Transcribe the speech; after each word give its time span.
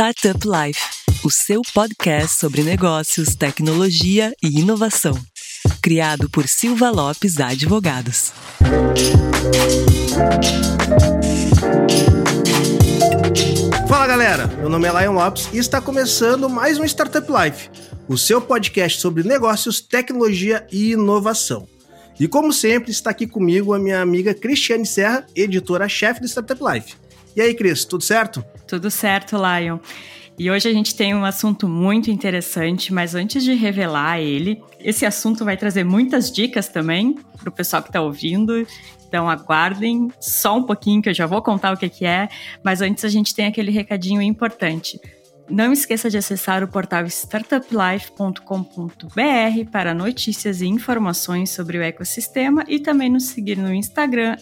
Startup 0.00 0.38
Life, 0.46 0.80
o 1.24 1.28
seu 1.28 1.60
podcast 1.74 2.38
sobre 2.38 2.62
negócios, 2.62 3.34
tecnologia 3.34 4.32
e 4.40 4.60
inovação. 4.60 5.12
Criado 5.82 6.30
por 6.30 6.46
Silva 6.46 6.88
Lopes 6.88 7.40
Advogados. 7.40 8.32
Fala 13.88 14.06
galera, 14.06 14.46
meu 14.46 14.68
nome 14.68 14.86
é 14.86 15.00
Lion 15.00 15.14
Lopes 15.14 15.48
e 15.52 15.58
está 15.58 15.80
começando 15.80 16.48
mais 16.48 16.78
um 16.78 16.84
Startup 16.84 17.26
Life, 17.28 17.68
o 18.06 18.16
seu 18.16 18.40
podcast 18.40 19.00
sobre 19.00 19.24
negócios, 19.24 19.80
tecnologia 19.80 20.64
e 20.70 20.92
inovação. 20.92 21.66
E 22.20 22.28
como 22.28 22.52
sempre, 22.52 22.92
está 22.92 23.10
aqui 23.10 23.26
comigo 23.26 23.74
a 23.74 23.80
minha 23.80 24.00
amiga 24.00 24.32
Cristiane 24.32 24.86
Serra, 24.86 25.26
editora-chefe 25.34 26.20
do 26.20 26.28
Startup 26.28 26.62
Life. 26.72 26.94
E 27.34 27.40
aí, 27.40 27.52
Cris, 27.52 27.84
tudo 27.84 28.04
certo? 28.04 28.44
Tudo 28.68 28.90
certo, 28.90 29.36
Lion. 29.36 29.78
E 30.38 30.50
hoje 30.50 30.68
a 30.68 30.72
gente 30.72 30.94
tem 30.94 31.14
um 31.14 31.24
assunto 31.24 31.66
muito 31.66 32.10
interessante, 32.10 32.92
mas 32.92 33.14
antes 33.14 33.42
de 33.42 33.54
revelar 33.54 34.20
ele, 34.20 34.62
esse 34.78 35.04
assunto 35.04 35.44
vai 35.44 35.56
trazer 35.56 35.82
muitas 35.82 36.30
dicas 36.30 36.68
também 36.68 37.14
para 37.36 37.48
o 37.48 37.52
pessoal 37.52 37.82
que 37.82 37.88
está 37.88 38.00
ouvindo. 38.00 38.64
Então 39.08 39.28
aguardem 39.28 40.12
só 40.20 40.58
um 40.58 40.62
pouquinho 40.62 41.00
que 41.02 41.08
eu 41.08 41.14
já 41.14 41.26
vou 41.26 41.40
contar 41.42 41.72
o 41.72 41.76
que, 41.76 41.88
que 41.88 42.04
é, 42.04 42.28
mas 42.62 42.82
antes 42.82 43.04
a 43.04 43.08
gente 43.08 43.34
tem 43.34 43.46
aquele 43.46 43.70
recadinho 43.70 44.20
importante. 44.20 45.00
Não 45.50 45.72
esqueça 45.72 46.10
de 46.10 46.18
acessar 46.18 46.62
o 46.62 46.68
portal 46.68 47.06
startuplife.com.br 47.06 49.70
para 49.72 49.94
notícias 49.94 50.60
e 50.60 50.66
informações 50.66 51.50
sobre 51.50 51.78
o 51.78 51.82
ecossistema 51.82 52.64
e 52.68 52.78
também 52.78 53.08
nos 53.08 53.28
seguir 53.28 53.56
no 53.56 53.72
Instagram, 53.72 54.36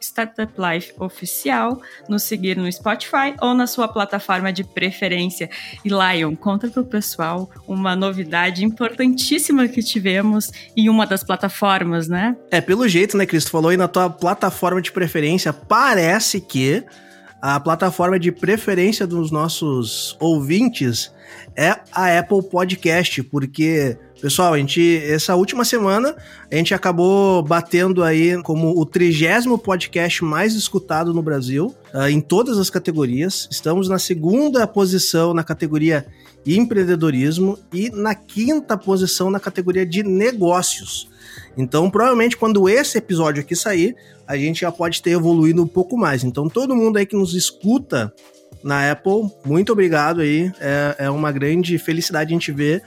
startuplifeoficial, 0.00 1.80
nos 2.08 2.24
seguir 2.24 2.56
no 2.56 2.70
Spotify 2.70 3.36
ou 3.40 3.54
na 3.54 3.68
sua 3.68 3.86
plataforma 3.86 4.52
de 4.52 4.64
preferência. 4.64 5.48
E 5.84 5.88
Lion, 5.88 6.34
conta 6.34 6.68
para 6.68 6.82
o 6.82 6.86
pessoal 6.86 7.48
uma 7.66 7.94
novidade 7.94 8.64
importantíssima 8.64 9.68
que 9.68 9.82
tivemos 9.82 10.50
em 10.76 10.88
uma 10.88 11.06
das 11.06 11.22
plataformas, 11.22 12.08
né? 12.08 12.36
É, 12.50 12.60
pelo 12.60 12.88
jeito, 12.88 13.16
né, 13.16 13.26
Cris? 13.26 13.44
Tu 13.44 13.50
falou 13.50 13.70
aí 13.70 13.76
na 13.76 13.86
tua 13.86 14.10
plataforma 14.10 14.82
de 14.82 14.90
preferência, 14.90 15.52
parece 15.52 16.40
que 16.40 16.84
a 17.42 17.58
plataforma 17.58 18.20
de 18.20 18.30
preferência 18.30 19.04
dos 19.04 19.32
nossos 19.32 20.16
ouvintes 20.20 21.12
é 21.56 21.70
a 21.90 22.16
Apple 22.16 22.40
Podcast, 22.40 23.20
porque, 23.24 23.98
pessoal, 24.20 24.54
a 24.54 24.58
gente, 24.58 24.98
essa 24.98 25.34
última 25.34 25.64
semana, 25.64 26.14
a 26.48 26.54
gente 26.54 26.72
acabou 26.72 27.42
batendo 27.42 28.04
aí 28.04 28.40
como 28.44 28.78
o 28.78 28.86
trigésimo 28.86 29.58
podcast 29.58 30.22
mais 30.22 30.54
escutado 30.54 31.12
no 31.12 31.20
Brasil, 31.20 31.74
uh, 31.92 32.06
em 32.06 32.20
todas 32.20 32.58
as 32.58 32.70
categorias. 32.70 33.48
Estamos 33.50 33.88
na 33.88 33.98
segunda 33.98 34.64
posição 34.64 35.34
na 35.34 35.42
categoria 35.42 36.06
empreendedorismo 36.46 37.58
e 37.72 37.90
na 37.90 38.14
quinta 38.14 38.76
posição 38.78 39.30
na 39.30 39.40
categoria 39.40 39.84
de 39.84 40.04
negócios. 40.04 41.10
Então, 41.56 41.90
provavelmente, 41.90 42.36
quando 42.36 42.68
esse 42.68 42.98
episódio 42.98 43.42
aqui 43.42 43.54
sair, 43.54 43.94
a 44.26 44.36
gente 44.36 44.60
já 44.60 44.72
pode 44.72 45.02
ter 45.02 45.10
evoluído 45.10 45.62
um 45.62 45.66
pouco 45.66 45.96
mais. 45.96 46.24
Então, 46.24 46.48
todo 46.48 46.76
mundo 46.76 46.96
aí 46.96 47.06
que 47.06 47.16
nos 47.16 47.34
escuta 47.34 48.12
na 48.62 48.90
Apple, 48.90 49.30
muito 49.44 49.72
obrigado 49.72 50.20
aí. 50.20 50.52
É, 50.60 50.96
é 51.06 51.10
uma 51.10 51.32
grande 51.32 51.76
felicidade 51.78 52.32
a 52.32 52.34
gente 52.34 52.52
ver 52.52 52.82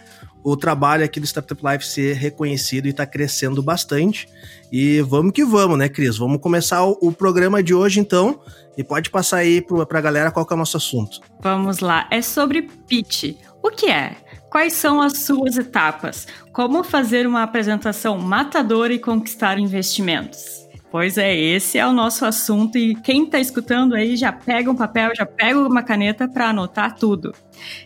o 0.45 0.55
trabalho 0.55 1.03
aqui 1.03 1.19
do 1.19 1.25
Startup 1.25 1.59
Life 1.65 1.83
ser 1.87 2.15
reconhecido 2.15 2.85
e 2.85 2.91
está 2.91 3.03
crescendo 3.03 3.63
bastante. 3.63 4.29
E 4.71 5.01
vamos 5.01 5.31
que 5.31 5.43
vamos, 5.43 5.75
né, 5.75 5.89
Cris? 5.89 6.17
Vamos 6.17 6.39
começar 6.39 6.85
o, 6.85 6.95
o 7.01 7.11
programa 7.11 7.63
de 7.63 7.73
hoje, 7.73 7.99
então. 7.99 8.39
E 8.77 8.83
pode 8.83 9.09
passar 9.09 9.37
aí 9.37 9.59
para 9.59 9.97
a 9.97 10.01
galera 10.01 10.29
qual 10.29 10.45
é 10.47 10.53
o 10.53 10.57
nosso 10.57 10.77
assunto. 10.77 11.19
Vamos 11.41 11.79
lá. 11.79 12.07
É 12.11 12.21
sobre 12.21 12.61
pitch. 12.87 13.35
O 13.63 13.71
que 13.71 13.87
é? 13.87 14.15
Quais 14.55 14.71
são 14.71 15.01
as 15.01 15.17
suas 15.17 15.57
etapas? 15.57 16.25
Como 16.53 16.81
fazer 16.81 17.27
uma 17.27 17.43
apresentação 17.43 18.17
matadora 18.17 18.93
e 18.93 18.97
conquistar 18.97 19.59
investimentos? 19.59 20.65
Pois 20.89 21.17
é, 21.17 21.35
esse 21.35 21.77
é 21.77 21.85
o 21.85 21.91
nosso 21.91 22.25
assunto 22.25 22.77
e 22.77 22.95
quem 22.95 23.25
está 23.25 23.37
escutando 23.37 23.93
aí 23.93 24.15
já 24.15 24.31
pega 24.31 24.71
um 24.71 24.75
papel, 24.75 25.11
já 25.13 25.25
pega 25.25 25.59
uma 25.59 25.83
caneta 25.83 26.25
para 26.25 26.51
anotar 26.51 26.95
tudo. 26.95 27.33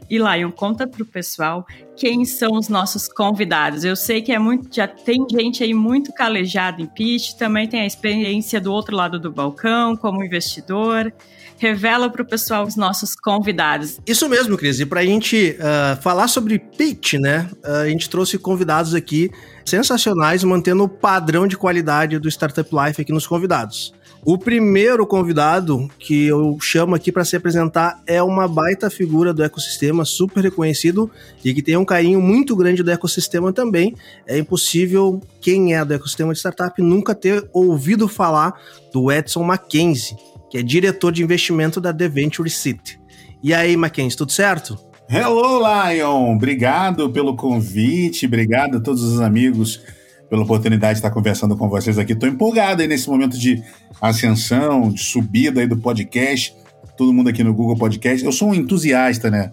E 0.08 0.20
Lion, 0.20 0.52
conta 0.52 0.86
para 0.86 1.02
o 1.02 1.06
pessoal 1.08 1.66
quem 1.98 2.24
são 2.24 2.52
os 2.52 2.70
nossos 2.70 3.08
convidados. 3.08 3.84
Eu 3.84 3.96
sei 3.96 4.22
que 4.22 4.32
é 4.32 4.38
muito, 4.38 4.70
já 4.72 4.88
tem 4.88 5.26
gente 5.28 5.64
aí 5.64 5.74
muito 5.74 6.14
calejada 6.14 6.84
em 6.84 6.86
pitch, 6.86 7.34
também 7.34 7.68
tem 7.68 7.82
a 7.82 7.88
experiência 7.88 8.62
do 8.62 8.72
outro 8.72 8.96
lado 8.96 9.20
do 9.20 9.32
balcão 9.32 9.96
como 9.96 10.24
investidor 10.24 11.12
revela 11.60 12.10
para 12.10 12.22
o 12.22 12.26
pessoal 12.26 12.66
os 12.66 12.76
nossos 12.76 13.14
convidados. 13.16 14.00
Isso 14.08 14.28
mesmo, 14.28 14.58
Cris. 14.58 14.80
E 14.80 14.86
para 14.86 15.02
a 15.02 15.06
gente 15.06 15.58
uh, 15.60 16.02
falar 16.02 16.28
sobre 16.30 16.58
pitch, 16.58 17.16
né? 17.16 17.50
Uh, 17.64 17.72
a 17.84 17.90
gente 17.90 18.10
trouxe 18.10 18.38
convidados 18.38 18.96
aqui 18.96 19.30
sensacionais, 19.66 20.44
mantendo 20.44 20.84
o 20.84 20.90
padrão 20.90 21.46
de 21.46 21.58
qualidade 21.58 22.18
do 22.18 22.30
Startup 22.30 22.68
Life 22.74 23.02
aqui 23.02 23.12
nos 23.12 23.28
convidados. 23.28 23.94
O 24.26 24.38
primeiro 24.38 25.08
convidado 25.08 25.90
que 25.98 26.26
eu 26.26 26.58
chamo 26.60 26.94
aqui 26.94 27.10
para 27.10 27.24
se 27.24 27.38
apresentar 27.38 28.02
é 28.06 28.22
uma 28.22 28.48
baita 28.48 28.90
figura 28.90 29.34
do 29.34 29.44
ecossistema, 29.44 30.04
super 30.04 30.44
reconhecido 30.44 31.10
e 31.44 31.54
que 31.54 31.62
tem 31.62 31.78
um 31.78 31.86
carinho 31.86 32.22
muito 32.22 32.54
grande 32.56 32.84
do 32.84 32.92
ecossistema 32.92 33.54
também. 33.54 33.96
É 34.28 34.38
impossível 34.38 35.22
quem 35.40 35.74
é 35.74 35.86
do 35.86 35.94
ecossistema 35.94 36.34
de 36.34 36.40
startup 36.40 36.82
nunca 36.82 37.16
ter 37.16 37.48
ouvido 37.54 38.10
falar 38.10 38.60
do 38.92 39.10
Edson 39.10 39.44
Mackenzie 39.44 40.18
que 40.50 40.58
é 40.58 40.64
diretor 40.64 41.12
de 41.12 41.24
investimento 41.24 41.80
da 41.80 41.94
The 41.94 42.10
Venture 42.10 42.50
City. 42.50 43.00
E 43.42 43.54
aí, 43.54 43.78
Mackenzie, 43.78 44.18
tudo 44.18 44.32
certo? 44.32 44.78
Hello, 45.10 45.60
Lion! 45.60 46.36
Obrigado 46.36 47.10
pelo 47.10 47.36
convite, 47.36 48.26
obrigado 48.26 48.78
a 48.78 48.80
todos 48.80 49.02
os 49.02 49.22
amigos 49.22 49.82
pela 50.30 50.44
oportunidade 50.44 50.94
de 50.94 51.00
estar 51.00 51.10
conversando 51.10 51.58
com 51.58 51.68
vocês 51.68 51.98
aqui. 51.98 52.14
Estou 52.14 52.30
empolgado 52.30 52.82
aí 52.82 52.88
nesse 52.88 53.10
momento 53.10 53.38
de 53.38 53.64
ascensão, 54.00 54.92
de 54.92 55.04
subida 55.04 55.62
aí 55.62 55.68
do 55.68 55.78
podcast. 55.78 56.56
Todo 56.96 57.14
mundo 57.14 57.30
aqui 57.30 57.44
no 57.44 57.54
Google 57.54 57.78
Podcast. 57.78 58.24
Eu 58.24 58.32
sou 58.32 58.50
um 58.50 58.54
entusiasta, 58.54 59.32
né? 59.32 59.52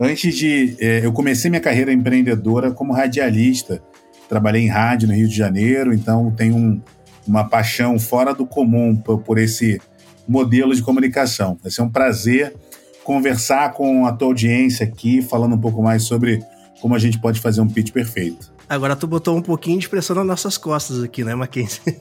Antes 0.00 0.34
de. 0.34 0.76
É, 0.80 1.04
eu 1.04 1.12
comecei 1.12 1.50
minha 1.50 1.60
carreira 1.60 1.92
empreendedora 1.92 2.70
como 2.70 2.92
radialista. 2.92 3.82
Trabalhei 4.28 4.62
em 4.62 4.68
rádio 4.68 5.08
no 5.08 5.14
Rio 5.14 5.28
de 5.28 5.36
Janeiro, 5.36 5.92
então 5.92 6.30
tenho 6.30 6.56
um, 6.56 6.80
uma 7.26 7.44
paixão 7.44 7.98
fora 7.98 8.32
do 8.32 8.46
comum 8.46 8.96
por, 8.96 9.18
por 9.20 9.38
esse 9.38 9.80
modelo 10.26 10.74
de 10.74 10.82
comunicação. 10.82 11.58
Vai 11.62 11.70
ser 11.70 11.82
um 11.82 11.88
prazer 11.88 12.54
conversar 13.02 13.72
com 13.72 14.06
a 14.06 14.12
tua 14.12 14.28
audiência 14.28 14.86
aqui, 14.86 15.20
falando 15.20 15.54
um 15.54 15.60
pouco 15.60 15.82
mais 15.82 16.04
sobre 16.04 16.42
como 16.80 16.94
a 16.94 16.98
gente 16.98 17.18
pode 17.18 17.40
fazer 17.40 17.60
um 17.60 17.68
pitch 17.68 17.92
perfeito. 17.92 18.54
Agora 18.68 18.96
tu 18.96 19.06
botou 19.06 19.36
um 19.36 19.42
pouquinho 19.42 19.78
de 19.78 19.88
pressão 19.88 20.16
nas 20.16 20.26
nossas 20.26 20.56
costas 20.56 21.02
aqui, 21.02 21.22
né, 21.22 21.34
Mackenzie? 21.34 21.80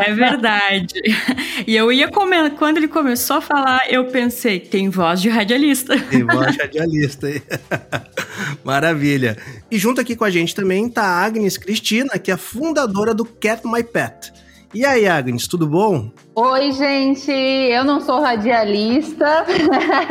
É 0.00 0.14
verdade. 0.14 0.94
E 1.66 1.74
eu 1.74 1.90
ia 1.92 2.08
comer, 2.08 2.50
quando 2.52 2.78
ele 2.78 2.88
começou 2.88 3.36
a 3.36 3.40
falar, 3.40 3.90
eu 3.90 4.06
pensei, 4.06 4.60
tem 4.60 4.88
voz 4.88 5.20
de 5.20 5.28
radialista. 5.28 5.98
Tem 6.10 6.24
voz 6.24 6.52
de 6.52 6.58
radialista 6.58 7.26
aí. 7.26 7.42
Maravilha. 8.64 9.36
E 9.70 9.78
junto 9.78 10.00
aqui 10.00 10.16
com 10.16 10.24
a 10.24 10.30
gente 10.30 10.54
também 10.54 10.88
tá 10.88 11.02
a 11.02 11.24
Agnes 11.24 11.56
Cristina, 11.56 12.18
que 12.18 12.30
é 12.30 12.36
fundadora 12.36 13.14
do 13.14 13.24
Cat 13.24 13.66
My 13.66 13.82
Pet. 13.82 14.32
E 14.74 14.84
aí, 14.84 15.06
Agnes, 15.08 15.48
tudo 15.48 15.66
bom? 15.66 16.10
Oi, 16.34 16.72
gente. 16.72 17.30
Eu 17.30 17.84
não 17.84 18.02
sou 18.02 18.20
radialista, 18.20 19.46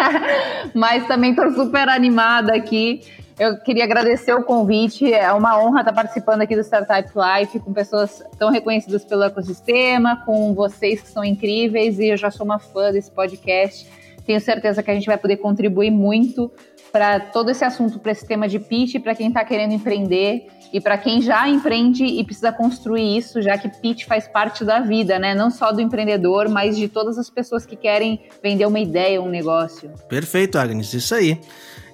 mas 0.73 1.05
também 1.05 1.29
estou 1.29 1.51
super 1.51 1.87
animada 1.87 2.55
aqui. 2.55 3.01
Eu 3.39 3.59
queria 3.59 3.83
agradecer 3.83 4.33
o 4.33 4.43
convite. 4.43 5.13
É 5.13 5.31
uma 5.31 5.61
honra 5.61 5.81
estar 5.81 5.93
participando 5.93 6.41
aqui 6.41 6.55
do 6.55 6.63
Startup 6.63 7.07
Life 7.15 7.59
com 7.59 7.71
pessoas 7.71 8.23
tão 8.39 8.49
reconhecidas 8.49 9.05
pelo 9.05 9.23
ecossistema, 9.23 10.23
com 10.25 10.55
vocês 10.55 11.01
que 11.01 11.09
são 11.09 11.23
incríveis 11.23 11.99
e 11.99 12.07
eu 12.07 12.17
já 12.17 12.31
sou 12.31 12.43
uma 12.43 12.57
fã 12.57 12.91
desse 12.91 13.11
podcast. 13.11 13.87
Tenho 14.25 14.41
certeza 14.41 14.81
que 14.81 14.89
a 14.89 14.93
gente 14.95 15.05
vai 15.05 15.19
poder 15.19 15.37
contribuir 15.37 15.91
muito 15.91 16.51
para 16.91 17.19
todo 17.19 17.51
esse 17.51 17.63
assunto, 17.63 17.99
para 17.99 18.11
esse 18.11 18.25
tema 18.25 18.47
de 18.47 18.57
pitch, 18.57 18.99
para 19.03 19.13
quem 19.13 19.27
está 19.27 19.45
querendo 19.45 19.73
empreender 19.73 20.47
e 20.71 20.81
para 20.81 20.97
quem 20.97 21.21
já 21.21 21.47
empreende 21.47 22.03
e 22.03 22.23
precisa 22.23 22.51
construir 22.51 23.17
isso, 23.17 23.41
já 23.41 23.57
que 23.57 23.69
pitch 23.69 24.05
faz 24.05 24.27
parte 24.27 24.63
da 24.63 24.79
vida, 24.79 25.17
né? 25.17 25.33
Não 25.33 25.49
só 25.49 25.71
do 25.71 25.81
empreendedor, 25.81 26.49
mas 26.49 26.77
de 26.77 26.87
todas 26.87 27.17
as 27.17 27.29
pessoas 27.29 27.65
que 27.65 27.75
querem 27.75 28.21
vender 28.43 28.65
uma 28.65 28.79
ideia, 28.79 29.21
um 29.21 29.29
negócio. 29.29 29.89
Perfeito, 30.09 30.57
Agnes, 30.57 30.93
isso 30.93 31.15
aí. 31.15 31.39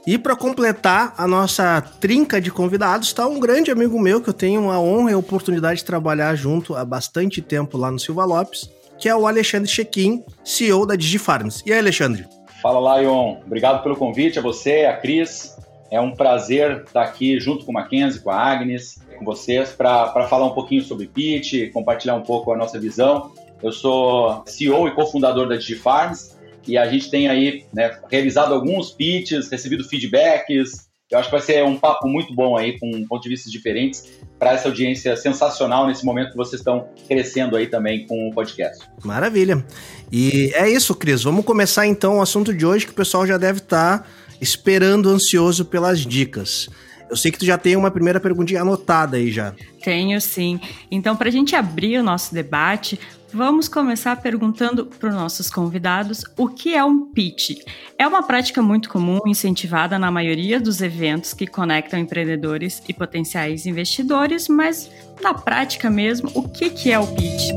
E 0.05 0.17
para 0.17 0.35
completar 0.35 1.13
a 1.17 1.25
nossa 1.25 1.81
trinca 2.01 2.41
de 2.41 2.51
convidados, 2.51 3.07
está 3.07 3.25
um 3.25 3.39
grande 3.39 3.71
amigo 3.71 3.97
meu 3.97 4.21
que 4.21 4.29
eu 4.29 4.33
tenho 4.33 4.69
a 4.69 4.79
honra 4.79 5.11
e 5.11 5.13
a 5.13 5.17
oportunidade 5.17 5.79
de 5.79 5.85
trabalhar 5.85 6.35
junto 6.35 6.75
há 6.75 6.83
bastante 6.83 7.41
tempo 7.41 7.77
lá 7.77 7.89
no 7.89 7.97
Silva 7.97 8.25
Lopes, 8.25 8.69
que 8.97 9.07
é 9.07 9.15
o 9.15 9.25
Alexandre 9.25 9.69
Chequim, 9.69 10.21
CEO 10.43 10.85
da 10.85 10.97
DigiFarms. 10.97 11.63
E 11.65 11.71
aí, 11.71 11.79
Alexandre? 11.79 12.27
Fala, 12.61 12.99
Lion. 12.99 13.37
Obrigado 13.45 13.81
pelo 13.81 13.95
convite, 13.95 14.39
a 14.39 14.41
você, 14.41 14.85
a 14.85 14.97
Cris. 14.97 15.55
É 15.93 16.01
um 16.01 16.09
prazer 16.09 16.85
estar 16.87 17.03
aqui 17.03 17.39
junto 17.39 17.63
com 17.65 17.71
a 17.71 17.81
Mackenzie, 17.81 18.19
com 18.19 18.31
a 18.31 18.35
Agnes, 18.35 18.97
com 19.15 19.23
vocês, 19.23 19.69
para 19.69 20.27
falar 20.27 20.47
um 20.47 20.55
pouquinho 20.55 20.83
sobre 20.83 21.05
pitch, 21.05 21.71
compartilhar 21.71 22.15
um 22.15 22.23
pouco 22.23 22.51
a 22.51 22.57
nossa 22.57 22.79
visão. 22.79 23.31
Eu 23.61 23.71
sou 23.71 24.41
CEO 24.47 24.87
e 24.87 24.91
cofundador 24.95 25.47
da 25.47 25.55
DigiFarms 25.55 26.35
e 26.67 26.79
a 26.79 26.89
gente 26.89 27.11
tem 27.11 27.27
aí 27.29 27.63
né, 27.71 27.95
realizado 28.09 28.55
alguns 28.55 28.89
pitches, 28.89 29.51
recebido 29.51 29.87
feedbacks. 29.87 30.89
Eu 31.11 31.19
acho 31.19 31.29
que 31.29 31.35
vai 31.35 31.45
ser 31.45 31.63
um 31.63 31.77
papo 31.77 32.07
muito 32.07 32.33
bom 32.33 32.57
aí, 32.57 32.79
com 32.79 33.05
pontos 33.05 33.25
de 33.25 33.29
vista 33.29 33.51
diferentes, 33.51 34.19
para 34.39 34.53
essa 34.53 34.69
audiência 34.69 35.15
sensacional 35.15 35.85
nesse 35.85 36.03
momento 36.03 36.31
que 36.31 36.37
vocês 36.37 36.59
estão 36.59 36.87
crescendo 37.07 37.55
aí 37.55 37.67
também 37.67 38.07
com 38.07 38.29
o 38.29 38.33
podcast. 38.33 38.83
Maravilha. 39.03 39.63
E 40.11 40.51
é 40.55 40.67
isso, 40.67 40.95
Cris. 40.95 41.21
Vamos 41.21 41.45
começar 41.45 41.85
então 41.85 42.17
o 42.17 42.21
assunto 42.21 42.51
de 42.51 42.65
hoje, 42.65 42.87
que 42.87 42.93
o 42.93 42.95
pessoal 42.95 43.27
já 43.27 43.37
deve 43.37 43.59
estar 43.59 43.99
tá 43.99 44.05
esperando 44.43 45.09
ansioso 45.09 45.65
pelas 45.65 46.01
dicas. 46.01 46.69
Eu 47.09 47.17
sei 47.17 47.31
que 47.31 47.39
tu 47.39 47.45
já 47.45 47.57
tem 47.57 47.75
uma 47.75 47.89
primeira 47.89 48.19
perguntinha 48.19 48.61
anotada 48.61 49.17
aí 49.17 49.31
já. 49.31 49.53
Tenho 49.83 50.19
sim. 50.19 50.59
Então, 50.91 51.15
para 51.15 51.29
a 51.29 51.31
gente 51.31 51.55
abrir 51.55 51.99
o 51.99 52.03
nosso 52.03 52.33
debate, 52.33 52.99
Vamos 53.33 53.67
começar 53.67 54.15
perguntando 54.17 54.85
para 54.85 55.09
os 55.09 55.15
nossos 55.15 55.49
convidados 55.49 56.23
o 56.37 56.47
que 56.47 56.75
é 56.75 56.83
um 56.83 57.11
pitch. 57.11 57.61
É 57.97 58.07
uma 58.07 58.21
prática 58.21 58.61
muito 58.61 58.89
comum, 58.89 59.21
incentivada 59.25 59.97
na 59.97 60.11
maioria 60.11 60.61
dos 60.61 60.81
eventos 60.83 61.33
que 61.33 61.47
conectam 61.47 61.99
empreendedores 61.99 62.79
e 62.87 62.93
potenciais 62.93 63.65
investidores, 63.65 64.47
mas 64.47 64.87
na 65.19 65.33
prática 65.33 65.89
mesmo, 65.89 66.29
o 66.35 66.47
que, 66.47 66.69
que 66.69 66.91
é 66.91 66.99
o 66.99 67.07
pitch? 67.07 67.49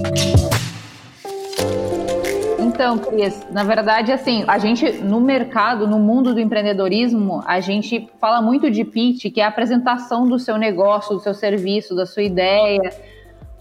Então, 2.76 2.98
Cris, 2.98 3.42
na 3.50 3.64
verdade, 3.64 4.12
assim, 4.12 4.44
a 4.46 4.58
gente 4.58 4.98
no 4.98 5.18
mercado, 5.18 5.88
no 5.88 5.98
mundo 5.98 6.34
do 6.34 6.40
empreendedorismo, 6.40 7.42
a 7.46 7.58
gente 7.58 8.06
fala 8.20 8.42
muito 8.42 8.70
de 8.70 8.84
pitch, 8.84 9.32
que 9.32 9.40
é 9.40 9.44
a 9.44 9.48
apresentação 9.48 10.28
do 10.28 10.38
seu 10.38 10.58
negócio, 10.58 11.14
do 11.14 11.20
seu 11.22 11.32
serviço, 11.32 11.96
da 11.96 12.04
sua 12.04 12.22
ideia, 12.22 12.82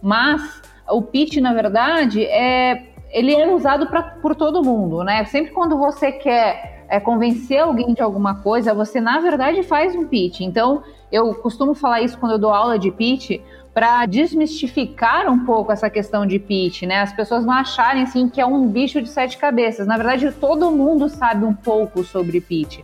mas 0.02 0.62
o 0.90 1.02
pitch, 1.02 1.38
na 1.38 1.54
verdade, 1.54 2.26
é, 2.26 2.88
ele 3.10 3.34
é 3.34 3.50
usado 3.50 3.88
pra, 3.88 4.04
por 4.04 4.36
todo 4.36 4.62
mundo, 4.62 5.02
né? 5.02 5.24
Sempre 5.24 5.54
quando 5.54 5.78
você 5.78 6.12
quer 6.12 6.84
é, 6.90 7.00
convencer 7.00 7.60
alguém 7.60 7.94
de 7.94 8.02
alguma 8.02 8.44
coisa, 8.44 8.74
você, 8.74 9.00
na 9.00 9.20
verdade, 9.20 9.64
faz 9.64 9.96
um 9.96 10.06
pitch. 10.06 10.42
Então, 10.42 10.84
eu 11.10 11.34
costumo 11.36 11.74
falar 11.74 12.02
isso 12.02 12.18
quando 12.18 12.34
eu 12.34 12.38
dou 12.38 12.52
aula 12.52 12.78
de 12.78 12.92
pitch, 12.92 13.40
para 13.76 14.06
desmistificar 14.06 15.30
um 15.30 15.44
pouco 15.44 15.70
essa 15.70 15.90
questão 15.90 16.26
de 16.26 16.40
pitch, 16.40 16.84
né? 16.84 17.02
As 17.02 17.12
pessoas 17.12 17.46
não 17.46 17.52
acharem 17.52 18.04
assim 18.04 18.30
que 18.30 18.40
é 18.40 18.46
um 18.46 18.66
bicho 18.70 19.02
de 19.02 19.10
sete 19.10 19.38
cabeças. 19.38 19.86
Na 19.86 19.98
verdade, 19.98 20.32
todo 20.32 20.72
mundo 20.72 21.10
sabe 21.10 21.44
um 21.44 21.54
pouco 21.54 22.02
sobre 22.02 22.40
pitch. 22.40 22.80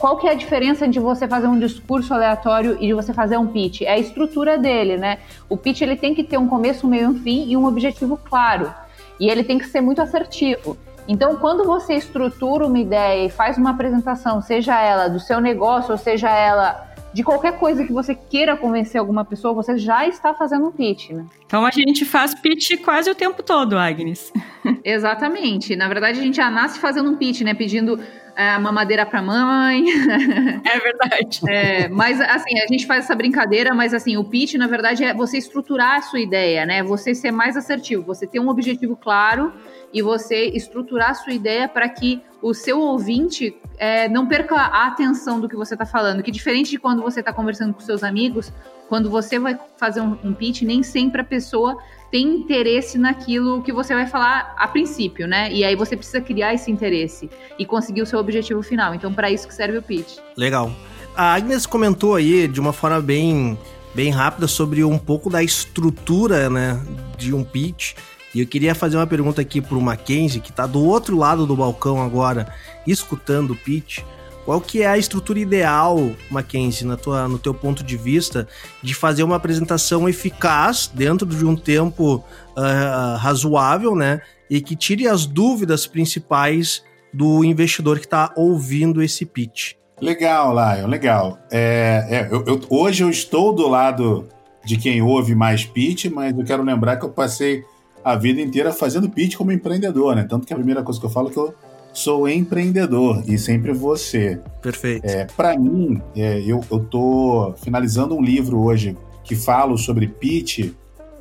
Qual 0.00 0.16
que 0.16 0.26
é 0.26 0.32
a 0.32 0.34
diferença 0.34 0.88
de 0.88 0.98
você 0.98 1.28
fazer 1.28 1.46
um 1.46 1.56
discurso 1.56 2.12
aleatório 2.12 2.76
e 2.80 2.88
de 2.88 2.92
você 2.92 3.12
fazer 3.12 3.36
um 3.36 3.46
pitch? 3.46 3.82
É 3.82 3.92
a 3.92 3.98
estrutura 3.98 4.58
dele, 4.58 4.96
né? 4.96 5.18
O 5.48 5.56
pitch 5.56 5.80
ele 5.80 5.94
tem 5.94 6.12
que 6.12 6.24
ter 6.24 6.38
um 6.38 6.48
começo, 6.48 6.88
um 6.88 6.90
meio, 6.90 7.10
um 7.10 7.14
fim 7.14 7.48
e 7.48 7.56
um 7.56 7.64
objetivo 7.64 8.16
claro. 8.16 8.74
E 9.20 9.30
ele 9.30 9.44
tem 9.44 9.58
que 9.58 9.66
ser 9.66 9.80
muito 9.80 10.02
assertivo. 10.02 10.76
Então, 11.06 11.36
quando 11.36 11.62
você 11.62 11.94
estrutura 11.94 12.66
uma 12.66 12.80
ideia 12.80 13.26
e 13.26 13.30
faz 13.30 13.56
uma 13.56 13.70
apresentação, 13.70 14.42
seja 14.42 14.76
ela 14.80 15.06
do 15.06 15.20
seu 15.20 15.40
negócio 15.40 15.92
ou 15.92 15.98
seja 15.98 16.28
ela 16.28 16.91
de 17.12 17.22
qualquer 17.22 17.58
coisa 17.58 17.84
que 17.84 17.92
você 17.92 18.14
queira 18.14 18.56
convencer 18.56 18.98
alguma 18.98 19.24
pessoa, 19.24 19.54
você 19.54 19.76
já 19.76 20.06
está 20.06 20.32
fazendo 20.34 20.66
um 20.66 20.72
pitch, 20.72 21.10
né? 21.10 21.26
Então 21.46 21.66
a 21.66 21.70
gente 21.70 22.04
faz 22.04 22.34
pitch 22.34 22.80
quase 22.82 23.10
o 23.10 23.14
tempo 23.14 23.42
todo, 23.42 23.76
Agnes. 23.76 24.32
Exatamente. 24.84 25.76
Na 25.76 25.88
verdade, 25.88 26.18
a 26.18 26.22
gente 26.22 26.36
já 26.36 26.50
nasce 26.50 26.78
fazendo 26.78 27.10
um 27.10 27.16
pitch, 27.16 27.42
né? 27.42 27.54
Pedindo 27.54 28.00
é, 28.36 28.58
mamadeira 28.58 29.04
para 29.04 29.22
mãe. 29.22 29.84
É 30.64 30.78
verdade. 30.78 31.40
É, 31.48 31.88
mas 31.88 32.20
assim, 32.20 32.58
a 32.58 32.66
gente 32.66 32.86
faz 32.86 33.04
essa 33.04 33.14
brincadeira, 33.14 33.74
mas 33.74 33.92
assim, 33.92 34.16
o 34.16 34.24
pitch, 34.24 34.54
na 34.54 34.66
verdade, 34.66 35.04
é 35.04 35.12
você 35.12 35.36
estruturar 35.36 35.96
a 35.96 36.02
sua 36.02 36.20
ideia, 36.20 36.64
né? 36.64 36.82
Você 36.82 37.14
ser 37.14 37.30
mais 37.30 37.56
assertivo, 37.56 38.02
você 38.02 38.26
ter 38.26 38.40
um 38.40 38.48
objetivo 38.48 38.96
claro 38.96 39.52
e 39.92 40.00
você 40.00 40.46
estruturar 40.46 41.10
a 41.10 41.14
sua 41.14 41.32
ideia 41.32 41.68
para 41.68 41.88
que 41.88 42.22
o 42.40 42.54
seu 42.54 42.80
ouvinte 42.80 43.54
é, 43.76 44.08
não 44.08 44.26
perca 44.26 44.56
a 44.56 44.86
atenção 44.86 45.40
do 45.40 45.48
que 45.48 45.56
você 45.56 45.74
está 45.74 45.84
falando. 45.84 46.22
Que 46.22 46.30
diferente 46.30 46.70
de 46.70 46.78
quando 46.78 47.02
você 47.02 47.20
está 47.20 47.32
conversando 47.32 47.74
com 47.74 47.80
seus 47.80 48.02
amigos, 48.02 48.52
quando 48.88 49.10
você 49.10 49.38
vai 49.38 49.58
fazer 49.76 50.00
um, 50.00 50.16
um 50.24 50.32
pitch, 50.32 50.62
nem 50.62 50.82
sempre 50.82 51.20
a 51.20 51.24
pessoa 51.24 51.76
tem 52.12 52.28
interesse 52.28 52.98
naquilo 52.98 53.62
que 53.62 53.72
você 53.72 53.94
vai 53.94 54.06
falar 54.06 54.54
a 54.58 54.68
princípio, 54.68 55.26
né? 55.26 55.50
E 55.50 55.64
aí 55.64 55.74
você 55.74 55.96
precisa 55.96 56.20
criar 56.20 56.52
esse 56.52 56.70
interesse 56.70 57.30
e 57.58 57.64
conseguir 57.64 58.02
o 58.02 58.06
seu 58.06 58.18
objetivo 58.18 58.62
final. 58.62 58.94
Então, 58.94 59.10
para 59.14 59.30
isso 59.30 59.48
que 59.48 59.54
serve 59.54 59.78
o 59.78 59.82
pitch. 59.82 60.18
Legal. 60.36 60.70
A 61.16 61.34
Agnes 61.34 61.64
comentou 61.64 62.14
aí 62.14 62.46
de 62.46 62.60
uma 62.60 62.72
forma 62.72 63.00
bem, 63.00 63.58
bem 63.94 64.10
rápida 64.10 64.46
sobre 64.46 64.84
um 64.84 64.98
pouco 64.98 65.30
da 65.30 65.42
estrutura, 65.42 66.50
né, 66.50 66.78
de 67.16 67.34
um 67.34 67.42
pitch. 67.42 67.94
E 68.34 68.40
eu 68.40 68.46
queria 68.46 68.74
fazer 68.74 68.98
uma 68.98 69.06
pergunta 69.06 69.40
aqui 69.40 69.62
para 69.62 69.76
o 69.76 69.80
Mackenzie, 69.80 70.40
que 70.40 70.50
está 70.50 70.66
do 70.66 70.84
outro 70.84 71.16
lado 71.16 71.46
do 71.46 71.56
balcão 71.56 72.02
agora, 72.02 72.52
escutando 72.86 73.52
o 73.54 73.56
pitch. 73.56 74.00
Qual 74.44 74.60
que 74.60 74.82
é 74.82 74.86
a 74.86 74.98
estrutura 74.98 75.38
ideal, 75.38 76.10
Mackenzie, 76.30 76.86
na 76.86 76.96
tua, 76.96 77.28
no 77.28 77.38
teu 77.38 77.54
ponto 77.54 77.84
de 77.84 77.96
vista, 77.96 78.48
de 78.82 78.92
fazer 78.92 79.22
uma 79.22 79.36
apresentação 79.36 80.08
eficaz 80.08 80.90
dentro 80.92 81.26
de 81.26 81.44
um 81.44 81.54
tempo 81.54 82.16
uh, 82.56 83.16
razoável, 83.18 83.94
né? 83.94 84.20
E 84.50 84.60
que 84.60 84.74
tire 84.74 85.06
as 85.06 85.26
dúvidas 85.26 85.86
principais 85.86 86.82
do 87.12 87.44
investidor 87.44 87.98
que 87.98 88.06
está 88.06 88.32
ouvindo 88.36 89.02
esse 89.02 89.24
pitch. 89.24 89.74
Legal, 90.00 90.52
Lion, 90.52 90.88
legal. 90.88 91.38
É, 91.50 92.06
é, 92.10 92.28
eu, 92.34 92.44
eu, 92.44 92.60
hoje 92.68 93.04
eu 93.04 93.10
estou 93.10 93.52
do 93.54 93.68
lado 93.68 94.26
de 94.64 94.76
quem 94.76 95.00
ouve 95.00 95.34
mais 95.34 95.64
pitch, 95.64 96.06
mas 96.06 96.36
eu 96.36 96.44
quero 96.44 96.64
lembrar 96.64 96.96
que 96.96 97.04
eu 97.04 97.10
passei 97.10 97.64
a 98.04 98.16
vida 98.16 98.40
inteira 98.40 98.72
fazendo 98.72 99.08
pitch 99.08 99.36
como 99.36 99.52
empreendedor, 99.52 100.16
né? 100.16 100.26
Tanto 100.28 100.46
que 100.46 100.52
a 100.52 100.56
primeira 100.56 100.82
coisa 100.82 100.98
que 100.98 101.06
eu 101.06 101.10
falo 101.10 101.28
é 101.28 101.32
que 101.32 101.38
eu 101.38 101.54
sou 101.92 102.28
empreendedor 102.28 103.22
e 103.26 103.38
sempre 103.38 103.72
você. 103.72 104.40
Perfeito. 104.60 105.04
É, 105.04 105.26
Para 105.36 105.56
mim, 105.56 106.00
é, 106.16 106.40
eu, 106.40 106.64
eu 106.70 106.80
tô 106.80 107.54
finalizando 107.62 108.16
um 108.16 108.22
livro 108.22 108.60
hoje 108.60 108.96
que 109.24 109.36
falo 109.36 109.76
sobre 109.76 110.06
pitch. 110.06 110.58
Em 110.58 110.74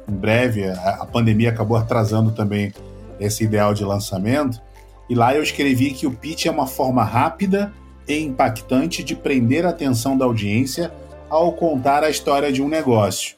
breve, 0.07 0.65
a, 0.65 0.99
a 1.01 1.05
pandemia 1.05 1.49
acabou 1.49 1.77
atrasando 1.77 2.31
também 2.31 2.73
esse 3.19 3.43
ideal 3.43 3.73
de 3.73 3.83
lançamento. 3.83 4.61
E 5.09 5.15
lá 5.15 5.35
eu 5.35 5.43
escrevi 5.43 5.91
que 5.91 6.07
o 6.07 6.11
pitch 6.11 6.45
é 6.45 6.51
uma 6.51 6.67
forma 6.67 7.03
rápida 7.03 7.73
e 8.07 8.17
impactante 8.19 9.03
de 9.03 9.15
prender 9.15 9.65
a 9.65 9.69
atenção 9.69 10.17
da 10.17 10.25
audiência 10.25 10.91
ao 11.29 11.53
contar 11.53 12.03
a 12.03 12.09
história 12.09 12.51
de 12.51 12.61
um 12.61 12.67
negócio. 12.67 13.35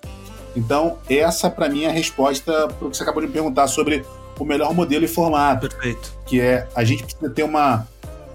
Então, 0.56 0.98
essa 1.10 1.50
para 1.50 1.68
mim 1.68 1.84
é 1.84 1.90
a 1.90 1.92
resposta 1.92 2.68
para 2.68 2.88
o 2.88 2.92
que 2.92 2.98
você 2.98 3.04
acabou 3.04 3.22
de 3.22 3.28
me 3.28 3.34
perguntar 3.34 3.68
sobre 3.68 4.06
o 4.44 4.48
melhor 4.48 4.74
modelo 4.74 5.06
e 5.06 5.08
formato. 5.08 5.70
Perfeito. 5.70 6.14
Que 6.26 6.42
é, 6.42 6.68
a 6.76 6.84
gente 6.84 7.04
precisa 7.04 7.30
ter 7.30 7.44
uma. 7.44 7.88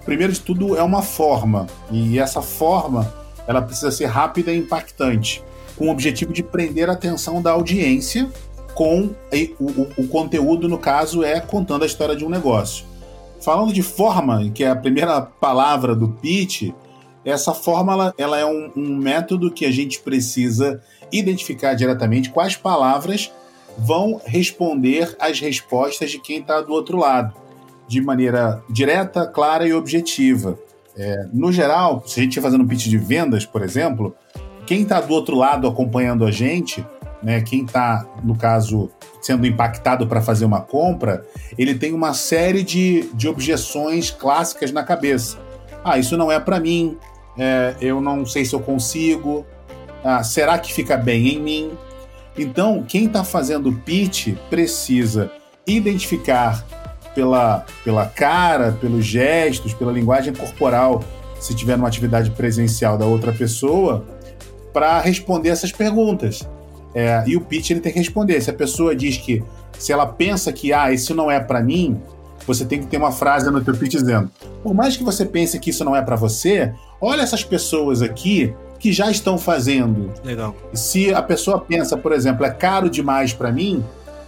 Primeiro 0.05 0.33
de 0.33 0.41
tudo, 0.41 0.77
é 0.77 0.83
uma 0.83 1.03
forma. 1.03 1.67
E 1.91 2.19
essa 2.19 2.41
forma, 2.41 3.13
ela 3.47 3.61
precisa 3.61 3.91
ser 3.91 4.07
rápida 4.07 4.53
e 4.53 4.59
impactante, 4.59 5.43
com 5.77 5.89
o 5.89 5.91
objetivo 5.91 6.33
de 6.33 6.43
prender 6.43 6.89
a 6.89 6.95
atenção 6.95 7.43
da 7.43 7.53
audiência 7.53 8.29
com 8.75 9.11
o, 9.59 9.65
o, 9.65 9.89
o 9.99 10.09
conteúdo, 10.09 10.69
no 10.69 10.79
caso, 10.79 11.25
é 11.25 11.41
contando 11.41 11.83
a 11.83 11.87
história 11.87 12.17
de 12.17 12.25
um 12.25 12.29
negócio. 12.29 12.87
Falando 13.41 13.73
de 13.73 13.83
forma, 13.83 14.49
que 14.51 14.65
é 14.65 14.71
a 14.71 14.77
primeira 14.77 15.21
palavra 15.21 15.95
do 15.95 16.09
pitch, 16.09 16.71
essa 17.25 17.53
forma 17.53 17.93
ela, 17.93 18.15
ela 18.17 18.39
é 18.39 18.47
um, 18.47 18.71
um 18.77 18.97
método 18.97 19.51
que 19.51 19.67
a 19.67 19.71
gente 19.71 20.01
precisa 20.01 20.81
identificar 21.13 21.75
diretamente 21.75 22.31
quais 22.31 22.57
palavras 22.57 23.31
vão 23.79 24.21
responder 24.25 25.17
às 25.21 25.41
respostas 25.41 26.11
de 26.11 26.19
quem 26.19 26.41
está 26.41 26.61
do 26.61 26.73
outro 26.73 26.99
lado, 26.99 27.33
de 27.87 28.01
maneira 28.01 28.63
direta, 28.69 29.27
clara 29.27 29.67
e 29.67 29.73
objetiva. 29.73 30.59
É, 30.97 31.27
no 31.33 31.53
geral, 31.53 32.03
se 32.05 32.19
a 32.19 32.23
gente 32.23 32.31
estiver 32.31 32.47
fazendo 32.47 32.65
um 32.65 32.67
pitch 32.67 32.89
de 32.89 32.99
vendas, 32.99 33.47
por 33.47 33.63
exemplo, 33.63 34.15
quem 34.67 34.83
está 34.83 35.01
do 35.01 35.15
outro 35.15 35.37
lado 35.37 35.69
acompanhando 35.69 36.25
a 36.25 36.31
gente, 36.31 36.85
né, 37.23 37.41
quem 37.41 37.65
está, 37.65 38.05
no 38.23 38.37
caso, 38.37 38.91
sendo 39.23 39.47
impactado 39.47 40.07
para 40.07 40.21
fazer 40.21 40.45
uma 40.45 40.61
compra, 40.61 41.25
ele 41.57 41.75
tem 41.75 41.93
uma 41.93 42.15
série 42.15 42.63
de, 42.63 43.09
de 43.15 43.29
objeções 43.29 44.11
clássicas 44.11 44.73
na 44.73 44.83
cabeça. 44.83 45.39
Ah, 45.85 45.99
isso 45.99 46.17
não 46.17 46.31
é 46.31 46.41
para 46.41 46.59
mim, 46.59 46.99
é, 47.39 47.77
eu 47.81 48.01
não 48.01 48.27
sei 48.27 48.45
se 48.45 48.55
eu 48.55 48.61
consigo, 48.61 49.47
ah, 50.05 50.23
será 50.25 50.59
que 50.59 50.73
fica 50.73 50.97
bem 50.97 51.29
em 51.29 51.41
mim? 51.41 51.71
Então, 52.39 52.85
quem 52.87 53.07
está 53.07 53.25
fazendo 53.25 53.73
pitch 53.73 54.35
precisa 54.49 55.31
identificar 55.67 56.65
pela, 57.15 57.67
pela 57.85 58.07
cara, 58.07 58.73
pelos 58.81 59.05
gestos, 59.05 59.75
pela 59.75 59.91
linguagem 59.91 60.33
corporal, 60.33 61.03
se 61.41 61.55
tiver 61.55 61.75
uma 61.75 61.89
atividade 61.89 62.31
presencial 62.31 62.97
da 62.97 63.05
outra 63.05 63.33
pessoa, 63.33 64.05
para 64.73 65.01
responder 65.01 65.49
essas 65.49 65.73
perguntas. 65.73 66.49
É, 66.95 67.25
e 67.27 67.37
o 67.37 67.41
pitch 67.41 67.71
ele 67.71 67.81
tem 67.81 67.93
que 67.93 67.99
responder. 67.99 68.41
Se 68.41 68.51
a 68.51 68.55
pessoa 68.55 68.95
diz 68.95 69.17
que, 69.17 69.43
se 69.79 69.93
ela 69.93 70.07
pensa 70.07 70.53
que, 70.53 70.73
ah, 70.73 70.93
isso 70.93 71.15
não 71.15 71.31
é 71.31 71.41
para 71.41 71.61
mim, 71.61 72.01
você 72.47 72.65
tem 72.65 72.81
que 72.81 72.87
ter 72.87 72.97
uma 72.97 73.13
frase 73.13 73.51
no 73.51 73.61
teu 73.61 73.75
pitch 73.75 73.93
dizendo: 73.93 74.31
por 74.63 74.73
mais 74.73 74.97
que 74.97 75.05
você 75.05 75.25
pense 75.25 75.59
que 75.59 75.71
isso 75.71 75.85
não 75.85 75.95
é 75.95 76.03
para 76.03 76.17
você, 76.17 76.73
olha 77.01 77.23
essas 77.23 77.45
pessoas 77.45 78.01
aqui 78.01 78.55
que 78.79 78.93
já 78.93 79.11
estão 79.11 79.39
fazendo. 79.39 80.13
Legal. 80.25 80.55
Se 80.73 81.13
a 81.13 81.23
pessoa 81.23 81.59
pensa, 81.59 81.97
por 81.97 82.13
exemplo, 82.13 82.45
é 82.45 82.51
caro 82.51 82.89
demais 82.89 83.33
para 83.33 83.51
mim, 83.51 83.85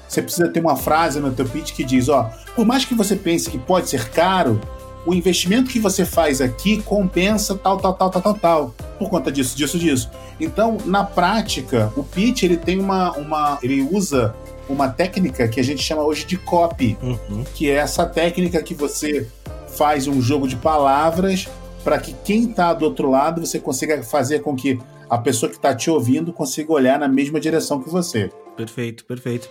você 0.08 0.20
precisa 0.20 0.48
ter 0.48 0.60
uma 0.60 0.76
frase 0.76 1.20
no 1.20 1.30
teu 1.30 1.44
pitch 1.46 1.72
que 1.72 1.84
diz, 1.84 2.08
ó, 2.08 2.30
por 2.56 2.66
mais 2.66 2.84
que 2.84 2.94
você 2.94 3.14
pense 3.14 3.48
que 3.48 3.58
pode 3.58 3.88
ser 3.88 4.08
caro, 4.10 4.60
o 5.06 5.14
investimento 5.14 5.70
que 5.70 5.78
você 5.78 6.04
faz 6.04 6.40
aqui 6.40 6.82
compensa 6.82 7.54
tal, 7.54 7.78
tal, 7.78 7.94
tal, 7.94 8.10
tal, 8.10 8.22
tal, 8.22 8.34
tal, 8.34 8.74
por 8.98 9.08
conta 9.08 9.30
disso, 9.30 9.56
disso, 9.56 9.78
disso. 9.78 10.10
Então, 10.38 10.76
na 10.84 11.04
prática, 11.04 11.92
o 11.96 12.02
pitch 12.02 12.42
ele 12.42 12.56
tem 12.56 12.78
uma, 12.78 13.12
uma 13.12 13.58
ele 13.62 13.82
usa 13.90 14.34
uma 14.68 14.88
técnica 14.88 15.48
que 15.48 15.58
a 15.58 15.64
gente 15.64 15.82
chama 15.82 16.02
hoje 16.02 16.24
de 16.24 16.36
copy, 16.36 16.96
uhum. 17.02 17.44
que 17.54 17.70
é 17.70 17.74
essa 17.74 18.06
técnica 18.06 18.62
que 18.62 18.74
você 18.74 19.26
faz 19.68 20.06
um 20.06 20.20
jogo 20.20 20.46
de 20.46 20.56
palavras 20.56 21.48
para 21.82 21.98
que 21.98 22.12
quem 22.24 22.50
está 22.50 22.72
do 22.72 22.84
outro 22.84 23.10
lado 23.10 23.44
você 23.44 23.58
consiga 23.58 24.02
fazer 24.02 24.40
com 24.40 24.54
que 24.54 24.78
a 25.08 25.18
pessoa 25.18 25.50
que 25.50 25.56
está 25.56 25.74
te 25.74 25.90
ouvindo 25.90 26.32
consiga 26.32 26.72
olhar 26.72 26.98
na 26.98 27.08
mesma 27.08 27.40
direção 27.40 27.82
que 27.82 27.90
você. 27.90 28.30
Perfeito, 28.56 29.04
perfeito. 29.04 29.48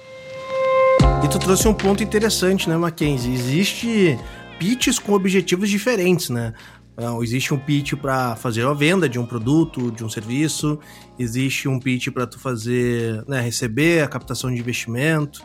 E 1.23 1.27
tu 1.27 1.37
trouxe 1.37 1.67
um 1.67 1.73
ponto 1.73 2.01
interessante, 2.01 2.69
né, 2.69 2.77
Mackenzie? 2.77 3.33
Existe 3.33 4.17
pitches 4.57 4.99
com 4.99 5.13
objetivos 5.13 5.69
diferentes, 5.69 6.29
né? 6.29 6.53
Então, 6.93 7.23
existe 7.23 7.53
um 7.53 7.57
pitch 7.57 7.93
para 7.93 8.35
fazer 8.35 8.65
a 8.65 8.73
venda 8.73 9.07
de 9.07 9.17
um 9.17 9.25
produto, 9.25 9.89
de 9.89 10.03
um 10.03 10.09
serviço, 10.09 10.77
existe 11.17 11.67
um 11.67 11.79
pitch 11.79 12.09
para 12.09 12.27
tu 12.27 12.37
fazer, 12.37 13.23
né, 13.25 13.39
receber 13.39 14.03
a 14.03 14.07
captação 14.07 14.53
de 14.53 14.59
investimento. 14.59 15.41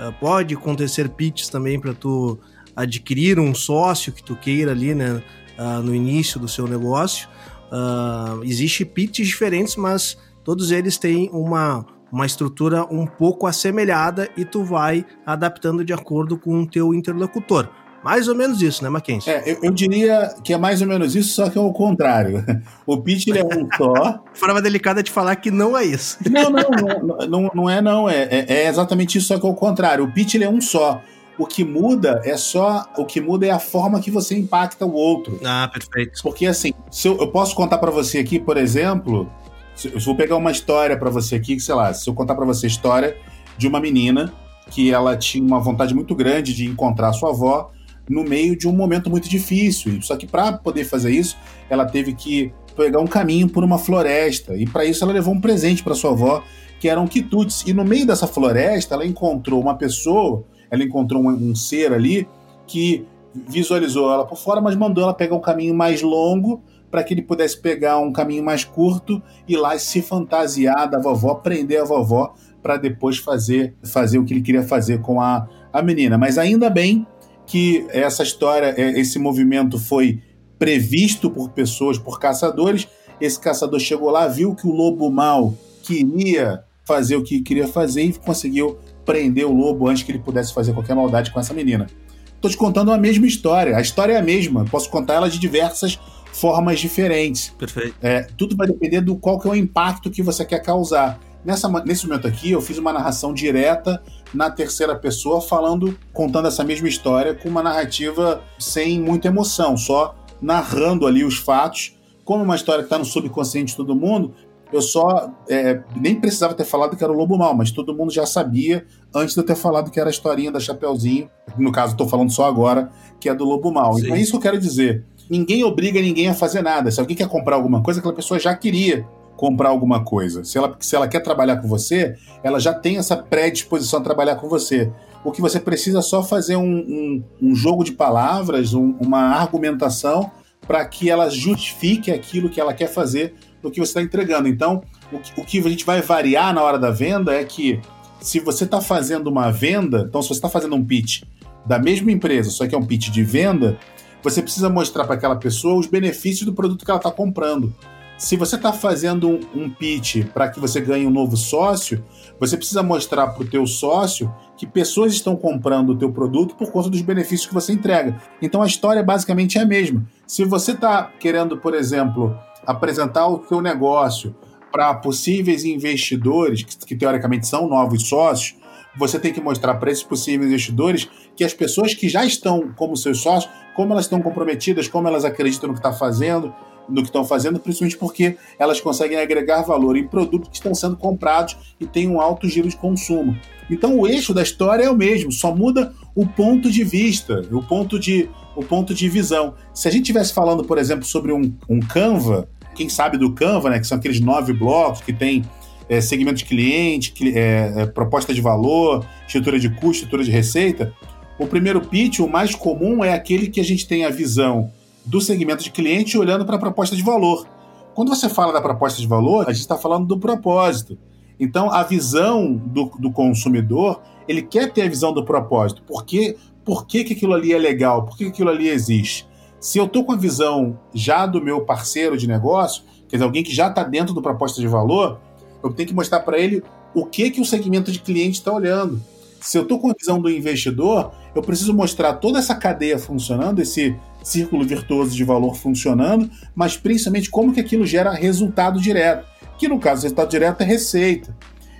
Uh, 0.00 0.12
pode 0.18 0.54
acontecer 0.54 1.08
pitches 1.08 1.48
também 1.48 1.78
para 1.78 1.94
tu 1.94 2.40
adquirir 2.74 3.38
um 3.38 3.54
sócio 3.54 4.12
que 4.12 4.22
tu 4.22 4.34
queira 4.34 4.72
ali, 4.72 4.96
né, 4.96 5.22
uh, 5.58 5.82
no 5.82 5.94
início 5.94 6.38
do 6.40 6.48
seu 6.48 6.66
negócio. 6.66 7.28
Uh, 7.66 8.42
existe 8.44 8.84
pitches 8.84 9.28
diferentes, 9.28 9.76
mas 9.76 10.16
todos 10.44 10.70
eles 10.70 10.96
têm 10.96 11.28
uma 11.32 11.84
uma 12.10 12.24
estrutura 12.24 12.84
um 12.84 13.04
pouco 13.04 13.46
assemelhada 13.46 14.30
e 14.36 14.44
tu 14.44 14.64
vai 14.64 15.04
adaptando 15.26 15.84
de 15.84 15.92
acordo 15.92 16.38
com 16.38 16.62
o 16.62 16.66
teu 16.66 16.94
interlocutor. 16.94 17.68
Mais 18.02 18.28
ou 18.28 18.36
menos 18.36 18.62
isso, 18.62 18.84
né, 18.84 18.88
Mackenzie? 18.88 19.32
É, 19.32 19.50
eu, 19.50 19.58
eu, 19.64 19.72
diria 19.72 20.32
que 20.44 20.52
é 20.52 20.56
mais 20.56 20.80
ou 20.80 20.86
menos 20.86 21.16
isso, 21.16 21.34
só 21.34 21.50
que 21.50 21.58
é 21.58 21.60
o 21.60 21.72
contrário. 21.72 22.44
O 22.86 23.02
pitch 23.02 23.26
é 23.28 23.42
um 23.42 23.68
só. 23.76 24.22
Forma 24.32 24.62
delicada 24.62 25.02
de 25.02 25.10
falar 25.10 25.34
que 25.34 25.50
não 25.50 25.76
é 25.76 25.84
isso. 25.84 26.16
Não, 26.30 26.48
não, 26.48 26.70
não, 26.70 27.26
não, 27.28 27.50
não 27.52 27.70
é 27.70 27.82
não. 27.82 28.08
É, 28.08 28.22
é, 28.30 28.46
é, 28.48 28.68
exatamente 28.68 29.18
isso, 29.18 29.26
só 29.26 29.40
que 29.40 29.44
é 29.44 29.50
o 29.50 29.54
contrário. 29.54 30.04
O 30.04 30.12
pitch 30.12 30.36
é 30.36 30.48
um 30.48 30.60
só. 30.60 31.02
O 31.38 31.46
que 31.46 31.64
muda 31.64 32.20
é 32.24 32.36
só. 32.36 32.86
O 32.96 33.04
que 33.04 33.20
muda 33.20 33.46
é 33.46 33.50
a 33.50 33.58
forma 33.58 34.00
que 34.00 34.10
você 34.10 34.36
impacta 34.36 34.86
o 34.86 34.92
outro. 34.92 35.38
Ah, 35.44 35.70
perfeito. 35.72 36.20
Porque 36.22 36.46
assim, 36.46 36.72
se 36.90 37.08
eu, 37.08 37.18
eu 37.18 37.28
posso 37.28 37.54
contar 37.54 37.78
para 37.78 37.90
você 37.90 38.18
aqui, 38.18 38.38
por 38.38 38.56
exemplo, 38.56 39.30
se, 39.74 39.92
eu 39.92 40.00
vou 40.00 40.16
pegar 40.16 40.36
uma 40.36 40.50
história 40.50 40.96
para 40.96 41.10
você 41.10 41.36
aqui, 41.36 41.60
sei 41.60 41.74
lá, 41.74 41.92
se 41.92 42.08
eu 42.08 42.14
contar 42.14 42.34
para 42.34 42.46
você 42.46 42.66
a 42.66 42.68
história 42.68 43.16
de 43.58 43.68
uma 43.68 43.80
menina 43.80 44.32
que 44.70 44.92
ela 44.92 45.16
tinha 45.16 45.44
uma 45.44 45.60
vontade 45.60 45.94
muito 45.94 46.14
grande 46.14 46.54
de 46.54 46.64
encontrar 46.64 47.12
sua 47.12 47.30
avó 47.30 47.70
no 48.08 48.24
meio 48.24 48.56
de 48.56 48.66
um 48.68 48.72
momento 48.72 49.10
muito 49.10 49.28
difícil. 49.28 50.00
Só 50.02 50.16
que 50.16 50.26
para 50.26 50.54
poder 50.54 50.84
fazer 50.84 51.10
isso, 51.10 51.36
ela 51.68 51.84
teve 51.84 52.14
que 52.14 52.52
pegar 52.76 53.00
um 53.00 53.06
caminho 53.06 53.48
por 53.48 53.64
uma 53.64 53.78
floresta. 53.78 54.56
E 54.56 54.66
para 54.66 54.84
isso 54.84 55.02
ela 55.04 55.12
levou 55.12 55.34
um 55.34 55.40
presente 55.40 55.82
para 55.82 55.94
sua 55.94 56.10
avó, 56.10 56.42
que 56.78 56.88
eram 56.88 57.06
quitutes. 57.06 57.64
E 57.66 57.72
no 57.72 57.84
meio 57.84 58.06
dessa 58.06 58.26
floresta, 58.26 58.94
ela 58.94 59.06
encontrou 59.06 59.60
uma 59.60 59.76
pessoa, 59.76 60.44
ela 60.70 60.82
encontrou 60.82 61.22
um, 61.22 61.50
um 61.50 61.54
ser 61.54 61.92
ali 61.92 62.26
que 62.66 63.06
visualizou 63.48 64.10
ela 64.10 64.24
por 64.24 64.38
fora, 64.38 64.60
mas 64.60 64.74
mandou 64.74 65.04
ela 65.04 65.14
pegar 65.14 65.36
um 65.36 65.40
caminho 65.40 65.74
mais 65.74 66.02
longo 66.02 66.62
para 66.90 67.02
que 67.02 67.12
ele 67.12 67.22
pudesse 67.22 67.60
pegar 67.60 67.98
um 67.98 68.12
caminho 68.12 68.42
mais 68.42 68.64
curto 68.64 69.22
e 69.46 69.56
lá 69.56 69.78
se 69.78 70.00
fantasiar 70.00 70.88
da 70.88 70.98
vovó, 70.98 71.34
prender 71.34 71.80
a 71.80 71.84
vovó 71.84 72.34
para 72.62 72.76
depois 72.76 73.18
fazer 73.18 73.74
fazer 73.82 74.18
o 74.18 74.24
que 74.24 74.32
ele 74.32 74.42
queria 74.42 74.62
fazer 74.62 75.00
com 75.00 75.20
a, 75.20 75.48
a 75.72 75.82
menina. 75.82 76.16
Mas 76.16 76.38
ainda 76.38 76.70
bem 76.70 77.06
que 77.46 77.86
essa 77.90 78.22
história, 78.22 78.74
é, 78.76 78.98
esse 78.98 79.18
movimento 79.18 79.78
foi 79.78 80.20
previsto 80.58 81.30
por 81.30 81.50
pessoas, 81.50 81.98
por 81.98 82.18
caçadores. 82.18 82.88
Esse 83.20 83.38
caçador 83.38 83.78
chegou 83.78 84.10
lá, 84.10 84.26
viu 84.26 84.54
que 84.54 84.66
o 84.66 84.72
lobo 84.72 85.10
mau 85.10 85.54
queria 85.82 86.64
fazer 86.84 87.16
o 87.16 87.22
que 87.22 87.40
queria 87.40 87.68
fazer 87.68 88.02
e 88.02 88.12
conseguiu 88.12 88.78
prender 89.06 89.46
o 89.46 89.52
lobo 89.52 89.88
antes 89.88 90.02
que 90.02 90.10
ele 90.12 90.18
pudesse 90.18 90.52
fazer 90.52 90.74
qualquer 90.74 90.94
maldade 90.94 91.30
com 91.30 91.40
essa 91.40 91.54
menina. 91.54 91.86
Estou 92.34 92.50
te 92.50 92.56
contando 92.56 92.92
a 92.92 92.98
mesma 92.98 93.26
história. 93.26 93.76
A 93.76 93.80
história 93.80 94.12
é 94.12 94.16
a 94.18 94.22
mesma. 94.22 94.64
Posso 94.66 94.90
contar 94.90 95.14
ela 95.14 95.30
de 95.30 95.38
diversas 95.38 95.98
formas 96.32 96.78
diferentes. 96.78 97.48
Perfeito. 97.50 97.96
É, 98.02 98.22
tudo 98.36 98.54
vai 98.54 98.66
depender 98.66 99.00
do 99.00 99.16
qual 99.16 99.38
que 99.40 99.48
é 99.48 99.50
o 99.50 99.56
impacto 99.56 100.10
que 100.10 100.22
você 100.22 100.44
quer 100.44 100.60
causar. 100.60 101.18
Nessa, 101.44 101.68
nesse 101.84 102.06
momento 102.06 102.26
aqui, 102.26 102.50
eu 102.50 102.60
fiz 102.60 102.76
uma 102.76 102.92
narração 102.92 103.32
direta 103.32 104.02
na 104.34 104.50
terceira 104.50 104.94
pessoa, 104.96 105.40
falando, 105.40 105.96
contando 106.12 106.48
essa 106.48 106.64
mesma 106.64 106.88
história 106.88 107.34
com 107.34 107.48
uma 107.48 107.62
narrativa 107.62 108.42
sem 108.58 109.00
muita 109.00 109.28
emoção, 109.28 109.76
só 109.76 110.14
narrando 110.42 111.06
ali 111.06 111.24
os 111.24 111.38
fatos. 111.38 111.96
Como 112.24 112.42
uma 112.42 112.56
história 112.56 112.82
que 112.82 112.86
está 112.86 112.98
no 112.98 113.04
subconsciente 113.04 113.70
de 113.70 113.76
todo 113.76 113.94
mundo, 113.94 114.34
eu 114.72 114.82
só 114.82 115.32
é, 115.48 115.80
nem 115.94 116.14
precisava 116.14 116.54
ter 116.54 116.64
falado 116.64 116.96
que 116.96 117.04
era 117.04 117.12
o 117.12 117.16
Lobo 117.16 117.38
Mal, 117.38 117.54
mas 117.54 117.70
todo 117.70 117.94
mundo 117.94 118.12
já 118.12 118.26
sabia 118.26 118.84
antes 119.14 119.34
de 119.34 119.40
eu 119.40 119.44
ter 119.44 119.54
falado 119.54 119.90
que 119.90 120.00
era 120.00 120.08
a 120.08 120.10
historinha 120.10 120.50
da 120.50 120.58
Chapeuzinho. 120.58 121.30
No 121.56 121.70
caso, 121.70 121.92
estou 121.92 122.08
falando 122.08 122.30
só 122.30 122.46
agora 122.46 122.90
que 123.20 123.28
é 123.28 123.34
do 123.34 123.44
Lobo 123.44 123.72
Mal. 123.72 123.94
Sim. 123.94 124.04
Então 124.04 124.16
é 124.16 124.20
isso 124.20 124.32
que 124.32 124.36
eu 124.36 124.42
quero 124.42 124.58
dizer. 124.58 125.04
Ninguém 125.30 125.64
obriga 125.64 126.00
ninguém 126.00 126.28
a 126.28 126.34
fazer 126.34 126.62
nada. 126.62 126.90
Se 126.90 127.00
alguém 127.00 127.16
quer 127.16 127.28
comprar 127.28 127.56
alguma 127.56 127.82
coisa, 127.82 128.00
aquela 128.00 128.14
pessoa 128.14 128.38
já 128.38 128.54
queria 128.54 129.06
comprar 129.36 129.68
alguma 129.68 130.02
coisa. 130.02 130.44
Se 130.44 130.58
ela, 130.58 130.76
se 130.80 130.96
ela 130.96 131.06
quer 131.06 131.20
trabalhar 131.20 131.56
com 131.56 131.68
você, 131.68 132.16
ela 132.42 132.58
já 132.58 132.72
tem 132.72 132.96
essa 132.96 133.16
predisposição 133.16 134.00
a 134.00 134.02
trabalhar 134.02 134.36
com 134.36 134.48
você. 134.48 134.90
O 135.24 135.30
que 135.30 135.40
você 135.40 135.60
precisa 135.60 135.98
é 135.98 136.02
só 136.02 136.22
fazer 136.22 136.56
um, 136.56 136.62
um, 136.62 137.24
um 137.42 137.54
jogo 137.54 137.84
de 137.84 137.92
palavras, 137.92 138.74
um, 138.74 138.96
uma 139.00 139.20
argumentação 139.20 140.30
para 140.66 140.84
que 140.84 141.10
ela 141.10 141.28
justifique 141.28 142.10
aquilo 142.10 142.48
que 142.48 142.60
ela 142.60 142.72
quer 142.72 142.88
fazer 142.88 143.34
no 143.66 143.72
que 143.72 143.80
você 143.80 143.90
está 143.90 144.02
entregando. 144.02 144.48
Então, 144.48 144.82
o 145.12 145.18
que, 145.18 145.40
o 145.40 145.44
que 145.44 145.58
a 145.58 145.70
gente 145.70 145.84
vai 145.84 146.00
variar 146.00 146.54
na 146.54 146.62
hora 146.62 146.78
da 146.78 146.90
venda 146.90 147.34
é 147.34 147.44
que 147.44 147.80
se 148.20 148.40
você 148.40 148.64
está 148.64 148.80
fazendo 148.80 149.26
uma 149.28 149.50
venda, 149.50 150.06
então 150.08 150.22
se 150.22 150.28
você 150.28 150.34
está 150.34 150.48
fazendo 150.48 150.74
um 150.76 150.84
pitch 150.84 151.22
da 151.66 151.78
mesma 151.78 152.10
empresa, 152.12 152.50
só 152.50 152.66
que 152.66 152.74
é 152.74 152.78
um 152.78 152.86
pitch 152.86 153.10
de 153.10 153.22
venda, 153.22 153.78
você 154.22 154.40
precisa 154.40 154.68
mostrar 154.68 155.04
para 155.04 155.14
aquela 155.14 155.36
pessoa 155.36 155.78
os 155.78 155.86
benefícios 155.86 156.46
do 156.46 156.54
produto 156.54 156.84
que 156.84 156.90
ela 156.90 156.98
está 156.98 157.10
comprando 157.10 157.74
se 158.18 158.36
você 158.36 158.56
está 158.56 158.72
fazendo 158.72 159.40
um, 159.54 159.68
pitch 159.68 160.24
para 160.32 160.48
que 160.48 160.58
você 160.58 160.80
ganhe 160.80 161.06
um 161.06 161.10
novo 161.10 161.36
sócio, 161.36 162.02
você 162.40 162.56
precisa 162.56 162.82
mostrar 162.82 163.28
para 163.28 163.42
o 163.42 163.46
teu 163.46 163.66
sócio 163.66 164.32
que 164.56 164.66
pessoas 164.66 165.12
estão 165.12 165.36
comprando 165.36 165.90
o 165.90 165.96
teu 165.96 166.10
produto 166.10 166.54
por 166.54 166.70
conta 166.70 166.88
dos 166.88 167.02
benefícios 167.02 167.46
que 167.46 167.54
você 167.54 167.72
entrega. 167.72 168.16
Então 168.40 168.62
a 168.62 168.66
história 168.66 169.02
basicamente 169.02 169.58
é 169.58 169.62
a 169.62 169.66
mesma. 169.66 170.06
Se 170.26 170.44
você 170.44 170.72
está 170.72 171.10
querendo, 171.20 171.58
por 171.58 171.74
exemplo, 171.74 172.36
apresentar 172.66 173.28
o 173.28 173.38
teu 173.38 173.60
negócio 173.60 174.34
para 174.72 174.94
possíveis 174.94 175.64
investidores, 175.64 176.62
que, 176.62 176.76
que 176.86 176.96
teoricamente 176.96 177.46
são 177.46 177.68
novos 177.68 178.08
sócios, 178.08 178.56
você 178.96 179.18
tem 179.18 179.32
que 179.32 179.40
mostrar 179.40 179.74
para 179.74 179.90
esses 179.90 180.02
possíveis 180.02 180.48
investidores 180.48 181.08
que 181.34 181.44
as 181.44 181.52
pessoas 181.52 181.94
que 181.94 182.08
já 182.08 182.24
estão 182.24 182.72
como 182.76 182.96
seus 182.96 183.20
sócios, 183.20 183.52
como 183.74 183.92
elas 183.92 184.06
estão 184.06 184.22
comprometidas, 184.22 184.88
como 184.88 185.06
elas 185.08 185.24
acreditam 185.24 185.68
no 185.68 185.74
que 185.74 185.80
está 185.80 185.92
fazendo, 185.92 186.54
no 186.88 187.02
que 187.02 187.08
estão 187.08 187.24
fazendo, 187.24 187.58
principalmente 187.58 187.98
porque 187.98 188.36
elas 188.58 188.80
conseguem 188.80 189.18
agregar 189.18 189.62
valor 189.62 189.96
em 189.96 190.06
produtos 190.06 190.48
que 190.48 190.56
estão 190.56 190.74
sendo 190.74 190.96
comprados 190.96 191.56
e 191.80 191.86
têm 191.86 192.08
um 192.08 192.20
alto 192.20 192.48
giro 192.48 192.68
de 192.68 192.76
consumo. 192.76 193.36
Então 193.68 193.98
o 193.98 194.06
eixo 194.06 194.32
da 194.32 194.42
história 194.42 194.84
é 194.84 194.90
o 194.90 194.96
mesmo, 194.96 195.32
só 195.32 195.54
muda 195.54 195.92
o 196.14 196.26
ponto 196.26 196.70
de 196.70 196.84
vista, 196.84 197.42
o 197.50 197.62
ponto 197.62 197.98
de, 197.98 198.28
o 198.54 198.62
ponto 198.62 198.94
de 198.94 199.08
visão. 199.08 199.54
Se 199.74 199.88
a 199.88 199.90
gente 199.90 200.02
estivesse 200.02 200.32
falando, 200.32 200.64
por 200.64 200.78
exemplo, 200.78 201.04
sobre 201.04 201.32
um, 201.32 201.52
um 201.68 201.80
Canva, 201.80 202.48
quem 202.74 202.88
sabe 202.88 203.18
do 203.18 203.32
Canva, 203.32 203.70
né, 203.70 203.80
que 203.80 203.86
são 203.86 203.98
aqueles 203.98 204.20
nove 204.20 204.52
blocos 204.52 205.00
que 205.00 205.12
tem 205.12 205.44
é, 205.88 206.00
segmento 206.00 206.38
de 206.38 206.44
cliente, 206.44 207.14
é, 207.36 207.72
é, 207.76 207.86
proposta 207.86 208.34
de 208.34 208.40
valor, 208.40 209.06
estrutura 209.26 209.58
de 209.58 209.68
custo, 209.70 210.04
estrutura 210.04 210.24
de 210.24 210.30
receita, 210.30 210.92
o 211.38 211.46
primeiro 211.46 211.80
pitch, 211.80 212.20
o 212.20 212.28
mais 212.28 212.54
comum, 212.54 213.04
é 213.04 213.12
aquele 213.12 213.48
que 213.48 213.60
a 213.60 213.64
gente 213.64 213.86
tem 213.86 214.04
a 214.04 214.10
visão 214.10 214.70
do 215.04 215.20
segmento 215.20 215.62
de 215.62 215.70
cliente 215.70 216.18
olhando 216.18 216.44
para 216.44 216.56
a 216.56 216.58
proposta 216.58 216.96
de 216.96 217.02
valor. 217.02 217.46
Quando 217.94 218.08
você 218.08 218.28
fala 218.28 218.52
da 218.52 218.60
proposta 218.60 219.00
de 219.00 219.06
valor, 219.06 219.48
a 219.48 219.52
gente 219.52 219.62
está 219.62 219.76
falando 219.76 220.06
do 220.06 220.18
propósito. 220.18 220.98
Então, 221.38 221.70
a 221.70 221.82
visão 221.82 222.54
do, 222.54 222.90
do, 222.98 223.12
consumidor, 223.12 224.00
ele 224.26 224.42
quer 224.42 224.72
ter 224.72 224.82
a 224.82 224.88
visão 224.88 225.12
do 225.12 225.24
propósito. 225.24 225.82
Por, 225.82 226.04
quê? 226.04 226.36
Por 226.64 226.86
que, 226.86 227.04
que 227.04 227.12
aquilo 227.12 227.34
ali 227.34 227.52
é 227.52 227.58
legal? 227.58 228.04
Por 228.04 228.16
que, 228.16 228.24
que 228.24 228.30
aquilo 228.30 228.50
ali 228.50 228.68
existe? 228.68 229.26
Se 229.60 229.78
eu 229.78 229.84
estou 229.84 230.04
com 230.04 230.12
a 230.12 230.16
visão 230.16 230.78
já 230.94 231.26
do 231.26 231.40
meu 231.40 231.62
parceiro 231.62 232.16
de 232.16 232.26
negócio, 232.26 232.82
quer 233.08 233.16
dizer, 233.16 233.24
alguém 233.24 233.42
que 233.42 233.54
já 233.54 233.68
está 233.68 233.82
dentro 233.82 234.14
do 234.14 234.22
proposta 234.22 234.60
de 234.60 234.66
valor, 234.66 235.20
eu 235.66 235.72
tenho 235.72 235.88
que 235.88 235.94
mostrar 235.94 236.20
para 236.20 236.38
ele 236.38 236.62
o 236.94 237.04
que, 237.04 237.30
que 237.30 237.40
o 237.40 237.44
segmento 237.44 237.92
de 237.92 237.98
cliente 237.98 238.38
está 238.38 238.52
olhando. 238.52 239.02
Se 239.40 239.58
eu 239.58 239.62
estou 239.62 239.78
com 239.78 239.90
a 239.90 239.94
visão 239.96 240.20
do 240.20 240.30
investidor, 240.30 241.12
eu 241.34 241.42
preciso 241.42 241.72
mostrar 241.74 242.14
toda 242.14 242.38
essa 242.38 242.54
cadeia 242.54 242.98
funcionando, 242.98 243.60
esse 243.60 243.94
círculo 244.22 244.64
virtuoso 244.64 245.14
de 245.14 245.22
valor 245.22 245.54
funcionando, 245.54 246.28
mas 246.54 246.76
principalmente 246.76 247.30
como 247.30 247.52
que 247.52 247.60
aquilo 247.60 247.86
gera 247.86 248.10
resultado 248.10 248.80
direto, 248.80 249.24
que 249.56 249.68
no 249.68 249.78
caso 249.78 250.02
resultado 250.02 250.28
direto 250.28 250.62
é 250.62 250.64
receita. 250.64 251.36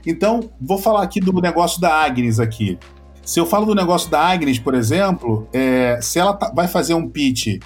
Então, 0.06 0.48
vou 0.60 0.78
falar 0.78 1.02
aqui 1.02 1.18
do 1.18 1.32
negócio 1.40 1.80
da 1.80 1.92
Agnes 1.92 2.38
aqui. 2.38 2.78
Se 3.24 3.40
eu 3.40 3.46
falo 3.46 3.66
do 3.66 3.74
negócio 3.74 4.08
da 4.08 4.20
Agnes, 4.20 4.60
por 4.60 4.74
exemplo, 4.74 5.48
é, 5.52 5.98
se 6.00 6.20
ela 6.20 6.32
tá, 6.32 6.52
vai 6.54 6.68
fazer 6.68 6.94
um 6.94 7.08
pitch 7.08 7.58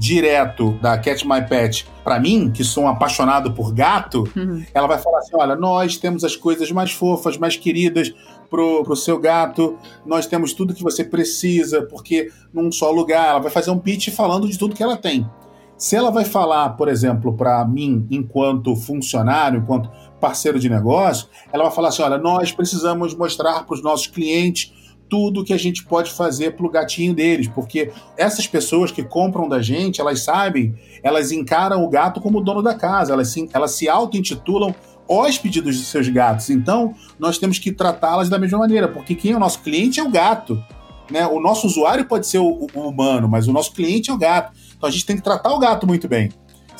direto 0.00 0.78
da 0.80 0.96
Cat 0.96 1.28
My 1.28 1.46
Pet 1.46 1.86
para 2.02 2.18
mim, 2.18 2.50
que 2.50 2.64
sou 2.64 2.84
um 2.84 2.88
apaixonado 2.88 3.52
por 3.52 3.70
gato, 3.70 4.24
uhum. 4.34 4.64
ela 4.72 4.86
vai 4.86 4.96
falar 4.96 5.18
assim: 5.18 5.32
olha, 5.34 5.54
nós 5.54 5.98
temos 5.98 6.24
as 6.24 6.34
coisas 6.34 6.72
mais 6.72 6.90
fofas, 6.90 7.36
mais 7.36 7.54
queridas 7.54 8.10
pro, 8.48 8.82
pro 8.82 8.96
seu 8.96 9.18
gato, 9.18 9.76
nós 10.06 10.26
temos 10.26 10.54
tudo 10.54 10.72
que 10.72 10.82
você 10.82 11.04
precisa, 11.04 11.82
porque 11.82 12.32
num 12.50 12.72
só 12.72 12.90
lugar. 12.90 13.28
Ela 13.28 13.40
vai 13.40 13.50
fazer 13.50 13.70
um 13.70 13.78
pitch 13.78 14.08
falando 14.08 14.48
de 14.48 14.58
tudo 14.58 14.74
que 14.74 14.82
ela 14.82 14.96
tem. 14.96 15.28
Se 15.76 15.94
ela 15.94 16.10
vai 16.10 16.24
falar, 16.24 16.70
por 16.70 16.88
exemplo, 16.88 17.36
para 17.36 17.62
mim, 17.66 18.06
enquanto 18.10 18.74
funcionário, 18.74 19.60
enquanto 19.60 19.90
parceiro 20.18 20.58
de 20.58 20.70
negócio, 20.70 21.28
ela 21.52 21.64
vai 21.64 21.72
falar 21.74 21.88
assim: 21.88 22.02
olha, 22.02 22.16
nós 22.16 22.50
precisamos 22.50 23.14
mostrar 23.14 23.66
para 23.66 23.74
os 23.74 23.82
nossos 23.82 24.06
clientes 24.06 24.72
tudo 25.10 25.44
que 25.44 25.52
a 25.52 25.58
gente 25.58 25.84
pode 25.84 26.12
fazer 26.12 26.52
para 26.52 26.64
o 26.64 26.70
gatinho 26.70 27.12
deles, 27.12 27.48
porque 27.48 27.90
essas 28.16 28.46
pessoas 28.46 28.92
que 28.92 29.02
compram 29.02 29.48
da 29.48 29.60
gente, 29.60 30.00
elas 30.00 30.22
sabem, 30.22 30.74
elas 31.02 31.32
encaram 31.32 31.84
o 31.84 31.90
gato 31.90 32.20
como 32.20 32.40
dono 32.40 32.62
da 32.62 32.74
casa, 32.74 33.12
elas 33.12 33.28
se, 33.28 33.48
elas 33.52 33.72
se 33.72 33.88
auto-intitulam 33.88 34.74
hóspedes 35.08 35.60
dos 35.60 35.86
seus 35.88 36.08
gatos. 36.08 36.48
Então, 36.48 36.94
nós 37.18 37.36
temos 37.36 37.58
que 37.58 37.72
tratá-las 37.72 38.28
da 38.28 38.38
mesma 38.38 38.58
maneira, 38.58 38.86
porque 38.86 39.16
quem 39.16 39.32
é 39.32 39.36
o 39.36 39.40
nosso 39.40 39.60
cliente 39.60 39.98
é 39.98 40.04
o 40.04 40.08
gato. 40.08 40.62
Né? 41.10 41.26
O 41.26 41.40
nosso 41.40 41.66
usuário 41.66 42.04
pode 42.04 42.28
ser 42.28 42.38
o, 42.38 42.68
o 42.72 42.88
humano, 42.88 43.28
mas 43.28 43.48
o 43.48 43.52
nosso 43.52 43.72
cliente 43.72 44.10
é 44.10 44.14
o 44.14 44.18
gato. 44.18 44.56
Então 44.76 44.88
a 44.88 44.92
gente 44.92 45.04
tem 45.04 45.16
que 45.16 45.22
tratar 45.22 45.52
o 45.52 45.58
gato 45.58 45.86
muito 45.86 46.06
bem. 46.06 46.30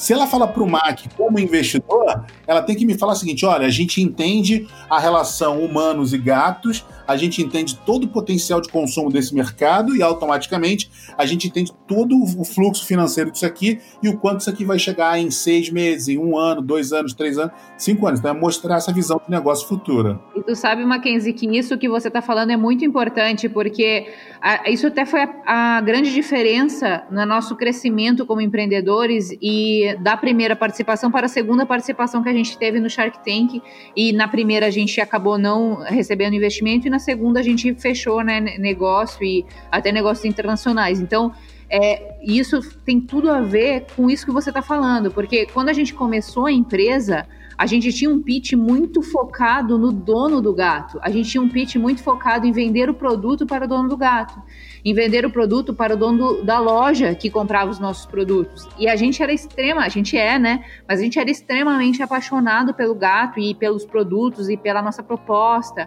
Se 0.01 0.15
ela 0.15 0.27
fala 0.27 0.49
para 0.49 0.63
o 0.63 0.67
MAC 0.67 1.11
como 1.15 1.39
investidor, 1.39 2.25
ela 2.47 2.63
tem 2.63 2.75
que 2.75 2.87
me 2.87 2.97
falar 2.97 3.13
o 3.13 3.17
seguinte: 3.17 3.45
olha, 3.45 3.67
a 3.67 3.71
gente 3.71 4.01
entende 4.01 4.67
a 4.89 4.99
relação 4.99 5.63
humanos 5.63 6.15
e 6.15 6.19
gatos, 6.19 6.87
a 7.11 7.17
gente 7.17 7.43
entende 7.43 7.76
todo 7.85 8.05
o 8.05 8.09
potencial 8.09 8.61
de 8.61 8.69
consumo 8.69 9.11
desse 9.11 9.35
mercado 9.35 9.97
e 9.97 10.00
automaticamente 10.02 10.88
a 11.19 11.26
gente 11.26 11.49
entende 11.49 11.73
todo 11.88 12.14
o 12.23 12.45
fluxo 12.45 12.87
financeiro 12.87 13.33
disso 13.33 13.45
aqui 13.45 13.81
e 14.00 14.09
o 14.09 14.17
quanto 14.17 14.43
isso 14.43 14.50
aqui 14.50 14.64
vai 14.64 14.79
chegar 14.79 15.19
em 15.19 15.29
seis 15.29 15.71
meses, 15.71 16.07
em 16.07 16.17
um 16.17 16.38
ano, 16.38 16.62
dois 16.62 16.93
anos, 16.93 17.12
três 17.12 17.37
anos, 17.37 17.52
cinco 17.76 18.07
anos. 18.07 18.21
Então 18.21 18.31
é 18.31 18.35
mostrar 18.35 18.76
essa 18.76 18.93
visão 18.93 19.21
de 19.25 19.29
negócio 19.29 19.67
futura. 19.67 20.21
E 20.37 20.40
tu 20.40 20.55
sabe, 20.55 20.85
Mackenzie, 20.85 21.33
que 21.33 21.47
isso 21.47 21.76
que 21.76 21.88
você 21.88 22.07
está 22.07 22.23
falando 22.23 22.52
é 22.52 22.57
muito 22.57 22.85
importante, 22.85 23.49
porque 23.49 24.07
a, 24.40 24.71
isso 24.71 24.87
até 24.87 25.05
foi 25.05 25.23
a, 25.23 25.79
a 25.79 25.81
grande 25.81 26.12
diferença 26.14 27.02
no 27.11 27.26
nosso 27.26 27.57
crescimento 27.57 28.25
como 28.25 28.40
empreendedores 28.40 29.37
e 29.43 29.97
da 30.00 30.17
primeira 30.17 30.55
participação 30.55 31.11
para 31.11 31.26
a 31.26 31.29
segunda 31.29 31.67
participação 31.67 32.23
que 32.23 32.29
a 32.29 32.33
gente 32.33 32.57
teve 32.57 32.79
no 32.79 32.88
Shark 32.88 33.19
Tank. 33.25 33.61
E 33.97 34.12
na 34.12 34.29
primeira 34.29 34.67
a 34.67 34.71
gente 34.71 35.00
acabou 35.00 35.37
não 35.37 35.83
recebendo 35.83 36.35
investimento, 36.35 36.87
e 36.87 36.90
na 36.90 37.00
segunda 37.00 37.40
a 37.40 37.42
gente 37.42 37.75
fechou 37.75 38.23
né, 38.23 38.40
negócio 38.40 39.25
e 39.25 39.45
até 39.71 39.90
negócios 39.90 40.25
internacionais. 40.25 41.00
Então, 41.00 41.33
é, 41.69 42.16
isso 42.23 42.61
tem 42.85 43.00
tudo 43.00 43.30
a 43.30 43.40
ver 43.40 43.87
com 43.97 44.11
isso 44.11 44.26
que 44.26 44.33
você 44.33 44.50
está 44.50 44.62
falando, 44.62 45.11
porque 45.11 45.47
quando 45.47 45.69
a 45.69 45.73
gente 45.73 45.95
começou 45.95 46.47
a 46.47 46.52
empresa 46.52 47.26
a 47.61 47.66
gente 47.66 47.92
tinha 47.92 48.11
um 48.11 48.23
pitch 48.23 48.54
muito 48.54 49.02
focado 49.02 49.76
no 49.76 49.92
dono 49.92 50.40
do 50.40 50.50
gato. 50.50 50.99
A 51.02 51.11
gente 51.11 51.28
tinha 51.28 51.42
um 51.42 51.49
pitch 51.50 51.76
muito 51.76 52.02
focado 52.02 52.47
em 52.47 52.52
vender 52.52 52.88
o 52.88 52.95
produto 52.95 53.45
para 53.45 53.66
o 53.66 53.69
dono 53.69 53.87
do 53.87 53.99
gato, 53.99 54.40
em 54.83 54.95
vender 54.95 55.26
o 55.26 55.30
produto 55.30 55.75
para 55.75 55.92
o 55.92 55.97
dono 55.99 56.16
do, 56.16 56.42
da 56.42 56.59
loja 56.59 57.14
que 57.14 57.28
comprava 57.28 57.71
os 57.71 57.78
nossos 57.78 58.07
produtos. 58.07 58.66
E 58.78 58.88
a 58.88 58.97
gente 58.97 59.23
era 59.23 59.30
extrema, 59.30 59.83
a 59.83 59.90
gente 59.90 60.16
é, 60.16 60.38
né? 60.38 60.64
Mas 60.88 61.00
a 61.00 61.02
gente 61.02 61.19
era 61.19 61.30
extremamente 61.30 62.02
apaixonado 62.02 62.73
pelo 62.73 62.95
gato 62.95 63.38
e 63.38 63.54
pelos 63.54 63.85
produtos 63.85 64.49
e 64.49 64.57
pela 64.57 64.80
nossa 64.80 65.02
proposta. 65.02 65.87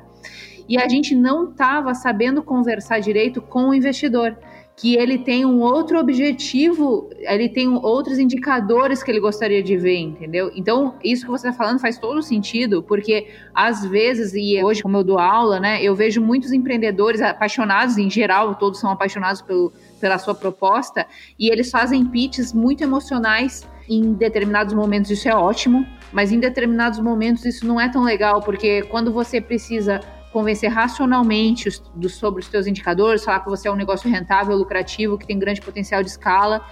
E 0.67 0.77
a 0.77 0.87
gente 0.87 1.15
não 1.15 1.51
estava 1.51 1.93
sabendo 1.93 2.41
conversar 2.41 2.99
direito 2.99 3.41
com 3.41 3.69
o 3.69 3.73
investidor 3.73 4.37
que 4.75 4.95
ele 4.95 5.19
tem 5.19 5.45
um 5.45 5.61
outro 5.61 5.99
objetivo, 5.99 7.09
ele 7.19 7.47
tem 7.47 7.67
outros 7.69 8.17
indicadores 8.17 9.03
que 9.03 9.11
ele 9.11 9.19
gostaria 9.19 9.61
de 9.61 9.77
ver, 9.77 9.99
entendeu? 9.99 10.51
Então, 10.55 10.95
isso 11.03 11.25
que 11.25 11.31
você 11.31 11.49
está 11.49 11.57
falando 11.57 11.79
faz 11.79 11.97
todo 11.99 12.21
sentido, 12.23 12.81
porque 12.81 13.27
às 13.53 13.85
vezes, 13.85 14.33
e 14.33 14.63
hoje, 14.63 14.81
como 14.81 14.97
eu 14.97 15.03
dou 15.03 15.19
aula, 15.19 15.59
né, 15.59 15.81
eu 15.83 15.95
vejo 15.95 16.19
muitos 16.19 16.51
empreendedores 16.51 17.21
apaixonados, 17.21 17.97
em 17.97 18.09
geral, 18.09 18.55
todos 18.55 18.79
são 18.79 18.89
apaixonados 18.89 19.43
pelo, 19.43 19.71
pela 20.01 20.17
sua 20.17 20.33
proposta, 20.33 21.05
e 21.37 21.51
eles 21.51 21.69
fazem 21.69 22.05
pitches 22.05 22.51
muito 22.51 22.83
emocionais. 22.83 23.67
Em 23.87 24.13
determinados 24.13 24.73
momentos 24.73 25.11
isso 25.11 25.27
é 25.27 25.35
ótimo, 25.35 25.85
mas 26.11 26.31
em 26.31 26.39
determinados 26.39 26.99
momentos 26.99 27.45
isso 27.45 27.67
não 27.67 27.79
é 27.79 27.89
tão 27.89 28.01
legal, 28.01 28.41
porque 28.41 28.81
quando 28.83 29.11
você 29.11 29.41
precisa 29.41 29.99
convencer 30.33 30.69
racionalmente 30.69 31.69
os, 31.69 31.79
do, 31.95 32.09
sobre 32.09 32.41
os 32.41 32.47
seus 32.47 32.65
indicadores, 32.65 33.23
falar 33.23 33.39
que 33.41 33.49
você 33.49 33.67
é 33.67 33.71
um 33.71 33.75
negócio 33.75 34.09
rentável, 34.09 34.57
lucrativo, 34.57 35.17
que 35.17 35.27
tem 35.27 35.37
grande 35.37 35.61
potencial 35.61 36.01
de 36.01 36.09
escala 36.09 36.65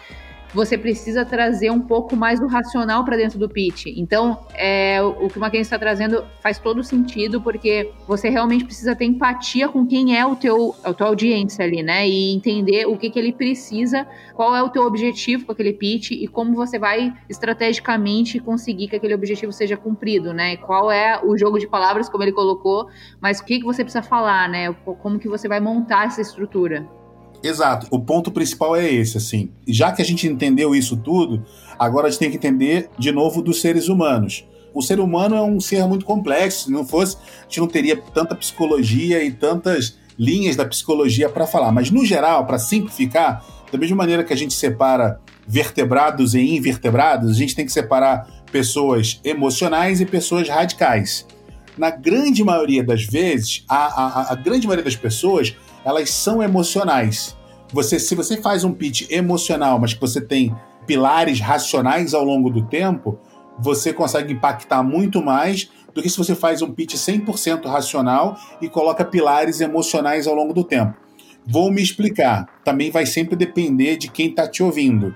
você 0.54 0.78
precisa 0.78 1.24
trazer 1.24 1.72
um 1.72 1.80
pouco 1.80 2.16
mais 2.16 2.40
do 2.40 2.48
racional 2.48 3.06
para 3.06 3.16
dentro 3.16 3.40
do 3.40 3.48
pitch. 3.48 3.88
Então, 3.88 4.38
é, 4.54 5.02
o 5.02 5.28
que 5.30 5.38
o 5.38 5.42
Mackenzie 5.42 5.62
está 5.62 5.80
trazendo 5.80 6.26
faz 6.42 6.60
todo 6.60 6.84
sentido, 6.84 7.42
porque 7.42 7.92
você 8.08 8.30
realmente 8.30 8.66
precisa 8.66 8.96
ter 8.96 9.06
empatia 9.06 9.70
com 9.70 9.86
quem 9.86 10.18
é 10.18 10.26
o 10.26 10.36
teu, 10.36 10.76
a 10.84 10.94
tua 10.94 11.08
audiência 11.08 11.64
ali, 11.64 11.82
né? 11.82 12.08
E 12.08 12.34
entender 12.34 12.86
o 12.86 12.98
que, 12.98 13.10
que 13.10 13.18
ele 13.18 13.32
precisa, 13.32 14.06
qual 14.36 14.56
é 14.56 14.62
o 14.62 14.70
teu 14.70 14.84
objetivo 14.84 15.46
com 15.46 15.52
aquele 15.52 15.74
pitch 15.74 16.12
e 16.12 16.28
como 16.28 16.54
você 16.54 16.78
vai 16.78 17.14
estrategicamente 17.30 18.40
conseguir 18.40 18.88
que 18.88 18.96
aquele 18.96 19.14
objetivo 19.14 19.52
seja 19.52 19.78
cumprido, 19.78 20.34
né? 20.34 20.54
E 20.54 20.58
qual 20.58 20.92
é 20.92 21.20
o 21.24 21.38
jogo 21.38 21.60
de 21.60 21.68
palavras, 21.68 22.10
como 22.10 22.24
ele 22.24 22.32
colocou, 22.32 22.88
mas 23.20 23.40
o 23.40 23.46
que, 23.46 23.60
que 23.60 23.66
você 23.66 23.84
precisa 23.84 24.04
falar, 24.04 24.50
né? 24.50 24.74
Como 24.74 25.20
que 25.20 25.30
você 25.30 25.48
vai 25.48 25.60
montar 25.60 26.08
essa 26.08 26.22
estrutura. 26.22 27.01
Exato. 27.44 27.88
O 27.90 28.00
ponto 28.00 28.32
principal 28.32 28.76
é 28.76 28.92
esse, 28.92 29.18
assim. 29.18 29.50
Já 29.68 29.92
que 29.92 30.02
a 30.02 30.06
gente 30.06 30.28
entendeu 30.28 30.76
isso 30.76 30.96
tudo, 30.96 31.44
agora 31.78 32.08
a 32.08 32.10
gente 32.10 32.20
tem 32.20 32.30
que 32.30 32.38
entender 32.38 32.90
de 32.98 33.12
novo 33.12 33.42
dos 33.42 33.62
seres 33.62 33.88
humanos. 33.88 34.46
O 34.74 34.82
ser 34.82 35.00
humano 35.00 35.36
é 35.36 35.42
um 35.42 35.60
ser 35.60 35.86
muito 35.88 36.06
complexo. 36.06 36.66
Se 36.66 36.72
não 36.72 36.86
fosse, 36.86 37.18
a 37.18 37.44
gente 37.44 37.60
não 37.60 37.68
teria 37.68 37.98
tanta 37.98 38.36
psicologia 38.36 39.24
e 39.24 39.32
tantas 39.32 39.98
linhas 40.18 40.56
da 40.56 40.66
psicologia 40.66 41.30
para 41.30 41.48
falar. 41.48 41.72
Mas 41.72 41.90
no 41.90 42.06
geral, 42.06 42.46
para 42.46 42.60
simplificar, 42.60 43.44
da 43.72 43.78
mesma 43.78 43.96
maneira 43.96 44.24
que 44.24 44.34
a 44.34 44.38
gente 44.38 44.54
separa 44.54 45.20
vertebrados 45.48 46.36
e 46.36 46.56
invertebrados, 46.56 47.32
a 47.32 47.34
gente 47.34 47.56
tem 47.56 47.66
que 47.66 47.72
separar 47.72 48.46
pessoas 48.52 49.20
emocionais 49.24 50.00
e 50.00 50.06
pessoas 50.06 50.48
radicais. 50.48 51.26
Na 51.78 51.90
grande 51.90 52.44
maioria 52.44 52.84
das 52.84 53.04
vezes, 53.04 53.64
a, 53.68 53.76
a, 53.76 54.34
a 54.34 54.36
grande 54.36 54.68
maioria 54.68 54.84
das 54.84 54.96
pessoas 54.96 55.56
elas 55.84 56.10
são 56.12 56.42
emocionais. 56.42 57.38
Você, 57.74 58.00
se 58.00 58.16
você 58.16 58.38
faz 58.38 58.64
um 58.64 58.74
pitch 58.74 59.10
emocional, 59.10 59.80
mas 59.80 59.94
que 59.94 60.02
você 60.02 60.20
tem 60.20 60.56
pilares 60.86 61.40
racionais 61.40 62.14
ao 62.14 62.24
longo 62.24 62.50
do 62.50 62.66
tempo, 62.66 63.18
você 63.60 63.94
consegue 63.94 64.34
impactar 64.34 64.84
muito 64.84 65.22
mais 65.22 65.70
do 65.94 66.02
que 66.02 66.10
se 66.10 66.18
você 66.18 66.36
faz 66.36 66.62
um 66.62 66.72
pitch 66.72 66.96
100% 66.96 67.66
racional 67.66 68.38
e 68.62 68.68
coloca 68.68 69.06
pilares 69.06 69.62
emocionais 69.62 70.28
ao 70.28 70.36
longo 70.36 70.54
do 70.54 70.64
tempo. 70.64 70.96
Vou 71.46 71.72
me 71.72 71.82
explicar. 71.82 72.46
Também 72.64 72.92
vai 72.92 73.06
sempre 73.06 73.36
depender 73.36 73.98
de 73.98 74.10
quem 74.10 74.30
está 74.30 74.48
te 74.48 74.64
ouvindo. 74.64 75.16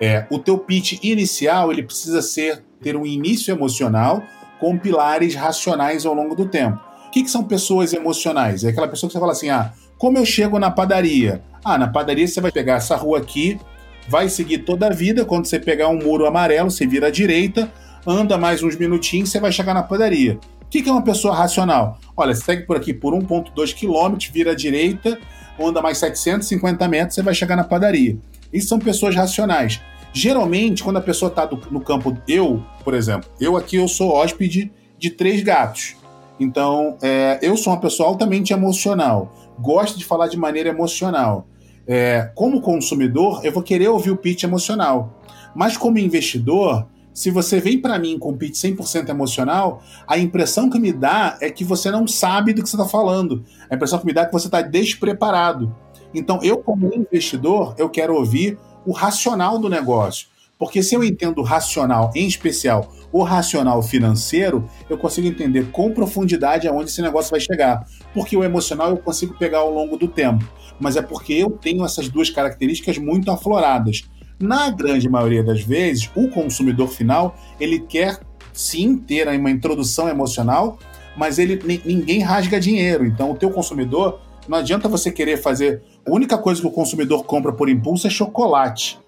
É, 0.00 0.26
o 0.30 0.38
teu 0.38 0.58
pitch 0.58 1.02
inicial 1.02 1.70
ele 1.70 1.82
precisa 1.82 2.20
ser 2.20 2.64
ter 2.82 2.96
um 2.96 3.06
início 3.06 3.52
emocional 3.52 4.22
com 4.60 4.78
pilares 4.78 5.34
racionais 5.34 6.04
ao 6.04 6.14
longo 6.14 6.34
do 6.34 6.46
tempo. 6.46 6.78
O 7.06 7.10
que, 7.10 7.22
que 7.22 7.30
são 7.30 7.44
pessoas 7.44 7.92
emocionais? 7.92 8.64
É 8.64 8.70
aquela 8.70 8.88
pessoa 8.88 9.08
que 9.08 9.12
você 9.12 9.20
fala 9.20 9.32
assim, 9.32 9.50
ah, 9.50 9.72
como 10.04 10.18
eu 10.18 10.26
chego 10.26 10.58
na 10.58 10.70
padaria? 10.70 11.42
Ah, 11.64 11.78
na 11.78 11.88
padaria 11.88 12.28
você 12.28 12.38
vai 12.38 12.52
pegar 12.52 12.74
essa 12.74 12.94
rua 12.94 13.16
aqui, 13.16 13.58
vai 14.06 14.28
seguir 14.28 14.58
toda 14.58 14.88
a 14.88 14.90
vida. 14.90 15.24
Quando 15.24 15.46
você 15.46 15.58
pegar 15.58 15.88
um 15.88 15.96
muro 15.96 16.26
amarelo, 16.26 16.70
você 16.70 16.86
vira 16.86 17.06
à 17.06 17.10
direita, 17.10 17.72
anda 18.06 18.36
mais 18.36 18.62
uns 18.62 18.76
minutinhos, 18.76 19.30
você 19.30 19.40
vai 19.40 19.50
chegar 19.50 19.72
na 19.72 19.82
padaria. 19.82 20.38
O 20.60 20.66
que 20.66 20.86
é 20.86 20.92
uma 20.92 21.00
pessoa 21.00 21.34
racional? 21.34 21.98
Olha, 22.14 22.34
você 22.34 22.44
segue 22.44 22.66
por 22.66 22.76
aqui 22.76 22.92
por 22.92 23.14
1,2 23.14 23.74
km, 23.74 24.18
vira 24.30 24.50
à 24.50 24.54
direita, 24.54 25.18
anda 25.58 25.80
mais 25.80 25.96
750 25.96 26.86
metros, 26.86 27.14
você 27.14 27.22
vai 27.22 27.34
chegar 27.34 27.56
na 27.56 27.64
padaria. 27.64 28.18
Isso 28.52 28.68
são 28.68 28.78
pessoas 28.78 29.16
racionais. 29.16 29.80
Geralmente, 30.12 30.84
quando 30.84 30.98
a 30.98 31.00
pessoa 31.00 31.30
está 31.30 31.48
no 31.70 31.80
campo, 31.80 32.14
eu, 32.28 32.62
por 32.84 32.92
exemplo, 32.92 33.30
eu 33.40 33.56
aqui 33.56 33.76
eu 33.76 33.88
sou 33.88 34.12
hóspede 34.12 34.70
de 34.98 35.08
três 35.08 35.42
gatos. 35.42 35.96
Então, 36.38 36.98
é, 37.00 37.38
eu 37.40 37.56
sou 37.56 37.72
uma 37.72 37.80
pessoa 37.80 38.06
altamente 38.06 38.52
emocional 38.52 39.32
gosta 39.58 39.98
de 39.98 40.04
falar 40.04 40.28
de 40.28 40.36
maneira 40.36 40.68
emocional. 40.68 41.46
É, 41.86 42.30
como 42.34 42.60
consumidor, 42.60 43.44
eu 43.44 43.52
vou 43.52 43.62
querer 43.62 43.88
ouvir 43.88 44.10
o 44.10 44.16
pitch 44.16 44.44
emocional. 44.44 45.20
Mas 45.54 45.76
como 45.76 45.98
investidor, 45.98 46.86
se 47.12 47.30
você 47.30 47.60
vem 47.60 47.80
para 47.80 47.98
mim 47.98 48.18
com 48.18 48.30
um 48.30 48.36
pitch 48.36 48.56
100% 48.56 49.08
emocional, 49.08 49.82
a 50.06 50.18
impressão 50.18 50.68
que 50.68 50.78
me 50.78 50.92
dá 50.92 51.38
é 51.40 51.48
que 51.48 51.62
você 51.62 51.90
não 51.90 52.08
sabe 52.08 52.52
do 52.52 52.62
que 52.62 52.68
você 52.68 52.76
está 52.76 52.88
falando. 52.88 53.44
A 53.70 53.74
impressão 53.74 53.98
que 53.98 54.06
me 54.06 54.12
dá 54.12 54.22
é 54.22 54.26
que 54.26 54.32
você 54.32 54.46
está 54.46 54.60
despreparado. 54.62 55.74
Então, 56.12 56.40
eu 56.42 56.58
como 56.58 56.92
investidor, 56.94 57.74
eu 57.78 57.88
quero 57.88 58.14
ouvir 58.14 58.58
o 58.84 58.92
racional 58.92 59.58
do 59.58 59.68
negócio. 59.68 60.28
Porque 60.58 60.82
se 60.82 60.94
eu 60.94 61.04
entendo 61.04 61.42
racional, 61.42 62.10
em 62.14 62.26
especial 62.26 62.92
o 63.12 63.22
racional 63.22 63.82
financeiro, 63.82 64.68
eu 64.88 64.96
consigo 64.96 65.26
entender 65.26 65.70
com 65.70 65.92
profundidade 65.92 66.66
aonde 66.66 66.90
esse 66.90 67.02
negócio 67.02 67.30
vai 67.30 67.40
chegar. 67.40 67.86
Porque 68.14 68.36
o 68.36 68.44
emocional 68.44 68.90
eu 68.90 68.96
consigo 68.96 69.34
pegar 69.34 69.58
ao 69.58 69.70
longo 69.70 69.96
do 69.96 70.08
tempo. 70.08 70.44
Mas 70.80 70.96
é 70.96 71.02
porque 71.02 71.34
eu 71.34 71.50
tenho 71.50 71.84
essas 71.84 72.08
duas 72.08 72.30
características 72.30 72.96
muito 72.96 73.30
afloradas. 73.30 74.04
Na 74.40 74.70
grande 74.70 75.08
maioria 75.08 75.42
das 75.42 75.62
vezes, 75.62 76.10
o 76.14 76.28
consumidor 76.28 76.88
final, 76.88 77.36
ele 77.60 77.80
quer 77.80 78.20
sim 78.52 78.96
ter 78.96 79.28
uma 79.28 79.50
introdução 79.50 80.08
emocional, 80.08 80.78
mas 81.16 81.38
ele 81.38 81.60
ninguém 81.84 82.20
rasga 82.20 82.58
dinheiro. 82.58 83.04
Então, 83.04 83.30
o 83.30 83.36
teu 83.36 83.50
consumidor, 83.50 84.20
não 84.48 84.58
adianta 84.58 84.88
você 84.88 85.10
querer 85.10 85.36
fazer. 85.36 85.82
A 86.06 86.12
única 86.12 86.38
coisa 86.38 86.60
que 86.60 86.66
o 86.66 86.70
consumidor 86.70 87.24
compra 87.24 87.52
por 87.52 87.68
impulso 87.68 88.06
é 88.06 88.10
chocolate. 88.10 88.98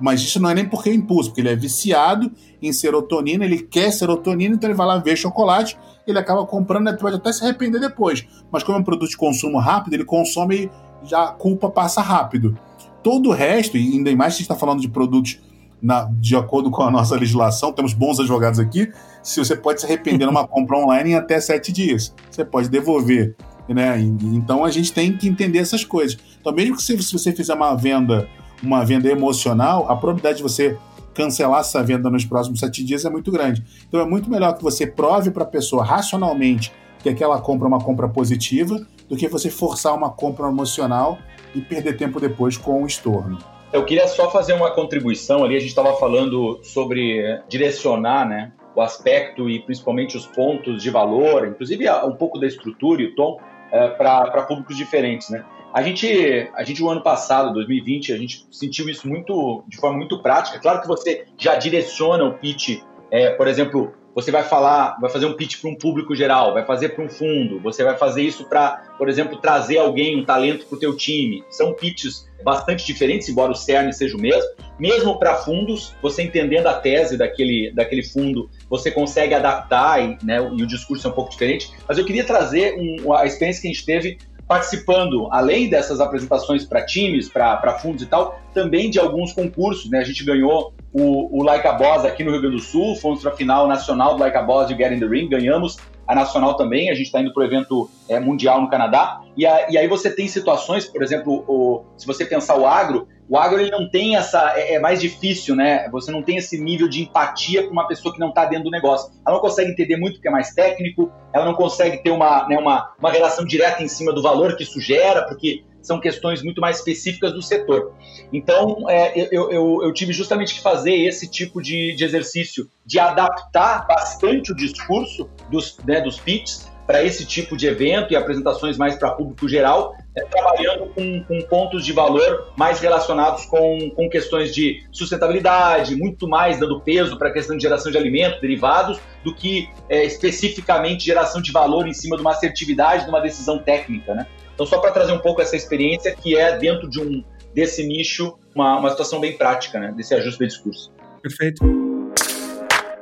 Mas 0.00 0.20
isso 0.20 0.40
não 0.40 0.50
é 0.50 0.54
nem 0.54 0.68
porque 0.68 0.90
é 0.90 0.94
impulso, 0.94 1.30
porque 1.30 1.40
ele 1.40 1.48
é 1.48 1.56
viciado 1.56 2.30
em 2.60 2.72
serotonina, 2.72 3.44
ele 3.44 3.58
quer 3.58 3.90
serotonina, 3.90 4.54
então 4.54 4.68
ele 4.68 4.76
vai 4.76 4.86
lá 4.86 4.98
ver 4.98 5.16
chocolate, 5.16 5.76
ele 6.06 6.18
acaba 6.18 6.44
comprando, 6.44 6.84
né, 6.84 6.92
pode 6.92 7.16
até 7.16 7.32
se 7.32 7.42
arrepender 7.42 7.80
depois. 7.80 8.26
Mas 8.50 8.62
como 8.62 8.78
é 8.78 8.80
um 8.80 8.84
produto 8.84 9.10
de 9.10 9.16
consumo 9.16 9.58
rápido, 9.58 9.94
ele 9.94 10.04
consome 10.04 10.70
e 11.02 11.08
já 11.08 11.24
a 11.24 11.32
culpa 11.32 11.70
passa 11.70 12.00
rápido. 12.00 12.58
Todo 13.02 13.30
o 13.30 13.32
resto, 13.32 13.76
e 13.76 13.96
ainda 13.96 14.14
mais 14.14 14.34
se 14.34 14.42
está 14.42 14.54
falando 14.54 14.80
de 14.80 14.88
produtos 14.88 15.38
na, 15.80 16.04
de 16.04 16.34
acordo 16.34 16.70
com 16.70 16.82
a 16.82 16.90
nossa 16.90 17.14
legislação, 17.14 17.72
temos 17.72 17.92
bons 17.94 18.18
advogados 18.18 18.58
aqui, 18.58 18.92
se 19.22 19.38
você 19.38 19.56
pode 19.56 19.80
se 19.80 19.86
arrepender 19.86 20.26
numa 20.26 20.46
compra 20.48 20.78
online 20.78 21.10
em 21.10 21.14
até 21.14 21.40
sete 21.40 21.72
dias. 21.72 22.14
Você 22.30 22.44
pode 22.44 22.68
devolver. 22.68 23.36
Né? 23.68 24.00
Então 24.00 24.64
a 24.64 24.70
gente 24.70 24.92
tem 24.92 25.16
que 25.16 25.28
entender 25.28 25.58
essas 25.58 25.84
coisas. 25.84 26.18
Então, 26.40 26.52
mesmo 26.52 26.76
que 26.76 26.82
se, 26.82 27.00
se 27.02 27.12
você 27.12 27.32
fizer 27.32 27.54
uma 27.54 27.74
venda, 27.74 28.28
uma 28.62 28.84
venda 28.84 29.08
emocional, 29.08 29.90
a 29.90 29.96
probabilidade 29.96 30.38
de 30.38 30.42
você 30.42 30.76
cancelar 31.14 31.60
essa 31.60 31.82
venda 31.82 32.10
nos 32.10 32.24
próximos 32.24 32.60
sete 32.60 32.84
dias 32.84 33.04
é 33.04 33.10
muito 33.10 33.30
grande. 33.30 33.64
Então 33.88 34.00
é 34.00 34.04
muito 34.04 34.30
melhor 34.30 34.56
que 34.56 34.62
você 34.62 34.86
prove 34.86 35.30
para 35.30 35.44
a 35.44 35.46
pessoa 35.46 35.82
racionalmente 35.82 36.72
que 37.02 37.08
aquela 37.08 37.40
compra 37.40 37.66
é 37.66 37.68
uma 37.68 37.80
compra 37.80 38.08
positiva 38.08 38.84
do 39.08 39.16
que 39.16 39.28
você 39.28 39.48
forçar 39.48 39.94
uma 39.94 40.10
compra 40.10 40.48
emocional 40.48 41.18
e 41.54 41.60
perder 41.60 41.96
tempo 41.96 42.20
depois 42.20 42.56
com 42.56 42.82
o 42.82 42.86
estorno. 42.86 43.38
Eu 43.72 43.84
queria 43.84 44.08
só 44.08 44.30
fazer 44.30 44.54
uma 44.54 44.72
contribuição 44.72 45.44
ali. 45.44 45.56
A 45.56 45.60
gente 45.60 45.68
estava 45.68 45.94
falando 45.94 46.58
sobre 46.62 47.40
direcionar, 47.48 48.28
né, 48.28 48.52
o 48.74 48.80
aspecto 48.80 49.48
e 49.48 49.60
principalmente 49.60 50.16
os 50.16 50.26
pontos 50.26 50.82
de 50.82 50.90
valor, 50.90 51.46
inclusive 51.46 51.88
um 52.04 52.14
pouco 52.14 52.38
da 52.38 52.46
estrutura 52.46 53.02
e 53.02 53.06
o 53.06 53.14
tom 53.14 53.38
é, 53.70 53.88
para 53.88 54.42
públicos 54.42 54.76
diferentes, 54.76 55.30
né? 55.30 55.44
A 55.76 55.82
gente, 55.82 56.48
a 56.54 56.64
gente, 56.64 56.82
o 56.82 56.88
ano 56.88 57.02
passado, 57.02 57.52
2020, 57.52 58.10
a 58.10 58.16
gente 58.16 58.46
sentiu 58.50 58.88
isso 58.88 59.06
muito, 59.06 59.62
de 59.68 59.76
forma 59.76 59.98
muito 59.98 60.22
prática. 60.22 60.58
Claro 60.58 60.80
que 60.80 60.88
você 60.88 61.26
já 61.36 61.54
direciona 61.56 62.24
o 62.24 62.32
pitch, 62.32 62.80
é, 63.10 63.28
por 63.32 63.46
exemplo, 63.46 63.92
você 64.14 64.30
vai 64.30 64.42
falar, 64.42 64.98
vai 64.98 65.10
fazer 65.10 65.26
um 65.26 65.34
pitch 65.34 65.60
para 65.60 65.68
um 65.68 65.74
público 65.74 66.16
geral, 66.16 66.54
vai 66.54 66.64
fazer 66.64 66.94
para 66.94 67.04
um 67.04 67.10
fundo, 67.10 67.60
você 67.60 67.84
vai 67.84 67.94
fazer 67.94 68.22
isso 68.22 68.48
para, 68.48 68.94
por 68.96 69.06
exemplo, 69.06 69.36
trazer 69.36 69.76
alguém, 69.76 70.18
um 70.18 70.24
talento 70.24 70.64
para 70.64 70.76
o 70.76 70.80
teu 70.80 70.96
time. 70.96 71.44
São 71.50 71.74
pitches 71.74 72.26
bastante 72.42 72.86
diferentes, 72.86 73.28
embora 73.28 73.52
o 73.52 73.54
CERN 73.54 73.92
seja 73.92 74.16
o 74.16 74.18
mesmo. 74.18 74.50
Mesmo 74.78 75.18
para 75.18 75.34
fundos, 75.34 75.94
você 76.00 76.22
entendendo 76.22 76.68
a 76.68 76.72
tese 76.72 77.18
daquele, 77.18 77.70
daquele 77.74 78.02
fundo, 78.02 78.48
você 78.70 78.90
consegue 78.90 79.34
adaptar 79.34 80.02
e, 80.02 80.16
né, 80.24 80.38
e 80.38 80.62
o 80.62 80.66
discurso 80.66 81.06
é 81.06 81.10
um 81.10 81.14
pouco 81.14 81.30
diferente. 81.32 81.70
Mas 81.86 81.98
eu 81.98 82.04
queria 82.06 82.24
trazer 82.24 82.78
um, 82.78 83.12
a 83.12 83.26
experiência 83.26 83.60
que 83.60 83.68
a 83.68 83.72
gente 83.72 83.84
teve 83.84 84.16
participando, 84.46 85.28
além 85.32 85.68
dessas 85.68 86.00
apresentações 86.00 86.64
para 86.64 86.84
times, 86.84 87.28
para 87.28 87.78
fundos 87.78 88.02
e 88.02 88.06
tal, 88.06 88.40
também 88.54 88.90
de 88.90 88.98
alguns 88.98 89.32
concursos. 89.32 89.90
Né? 89.90 89.98
A 89.98 90.04
gente 90.04 90.24
ganhou 90.24 90.72
o, 90.92 91.40
o 91.40 91.42
Like 91.42 91.66
a 91.66 91.72
Boss 91.72 92.04
aqui 92.04 92.22
no 92.22 92.30
Rio 92.30 92.40
Grande 92.40 92.56
do 92.56 92.62
Sul, 92.62 92.96
fomos 92.96 93.20
para 93.22 93.32
a 93.32 93.36
final 93.36 93.66
nacional 93.66 94.14
do 94.14 94.20
Like 94.20 94.36
a 94.36 94.42
Boss 94.42 94.68
de 94.68 94.76
Get 94.76 94.92
in 94.92 95.00
the 95.00 95.06
Ring, 95.06 95.28
ganhamos 95.28 95.76
a 96.06 96.14
nacional 96.14 96.56
também, 96.56 96.88
a 96.88 96.94
gente 96.94 97.06
está 97.06 97.20
indo 97.20 97.32
para 97.32 97.42
o 97.42 97.44
evento 97.44 97.90
é, 98.08 98.20
mundial 98.20 98.60
no 98.60 98.70
Canadá, 98.70 99.20
e, 99.36 99.44
a, 99.44 99.68
e, 99.70 99.76
aí 99.76 99.88
você 99.88 100.08
tem 100.08 100.28
situações, 100.28 100.86
por 100.86 101.02
exemplo, 101.02 101.44
o, 101.48 101.84
se 101.96 102.06
você 102.06 102.24
pensar 102.24 102.56
o 102.56 102.64
agro, 102.64 103.08
o 103.28 103.36
agro 103.36 103.60
ele 103.60 103.70
não 103.70 103.88
tem 103.88 104.16
essa, 104.16 104.52
é, 104.56 104.74
é 104.74 104.78
mais 104.78 105.00
difícil, 105.00 105.56
né? 105.56 105.88
Você 105.90 106.12
não 106.12 106.22
tem 106.22 106.36
esse 106.36 106.60
nível 106.60 106.88
de 106.88 107.02
empatia 107.02 107.64
com 107.64 107.72
uma 107.72 107.88
pessoa 107.88 108.14
que 108.14 108.20
não 108.20 108.28
está 108.28 108.44
dentro 108.44 108.64
do 108.64 108.70
negócio. 108.70 109.10
Ela 109.26 109.36
não 109.36 109.42
consegue 109.42 109.70
entender 109.70 109.96
muito 109.96 110.14
porque 110.14 110.28
é 110.28 110.30
mais 110.30 110.50
técnico, 110.50 111.10
ela 111.32 111.44
não 111.44 111.54
consegue 111.54 112.02
ter 112.02 112.10
uma, 112.10 112.46
né, 112.48 112.58
uma, 112.58 112.94
uma 112.98 113.10
relação 113.10 113.44
direta 113.44 113.82
em 113.82 113.88
cima 113.88 114.12
do 114.12 114.22
valor 114.22 114.56
que 114.56 114.62
isso 114.62 114.80
gera, 114.80 115.22
porque 115.22 115.64
são 115.82 116.00
questões 116.00 116.42
muito 116.42 116.60
mais 116.60 116.78
específicas 116.78 117.32
do 117.32 117.40
setor. 117.40 117.94
Então, 118.32 118.90
é, 118.90 119.28
eu, 119.30 119.50
eu, 119.50 119.80
eu, 119.84 119.92
tive 119.92 120.12
justamente 120.12 120.54
que 120.54 120.60
fazer 120.60 120.94
esse 120.94 121.30
tipo 121.30 121.62
de, 121.62 121.94
de 121.94 122.04
exercício, 122.04 122.68
de 122.84 122.98
adaptar 122.98 123.86
bastante 123.86 124.52
o 124.52 124.56
discurso 124.56 125.28
dos, 125.50 125.78
né, 125.86 126.00
dos 126.00 126.18
pitches 126.18 126.68
para 126.86 127.04
esse 127.04 127.24
tipo 127.24 127.56
de 127.56 127.66
evento 127.66 128.12
e 128.12 128.16
apresentações 128.16 128.76
mais 128.76 128.96
para 128.96 129.12
público 129.12 129.48
geral, 129.48 129.94
né, 130.16 130.24
trabalhando 130.30 130.86
com, 130.86 131.22
com, 131.24 131.40
pontos 131.42 131.84
de 131.84 131.92
valor 131.92 132.52
mais 132.56 132.80
relacionados 132.80 133.44
com, 133.44 133.90
com 133.90 134.08
questões 134.08 134.54
de 134.54 134.82
sustentabilidade, 134.90 135.94
muito 135.94 136.26
mais 136.26 136.58
dando 136.58 136.80
peso 136.80 137.18
para 137.18 137.28
a 137.28 137.32
questão 137.32 137.56
de 137.56 137.62
geração 137.62 137.92
de 137.92 137.98
alimentos, 137.98 138.40
derivados, 138.40 138.98
do 139.22 139.34
que 139.34 139.68
é, 139.88 140.04
especificamente 140.04 141.04
geração 141.04 141.42
de 141.42 141.52
valor 141.52 141.86
em 141.86 141.92
cima 141.92 142.16
de 142.16 142.22
uma 142.22 142.30
assertividade, 142.30 143.04
de 143.04 143.10
uma 143.10 143.20
decisão 143.20 143.58
técnica. 143.58 144.14
Né? 144.14 144.26
Então, 144.54 144.64
só 144.64 144.78
para 144.78 144.90
trazer 144.90 145.12
um 145.12 145.18
pouco 145.18 145.42
essa 145.42 145.54
experiência, 145.54 146.16
que 146.16 146.36
é 146.36 146.56
dentro 146.56 146.88
de 146.88 147.00
um 147.00 147.22
desse 147.52 147.86
nicho, 147.86 148.38
uma, 148.54 148.78
uma 148.78 148.90
situação 148.90 149.20
bem 149.20 149.36
prática, 149.36 149.78
né? 149.78 149.92
desse 149.96 150.14
ajuste 150.14 150.38
de 150.38 150.46
discurso. 150.46 150.92
Perfeito. 151.22 151.64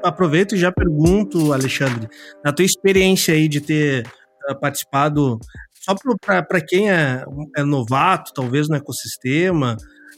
Aproveito 0.03 0.55
e 0.55 0.59
já 0.59 0.70
pergunto, 0.70 1.53
Alexandre, 1.53 2.09
na 2.44 2.53
tua 2.53 2.64
experiência 2.64 3.35
aí 3.35 3.48
de 3.48 3.61
ter 3.61 4.07
uh, 4.48 4.55
participado, 4.61 5.38
só 5.85 5.94
para 6.25 6.61
quem 6.61 6.90
é, 6.90 7.25
é 7.57 7.62
novato, 7.62 8.33
talvez 8.35 8.68
no 8.68 8.77
ecossistema, 8.77 9.77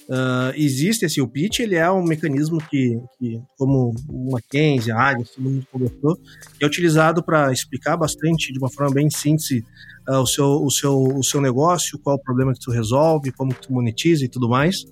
Uh, 0.09 0.55
existe 0.55 1.05
assim, 1.05 1.21
o 1.21 1.27
pitch 1.27 1.59
ele 1.59 1.75
é 1.75 1.91
um 1.91 2.05
mecanismo 2.05 2.59
que, 2.71 2.97
que 3.19 3.43
como 3.59 3.93
o 4.09 4.31
Mackenzie, 4.31 4.93
a 4.93 5.01
Águia, 5.01 5.27
todo 5.35 5.43
mundo 5.43 5.67
conversou, 5.71 6.17
é 6.61 6.67
utilizado 6.67 7.25
para 7.25 7.53
explicar 7.53 7.97
bastante, 7.97 8.53
de 8.53 8.59
uma 8.59 8.71
forma 8.71 8.95
bem 8.95 9.11
síntese, 9.11 9.65
uh, 10.09 10.19
o, 10.19 10.27
seu, 10.27 10.47
o, 10.47 10.71
seu, 10.71 11.03
o 11.03 11.25
seu 11.25 11.41
negócio, 11.41 11.99
qual 11.99 12.17
o 12.17 12.23
problema 12.23 12.53
que 12.53 12.61
tu 12.61 12.71
resolve, 12.71 13.33
como 13.33 13.53
tu 13.53 13.73
monetiza 13.73 14.25
e 14.25 14.29
tudo 14.29 14.49
mais. 14.49 14.85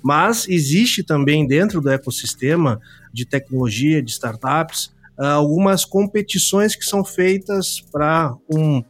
Mas 0.00 0.48
existe 0.48 1.02
também 1.02 1.44
dentro 1.48 1.80
do 1.80 1.90
ecossistema 1.90 2.80
de 3.12 3.26
tecnologia, 3.26 4.00
de 4.00 4.12
startups, 4.12 4.92
uh, 5.18 5.24
algumas 5.24 5.84
competições 5.84 6.76
que 6.76 6.84
são 6.84 7.04
feitas 7.04 7.80
para 7.90 8.32
um, 8.48 8.84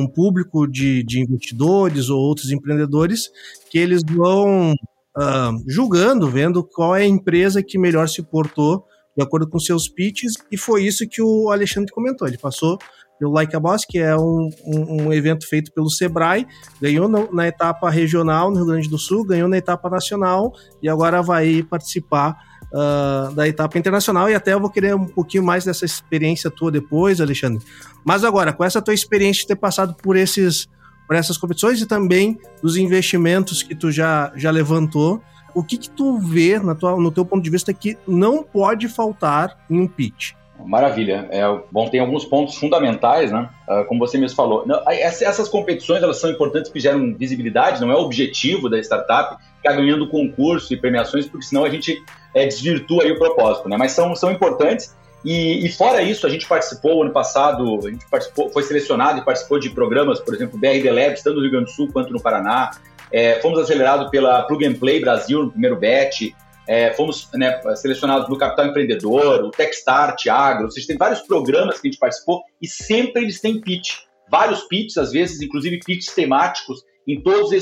um 0.00 0.06
público 0.06 0.66
de, 0.66 1.02
de 1.02 1.20
investidores 1.20 2.08
ou 2.08 2.20
outros 2.20 2.50
empreendedores 2.50 3.30
que 3.70 3.78
eles 3.78 4.02
vão 4.06 4.72
uh, 4.72 5.64
julgando, 5.66 6.28
vendo 6.28 6.62
qual 6.62 6.94
é 6.94 7.02
a 7.02 7.06
empresa 7.06 7.62
que 7.62 7.78
melhor 7.78 8.08
se 8.08 8.22
portou 8.22 8.84
de 9.16 9.22
acordo 9.22 9.48
com 9.48 9.58
seus 9.58 9.88
pitches, 9.88 10.34
e 10.52 10.58
foi 10.58 10.84
isso 10.84 11.08
que 11.08 11.22
o 11.22 11.50
Alexandre 11.50 11.90
comentou. 11.90 12.28
Ele 12.28 12.36
passou 12.36 12.78
pelo 13.18 13.32
Like 13.32 13.56
a 13.56 13.60
Boss, 13.60 13.86
que 13.86 13.98
é 13.98 14.14
um, 14.14 14.50
um, 14.62 15.04
um 15.04 15.12
evento 15.12 15.48
feito 15.48 15.72
pelo 15.72 15.88
Sebrae, 15.88 16.46
ganhou 16.80 17.08
no, 17.08 17.32
na 17.32 17.48
etapa 17.48 17.88
regional 17.88 18.50
no 18.50 18.56
Rio 18.56 18.66
Grande 18.66 18.90
do 18.90 18.98
Sul, 18.98 19.24
ganhou 19.24 19.48
na 19.48 19.56
etapa 19.56 19.88
nacional 19.88 20.52
e 20.82 20.88
agora 20.88 21.22
vai 21.22 21.62
participar 21.62 22.36
uh, 22.72 23.34
da 23.34 23.46
etapa 23.46 23.78
internacional. 23.78 24.28
E 24.28 24.34
até 24.34 24.52
eu 24.52 24.60
vou 24.60 24.70
querer 24.70 24.94
um 24.94 25.06
pouquinho 25.06 25.42
mais 25.42 25.64
dessa 25.64 25.84
experiência 25.84 26.50
tua 26.50 26.70
depois, 26.70 27.20
Alexandre. 27.20 27.64
Mas 28.04 28.24
agora, 28.24 28.52
com 28.52 28.64
essa 28.64 28.82
tua 28.82 28.94
experiência 28.94 29.42
de 29.42 29.48
ter 29.48 29.56
passado 29.56 29.94
por 29.94 30.16
esses 30.16 30.68
para 31.06 31.18
essas 31.18 31.38
competições 31.38 31.80
e 31.80 31.86
também 31.86 32.38
dos 32.62 32.76
investimentos 32.76 33.62
que 33.62 33.74
tu 33.74 33.90
já, 33.90 34.32
já 34.34 34.50
levantou. 34.50 35.22
O 35.54 35.62
que, 35.62 35.78
que 35.78 35.88
tu 35.88 36.18
vê 36.18 36.58
na 36.58 36.74
tua, 36.74 36.96
no 36.96 37.10
teu 37.10 37.24
ponto 37.24 37.42
de 37.42 37.48
vista 37.48 37.72
que 37.72 37.96
não 38.06 38.42
pode 38.42 38.88
faltar 38.88 39.56
em 39.70 39.80
um 39.80 39.86
pitch? 39.86 40.32
Maravilha. 40.64 41.28
É, 41.30 41.42
bom, 41.70 41.88
tem 41.88 42.00
alguns 42.00 42.24
pontos 42.24 42.56
fundamentais, 42.56 43.30
né? 43.30 43.48
Uh, 43.68 43.84
como 43.86 44.00
você 44.00 44.18
mesmo 44.18 44.36
falou. 44.36 44.66
Não, 44.66 44.82
essas 44.88 45.48
competições 45.48 46.02
elas 46.02 46.18
são 46.18 46.30
importantes 46.30 46.68
porque 46.68 46.80
geram 46.80 47.14
visibilidade, 47.14 47.80
não 47.80 47.90
é 47.90 47.94
o 47.94 48.00
objetivo 48.00 48.68
da 48.68 48.78
startup 48.78 49.36
ficar 49.56 49.74
ganhando 49.74 50.08
concurso 50.08 50.72
e 50.72 50.76
premiações, 50.76 51.26
porque 51.26 51.46
senão 51.46 51.64
a 51.64 51.70
gente 51.70 52.02
é, 52.36 52.46
desvirtua 52.46 53.02
aí 53.02 53.12
o 53.12 53.18
propósito, 53.18 53.66
né? 53.66 53.76
Mas 53.78 53.92
são, 53.92 54.14
são 54.14 54.30
importantes 54.30 54.94
e, 55.24 55.66
e, 55.66 55.72
fora 55.72 56.02
isso, 56.02 56.26
a 56.26 56.30
gente 56.30 56.46
participou 56.46 57.02
ano 57.02 57.12
passado, 57.12 57.80
a 57.84 57.90
gente 57.90 58.06
participou, 58.08 58.50
foi 58.50 58.62
selecionado 58.62 59.18
e 59.18 59.24
participou 59.24 59.58
de 59.58 59.70
programas, 59.70 60.20
por 60.20 60.34
exemplo, 60.34 60.58
BRD 60.58 60.90
Labs, 60.90 61.22
tanto 61.22 61.36
no 61.36 61.42
Rio 61.42 61.50
Grande 61.50 61.66
do 61.66 61.70
Sul 61.72 61.90
quanto 61.90 62.12
no 62.12 62.20
Paraná. 62.20 62.70
É, 63.10 63.40
fomos 63.40 63.58
acelerados 63.58 64.10
pela 64.10 64.42
Plug 64.42 64.66
and 64.66 64.74
Play 64.74 65.00
Brasil 65.00 65.44
no 65.44 65.50
primeiro 65.50 65.76
bet. 65.76 66.32
É, 66.68 66.92
fomos 66.92 67.28
né, 67.34 67.60
selecionados 67.74 68.28
no 68.28 68.36
Capital 68.36 68.66
Empreendedor, 68.66 69.44
o 69.44 69.50
Techstart, 69.50 70.26
Agro. 70.28 70.70
Seja, 70.70 70.88
tem 70.88 70.96
vários 70.96 71.20
programas 71.22 71.80
que 71.80 71.88
a 71.88 71.90
gente 71.90 71.98
participou 71.98 72.42
e 72.60 72.68
sempre 72.68 73.22
eles 73.22 73.40
têm 73.40 73.60
pitch. 73.60 74.00
Vários 74.30 74.62
pitches, 74.64 74.98
às 74.98 75.12
vezes, 75.12 75.40
inclusive 75.40 75.80
pitches 75.84 76.14
temáticos 76.14 76.84
em 77.06 77.20
todas 77.20 77.52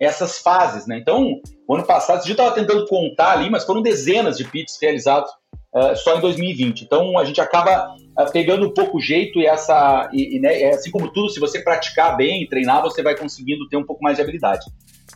essas 0.00 0.38
fases, 0.38 0.86
né? 0.86 0.98
Então, 0.98 1.40
o 1.66 1.74
ano 1.74 1.84
passado, 1.84 2.18
a 2.18 2.20
gente 2.22 2.30
estava 2.30 2.54
tentando 2.54 2.86
contar 2.86 3.32
ali, 3.32 3.50
mas 3.50 3.64
foram 3.64 3.82
dezenas 3.82 4.38
de 4.38 4.44
pitches 4.44 4.78
realizados 4.80 5.30
uh, 5.74 5.94
só 5.96 6.16
em 6.16 6.20
2020. 6.20 6.82
Então, 6.82 7.18
a 7.18 7.24
gente 7.24 7.40
acaba 7.40 7.94
uh, 7.94 8.32
pegando 8.32 8.66
um 8.66 8.72
pouco 8.72 8.96
o 8.96 9.00
jeito 9.00 9.38
e 9.40 9.46
essa, 9.46 10.08
e, 10.12 10.36
e, 10.36 10.40
né, 10.40 10.70
assim 10.70 10.90
como 10.90 11.12
tudo, 11.12 11.28
se 11.28 11.38
você 11.38 11.60
praticar 11.60 12.16
bem, 12.16 12.48
treinar, 12.48 12.82
você 12.82 13.02
vai 13.02 13.16
conseguindo 13.16 13.68
ter 13.68 13.76
um 13.76 13.84
pouco 13.84 14.02
mais 14.02 14.16
de 14.16 14.22
habilidade. 14.22 14.64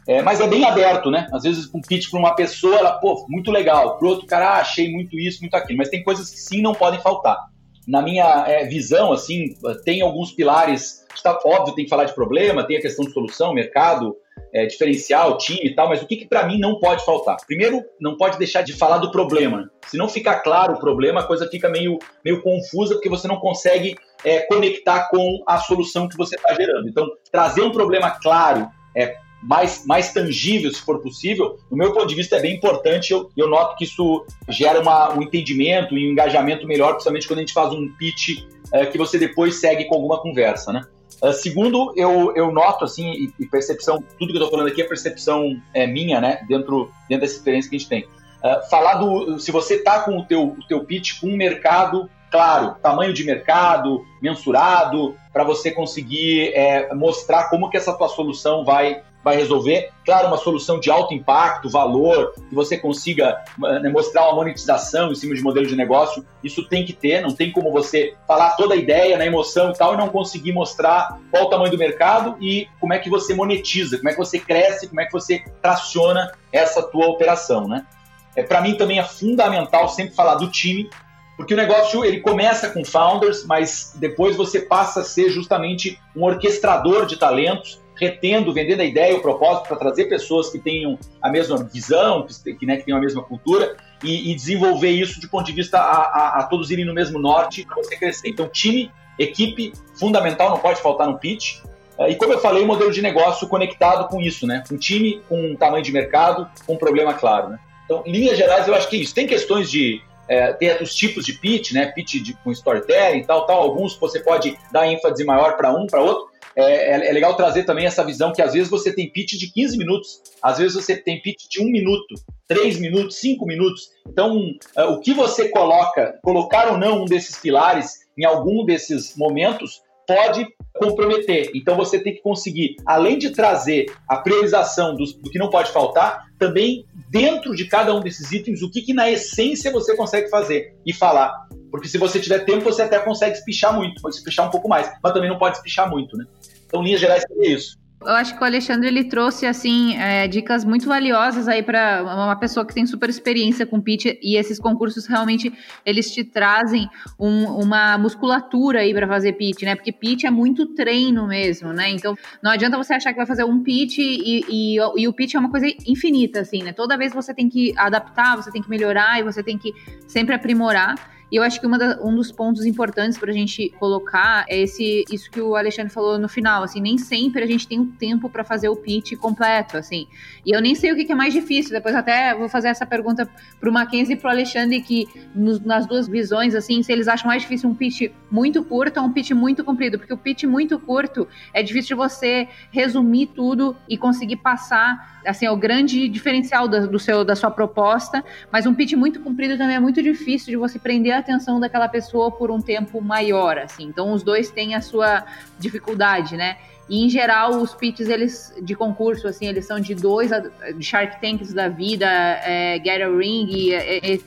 É, 0.06 0.20
mas 0.20 0.40
é 0.40 0.48
bem 0.48 0.64
aberto, 0.64 1.10
né? 1.10 1.28
Às 1.32 1.44
vezes 1.44 1.70
um 1.72 1.80
pitch 1.80 2.10
para 2.10 2.18
uma 2.18 2.34
pessoa, 2.34 2.76
ela, 2.76 2.92
pô, 2.92 3.24
muito 3.28 3.50
legal. 3.50 3.98
Para 3.98 4.08
outro 4.08 4.26
cara, 4.26 4.50
ah, 4.50 4.60
achei 4.60 4.90
muito 4.90 5.18
isso, 5.18 5.40
muito 5.40 5.54
aquilo. 5.54 5.78
Mas 5.78 5.90
tem 5.90 6.02
coisas 6.02 6.28
que 6.28 6.40
sim 6.40 6.60
não 6.60 6.74
podem 6.74 7.00
faltar. 7.00 7.38
Na 7.86 8.00
minha 8.00 8.44
é, 8.46 8.64
visão, 8.64 9.12
assim, 9.12 9.56
tem 9.84 10.00
alguns 10.02 10.32
pilares. 10.32 11.04
Está 11.14 11.38
óbvio, 11.44 11.74
tem 11.74 11.84
que 11.84 11.90
falar 11.90 12.04
de 12.04 12.14
problema, 12.14 12.66
tem 12.66 12.76
a 12.76 12.80
questão 12.80 13.04
de 13.04 13.12
solução, 13.12 13.52
mercado, 13.52 14.16
é, 14.52 14.66
diferencial, 14.66 15.36
time 15.38 15.60
e 15.64 15.74
tal. 15.74 15.88
Mas 15.88 16.02
o 16.02 16.06
que, 16.06 16.16
que 16.16 16.26
para 16.26 16.46
mim 16.46 16.58
não 16.58 16.78
pode 16.78 17.04
faltar? 17.04 17.36
Primeiro, 17.46 17.82
não 18.00 18.16
pode 18.16 18.38
deixar 18.38 18.62
de 18.62 18.72
falar 18.72 18.98
do 18.98 19.10
problema. 19.10 19.70
Se 19.86 19.96
não 19.96 20.08
ficar 20.08 20.40
claro 20.40 20.74
o 20.74 20.78
problema, 20.78 21.20
a 21.20 21.26
coisa 21.26 21.48
fica 21.48 21.68
meio, 21.68 21.98
meio 22.24 22.42
confusa 22.42 22.94
porque 22.94 23.08
você 23.08 23.26
não 23.26 23.36
consegue 23.36 23.96
é, 24.24 24.40
conectar 24.40 25.08
com 25.08 25.42
a 25.46 25.58
solução 25.58 26.08
que 26.08 26.16
você 26.16 26.36
está 26.36 26.54
gerando. 26.54 26.88
Então, 26.88 27.06
trazer 27.30 27.62
um 27.62 27.72
problema 27.72 28.10
claro, 28.10 28.68
é, 28.96 29.16
mais, 29.42 29.84
mais 29.84 30.12
tangível, 30.12 30.72
se 30.72 30.80
for 30.80 31.00
possível, 31.00 31.58
do 31.68 31.76
meu 31.76 31.92
ponto 31.92 32.06
de 32.06 32.14
vista 32.14 32.36
é 32.36 32.40
bem 32.40 32.56
importante. 32.56 33.12
Eu, 33.12 33.30
eu 33.36 33.48
noto 33.48 33.76
que 33.76 33.84
isso 33.84 34.24
gera 34.48 34.80
uma, 34.80 35.14
um 35.14 35.22
entendimento 35.22 35.96
e 35.98 36.08
um 36.08 36.12
engajamento 36.12 36.66
melhor, 36.66 36.92
principalmente 36.92 37.26
quando 37.26 37.38
a 37.38 37.42
gente 37.42 37.52
faz 37.52 37.72
um 37.72 37.88
pitch 37.98 38.44
é, 38.72 38.86
que 38.86 38.96
você 38.96 39.18
depois 39.18 39.60
segue 39.60 39.84
com 39.86 39.96
alguma 39.96 40.20
conversa, 40.20 40.72
né? 40.72 40.82
Uh, 41.22 41.32
segundo, 41.32 41.92
eu, 41.96 42.34
eu 42.34 42.50
noto, 42.50 42.84
assim, 42.84 43.12
e, 43.12 43.32
e, 43.38 43.46
percepção, 43.46 44.02
tudo 44.18 44.32
que 44.32 44.38
eu 44.38 44.44
tô 44.44 44.50
falando 44.50 44.68
aqui 44.68 44.82
é 44.82 44.84
percepção 44.84 45.56
é, 45.72 45.86
minha, 45.86 46.20
né, 46.20 46.44
dentro, 46.48 46.90
dentro 47.08 47.20
dessa 47.20 47.36
experiência 47.36 47.70
que 47.70 47.76
a 47.76 47.78
gente 47.78 47.88
tem. 47.88 48.02
Uh, 48.02 48.68
falar 48.68 48.94
do, 48.94 49.38
se 49.38 49.52
você 49.52 49.78
tá 49.84 50.00
com 50.00 50.18
o 50.18 50.24
teu, 50.24 50.42
o 50.42 50.66
teu 50.66 50.84
pitch 50.84 51.20
com 51.20 51.28
um 51.28 51.36
mercado 51.36 52.10
claro, 52.32 52.76
tamanho 52.82 53.12
de 53.12 53.22
mercado, 53.24 54.04
mensurado, 54.20 55.14
para 55.32 55.44
você 55.44 55.70
conseguir 55.70 56.52
é, 56.54 56.92
mostrar 56.94 57.50
como 57.50 57.68
que 57.68 57.76
essa 57.76 57.92
tua 57.92 58.08
solução 58.08 58.64
vai, 58.64 59.02
vai 59.22 59.36
resolver. 59.36 59.90
Claro, 60.04 60.28
uma 60.28 60.36
solução 60.36 60.80
de 60.80 60.90
alto 60.90 61.14
impacto, 61.14 61.70
valor, 61.70 62.32
que 62.48 62.54
você 62.54 62.76
consiga 62.76 63.42
né, 63.58 63.88
mostrar 63.88 64.24
uma 64.26 64.34
monetização 64.34 65.12
em 65.12 65.14
cima 65.14 65.34
de 65.34 65.42
modelo 65.42 65.66
de 65.66 65.76
negócio, 65.76 66.24
isso 66.42 66.66
tem 66.68 66.84
que 66.84 66.92
ter, 66.92 67.20
não 67.20 67.34
tem 67.34 67.52
como 67.52 67.70
você 67.70 68.14
falar 68.26 68.50
toda 68.56 68.74
a 68.74 68.76
ideia 68.76 69.16
na 69.16 69.26
emoção 69.26 69.70
e 69.70 69.74
tal 69.74 69.94
e 69.94 69.96
não 69.96 70.08
conseguir 70.08 70.52
mostrar 70.52 71.18
qual 71.30 71.44
o 71.44 71.50
tamanho 71.50 71.70
do 71.70 71.78
mercado 71.78 72.36
e 72.40 72.68
como 72.80 72.92
é 72.92 72.98
que 72.98 73.08
você 73.08 73.34
monetiza, 73.34 73.96
como 73.96 74.08
é 74.08 74.12
que 74.12 74.18
você 74.18 74.38
cresce, 74.38 74.88
como 74.88 75.00
é 75.00 75.06
que 75.06 75.12
você 75.12 75.44
traciona 75.60 76.32
essa 76.52 76.82
tua 76.82 77.06
operação, 77.06 77.68
né? 77.68 77.86
É, 78.34 78.42
para 78.42 78.60
mim 78.60 78.74
também 78.76 78.98
é 78.98 79.04
fundamental 79.04 79.88
sempre 79.88 80.14
falar 80.14 80.36
do 80.36 80.50
time, 80.50 80.88
porque 81.36 81.54
o 81.54 81.56
negócio 81.56 82.04
ele 82.04 82.20
começa 82.20 82.70
com 82.70 82.84
founders, 82.84 83.44
mas 83.44 83.94
depois 83.96 84.36
você 84.36 84.60
passa 84.60 85.00
a 85.00 85.04
ser 85.04 85.30
justamente 85.30 86.00
um 86.14 86.24
orquestrador 86.24 87.04
de 87.04 87.16
talentos, 87.16 87.81
retendo, 88.02 88.52
vendendo 88.52 88.80
a 88.80 88.84
ideia, 88.84 89.14
o 89.14 89.22
propósito 89.22 89.68
para 89.68 89.76
trazer 89.76 90.06
pessoas 90.06 90.50
que 90.50 90.58
tenham 90.58 90.98
a 91.20 91.30
mesma 91.30 91.56
visão, 91.62 92.26
que, 92.58 92.66
né, 92.66 92.76
que 92.76 92.84
tenham 92.84 92.98
a 92.98 93.00
mesma 93.00 93.22
cultura 93.22 93.76
e, 94.02 94.32
e, 94.32 94.34
desenvolver 94.34 94.90
isso 94.90 95.20
de 95.20 95.28
ponto 95.28 95.46
de 95.46 95.52
vista 95.52 95.78
a, 95.78 96.02
a, 96.02 96.38
a 96.40 96.42
todos 96.44 96.70
irem 96.72 96.84
no 96.84 96.92
mesmo 96.92 97.20
norte 97.20 97.64
para 97.64 97.76
você 97.76 97.96
crescer. 97.96 98.28
Então, 98.28 98.48
time, 98.48 98.90
equipe, 99.18 99.72
fundamental, 99.94 100.50
não 100.50 100.58
pode 100.58 100.80
faltar 100.80 101.06
no 101.06 101.16
pitch. 101.16 101.60
É, 101.96 102.10
e 102.10 102.16
como 102.16 102.32
eu 102.32 102.40
falei, 102.40 102.64
o 102.64 102.66
modelo 102.66 102.90
de 102.90 103.00
negócio 103.00 103.46
conectado 103.46 104.08
com 104.08 104.20
isso, 104.20 104.46
né? 104.46 104.64
Um 104.72 104.76
time 104.76 105.22
com 105.28 105.52
um 105.52 105.54
tamanho 105.54 105.84
de 105.84 105.92
mercado, 105.92 106.48
com 106.66 106.74
um 106.74 106.78
problema 106.78 107.14
claro, 107.14 107.50
né? 107.50 107.58
Então, 107.84 108.02
em 108.04 108.10
linhas 108.10 108.36
gerais, 108.36 108.66
eu 108.66 108.74
acho 108.74 108.88
que 108.88 108.96
é 108.96 109.00
isso. 109.00 109.14
Tem 109.14 109.26
questões 109.28 109.70
de 109.70 110.02
é, 110.28 110.52
tem 110.52 110.74
os 110.82 110.94
tipos 110.94 111.24
de 111.24 111.34
pitch, 111.34 111.72
né? 111.72 111.86
Pitch 111.86 112.14
de, 112.14 112.32
com 112.34 112.50
storytelling 112.50 113.18
e 113.18 113.24
tal, 113.24 113.46
tal. 113.46 113.62
Alguns 113.62 113.96
você 113.96 114.18
pode 114.18 114.56
dar 114.72 114.88
ênfase 114.88 115.24
maior 115.24 115.56
para 115.56 115.72
um, 115.72 115.86
para 115.86 116.00
outro. 116.00 116.31
É, 116.56 116.62
é, 116.62 117.08
é, 117.08 117.12
legal 117.12 117.36
trazer 117.36 117.64
também 117.64 117.86
essa 117.86 118.04
visão 118.04 118.32
que 118.32 118.42
às 118.42 118.52
vezes 118.52 118.68
você 118.68 118.92
tem 118.92 119.10
pitch 119.10 119.32
de 119.32 119.50
15 119.52 119.78
minutos, 119.78 120.20
às 120.42 120.58
vezes 120.58 120.74
você 120.74 120.96
tem 120.96 121.20
pitch 121.20 121.48
de 121.48 121.62
um 121.62 121.70
minuto, 121.70 122.14
três 122.46 122.78
minutos, 122.78 123.16
cinco 123.16 123.46
minutos. 123.46 123.88
Então, 124.06 124.36
uh, 124.76 124.92
o 124.92 125.00
que 125.00 125.14
você 125.14 125.48
coloca, 125.48 126.18
colocar 126.22 126.70
ou 126.70 126.78
não 126.78 127.02
um 127.02 127.04
desses 127.04 127.38
pilares 127.38 128.00
em 128.18 128.24
algum 128.24 128.64
desses 128.64 129.16
momentos, 129.16 129.80
pode 130.06 130.46
comprometer. 130.74 131.50
Então 131.54 131.76
você 131.76 131.98
tem 131.98 132.14
que 132.14 132.22
conseguir, 132.22 132.76
além 132.86 133.18
de 133.18 133.30
trazer 133.30 133.86
a 134.08 134.16
priorização 134.16 134.94
do, 134.94 135.04
do 135.04 135.30
que 135.30 135.38
não 135.38 135.48
pode 135.48 135.70
faltar, 135.70 136.24
também 136.42 136.84
dentro 137.08 137.54
de 137.54 137.66
cada 137.66 137.94
um 137.94 138.00
desses 138.00 138.32
itens, 138.32 138.62
o 138.62 138.70
que, 138.70 138.82
que 138.82 138.92
na 138.92 139.08
essência 139.08 139.70
você 139.70 139.96
consegue 139.96 140.28
fazer 140.28 140.74
e 140.84 140.92
falar. 140.92 141.46
Porque 141.70 141.86
se 141.86 141.98
você 141.98 142.18
tiver 142.18 142.40
tempo, 142.40 142.64
você 142.64 142.82
até 142.82 142.98
consegue 142.98 143.36
espichar 143.36 143.72
muito, 143.72 144.02
pode 144.02 144.16
espichar 144.16 144.48
um 144.48 144.50
pouco 144.50 144.68
mais, 144.68 144.90
mas 145.00 145.12
também 145.12 145.30
não 145.30 145.38
pode 145.38 145.56
espichar 145.56 145.88
muito, 145.88 146.16
né? 146.16 146.26
Então, 146.66 146.82
linhas 146.82 147.00
gerais, 147.00 147.22
seria 147.22 147.54
isso. 147.54 147.78
Eu 148.04 148.14
acho 148.14 148.36
que 148.36 148.42
o 148.42 148.44
Alexandre 148.44 148.88
ele 148.88 149.04
trouxe 149.04 149.46
assim 149.46 149.96
é, 149.96 150.26
dicas 150.26 150.64
muito 150.64 150.86
valiosas 150.86 151.46
aí 151.48 151.62
para 151.62 152.02
uma 152.02 152.36
pessoa 152.36 152.66
que 152.66 152.74
tem 152.74 152.84
super 152.84 153.08
experiência 153.08 153.64
com 153.64 153.80
pitch 153.80 154.06
e 154.20 154.36
esses 154.36 154.58
concursos 154.58 155.06
realmente 155.06 155.52
eles 155.84 156.10
te 156.10 156.24
trazem 156.24 156.88
um, 157.18 157.44
uma 157.44 157.96
musculatura 157.96 158.80
aí 158.80 158.92
para 158.92 159.06
fazer 159.06 159.34
pitch, 159.34 159.62
né? 159.62 159.74
Porque 159.74 159.92
pitch 159.92 160.24
é 160.24 160.30
muito 160.30 160.66
treino 160.74 161.26
mesmo, 161.26 161.72
né? 161.72 161.90
Então 161.90 162.16
não 162.42 162.50
adianta 162.50 162.76
você 162.76 162.94
achar 162.94 163.12
que 163.12 163.18
vai 163.18 163.26
fazer 163.26 163.44
um 163.44 163.62
pitch 163.62 163.98
e, 163.98 164.44
e, 164.48 164.76
e 164.76 165.08
o 165.08 165.12
pitch 165.12 165.34
é 165.34 165.38
uma 165.38 165.50
coisa 165.50 165.66
infinita, 165.86 166.40
assim, 166.40 166.62
né? 166.62 166.72
Toda 166.72 166.96
vez 166.96 167.12
você 167.12 167.32
tem 167.32 167.48
que 167.48 167.72
adaptar, 167.76 168.36
você 168.36 168.50
tem 168.50 168.62
que 168.62 168.68
melhorar 168.68 169.20
e 169.20 169.22
você 169.22 169.42
tem 169.42 169.56
que 169.56 169.72
sempre 170.06 170.34
aprimorar. 170.34 170.94
E 171.32 171.36
eu 171.36 171.42
acho 171.42 171.58
que 171.58 171.66
da, 171.66 171.98
um 172.02 172.14
dos 172.14 172.30
pontos 172.30 172.66
importantes 172.66 173.16
para 173.16 173.30
a 173.30 173.32
gente 173.32 173.70
colocar 173.80 174.44
é 174.50 174.60
esse, 174.60 175.02
isso 175.10 175.30
que 175.30 175.40
o 175.40 175.56
Alexandre 175.56 175.90
falou 175.90 176.18
no 176.18 176.28
final, 176.28 176.62
assim, 176.62 176.78
nem 176.78 176.98
sempre 176.98 177.42
a 177.42 177.46
gente 177.46 177.66
tem 177.66 177.80
o 177.80 177.86
tempo 177.86 178.28
para 178.28 178.44
fazer 178.44 178.68
o 178.68 178.76
pitch 178.76 179.16
completo, 179.16 179.78
assim. 179.78 180.06
E 180.44 180.54
eu 180.54 180.60
nem 180.60 180.74
sei 180.74 180.92
o 180.92 180.94
que, 180.94 181.06
que 181.06 181.12
é 181.12 181.14
mais 181.14 181.32
difícil. 181.32 181.72
Depois 181.72 181.94
até 181.94 182.34
vou 182.34 182.50
fazer 182.50 182.68
essa 182.68 182.84
pergunta 182.84 183.26
para 183.58 183.70
o 183.70 183.72
Mackenzie 183.72 184.14
e 184.14 184.18
para 184.18 184.28
o 184.28 184.30
Alexandre 184.30 184.82
que 184.82 185.08
no, 185.34 185.58
nas 185.60 185.86
duas 185.86 186.06
visões, 186.06 186.54
assim, 186.54 186.82
se 186.82 186.92
eles 186.92 187.08
acham 187.08 187.28
mais 187.28 187.40
difícil 187.40 187.70
um 187.70 187.74
pitch 187.74 188.10
muito 188.30 188.62
curto 188.62 189.00
ou 189.00 189.06
um 189.06 189.12
pitch 189.12 189.30
muito 189.30 189.64
comprido, 189.64 189.98
porque 189.98 190.12
o 190.12 190.18
pitch 190.18 190.44
muito 190.44 190.78
curto 190.78 191.26
é 191.54 191.62
difícil 191.62 191.96
de 191.96 192.02
você 192.02 192.46
resumir 192.70 193.28
tudo 193.28 193.74
e 193.88 193.96
conseguir 193.96 194.36
passar 194.36 195.22
assim, 195.26 195.46
é 195.46 195.50
o 195.50 195.56
grande 195.56 196.08
diferencial 196.08 196.68
da, 196.68 196.80
do 196.80 196.98
seu, 196.98 197.24
da 197.24 197.36
sua 197.36 197.50
proposta, 197.50 198.24
mas 198.50 198.66
um 198.66 198.74
pitch 198.74 198.94
muito 198.94 199.20
comprido 199.20 199.56
também 199.56 199.76
é 199.76 199.80
muito 199.80 200.02
difícil 200.02 200.50
de 200.50 200.56
você 200.56 200.78
prender 200.78 201.12
atenção 201.22 201.58
daquela 201.58 201.88
pessoa 201.88 202.30
por 202.30 202.50
um 202.50 202.60
tempo 202.60 203.00
maior, 203.00 203.58
assim. 203.58 203.84
Então, 203.84 204.12
os 204.12 204.22
dois 204.22 204.50
têm 204.50 204.74
a 204.74 204.80
sua 204.80 205.24
dificuldade, 205.58 206.36
né? 206.36 206.58
E, 206.88 207.04
em 207.04 207.08
geral, 207.08 207.52
os 207.52 207.74
pitches 207.74 208.08
eles, 208.08 208.54
de 208.62 208.74
concurso, 208.74 209.26
assim, 209.26 209.46
eles 209.46 209.64
são 209.64 209.80
de 209.80 209.94
dois, 209.94 210.30
de 210.76 210.84
Shark 210.84 211.20
Tanks 211.20 211.54
da 211.54 211.68
vida, 211.68 212.06
é, 212.06 212.80
Get 212.84 213.00
a 213.00 213.08
Ring, 213.08 213.70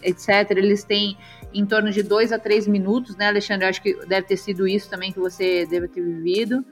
etc. 0.01 0.49
Eles 0.51 0.83
têm 0.83 1.17
em 1.53 1.65
torno 1.65 1.91
de 1.91 2.01
dois 2.01 2.31
a 2.31 2.39
três 2.39 2.67
minutos, 2.67 3.15
né, 3.15 3.27
Alexandre? 3.27 3.65
Eu 3.65 3.69
acho 3.69 3.81
que 3.81 3.93
deve 4.07 4.27
ter 4.27 4.37
sido 4.37 4.67
isso 4.67 4.89
também 4.89 5.11
que 5.11 5.19
você 5.19 5.65
deve 5.65 5.87
ter 5.87 6.01
vivido. 6.01 6.65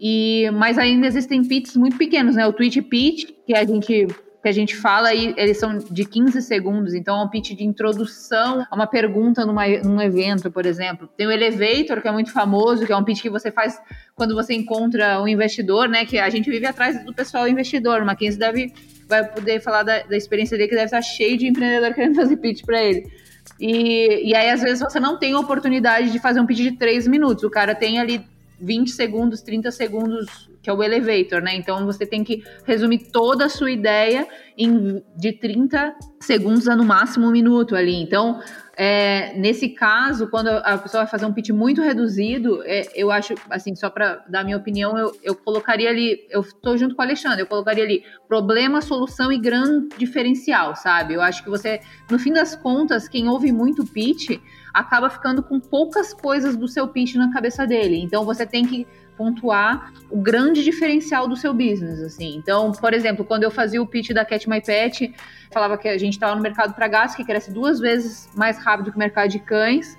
E, 0.00 0.50
mas 0.54 0.78
ainda 0.78 1.06
existem 1.06 1.44
pitches 1.44 1.76
muito 1.76 1.98
pequenos, 1.98 2.36
né? 2.36 2.46
O 2.46 2.52
Twitch 2.52 2.78
Pitch, 2.88 3.30
que 3.46 3.54
a 3.54 3.64
gente 3.64 4.06
que 4.42 4.48
a 4.48 4.52
gente 4.52 4.74
fala 4.74 5.08
aí, 5.08 5.34
eles 5.36 5.58
são 5.58 5.76
de 5.76 6.04
15 6.04 6.40
segundos, 6.40 6.94
então 6.94 7.20
é 7.20 7.24
um 7.24 7.28
pitch 7.28 7.52
de 7.52 7.64
introdução 7.64 8.64
a 8.70 8.74
uma 8.74 8.86
pergunta 8.86 9.44
numa, 9.44 9.66
num 9.68 10.00
evento, 10.00 10.50
por 10.50 10.64
exemplo. 10.64 11.08
Tem 11.16 11.26
o 11.26 11.30
Elevator, 11.30 12.00
que 12.00 12.08
é 12.08 12.12
muito 12.12 12.32
famoso, 12.32 12.86
que 12.86 12.92
é 12.92 12.96
um 12.96 13.04
pitch 13.04 13.20
que 13.20 13.30
você 13.30 13.50
faz 13.50 13.78
quando 14.14 14.34
você 14.34 14.54
encontra 14.54 15.20
um 15.20 15.28
investidor, 15.28 15.88
né? 15.88 16.06
Que 16.06 16.18
a 16.18 16.30
gente 16.30 16.50
vive 16.50 16.66
atrás 16.66 17.04
do 17.04 17.12
pessoal 17.12 17.46
investidor. 17.46 18.00
O 18.00 18.06
Mackenzie 18.06 18.38
deve, 18.38 18.72
vai 19.06 19.28
poder 19.28 19.60
falar 19.60 19.82
da, 19.82 20.02
da 20.04 20.16
experiência 20.16 20.56
dele, 20.56 20.68
que 20.68 20.74
deve 20.74 20.86
estar 20.86 21.02
cheio 21.02 21.36
de 21.36 21.46
empreendedor 21.46 21.92
querendo 21.94 22.16
fazer 22.16 22.36
pitch 22.38 22.64
para 22.64 22.82
ele. 22.82 23.10
E, 23.58 24.30
e 24.30 24.34
aí, 24.34 24.48
às 24.48 24.62
vezes, 24.62 24.80
você 24.80 24.98
não 24.98 25.18
tem 25.18 25.34
a 25.34 25.38
oportunidade 25.38 26.10
de 26.10 26.18
fazer 26.18 26.40
um 26.40 26.46
pitch 26.46 26.60
de 26.60 26.72
três 26.72 27.06
minutos. 27.06 27.44
O 27.44 27.50
cara 27.50 27.74
tem 27.74 27.98
ali 27.98 28.24
20 28.58 28.90
segundos, 28.90 29.42
30 29.42 29.70
segundos, 29.70 30.49
que 30.62 30.68
é 30.68 30.72
o 30.72 30.82
elevator, 30.82 31.40
né? 31.40 31.54
Então 31.54 31.86
você 31.86 32.04
tem 32.04 32.22
que 32.22 32.42
resumir 32.64 33.10
toda 33.10 33.46
a 33.46 33.48
sua 33.48 33.70
ideia 33.70 34.26
em 34.56 35.02
de 35.16 35.32
30 35.32 35.94
segundos 36.20 36.68
a 36.68 36.76
no 36.76 36.84
máximo 36.84 37.26
um 37.26 37.30
minuto 37.30 37.74
ali. 37.74 37.94
Então, 37.94 38.40
é, 38.76 39.34
nesse 39.38 39.70
caso, 39.70 40.28
quando 40.28 40.48
a 40.48 40.78
pessoa 40.78 41.02
vai 41.02 41.10
fazer 41.10 41.26
um 41.26 41.32
pitch 41.32 41.50
muito 41.50 41.82
reduzido, 41.82 42.62
é, 42.64 42.88
eu 42.94 43.10
acho, 43.10 43.34
assim, 43.48 43.74
só 43.74 43.90
para 43.90 44.24
dar 44.28 44.44
minha 44.44 44.56
opinião, 44.56 44.96
eu, 44.96 45.14
eu 45.22 45.34
colocaria 45.34 45.88
ali, 45.88 46.26
eu 46.30 46.40
estou 46.40 46.76
junto 46.76 46.94
com 46.94 47.02
o 47.02 47.04
Alexandre, 47.04 47.40
eu 47.40 47.46
colocaria 47.46 47.84
ali 47.84 48.04
problema, 48.28 48.80
solução 48.80 49.32
e 49.32 49.38
grande 49.38 49.96
diferencial, 49.96 50.74
sabe? 50.76 51.14
Eu 51.14 51.22
acho 51.22 51.42
que 51.42 51.50
você, 51.50 51.80
no 52.10 52.18
fim 52.18 52.32
das 52.32 52.54
contas, 52.56 53.08
quem 53.08 53.28
ouve 53.28 53.52
muito 53.52 53.84
pitch 53.84 54.40
acaba 54.72 55.10
ficando 55.10 55.42
com 55.42 55.58
poucas 55.60 56.14
coisas 56.14 56.56
do 56.56 56.68
seu 56.68 56.88
pitch 56.88 57.16
na 57.16 57.32
cabeça 57.32 57.66
dele. 57.66 58.00
Então 58.00 58.24
você 58.24 58.46
tem 58.46 58.64
que 58.64 58.86
pontuar 59.20 59.92
o 60.10 60.16
grande 60.16 60.64
diferencial 60.64 61.28
do 61.28 61.36
seu 61.36 61.52
business, 61.52 62.00
assim. 62.00 62.36
Então, 62.36 62.72
por 62.72 62.94
exemplo, 62.94 63.22
quando 63.22 63.42
eu 63.42 63.50
fazia 63.50 63.82
o 63.82 63.86
pitch 63.86 64.12
da 64.12 64.24
Cat 64.24 64.48
My 64.48 64.62
Pet, 64.62 65.14
falava 65.52 65.76
que 65.76 65.86
a 65.86 65.98
gente 65.98 66.14
estava 66.14 66.34
no 66.34 66.40
mercado 66.40 66.72
para 66.72 66.88
gatos, 66.88 67.14
que 67.14 67.22
cresce 67.22 67.52
duas 67.52 67.78
vezes 67.78 68.30
mais 68.34 68.56
rápido 68.56 68.90
que 68.90 68.96
o 68.96 68.98
mercado 68.98 69.28
de 69.28 69.38
cães, 69.38 69.98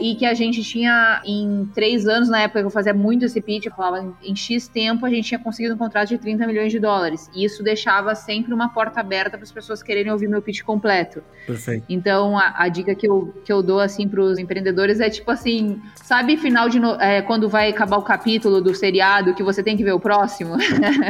e 0.00 0.14
que 0.14 0.24
a 0.24 0.34
gente 0.34 0.62
tinha 0.62 1.22
em 1.24 1.68
três 1.74 2.06
anos, 2.06 2.28
na 2.28 2.40
época 2.40 2.60
que 2.60 2.66
eu 2.66 2.70
fazia 2.70 2.94
muito 2.94 3.24
esse 3.24 3.40
pitch, 3.40 3.66
eu 3.66 3.72
falava 3.72 4.14
em 4.22 4.34
X 4.34 4.66
tempo 4.66 5.04
a 5.04 5.10
gente 5.10 5.28
tinha 5.28 5.38
conseguido 5.38 5.74
um 5.74 5.78
contrato 5.78 6.08
de 6.08 6.18
30 6.18 6.46
milhões 6.46 6.72
de 6.72 6.78
dólares. 6.78 7.30
E 7.34 7.44
isso 7.44 7.62
deixava 7.62 8.14
sempre 8.14 8.52
uma 8.54 8.70
porta 8.70 9.00
aberta 9.00 9.30
para 9.30 9.42
as 9.42 9.52
pessoas 9.52 9.82
quererem 9.82 10.10
ouvir 10.10 10.28
meu 10.28 10.40
pitch 10.40 10.62
completo. 10.62 11.22
Perfeito. 11.46 11.84
Então 11.88 12.38
a, 12.38 12.54
a 12.56 12.68
dica 12.68 12.94
que 12.94 13.06
eu, 13.06 13.34
que 13.44 13.52
eu 13.52 13.62
dou 13.62 13.80
assim 13.80 14.08
para 14.08 14.20
os 14.20 14.38
empreendedores 14.38 15.00
é 15.00 15.10
tipo 15.10 15.30
assim, 15.30 15.80
sabe 15.94 16.36
final 16.36 16.68
de 16.68 16.80
no, 16.80 16.94
é, 17.00 17.22
quando 17.22 17.48
vai 17.48 17.70
acabar 17.70 17.98
o 17.98 18.02
capítulo 18.02 18.60
do 18.60 18.74
seriado 18.74 19.34
que 19.34 19.42
você 19.42 19.62
tem 19.62 19.76
que 19.76 19.84
ver 19.84 19.92
o 19.92 20.00
próximo? 20.00 20.56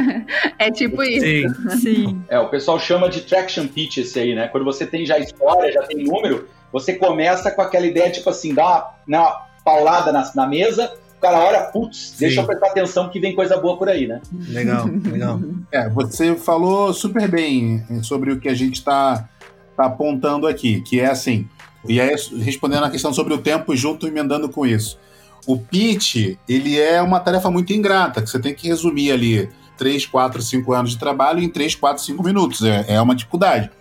é 0.59 0.69
tipo 0.69 1.01
isso. 1.03 1.25
Sim. 1.25 1.69
Sim. 1.79 2.23
É, 2.27 2.39
o 2.39 2.49
pessoal 2.49 2.79
chama 2.79 3.09
de 3.09 3.21
traction 3.21 3.67
pitch 3.67 3.97
esse 3.97 4.19
aí, 4.19 4.35
né? 4.35 4.47
Quando 4.47 4.63
você 4.63 4.85
tem 4.85 5.05
já 5.05 5.17
história, 5.17 5.71
já 5.71 5.83
tem 5.83 6.03
número, 6.03 6.47
você 6.71 6.93
começa 6.93 7.51
com 7.51 7.61
aquela 7.61 7.85
ideia, 7.85 8.11
tipo 8.11 8.29
assim, 8.29 8.53
dá 8.53 8.63
uma, 8.63 8.87
né, 9.07 9.19
uma 9.19 9.45
paulada 9.63 10.11
na, 10.11 10.29
na 10.35 10.47
mesa, 10.47 10.93
o 11.17 11.21
cara 11.21 11.39
olha, 11.39 11.61
putz, 11.65 12.15
deixa 12.17 12.41
eu 12.41 12.45
prestar 12.45 12.67
atenção 12.67 13.09
que 13.09 13.19
vem 13.19 13.35
coisa 13.35 13.57
boa 13.57 13.77
por 13.77 13.87
aí, 13.87 14.07
né? 14.07 14.21
Legal, 14.49 14.87
legal. 15.05 15.39
É, 15.71 15.87
você 15.89 16.35
falou 16.35 16.93
super 16.93 17.27
bem 17.29 17.83
sobre 18.01 18.31
o 18.31 18.39
que 18.39 18.49
a 18.49 18.55
gente 18.55 18.75
está 18.75 19.29
tá 19.77 19.85
apontando 19.85 20.47
aqui, 20.47 20.81
que 20.81 20.99
é 20.99 21.05
assim, 21.05 21.47
e 21.87 21.99
aí 21.99 22.15
respondendo 22.39 22.85
a 22.85 22.89
questão 22.89 23.13
sobre 23.13 23.33
o 23.33 23.37
tempo 23.37 23.75
junto 23.75 24.07
emendando 24.07 24.49
com 24.49 24.65
isso. 24.65 24.99
O 25.45 25.57
pitch, 25.57 26.37
ele 26.47 26.79
é 26.79 27.01
uma 27.01 27.19
tarefa 27.19 27.49
muito 27.49 27.73
ingrata, 27.73 28.21
que 28.21 28.29
você 28.29 28.39
tem 28.39 28.53
que 28.53 28.67
resumir 28.67 29.11
ali 29.11 29.49
3, 29.77 30.05
4, 30.05 30.41
5 30.41 30.73
anos 30.73 30.91
de 30.91 30.99
trabalho 30.99 31.39
em 31.39 31.49
3, 31.49 31.73
4, 31.75 32.03
5 32.03 32.23
minutos. 32.23 32.63
É, 32.63 32.85
é 32.87 33.01
uma 33.01 33.15
dificuldade. 33.15 33.71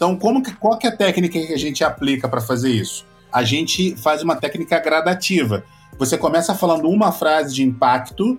Então, 0.00 0.16
como 0.16 0.42
que, 0.42 0.54
qual 0.54 0.78
que 0.78 0.86
é 0.86 0.90
a 0.90 0.96
técnica 0.96 1.38
que 1.38 1.52
a 1.52 1.58
gente 1.58 1.84
aplica 1.84 2.26
para 2.26 2.40
fazer 2.40 2.70
isso? 2.70 3.04
A 3.30 3.44
gente 3.44 3.94
faz 3.96 4.22
uma 4.22 4.34
técnica 4.34 4.80
gradativa. 4.80 5.62
Você 5.98 6.16
começa 6.16 6.54
falando 6.54 6.88
uma 6.88 7.12
frase 7.12 7.54
de 7.54 7.62
impacto. 7.62 8.38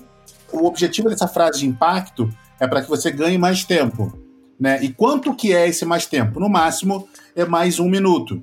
O 0.51 0.65
objetivo 0.65 1.07
dessa 1.07 1.27
frase 1.27 1.59
de 1.59 1.67
impacto 1.67 2.27
é 2.59 2.67
para 2.67 2.81
que 2.81 2.89
você 2.89 3.11
ganhe 3.11 3.37
mais 3.37 3.63
tempo. 3.63 4.11
Né? 4.59 4.83
E 4.83 4.91
quanto 4.91 5.35
que 5.35 5.53
é 5.53 5.67
esse 5.67 5.85
mais 5.85 6.07
tempo? 6.07 6.39
No 6.39 6.49
máximo, 6.49 7.07
é 7.35 7.45
mais 7.45 7.79
um 7.79 7.87
minuto. 7.87 8.41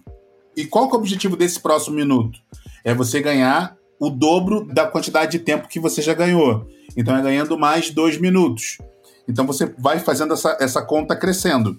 E 0.56 0.64
qual 0.64 0.88
que 0.88 0.94
é 0.94 0.98
o 0.98 1.00
objetivo 1.00 1.36
desse 1.36 1.58
próximo 1.58 1.96
minuto? 1.96 2.38
É 2.84 2.94
você 2.94 3.20
ganhar 3.20 3.76
o 3.98 4.10
dobro 4.10 4.64
da 4.64 4.86
quantidade 4.86 5.32
de 5.32 5.40
tempo 5.40 5.66
que 5.66 5.80
você 5.80 6.00
já 6.00 6.14
ganhou. 6.14 6.68
Então 6.96 7.16
é 7.16 7.20
ganhando 7.20 7.58
mais 7.58 7.90
dois 7.90 8.16
minutos. 8.16 8.78
Então 9.26 9.44
você 9.44 9.66
vai 9.76 9.98
fazendo 9.98 10.34
essa, 10.34 10.56
essa 10.60 10.80
conta 10.82 11.16
crescendo. 11.16 11.76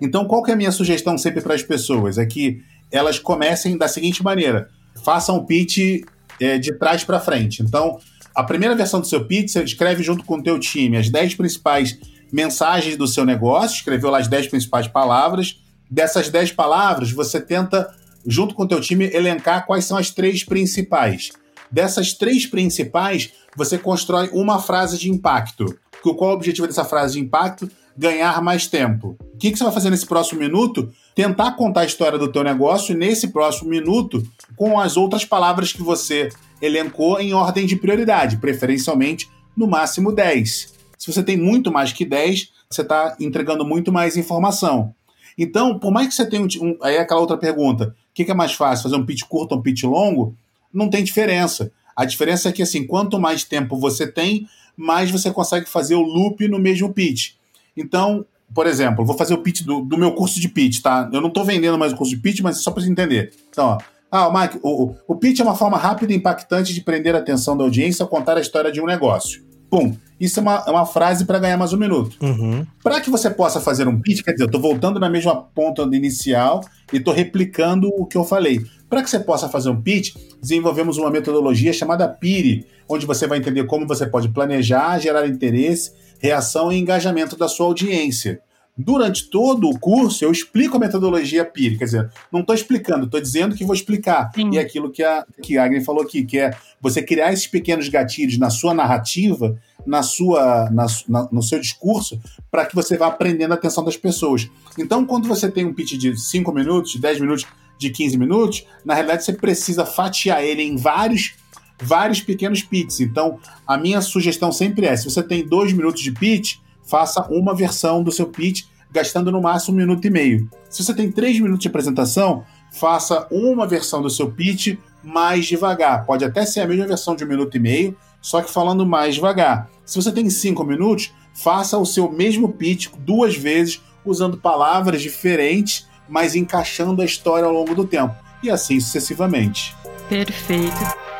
Então, 0.00 0.26
qual 0.26 0.42
que 0.42 0.50
é 0.50 0.54
a 0.54 0.56
minha 0.56 0.72
sugestão 0.72 1.16
sempre 1.16 1.40
para 1.40 1.54
as 1.54 1.62
pessoas? 1.62 2.18
É 2.18 2.26
que 2.26 2.62
elas 2.90 3.18
comecem 3.18 3.76
da 3.76 3.88
seguinte 3.88 4.22
maneira: 4.22 4.68
façam 5.04 5.36
o 5.36 5.46
pitch 5.46 6.04
é, 6.40 6.58
de 6.58 6.72
trás 6.72 7.04
para 7.04 7.20
frente. 7.20 7.62
Então, 7.62 7.98
a 8.34 8.44
primeira 8.44 8.74
versão 8.74 9.00
do 9.00 9.06
seu 9.06 9.24
pitch, 9.26 9.50
você 9.50 9.62
escreve 9.62 10.02
junto 10.02 10.24
com 10.24 10.36
o 10.36 10.42
teu 10.42 10.58
time 10.58 10.96
as 10.96 11.08
10 11.08 11.34
principais 11.34 11.98
mensagens 12.32 12.96
do 12.96 13.06
seu 13.06 13.24
negócio, 13.24 13.76
escreveu 13.76 14.10
lá 14.10 14.18
as 14.18 14.28
10 14.28 14.48
principais 14.48 14.86
palavras. 14.88 15.60
Dessas 15.88 16.28
10 16.28 16.52
palavras, 16.52 17.12
você 17.12 17.40
tenta, 17.40 17.94
junto 18.26 18.54
com 18.54 18.64
o 18.64 18.68
teu 18.68 18.80
time, 18.80 19.04
elencar 19.12 19.64
quais 19.66 19.84
são 19.84 19.96
as 19.96 20.10
três 20.10 20.42
principais. 20.42 21.30
Dessas 21.70 22.12
três 22.12 22.44
principais, 22.44 23.30
você 23.56 23.78
constrói 23.78 24.28
uma 24.32 24.60
frase 24.60 24.98
de 24.98 25.08
impacto. 25.08 25.78
Qual 26.02 26.30
é 26.30 26.32
o 26.32 26.36
objetivo 26.36 26.66
dessa 26.66 26.84
frase 26.84 27.14
de 27.14 27.20
impacto? 27.20 27.70
ganhar 27.96 28.42
mais 28.42 28.66
tempo. 28.66 29.16
O 29.36 29.38
que, 29.38 29.52
que 29.52 29.58
você 29.58 29.64
vai 29.64 29.72
fazer 29.72 29.90
nesse 29.90 30.06
próximo 30.06 30.40
minuto? 30.40 30.90
Tentar 31.14 31.52
contar 31.52 31.82
a 31.82 31.84
história 31.84 32.18
do 32.18 32.32
teu 32.32 32.42
negócio 32.42 32.96
nesse 32.96 33.28
próximo 33.28 33.68
minuto 33.68 34.26
com 34.56 34.80
as 34.80 34.96
outras 34.96 35.26
palavras 35.26 35.74
que 35.74 35.82
você 35.82 36.30
elencou 36.60 37.20
em 37.20 37.34
ordem 37.34 37.66
de 37.66 37.76
prioridade, 37.76 38.38
preferencialmente 38.38 39.28
no 39.54 39.66
máximo 39.66 40.10
10. 40.10 40.72
Se 40.96 41.12
você 41.12 41.22
tem 41.22 41.36
muito 41.36 41.70
mais 41.70 41.92
que 41.92 42.06
10, 42.06 42.50
você 42.70 42.80
está 42.80 43.14
entregando 43.20 43.62
muito 43.62 43.92
mais 43.92 44.16
informação. 44.16 44.94
Então, 45.36 45.78
por 45.78 45.92
mais 45.92 46.08
que 46.08 46.14
você 46.14 46.24
tenha 46.24 46.42
um, 46.42 46.48
um, 46.62 46.78
aí 46.80 46.96
é 46.96 47.00
aquela 47.00 47.20
outra 47.20 47.36
pergunta, 47.36 47.94
o 48.10 48.14
que, 48.14 48.24
que, 48.24 48.30
é 48.30 48.34
mais 48.34 48.54
fácil, 48.54 48.84
fazer 48.84 48.96
um 48.96 49.04
pitch 49.04 49.24
curto 49.28 49.52
ou 49.52 49.58
um 49.58 49.62
pitch 49.62 49.82
longo? 49.82 50.34
Não 50.72 50.88
tem 50.88 51.04
diferença. 51.04 51.70
A 51.94 52.06
diferença 52.06 52.48
é 52.48 52.52
que 52.52 52.62
assim, 52.62 52.86
quanto 52.86 53.20
mais 53.20 53.44
tempo 53.44 53.78
você 53.78 54.10
tem, 54.10 54.48
mais 54.74 55.10
você 55.10 55.30
consegue 55.30 55.68
fazer 55.68 55.94
o 55.94 56.00
loop 56.00 56.48
no 56.48 56.58
mesmo 56.58 56.90
pitch. 56.90 57.32
Então, 57.76 58.24
por 58.54 58.66
exemplo, 58.66 59.04
vou 59.04 59.16
fazer 59.16 59.34
o 59.34 59.38
pitch 59.38 59.62
do, 59.62 59.80
do 59.80 59.98
meu 59.98 60.12
curso 60.12 60.40
de 60.40 60.48
pitch, 60.48 60.80
tá? 60.80 61.08
Eu 61.12 61.20
não 61.20 61.28
estou 61.28 61.44
vendendo 61.44 61.78
mais 61.78 61.92
o 61.92 61.96
curso 61.96 62.14
de 62.14 62.20
pitch, 62.20 62.40
mas 62.40 62.56
é 62.56 62.60
só 62.60 62.70
para 62.70 62.82
você 62.82 62.90
entender. 62.90 63.32
Então, 63.50 63.66
ó, 63.66 63.78
ah, 64.10 64.30
Mike, 64.32 64.58
o, 64.62 64.94
o 65.06 65.16
pitch 65.16 65.40
é 65.40 65.42
uma 65.42 65.54
forma 65.54 65.76
rápida 65.76 66.12
e 66.12 66.16
impactante 66.16 66.72
de 66.72 66.80
prender 66.80 67.14
a 67.14 67.18
atenção 67.18 67.56
da 67.56 67.64
audiência 67.64 68.02
ao 68.02 68.08
contar 68.08 68.36
a 68.36 68.40
história 68.40 68.70
de 68.70 68.80
um 68.80 68.86
negócio. 68.86 69.44
Pum. 69.68 69.94
Isso 70.18 70.38
é 70.40 70.42
uma, 70.42 70.64
é 70.66 70.70
uma 70.70 70.86
frase 70.86 71.26
para 71.26 71.38
ganhar 71.38 71.58
mais 71.58 71.74
um 71.74 71.76
minuto. 71.76 72.16
Uhum. 72.22 72.64
Para 72.82 73.00
que 73.00 73.10
você 73.10 73.28
possa 73.28 73.60
fazer 73.60 73.86
um 73.86 74.00
pitch, 74.00 74.22
quer 74.22 74.32
dizer, 74.32 74.44
eu 74.44 74.46
estou 74.46 74.60
voltando 74.60 74.98
na 74.98 75.10
mesma 75.10 75.36
ponta 75.36 75.82
inicial 75.82 76.62
e 76.90 76.96
estou 76.96 77.12
replicando 77.12 77.88
o 77.88 78.06
que 78.06 78.16
eu 78.16 78.24
falei. 78.24 78.64
Para 78.88 79.02
que 79.02 79.10
você 79.10 79.20
possa 79.20 79.48
fazer 79.48 79.68
um 79.68 79.82
pitch, 79.82 80.14
desenvolvemos 80.40 80.96
uma 80.96 81.10
metodologia 81.10 81.72
chamada 81.72 82.08
PIRI, 82.08 82.64
onde 82.88 83.04
você 83.04 83.26
vai 83.26 83.38
entender 83.38 83.64
como 83.64 83.86
você 83.86 84.06
pode 84.06 84.30
planejar, 84.30 84.98
gerar 84.98 85.26
interesse 85.26 85.92
reação 86.18 86.72
e 86.72 86.78
engajamento 86.78 87.36
da 87.36 87.48
sua 87.48 87.66
audiência. 87.66 88.40
Durante 88.78 89.30
todo 89.30 89.70
o 89.70 89.78
curso, 89.78 90.22
eu 90.22 90.30
explico 90.30 90.76
a 90.76 90.80
metodologia 90.80 91.46
PIR, 91.46 91.78
quer 91.78 91.86
dizer, 91.86 92.10
não 92.30 92.40
estou 92.40 92.54
explicando, 92.54 93.06
estou 93.06 93.20
dizendo 93.20 93.54
que 93.54 93.64
vou 93.64 93.74
explicar. 93.74 94.30
Sim. 94.34 94.50
E 94.52 94.58
é 94.58 94.60
aquilo 94.60 94.90
que 94.90 95.02
a, 95.02 95.24
que 95.42 95.56
a 95.56 95.64
Agnes 95.64 95.86
falou 95.86 96.02
aqui, 96.02 96.24
que 96.24 96.38
é 96.38 96.54
você 96.78 97.02
criar 97.02 97.32
esses 97.32 97.46
pequenos 97.46 97.88
gatilhos 97.88 98.38
na 98.38 98.50
sua 98.50 98.74
narrativa, 98.74 99.58
na 99.86 100.02
sua, 100.02 100.68
na, 100.70 100.86
na, 101.08 101.28
no 101.32 101.42
seu 101.42 101.58
discurso, 101.58 102.20
para 102.50 102.66
que 102.66 102.74
você 102.74 102.98
vá 102.98 103.06
aprendendo 103.06 103.52
a 103.52 103.54
atenção 103.54 103.82
das 103.82 103.96
pessoas. 103.96 104.46
Então, 104.78 105.06
quando 105.06 105.26
você 105.26 105.50
tem 105.50 105.64
um 105.64 105.72
pitch 105.72 105.92
de 105.92 106.14
5 106.14 106.52
minutos, 106.52 106.92
de 106.92 107.00
10 107.00 107.20
minutos, 107.20 107.46
de 107.78 107.88
15 107.88 108.18
minutos, 108.18 108.66
na 108.84 108.92
realidade 108.92 109.24
você 109.24 109.32
precisa 109.32 109.86
fatiar 109.86 110.42
ele 110.42 110.62
em 110.62 110.76
vários 110.76 111.34
vários 111.80 112.20
pequenos 112.20 112.62
pitches. 112.62 113.00
Então, 113.00 113.38
a 113.66 113.76
minha 113.76 114.00
sugestão 114.00 114.52
sempre 114.52 114.86
é: 114.86 114.96
se 114.96 115.04
você 115.04 115.22
tem 115.22 115.46
dois 115.46 115.72
minutos 115.72 116.02
de 116.02 116.12
pitch, 116.12 116.56
faça 116.84 117.26
uma 117.30 117.54
versão 117.54 118.02
do 118.02 118.12
seu 118.12 118.26
pitch, 118.26 118.64
gastando 118.90 119.32
no 119.32 119.42
máximo 119.42 119.76
um 119.76 119.80
minuto 119.80 120.04
e 120.06 120.10
meio. 120.10 120.48
Se 120.70 120.82
você 120.82 120.94
tem 120.94 121.10
três 121.10 121.38
minutos 121.38 121.62
de 121.62 121.68
apresentação, 121.68 122.44
faça 122.72 123.26
uma 123.30 123.66
versão 123.66 124.00
do 124.00 124.10
seu 124.10 124.30
pitch 124.30 124.76
mais 125.02 125.46
devagar. 125.46 126.04
Pode 126.04 126.24
até 126.24 126.44
ser 126.44 126.60
a 126.60 126.66
mesma 126.66 126.86
versão 126.86 127.14
de 127.14 127.24
um 127.24 127.28
minuto 127.28 127.56
e 127.56 127.60
meio, 127.60 127.96
só 128.20 128.40
que 128.42 128.50
falando 128.50 128.84
mais 128.86 129.14
devagar. 129.14 129.70
Se 129.84 129.96
você 129.96 130.10
tem 130.10 130.28
cinco 130.30 130.64
minutos, 130.64 131.12
faça 131.32 131.78
o 131.78 131.86
seu 131.86 132.10
mesmo 132.10 132.48
pitch 132.48 132.88
duas 132.98 133.36
vezes, 133.36 133.80
usando 134.04 134.36
palavras 134.36 135.02
diferentes, 135.02 135.86
mas 136.08 136.34
encaixando 136.34 137.02
a 137.02 137.04
história 137.04 137.46
ao 137.46 137.52
longo 137.52 137.74
do 137.74 137.86
tempo. 137.86 138.14
E 138.42 138.50
assim 138.50 138.80
sucessivamente. 138.80 139.74
Perfeito. 140.08 141.15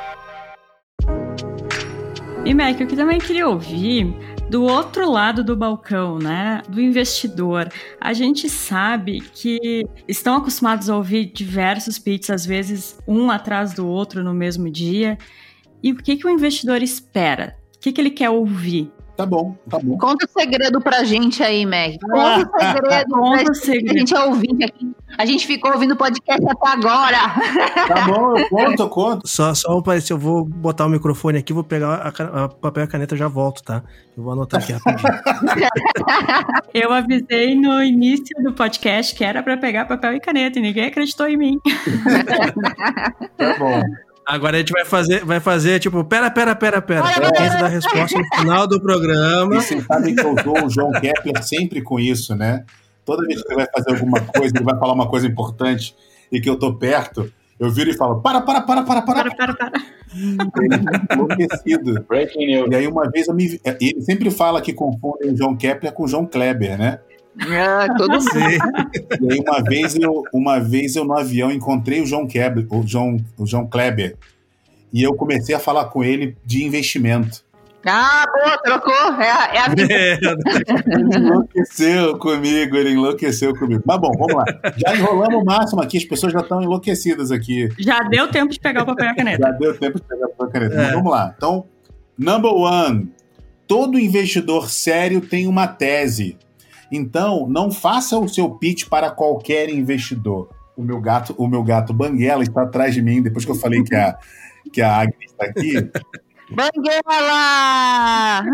E 2.46 2.54
Mac, 2.54 2.80
eu 2.80 2.86
também 2.86 3.18
queria 3.18 3.48
ouvir 3.48 4.06
do 4.48 4.62
outro 4.62 5.10
lado 5.10 5.42
do 5.42 5.56
balcão, 5.56 6.16
né, 6.16 6.62
do 6.68 6.80
investidor. 6.80 7.68
A 8.00 8.12
gente 8.12 8.48
sabe 8.48 9.20
que 9.20 9.84
estão 10.06 10.36
acostumados 10.36 10.88
a 10.88 10.96
ouvir 10.96 11.26
diversos 11.26 11.98
pitches, 11.98 12.30
às 12.30 12.46
vezes 12.46 13.00
um 13.04 13.32
atrás 13.32 13.74
do 13.74 13.84
outro 13.88 14.22
no 14.22 14.32
mesmo 14.32 14.70
dia. 14.70 15.18
E 15.82 15.90
o 15.90 15.96
que, 15.96 16.14
que 16.14 16.24
o 16.24 16.30
investidor 16.30 16.84
espera? 16.84 17.56
O 17.74 17.80
que, 17.80 17.90
que 17.90 18.00
ele 18.00 18.10
quer 18.10 18.30
ouvir? 18.30 18.92
Tá 19.16 19.24
bom, 19.24 19.56
tá 19.68 19.78
bom. 19.78 19.96
Conta 19.96 20.26
o 20.26 20.28
segredo 20.28 20.78
pra 20.80 21.02
gente 21.02 21.42
aí, 21.42 21.64
Meg. 21.64 21.98
Conta 22.00 22.50
o 22.54 22.60
segredo 22.60 23.10
Conta 23.10 23.50
o 23.50 23.54
segredo. 23.54 23.90
a 23.90 23.98
gente 23.98 24.14
é 24.14 24.24
ouvinte 24.24 24.64
aqui. 24.64 24.92
A 25.16 25.24
gente 25.24 25.46
ficou 25.46 25.72
ouvindo 25.72 25.92
o 25.92 25.96
podcast 25.96 26.44
até 26.46 26.68
agora. 26.68 27.16
Tá 27.88 28.06
bom, 28.06 28.36
eu 28.36 28.48
conto, 28.50 28.82
eu 28.82 28.88
conto. 28.90 29.26
Só, 29.26 29.54
só 29.54 29.78
um 29.78 29.82
parecer, 29.82 30.12
eu 30.12 30.18
vou 30.18 30.44
botar 30.44 30.84
o 30.84 30.90
microfone 30.90 31.38
aqui, 31.38 31.54
vou 31.54 31.64
pegar 31.64 31.94
a, 31.94 32.44
a 32.44 32.48
papel 32.48 32.82
e 32.82 32.84
a 32.84 32.88
caneta 32.88 33.14
e 33.14 33.18
já 33.18 33.26
volto, 33.26 33.62
tá? 33.62 33.82
Eu 34.14 34.22
vou 34.22 34.34
anotar 34.34 34.62
aqui 34.62 34.72
rapidinho. 34.72 35.68
eu 36.74 36.92
avisei 36.92 37.54
no 37.54 37.82
início 37.82 38.36
do 38.42 38.52
podcast 38.52 39.14
que 39.14 39.24
era 39.24 39.42
para 39.42 39.56
pegar 39.56 39.86
papel 39.86 40.12
e 40.12 40.20
caneta 40.20 40.58
e 40.58 40.62
ninguém 40.62 40.86
acreditou 40.86 41.26
em 41.26 41.38
mim. 41.38 41.58
tá 43.38 43.58
bom. 43.58 43.80
Agora 44.26 44.56
a 44.56 44.58
gente 44.58 44.72
vai 44.72 44.84
fazer, 44.84 45.24
vai 45.24 45.38
fazer 45.38 45.78
tipo, 45.78 46.02
pera, 46.04 46.28
pera, 46.28 46.56
pera, 46.56 46.82
pera. 46.82 47.02
Pra 47.02 47.12
gente 47.12 47.32
dar 47.32 47.66
a 47.66 47.68
resposta 47.68 48.18
no 48.18 48.36
final 48.36 48.66
do 48.66 48.80
programa. 48.80 49.54
E 49.54 49.62
você 49.62 49.80
sabe 49.80 50.14
que 50.16 50.20
eu 50.20 50.34
dou 50.34 50.66
o 50.66 50.68
João 50.68 50.90
Kepler 50.90 51.40
sempre 51.44 51.80
com 51.80 52.00
isso, 52.00 52.34
né? 52.34 52.64
Toda 53.04 53.24
vez 53.24 53.40
que 53.40 53.48
ele 53.48 53.54
vai 53.54 53.68
fazer 53.72 53.92
alguma 53.92 54.20
coisa, 54.20 54.52
ele 54.56 54.64
vai 54.64 54.76
falar 54.76 54.94
uma 54.94 55.08
coisa 55.08 55.28
importante 55.28 55.94
e 56.32 56.40
que 56.40 56.50
eu 56.50 56.58
tô 56.58 56.74
perto, 56.74 57.32
eu 57.58 57.70
viro 57.70 57.88
e 57.88 57.96
falo: 57.96 58.20
para, 58.20 58.40
para, 58.40 58.62
para, 58.62 58.82
para, 58.82 59.02
para. 59.02 59.22
Para, 59.22 59.34
para, 59.34 59.54
para. 59.54 59.72
enlouquecido. 61.12 62.04
Breaking 62.08 62.46
news. 62.46 62.68
E 62.70 62.74
aí 62.74 62.86
uma 62.88 63.08
vez 63.08 63.28
eu 63.28 63.34
me. 63.34 63.60
Ele 63.80 64.02
sempre 64.02 64.30
fala 64.32 64.60
que 64.60 64.72
confundem 64.72 65.32
o 65.32 65.36
João 65.36 65.56
Kepler 65.56 65.92
com 65.92 66.02
o 66.02 66.08
João 66.08 66.26
Kleber, 66.26 66.76
né? 66.76 66.98
Ah, 67.40 67.86
todo 67.96 68.12
mundo. 68.12 68.24
E 69.20 69.32
aí 69.32 69.40
uma 69.46 69.62
vez 69.62 69.94
eu, 69.96 70.22
uma 70.32 70.58
vez 70.58 70.96
eu 70.96 71.04
no 71.04 71.16
avião 71.18 71.50
encontrei 71.50 72.00
o 72.00 72.06
João 72.06 72.26
Kleber, 72.26 72.66
o 72.70 72.86
João, 72.86 73.16
o 73.36 73.46
João 73.46 73.66
Kleber. 73.66 74.16
E 74.92 75.02
eu 75.02 75.14
comecei 75.14 75.54
a 75.54 75.58
falar 75.58 75.86
com 75.86 76.02
ele 76.02 76.36
de 76.44 76.64
investimento. 76.64 77.44
Ah, 77.88 78.24
boa, 78.32 78.58
trocou. 78.58 79.20
É, 79.22 79.30
a- 79.30 79.50
é 79.54 79.58
a 79.58 79.68
vida. 79.68 79.94
Ele 79.94 81.16
enlouqueceu 81.18 82.18
comigo, 82.18 82.76
ele 82.76 82.90
enlouqueceu 82.92 83.54
comigo. 83.56 83.82
Mas 83.86 84.00
bom, 84.00 84.10
vamos 84.18 84.34
lá. 84.34 84.44
Já 84.76 84.96
enrolamos 84.96 85.40
o 85.40 85.44
máximo 85.44 85.80
aqui, 85.82 85.96
as 85.98 86.04
pessoas 86.04 86.32
já 86.32 86.40
estão 86.40 86.60
enlouquecidas 86.62 87.30
aqui. 87.30 87.68
Já 87.78 88.00
deu 88.02 88.28
tempo 88.28 88.52
de 88.52 88.58
pegar 88.58 88.82
o 88.82 88.86
papel 88.86 89.06
e 89.06 89.08
a 89.10 89.14
caneta. 89.14 89.42
Já 89.46 89.50
deu 89.52 89.78
tempo 89.78 90.00
de 90.00 90.04
pegar 90.04 90.26
a 90.40 90.46
caneta. 90.48 90.74
É. 90.74 90.82
Mas 90.84 90.92
vamos 90.94 91.12
lá. 91.12 91.32
Então, 91.36 91.64
number 92.18 92.50
one. 92.52 93.08
Todo 93.68 93.98
investidor 93.98 94.68
sério 94.70 95.20
tem 95.20 95.46
uma 95.46 95.66
tese. 95.68 96.36
Então, 96.90 97.46
não 97.48 97.70
faça 97.70 98.18
o 98.18 98.28
seu 98.28 98.50
pitch 98.50 98.88
para 98.88 99.10
qualquer 99.10 99.68
investidor. 99.68 100.48
O 100.76 100.82
meu 100.82 101.00
gato, 101.00 101.34
o 101.38 101.46
meu 101.48 101.62
gato 101.64 101.92
Banguela 101.92 102.42
está 102.42 102.62
atrás 102.62 102.94
de 102.94 103.02
mim, 103.02 103.22
depois 103.22 103.44
que 103.44 103.50
eu 103.50 103.54
falei 103.56 103.82
que 103.82 103.94
a, 103.94 104.16
que 104.72 104.80
a 104.82 104.94
Agnes 105.00 105.30
está 105.30 105.44
aqui. 105.46 105.72
Banguela! 106.50 108.44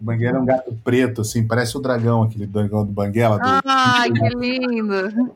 Banguela 0.00 0.38
é 0.38 0.40
um 0.40 0.44
gato 0.44 0.78
preto, 0.84 1.20
assim, 1.22 1.46
parece 1.46 1.76
o 1.76 1.80
dragão, 1.80 2.22
aquele 2.24 2.46
dragão 2.46 2.84
do 2.84 2.92
Banguela. 2.92 3.38
do- 3.38 3.44
Ai, 3.64 4.10
que 4.10 4.28
lindo. 4.36 5.34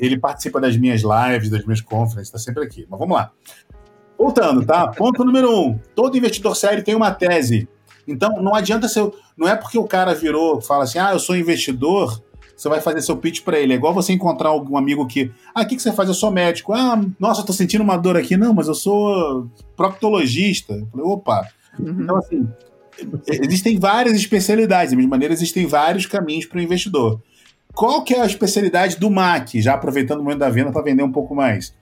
Ele 0.00 0.18
participa 0.18 0.60
das 0.60 0.76
minhas 0.76 1.02
lives, 1.02 1.48
das 1.50 1.64
minhas 1.64 1.80
conferências, 1.80 2.28
está 2.28 2.38
sempre 2.38 2.64
aqui. 2.64 2.86
Mas 2.90 2.98
vamos 2.98 3.16
lá. 3.16 3.30
Voltando, 4.18 4.64
tá? 4.64 4.88
Ponto 4.88 5.24
número 5.24 5.50
um. 5.54 5.78
Todo 5.94 6.16
investidor 6.16 6.56
sério 6.56 6.82
tem 6.82 6.94
uma 6.94 7.10
tese. 7.10 7.68
Então, 8.06 8.42
não 8.42 8.54
adianta 8.54 8.88
ser. 8.88 9.10
Não 9.36 9.48
é 9.48 9.56
porque 9.56 9.78
o 9.78 9.84
cara 9.84 10.14
virou, 10.14 10.60
fala 10.60 10.84
assim, 10.84 10.98
ah, 10.98 11.12
eu 11.12 11.18
sou 11.18 11.36
investidor, 11.36 12.22
você 12.56 12.68
vai 12.68 12.80
fazer 12.80 13.02
seu 13.02 13.16
pitch 13.16 13.42
para 13.42 13.58
ele. 13.58 13.74
É 13.74 13.76
igual 13.76 13.92
você 13.92 14.12
encontrar 14.12 14.48
algum 14.48 14.76
amigo 14.76 15.06
que, 15.06 15.30
ah, 15.54 15.62
o 15.62 15.66
que, 15.66 15.76
que 15.76 15.82
você 15.82 15.92
faz? 15.92 16.08
Eu 16.08 16.14
sou 16.14 16.30
médico. 16.30 16.72
Ah, 16.72 16.98
nossa, 17.18 17.42
eu 17.42 17.46
tô 17.46 17.52
sentindo 17.52 17.84
uma 17.84 17.96
dor 17.96 18.16
aqui. 18.16 18.36
Não, 18.36 18.54
mas 18.54 18.68
eu 18.68 18.74
sou 18.74 19.50
proctologista. 19.76 20.72
Eu 20.72 20.86
falei, 20.86 21.06
opa. 21.06 21.48
Então, 21.78 22.16
assim, 22.16 22.48
existem 23.28 23.78
várias 23.78 24.14
especialidades. 24.16 24.92
Da 24.92 24.96
mesma 24.96 25.10
maneira, 25.10 25.34
existem 25.34 25.66
vários 25.66 26.06
caminhos 26.06 26.46
para 26.46 26.58
o 26.58 26.62
investidor. 26.62 27.20
Qual 27.74 28.02
que 28.02 28.14
é 28.14 28.22
a 28.22 28.26
especialidade 28.26 28.96
do 28.96 29.10
MAC? 29.10 29.60
Já 29.60 29.74
aproveitando 29.74 30.20
o 30.20 30.22
momento 30.22 30.38
da 30.38 30.48
venda 30.48 30.72
para 30.72 30.82
vender 30.82 31.02
um 31.02 31.12
pouco 31.12 31.34
mais. 31.34 31.74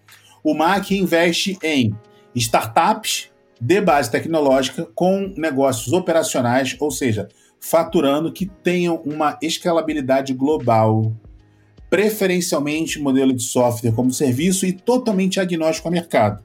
O 0.42 0.54
MAC 0.54 0.90
investe 0.90 1.56
em 1.62 1.94
startups 2.34 3.30
de 3.64 3.80
base 3.80 4.10
tecnológica 4.10 4.86
com 4.94 5.32
negócios 5.38 5.94
operacionais, 5.94 6.76
ou 6.78 6.90
seja, 6.90 7.28
faturando 7.58 8.30
que 8.30 8.44
tenham 8.44 8.96
uma 9.06 9.38
escalabilidade 9.40 10.34
global, 10.34 11.16
preferencialmente 11.88 13.00
modelo 13.00 13.32
de 13.32 13.42
software 13.42 13.92
como 13.92 14.12
serviço 14.12 14.66
e 14.66 14.72
totalmente 14.72 15.40
agnóstico 15.40 15.88
ao 15.88 15.92
mercado. 15.92 16.44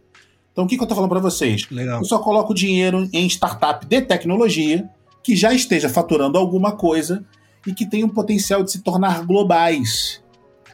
Então, 0.53 0.63
o 0.63 0.67
que, 0.67 0.77
que 0.77 0.81
eu 0.81 0.85
estou 0.85 0.95
falando 0.95 1.09
para 1.09 1.19
vocês? 1.19 1.69
Legal. 1.69 1.99
Eu 1.99 2.05
só 2.05 2.19
coloco 2.19 2.53
dinheiro 2.53 3.09
em 3.11 3.27
startup 3.27 3.85
de 3.85 4.01
tecnologia 4.01 4.89
que 5.21 5.35
já 5.35 5.53
esteja 5.53 5.89
faturando 5.89 6.37
alguma 6.37 6.71
coisa 6.71 7.25
e 7.67 7.73
que 7.73 7.85
tenha 7.85 8.05
um 8.05 8.09
potencial 8.09 8.63
de 8.63 8.71
se 8.71 8.81
tornar 8.81 9.25
globais. 9.25 10.23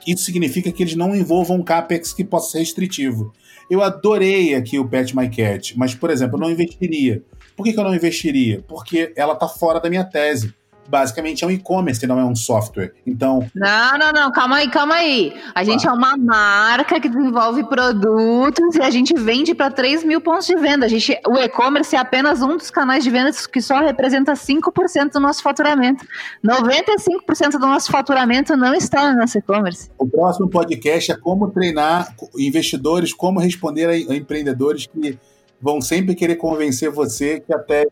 Isso 0.06 0.24
significa 0.24 0.72
que 0.72 0.84
eles 0.84 0.96
não 0.96 1.16
envolvam 1.16 1.58
um 1.58 1.64
CAPEX 1.64 2.14
que 2.14 2.24
possa 2.24 2.52
ser 2.52 2.60
restritivo. 2.60 3.34
Eu 3.70 3.82
adorei 3.82 4.54
aqui 4.56 4.78
o 4.78 4.88
Pet 4.88 5.16
My 5.16 5.30
Cat, 5.30 5.78
mas, 5.78 5.96
por 5.96 6.10
exemplo, 6.10 6.38
eu 6.38 6.42
não 6.42 6.52
investiria. 6.52 7.24
Por 7.56 7.64
que, 7.64 7.74
que 7.74 7.80
eu 7.80 7.84
não 7.84 7.96
investiria? 7.96 8.64
Porque 8.68 9.12
ela 9.16 9.34
está 9.34 9.48
fora 9.48 9.80
da 9.80 9.90
minha 9.90 10.04
tese. 10.04 10.54
Basicamente 10.88 11.44
é 11.44 11.48
um 11.48 11.52
e-commerce, 11.52 12.06
não 12.06 12.20
é 12.20 12.26
um 12.26 12.36
software. 12.36 12.94
Então, 13.06 13.48
Não, 13.54 13.98
não, 13.98 14.12
não, 14.12 14.32
calma 14.32 14.58
aí, 14.58 14.70
calma 14.70 14.96
aí. 14.96 15.34
A 15.54 15.64
gente 15.64 15.88
é 15.88 15.92
uma 15.92 16.16
marca 16.18 17.00
que 17.00 17.10
desenvolve 17.10 17.64
produtos 17.64 18.76
e 18.76 18.82
a 18.82 18.90
gente 18.90 19.14
vende 19.14 19.56
para 19.56 19.72
3 19.72 20.04
mil 20.04 20.22
pontos 20.22 20.46
de 20.46 20.56
venda. 20.56 20.86
A 20.86 20.90
gente, 20.90 21.20
o 21.28 21.38
e-commerce 21.38 21.96
é 21.96 22.00
apenas 22.00 22.42
um 22.42 22.58
dos 22.58 22.70
canais 22.70 23.04
de 23.04 23.10
vendas 23.10 23.48
que 23.48 23.62
só 23.62 23.80
representa 23.80 24.34
5% 24.34 25.12
do 25.14 25.20
nosso 25.20 25.42
faturamento. 25.42 26.06
95% 26.44 27.52
do 27.52 27.60
nosso 27.60 27.92
faturamento 27.92 28.56
não 28.56 28.74
está 28.74 29.12
no 29.12 29.20
nosso 29.20 29.38
e-commerce. 29.38 29.90
o 29.98 30.08
próximo 30.08 30.50
podcast 30.50 31.12
é 31.12 31.18
como 31.18 31.50
treinar 31.50 32.14
investidores, 32.38 33.14
como 33.14 33.40
responder 33.40 33.90
a 33.90 34.16
empreendedores 34.16 34.88
que 34.88 35.18
vão 35.62 35.82
sempre 35.82 36.16
querer 36.16 36.36
convencer 36.36 36.92
você 36.92 37.40
que 37.40 37.54
até 37.54 37.88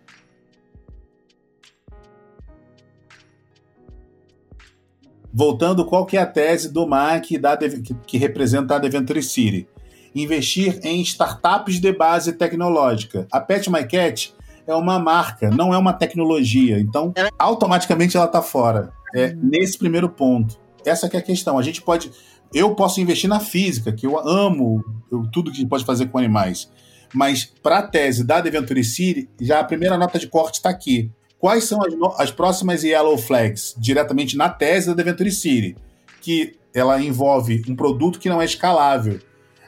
Voltando, 5.34 5.84
qual 5.86 6.06
que 6.06 6.16
é 6.16 6.22
a 6.22 6.26
tese 6.28 6.72
do 6.72 6.86
MAC 6.86 7.38
da, 7.40 7.58
que, 8.06 8.18
representa 8.18 8.76
a 8.76 8.80
Deventure 8.80 9.24
City? 9.24 9.68
Investir 10.14 10.80
em 10.84 11.02
startups 11.02 11.80
de 11.80 11.92
base 11.92 12.34
tecnológica. 12.34 13.28
A 13.32 13.40
Pet 13.40 13.68
My 13.72 13.84
Cat 13.88 14.32
é 14.68 14.76
uma 14.76 15.00
marca, 15.00 15.50
não 15.50 15.74
é 15.74 15.78
uma 15.78 15.92
tecnologia. 15.92 16.80
Então, 16.80 17.12
automaticamente 17.40 18.16
ela 18.16 18.28
está 18.28 18.42
fora. 18.44 18.94
É 19.16 19.34
nesse 19.34 19.78
primeiro 19.78 20.08
ponto. 20.08 20.60
Essa 20.86 21.08
é 21.12 21.18
a 21.18 21.22
questão. 21.22 21.58
A 21.58 21.64
gente 21.64 21.82
pode. 21.82 22.12
Eu 22.54 22.76
posso 22.76 23.02
investir 23.02 23.28
na 23.28 23.40
física, 23.40 23.92
que 23.92 24.06
eu 24.06 24.20
amo 24.20 24.84
eu- 25.12 25.26
tudo 25.32 25.52
que 25.52 25.66
pode 25.66 25.84
fazer 25.84 26.08
com 26.08 26.20
animais. 26.20 26.70
Mas 27.12 27.46
para 27.46 27.80
a 27.80 27.84
tese 27.84 28.24
da 28.24 28.40
Deventure 28.40 28.84
City, 28.84 29.30
já 29.42 29.60
a 29.60 29.64
primeira 29.64 29.98
nota 29.98 30.20
de 30.20 30.28
corte 30.28 30.56
está 30.56 30.70
aqui. 30.70 31.12
Quais 31.44 31.66
são 31.66 31.82
as, 31.82 31.94
as 32.22 32.32
próximas 32.32 32.86
Yellow 32.86 33.18
Flags? 33.18 33.76
Diretamente 33.78 34.38
na 34.38 34.48
tese 34.48 34.88
da 34.88 34.94
Deventure 34.94 35.30
City, 35.30 35.76
que 36.22 36.56
ela 36.74 37.02
envolve 37.02 37.62
um 37.68 37.76
produto 37.76 38.18
que 38.18 38.30
não 38.30 38.41
é 38.41 38.46
escalável. 38.46 39.20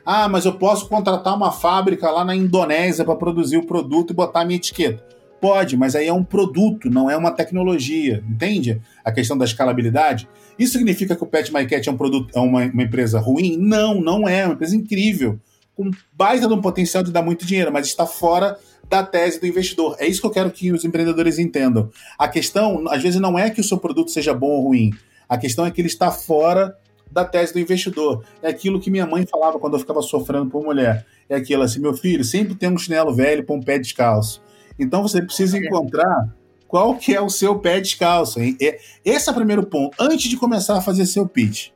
Ah, 0.05 0.29
mas 0.29 0.45
eu 0.45 0.53
posso 0.53 0.87
contratar 0.87 1.35
uma 1.35 1.51
fábrica 1.51 2.09
lá 2.09 2.23
na 2.23 2.33
Indonésia 2.33 3.03
para 3.03 3.17
produzir 3.17 3.57
o 3.57 3.65
produto 3.65 4.11
e 4.11 4.15
botar 4.15 4.39
a 4.39 4.45
minha 4.45 4.55
etiqueta. 4.55 5.05
Pode, 5.41 5.75
mas 5.75 5.97
aí 5.97 6.07
é 6.07 6.13
um 6.13 6.23
produto, 6.23 6.89
não 6.89 7.09
é 7.09 7.17
uma 7.17 7.31
tecnologia, 7.31 8.23
entende? 8.25 8.81
A 9.03 9.11
questão 9.11 9.37
da 9.37 9.43
escalabilidade. 9.43 10.29
Isso 10.57 10.77
significa 10.77 11.13
que 11.13 11.23
o 11.25 11.27
Pet 11.27 11.53
My 11.53 11.67
Cat 11.67 11.89
é 11.89 11.91
um 11.91 11.97
produto, 11.97 12.31
é 12.33 12.39
uma, 12.39 12.63
uma 12.67 12.83
empresa 12.83 13.19
ruim? 13.19 13.57
Não, 13.57 13.99
não 13.99 14.29
é, 14.29 14.39
é 14.39 14.45
uma 14.45 14.53
empresa 14.53 14.77
incrível, 14.77 15.37
com 15.75 15.91
baita 16.13 16.47
de 16.47 16.53
um 16.53 16.61
potencial 16.61 17.03
de 17.03 17.11
dar 17.11 17.21
muito 17.21 17.45
dinheiro, 17.45 17.73
mas 17.73 17.85
está 17.85 18.05
fora 18.05 18.57
da 18.89 19.03
tese 19.03 19.39
do 19.39 19.47
investidor. 19.47 19.95
É 19.99 20.07
isso 20.07 20.21
que 20.21 20.27
eu 20.27 20.31
quero 20.31 20.51
que 20.51 20.71
os 20.71 20.85
empreendedores 20.85 21.39
entendam. 21.39 21.89
A 22.17 22.27
questão, 22.27 22.83
às 22.89 23.01
vezes, 23.01 23.19
não 23.19 23.37
é 23.37 23.49
que 23.49 23.61
o 23.61 23.63
seu 23.63 23.77
produto 23.77 24.11
seja 24.11 24.33
bom 24.33 24.47
ou 24.47 24.63
ruim. 24.67 24.91
A 25.27 25.37
questão 25.37 25.65
é 25.65 25.71
que 25.71 25.81
ele 25.81 25.87
está 25.87 26.11
fora 26.11 26.75
da 27.11 27.23
tese 27.25 27.53
do 27.53 27.59
investidor. 27.59 28.23
É 28.41 28.49
aquilo 28.49 28.79
que 28.79 28.91
minha 28.91 29.05
mãe 29.05 29.25
falava 29.25 29.59
quando 29.59 29.73
eu 29.73 29.79
ficava 29.79 30.01
sofrendo 30.01 30.47
por 30.47 30.63
mulher. 30.63 31.05
É 31.29 31.35
aquilo 31.35 31.63
assim, 31.63 31.79
meu 31.79 31.93
filho, 31.93 32.23
sempre 32.23 32.53
tem 32.55 32.69
um 32.69 32.77
chinelo 32.77 33.13
velho 33.13 33.43
para 33.43 33.55
um 33.55 33.61
pé 33.61 33.79
descalço. 33.79 34.41
Então 34.77 35.01
você 35.01 35.21
precisa 35.21 35.57
encontrar 35.57 36.35
qual 36.67 36.95
que 36.95 37.15
é 37.15 37.21
o 37.21 37.29
seu 37.29 37.57
pé 37.57 37.79
descalço. 37.79 38.39
hein? 38.41 38.55
É- 38.61 38.77
Esse 39.03 39.29
é 39.29 39.31
o 39.31 39.35
primeiro 39.35 39.65
ponto, 39.65 39.95
antes 39.99 40.29
de 40.29 40.37
começar 40.37 40.77
a 40.77 40.81
fazer 40.81 41.05
seu 41.05 41.27
pitch. 41.27 41.69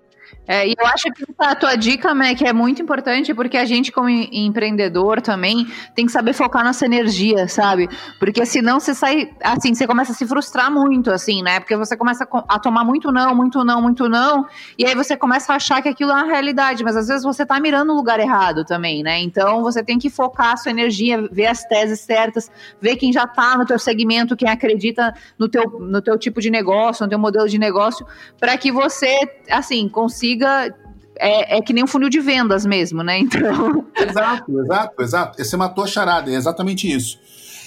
É, 0.52 0.68
e 0.68 0.74
eu 0.76 0.88
acho 0.88 1.04
que 1.12 1.24
a 1.38 1.54
tua 1.54 1.76
dica, 1.76 2.16
Mac, 2.16 2.42
é 2.42 2.52
muito 2.52 2.82
importante 2.82 3.36
porque 3.36 3.56
a 3.56 3.66
gente, 3.66 3.92
como 3.92 4.10
em- 4.10 4.48
empreendedor 4.48 5.22
também, 5.22 5.68
tem 5.94 6.08
que 6.08 6.12
saber 6.12 6.34
focar 6.34 6.64
nossa 6.64 6.86
energia, 6.86 7.48
sabe? 7.48 7.88
Porque 8.18 8.44
senão 8.48 8.80
você 8.80 8.96
sai, 8.96 9.30
assim, 9.44 9.76
você 9.76 9.86
começa 9.86 10.12
a 10.12 10.16
se 10.16 10.26
frustrar 10.26 10.72
muito, 10.72 11.12
assim, 11.12 11.44
né? 11.44 11.60
Porque 11.60 11.78
você 11.78 11.96
começa 11.96 12.24
a 12.24 12.40
a 12.50 12.58
tomar 12.58 12.84
muito 12.84 13.12
não, 13.12 13.36
muito 13.36 13.64
não, 13.64 13.80
muito 13.80 14.10
não, 14.10 14.44
e 14.78 14.84
aí 14.86 14.96
você 14.96 15.16
começa 15.16 15.54
a 15.54 15.58
achar 15.58 15.82
que 15.84 15.90
aquilo 15.90 16.10
é 16.12 16.16
uma 16.16 16.26
realidade, 16.26 16.84
mas 16.84 16.96
às 16.98 17.08
vezes 17.08 17.24
você 17.24 17.46
tá 17.46 17.60
mirando 17.60 17.90
no 17.90 17.94
lugar 17.96 18.20
errado 18.20 18.66
também, 18.66 19.04
né? 19.04 19.20
Então 19.22 19.62
você 19.62 19.84
tem 19.84 20.00
que 20.00 20.10
focar 20.10 20.54
a 20.54 20.58
sua 20.58 20.72
energia, 20.72 21.28
ver 21.32 21.46
as 21.46 21.64
teses 21.66 22.00
certas, 22.00 22.50
ver 22.82 22.96
quem 22.96 23.14
já 23.14 23.28
tá 23.28 23.56
no 23.56 23.66
teu 23.68 23.78
segmento, 23.78 24.36
quem 24.36 24.50
acredita 24.50 25.14
no 25.38 25.48
teu, 25.48 25.64
no 25.80 26.02
teu 26.02 26.18
tipo 26.18 26.42
de 26.42 26.50
negócio, 26.50 27.04
no 27.04 27.10
teu 27.10 27.20
modelo 27.20 27.48
de 27.48 27.60
negócio, 27.60 28.04
para 28.40 28.58
que 28.58 28.72
você, 28.72 29.20
assim, 29.52 29.88
consiga. 29.88 30.39
É, 31.18 31.58
é 31.58 31.62
que 31.62 31.74
nem 31.74 31.84
um 31.84 31.88
funil 31.88 32.10
de 32.10 32.20
vendas 32.20 32.66
mesmo, 32.66 33.04
né? 33.04 33.20
Então. 33.30 33.86
Exato, 33.96 34.62
exato, 34.62 35.02
exato. 35.02 35.44
Você 35.44 35.58
matou 35.58 35.84
a 35.84 35.88
charada, 35.88 36.32
é 36.32 36.36
exatamente 36.36 36.90
isso. 36.90 37.20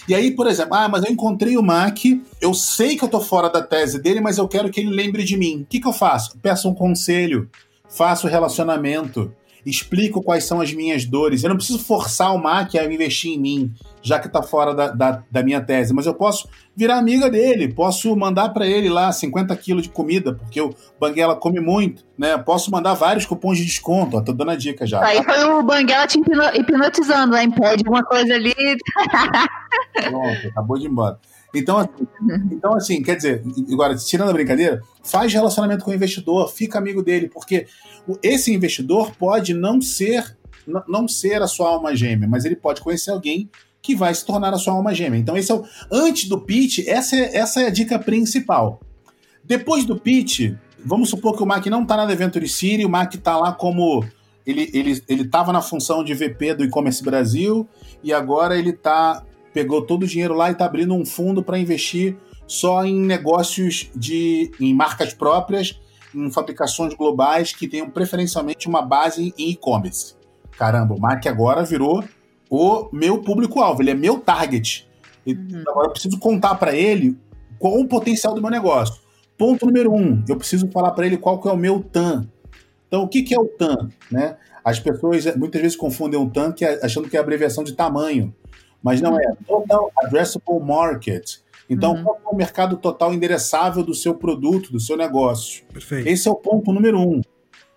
E 0.09 0.15
aí, 0.15 0.33
por 0.33 0.47
exemplo, 0.47 0.75
ah, 0.75 0.89
mas 0.89 1.05
eu 1.05 1.13
encontrei 1.13 1.57
o 1.57 1.63
Mac, 1.63 1.99
eu 2.41 2.55
sei 2.55 2.97
que 2.97 3.05
eu 3.05 3.09
tô 3.09 3.21
fora 3.21 3.49
da 3.49 3.63
tese 3.63 4.03
dele, 4.03 4.21
mas 4.21 4.37
eu 4.37 4.49
quero 4.49 4.69
que 4.69 4.81
ele 4.81 4.91
lembre 4.91 5.23
de 5.23 5.37
mim. 5.37 5.63
O 5.63 5.67
que, 5.67 5.81
que 5.81 5.87
eu 5.87 5.93
faço? 5.93 6.37
Peço 6.43 6.69
um 6.69 6.75
conselho, 6.75 7.49
faço 7.89 8.27
relacionamento. 8.27 9.33
explico 9.65 10.21
quais 10.21 10.45
são 10.45 10.61
as 10.61 10.73
minhas 10.73 11.05
dores. 11.05 11.45
Eu 11.45 11.51
não 11.51 11.57
preciso 11.57 11.79
forçar 11.79 12.35
o 12.35 12.43
Mac 12.43 12.75
a 12.75 12.85
investir 12.85 13.33
em 13.33 13.39
mim, 13.39 13.73
já 14.03 14.19
que 14.19 14.27
está 14.27 14.43
fora 14.43 14.75
da, 14.75 14.89
da, 14.89 15.23
da, 15.31 15.43
minha 15.43 15.61
tese, 15.61 15.95
mas 15.95 16.07
eu 16.07 16.15
posso 16.15 16.49
virar 16.75 16.99
amiga 16.99 17.31
dele, 17.31 17.73
posso 17.73 18.15
mandar 18.17 18.49
para 18.49 18.67
ele 18.67 18.89
lá 18.89 19.13
50 19.13 19.57
quilos 19.57 19.85
de 19.85 19.91
comida, 19.91 20.35
porque 20.35 20.61
o 20.61 20.75
Banguela 21.01 21.37
come 21.37 21.61
muito, 21.61 22.05
né? 22.19 22.37
Posso 22.37 22.71
mandar 22.71 22.95
vários 22.95 23.25
cupons 23.25 23.57
de 23.57 23.65
desconto, 23.65 24.17
ó, 24.17 24.21
tô 24.21 24.33
dando 24.33 24.51
a 24.51 24.57
dica 24.57 24.85
já. 24.85 25.05
Aí 25.05 25.23
foi 25.23 25.45
o 25.45 25.63
Banguela 25.63 26.07
te 26.07 26.19
hipnotizando, 26.19 27.33
né? 27.33 27.49
Pede 27.49 27.89
uma 27.89 28.03
coisa 28.03 28.35
ali. 28.35 28.55
Pronto, 30.03 30.49
acabou 30.49 30.79
de 30.79 30.87
ir 30.87 30.91
embora. 30.91 31.19
Então, 31.55 31.79
assim, 31.79 32.09
então, 32.51 32.75
assim, 32.75 33.03
quer 33.03 33.17
dizer, 33.17 33.43
agora, 33.71 33.95
tirando 33.95 34.31
a 34.31 34.33
brincadeira, 34.33 34.81
faz 35.05 35.33
relacionamento 35.33 35.85
com 35.85 35.91
o 35.91 35.95
investidor, 35.95 36.51
fica 36.51 36.79
amigo 36.79 37.03
dele, 37.03 37.29
porque 37.29 37.67
esse 38.23 38.53
investidor 38.53 39.13
pode 39.17 39.55
não 39.55 39.81
ser 39.81 40.37
não 40.87 41.09
ser 41.09 41.43
a 41.43 41.49
sua 41.49 41.69
alma 41.71 41.95
gêmea, 41.95 42.29
mas 42.29 42.45
ele 42.45 42.55
pode 42.55 42.81
conhecer 42.81 43.11
alguém 43.11 43.51
que 43.83 43.97
vai 43.97 44.15
se 44.15 44.25
tornar 44.25 44.55
a 44.55 44.59
sua 44.59 44.75
alma 44.75 44.95
gêmea. 44.95 45.19
Então, 45.19 45.37
esse 45.37 45.51
é 45.51 45.55
o, 45.55 45.65
antes 45.91 46.29
do 46.29 46.41
pitch, 46.41 46.87
essa 46.87 47.17
é, 47.17 47.37
essa 47.37 47.61
é 47.61 47.67
a 47.67 47.71
dica 47.71 47.99
principal. 47.99 48.81
Depois 49.45 49.85
do 49.85 49.99
pitch, 49.99 50.55
vamos 50.85 51.11
supor 51.11 51.37
que 51.37 51.43
o 51.43 51.47
Mac 51.47 51.67
não 51.67 51.83
está 51.83 51.97
na 51.97 52.05
Adventure 52.05 52.49
City, 52.49 52.85
o 52.85 52.89
Mac 52.89 53.13
está 53.13 53.37
lá 53.37 53.53
como 53.53 54.05
ele 54.47 54.71
ele 54.73 55.03
ele 55.09 55.23
estava 55.23 55.53
na 55.53 55.61
função 55.61 56.03
de 56.05 56.15
VP 56.15 56.55
do 56.55 56.65
e-commerce 56.65 57.03
Brasil 57.03 57.69
e 58.03 58.13
agora 58.13 58.59
ele 58.59 58.73
tá 58.73 59.23
pegou 59.53 59.83
todo 59.83 60.05
o 60.05 60.07
dinheiro 60.07 60.35
lá 60.35 60.49
e 60.49 60.53
está 60.53 60.65
abrindo 60.65 60.95
um 60.95 61.05
fundo 61.05 61.43
para 61.43 61.59
investir 61.59 62.17
só 62.47 62.85
em 62.85 62.95
negócios 62.95 63.91
de 63.95 64.51
em 64.61 64.75
marcas 64.75 65.13
próprias, 65.13 65.81
em 66.15 66.31
fabricações 66.31 66.95
globais 66.95 67.53
que 67.53 67.69
tenham 67.69 67.91
preferencialmente 67.91 68.69
uma 68.69 68.83
base 68.83 69.35
em 69.37 69.51
e-commerce. 69.51 70.15
Caramba, 70.53 70.95
o 70.95 71.01
Mac 71.01 71.27
agora 71.27 71.65
virou 71.65 72.05
o 72.55 72.89
meu 72.93 73.23
público-alvo, 73.23 73.83
ele 73.83 73.93
é 73.93 73.95
meu 73.95 74.19
target. 74.19 74.87
Uhum. 75.27 75.65
Agora 75.67 75.87
eu 75.87 75.93
preciso 75.93 76.19
contar 76.19 76.57
para 76.57 76.77
ele 76.77 77.17
qual 77.59 77.79
o 77.79 77.87
potencial 77.87 78.35
do 78.35 78.43
meu 78.43 78.51
negócio. 78.51 79.01
Ponto 79.39 79.65
número 79.65 79.93
um, 79.93 80.23
eu 80.29 80.37
preciso 80.37 80.69
falar 80.71 80.91
para 80.91 81.07
ele 81.07 81.17
qual 81.17 81.41
que 81.41 81.49
é 81.49 81.53
o 81.53 81.57
meu 81.57 81.81
TAM. 81.81 82.29
Então, 82.87 83.05
o 83.05 83.09
que, 83.09 83.23
que 83.23 83.35
é 83.35 83.39
o 83.39 83.47
TAM? 83.47 83.89
Né? 84.11 84.37
As 84.63 84.79
pessoas 84.79 85.25
muitas 85.37 85.63
vezes 85.63 85.77
confundem 85.77 86.21
o 86.21 86.29
TAM 86.29 86.53
que 86.53 86.65
é, 86.65 86.85
achando 86.85 87.09
que 87.09 87.17
é 87.17 87.21
abreviação 87.21 87.65
de 87.65 87.73
tamanho 87.73 88.35
mas 88.83 89.01
não 89.01 89.19
é. 89.19 89.33
Total 89.47 89.91
Addressable 89.97 90.61
Market. 90.61 91.37
Então, 91.71 91.95
uhum. 91.95 92.03
qual 92.03 92.21
é 92.27 92.29
o 92.35 92.37
mercado 92.37 92.77
total 92.77 93.15
endereçável 93.15 93.83
do 93.83 93.95
seu 93.95 94.15
produto, 94.15 94.73
do 94.73 94.81
seu 94.81 94.97
negócio? 94.97 95.65
Perfeito. 95.73 96.09
Esse 96.09 96.29
é 96.29 96.31
o 96.31 96.35
ponto 96.35 96.73
número 96.73 96.99
um. 96.99 97.23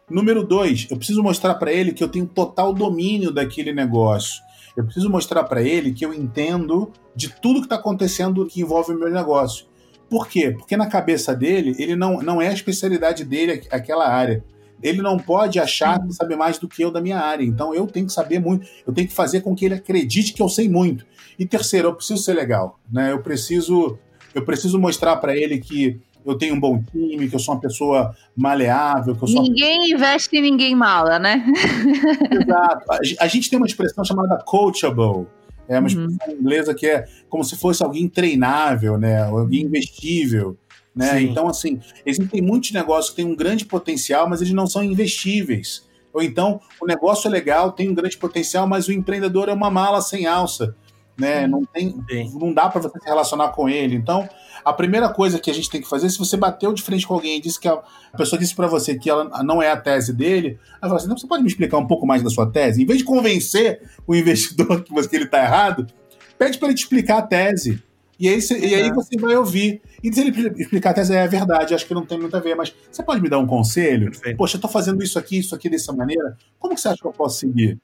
Número 0.10 0.44
dois, 0.44 0.88
eu 0.90 0.98
preciso 0.98 1.24
mostrar 1.24 1.56
para 1.56 1.72
ele 1.72 1.94
que 1.94 2.04
eu 2.04 2.10
tenho 2.10 2.26
total 2.26 2.74
domínio 2.74 3.32
daquele 3.32 3.72
negócio. 3.72 4.42
Eu 4.76 4.84
preciso 4.84 5.10
mostrar 5.10 5.44
para 5.46 5.62
ele 5.62 5.94
que 5.94 6.06
eu 6.06 6.14
entendo 6.14 6.92
de 7.16 7.30
tudo 7.30 7.60
que 7.60 7.66
está 7.66 7.76
acontecendo 7.76 8.46
que 8.46 8.62
envolve 8.62 8.94
o 8.94 9.00
meu 9.00 9.10
negócio. 9.10 9.66
Por 10.10 10.28
quê? 10.28 10.52
Porque 10.52 10.78
na 10.78 10.88
cabeça 10.88 11.36
dele, 11.36 11.76
ele 11.80 11.96
não, 11.96 12.22
não 12.22 12.42
é 12.42 12.50
a 12.50 12.54
especialidade 12.54 13.24
dele 13.24 13.64
aquela 13.72 14.08
área 14.08 14.44
ele 14.82 15.02
não 15.02 15.18
pode 15.18 15.60
achar 15.60 16.00
que 16.06 16.14
sabe 16.14 16.36
mais 16.36 16.58
do 16.58 16.68
que 16.68 16.84
eu 16.84 16.92
da 16.92 17.02
minha 17.02 17.20
área. 17.20 17.44
Então 17.44 17.74
eu 17.74 17.88
tenho 17.88 18.06
que 18.06 18.14
saber 18.14 18.40
muito, 18.40 18.68
eu 18.86 18.94
tenho 18.94 19.08
que 19.08 19.14
fazer 19.14 19.42
com 19.42 19.56
que 19.56 19.66
ele 19.66 19.76
acredite 19.76 20.34
que 20.34 20.42
eu 20.42 20.50
sei 20.50 20.70
muito. 20.70 21.06
E 21.38 21.46
terceiro, 21.46 21.90
eu 21.90 21.96
preciso 21.96 22.22
ser 22.22 22.34
legal, 22.34 22.80
né? 22.92 23.12
Eu 23.12 23.22
preciso, 23.22 23.98
eu 24.34 24.44
preciso 24.46 24.80
mostrar 24.80 25.16
para 25.18 25.36
ele 25.36 25.60
que 25.60 26.00
eu 26.26 26.38
tenho 26.38 26.56
um 26.56 26.60
bom 26.60 26.82
time, 26.92 27.30
que 27.30 27.36
eu 27.36 27.40
sou 27.40 27.54
uma 27.54 27.62
pessoa 27.62 28.16
maleável, 28.36 29.16
que 29.16 29.24
eu 29.24 29.28
sou 29.28 29.44
Ninguém 29.44 29.78
uma... 29.78 29.88
investe 29.90 30.36
em 30.36 30.42
ninguém 30.42 30.76
mala, 30.76 31.20
né? 31.20 31.46
Exato. 32.32 32.86
A 33.20 33.28
gente 33.28 33.50
tem 33.50 33.58
uma 33.58 33.68
expressão 33.68 34.04
chamada 34.04 34.38
coachable. 34.44 35.28
É 35.68 35.80
uma 35.80 35.82
uhum. 35.82 35.88
expressão 35.88 36.28
uhum. 36.28 36.40
inglesa 36.40 36.74
que 36.74 36.88
é 36.88 37.06
como 37.30 37.44
se 37.44 37.56
fosse 37.56 37.84
alguém 37.84 38.08
treinável, 38.08 38.98
né? 38.98 39.24
Alguém 39.24 39.64
investível. 39.64 40.58
Né? 40.96 41.22
Então, 41.22 41.48
assim, 41.48 41.80
existem 42.06 42.42
muitos 42.42 42.72
negócios 42.72 43.10
que 43.10 43.18
têm 43.18 43.26
um 43.26 43.36
grande 43.36 43.66
potencial, 43.66 44.30
mas 44.30 44.42
eles 44.42 44.54
não 44.54 44.66
são 44.66 44.84
investíveis. 44.84 45.86
Ou 46.14 46.24
então, 46.24 46.62
o 46.82 46.86
negócio 46.86 47.28
é 47.28 47.32
legal, 47.32 47.74
tem 47.74 47.90
um 47.90 47.94
grande 47.94 48.18
potencial, 48.18 48.66
mas 48.66 48.88
o 48.88 48.94
empreendedor 48.94 49.50
é 49.50 49.54
uma 49.54 49.70
mala 49.70 50.00
sem 50.00 50.26
alça. 50.26 50.74
Né? 51.18 51.46
Não, 51.46 51.66
tem, 51.66 51.94
não 52.34 52.54
dá 52.54 52.70
para 52.70 52.82
você 52.82 52.98
se 52.98 53.06
relacionar 53.06 53.50
com 53.50 53.68
ele. 53.68 53.96
Então, 53.96 54.28
a 54.66 54.74
primeira 54.74 55.08
coisa 55.10 55.40
que 55.40 55.52
a 55.52 55.54
gente 55.54 55.70
tem 55.70 55.80
que 55.80 55.88
fazer, 55.88 56.10
se 56.10 56.18
você 56.18 56.36
bateu 56.36 56.74
de 56.74 56.82
frente 56.82 57.06
com 57.06 57.14
alguém 57.14 57.38
e 57.38 57.42
disse 57.42 57.60
que 57.60 57.68
a, 57.68 57.80
pessoa 58.18 58.40
disse 58.40 58.56
para 58.56 58.66
você 58.66 58.98
que 58.98 59.08
ela 59.08 59.44
não 59.44 59.62
é 59.62 59.70
a 59.70 59.78
tese 59.78 60.12
dele, 60.12 60.58
ela 60.82 60.90
fala 60.90 60.96
assim: 60.96 61.08
não, 61.08 61.16
você 61.16 61.28
pode 61.28 61.44
me 61.44 61.50
explicar 61.50 61.78
um 61.78 61.86
pouco 61.86 62.08
mais 62.08 62.24
da 62.24 62.30
sua 62.32 62.52
tese? 62.52 62.82
Em 62.82 62.86
vez 62.86 62.98
de 62.98 63.06
convencer 63.06 63.84
o 64.08 64.16
investidor 64.16 64.82
que, 64.84 64.92
você, 64.92 65.08
que 65.08 65.16
ele 65.16 65.26
está 65.26 65.44
errado, 65.44 65.86
pede 66.40 66.58
para 66.58 66.70
ele 66.70 66.76
te 66.76 66.82
explicar 66.82 67.20
a 67.20 67.22
tese. 67.22 67.82
E 68.18 68.30
aí, 68.30 68.42
você, 68.42 68.58
e 68.58 68.74
aí 68.74 68.92
você 68.92 69.18
vai 69.20 69.36
ouvir. 69.36 69.82
E 70.02 70.12
se 70.12 70.22
ele 70.22 70.50
explicar 70.58 70.92
a 70.92 70.94
tese, 70.94 71.14
é 71.14 71.28
verdade, 71.28 71.76
acho 71.76 71.86
que 71.86 71.94
não 71.94 72.06
tem 72.06 72.20
muito 72.20 72.36
a 72.36 72.40
ver, 72.40 72.56
mas 72.56 72.74
você 72.90 73.04
pode 73.04 73.22
me 73.22 73.30
dar 73.30 73.38
um 73.38 73.46
conselho? 73.46 74.10
Perfeito. 74.10 74.38
Poxa, 74.38 74.58
eu 74.58 74.62
tô 74.62 74.68
fazendo 74.68 75.04
isso 75.04 75.20
aqui, 75.20 75.38
isso 75.38 75.54
aqui 75.54 75.70
dessa 75.70 75.94
maneira. 75.94 76.38
Como 76.58 76.74
que 76.74 76.82
você 76.82 76.88
acha 76.88 76.98
que 76.98 77.06
eu 77.06 77.12
posso 77.12 77.40
seguir? 77.40 77.78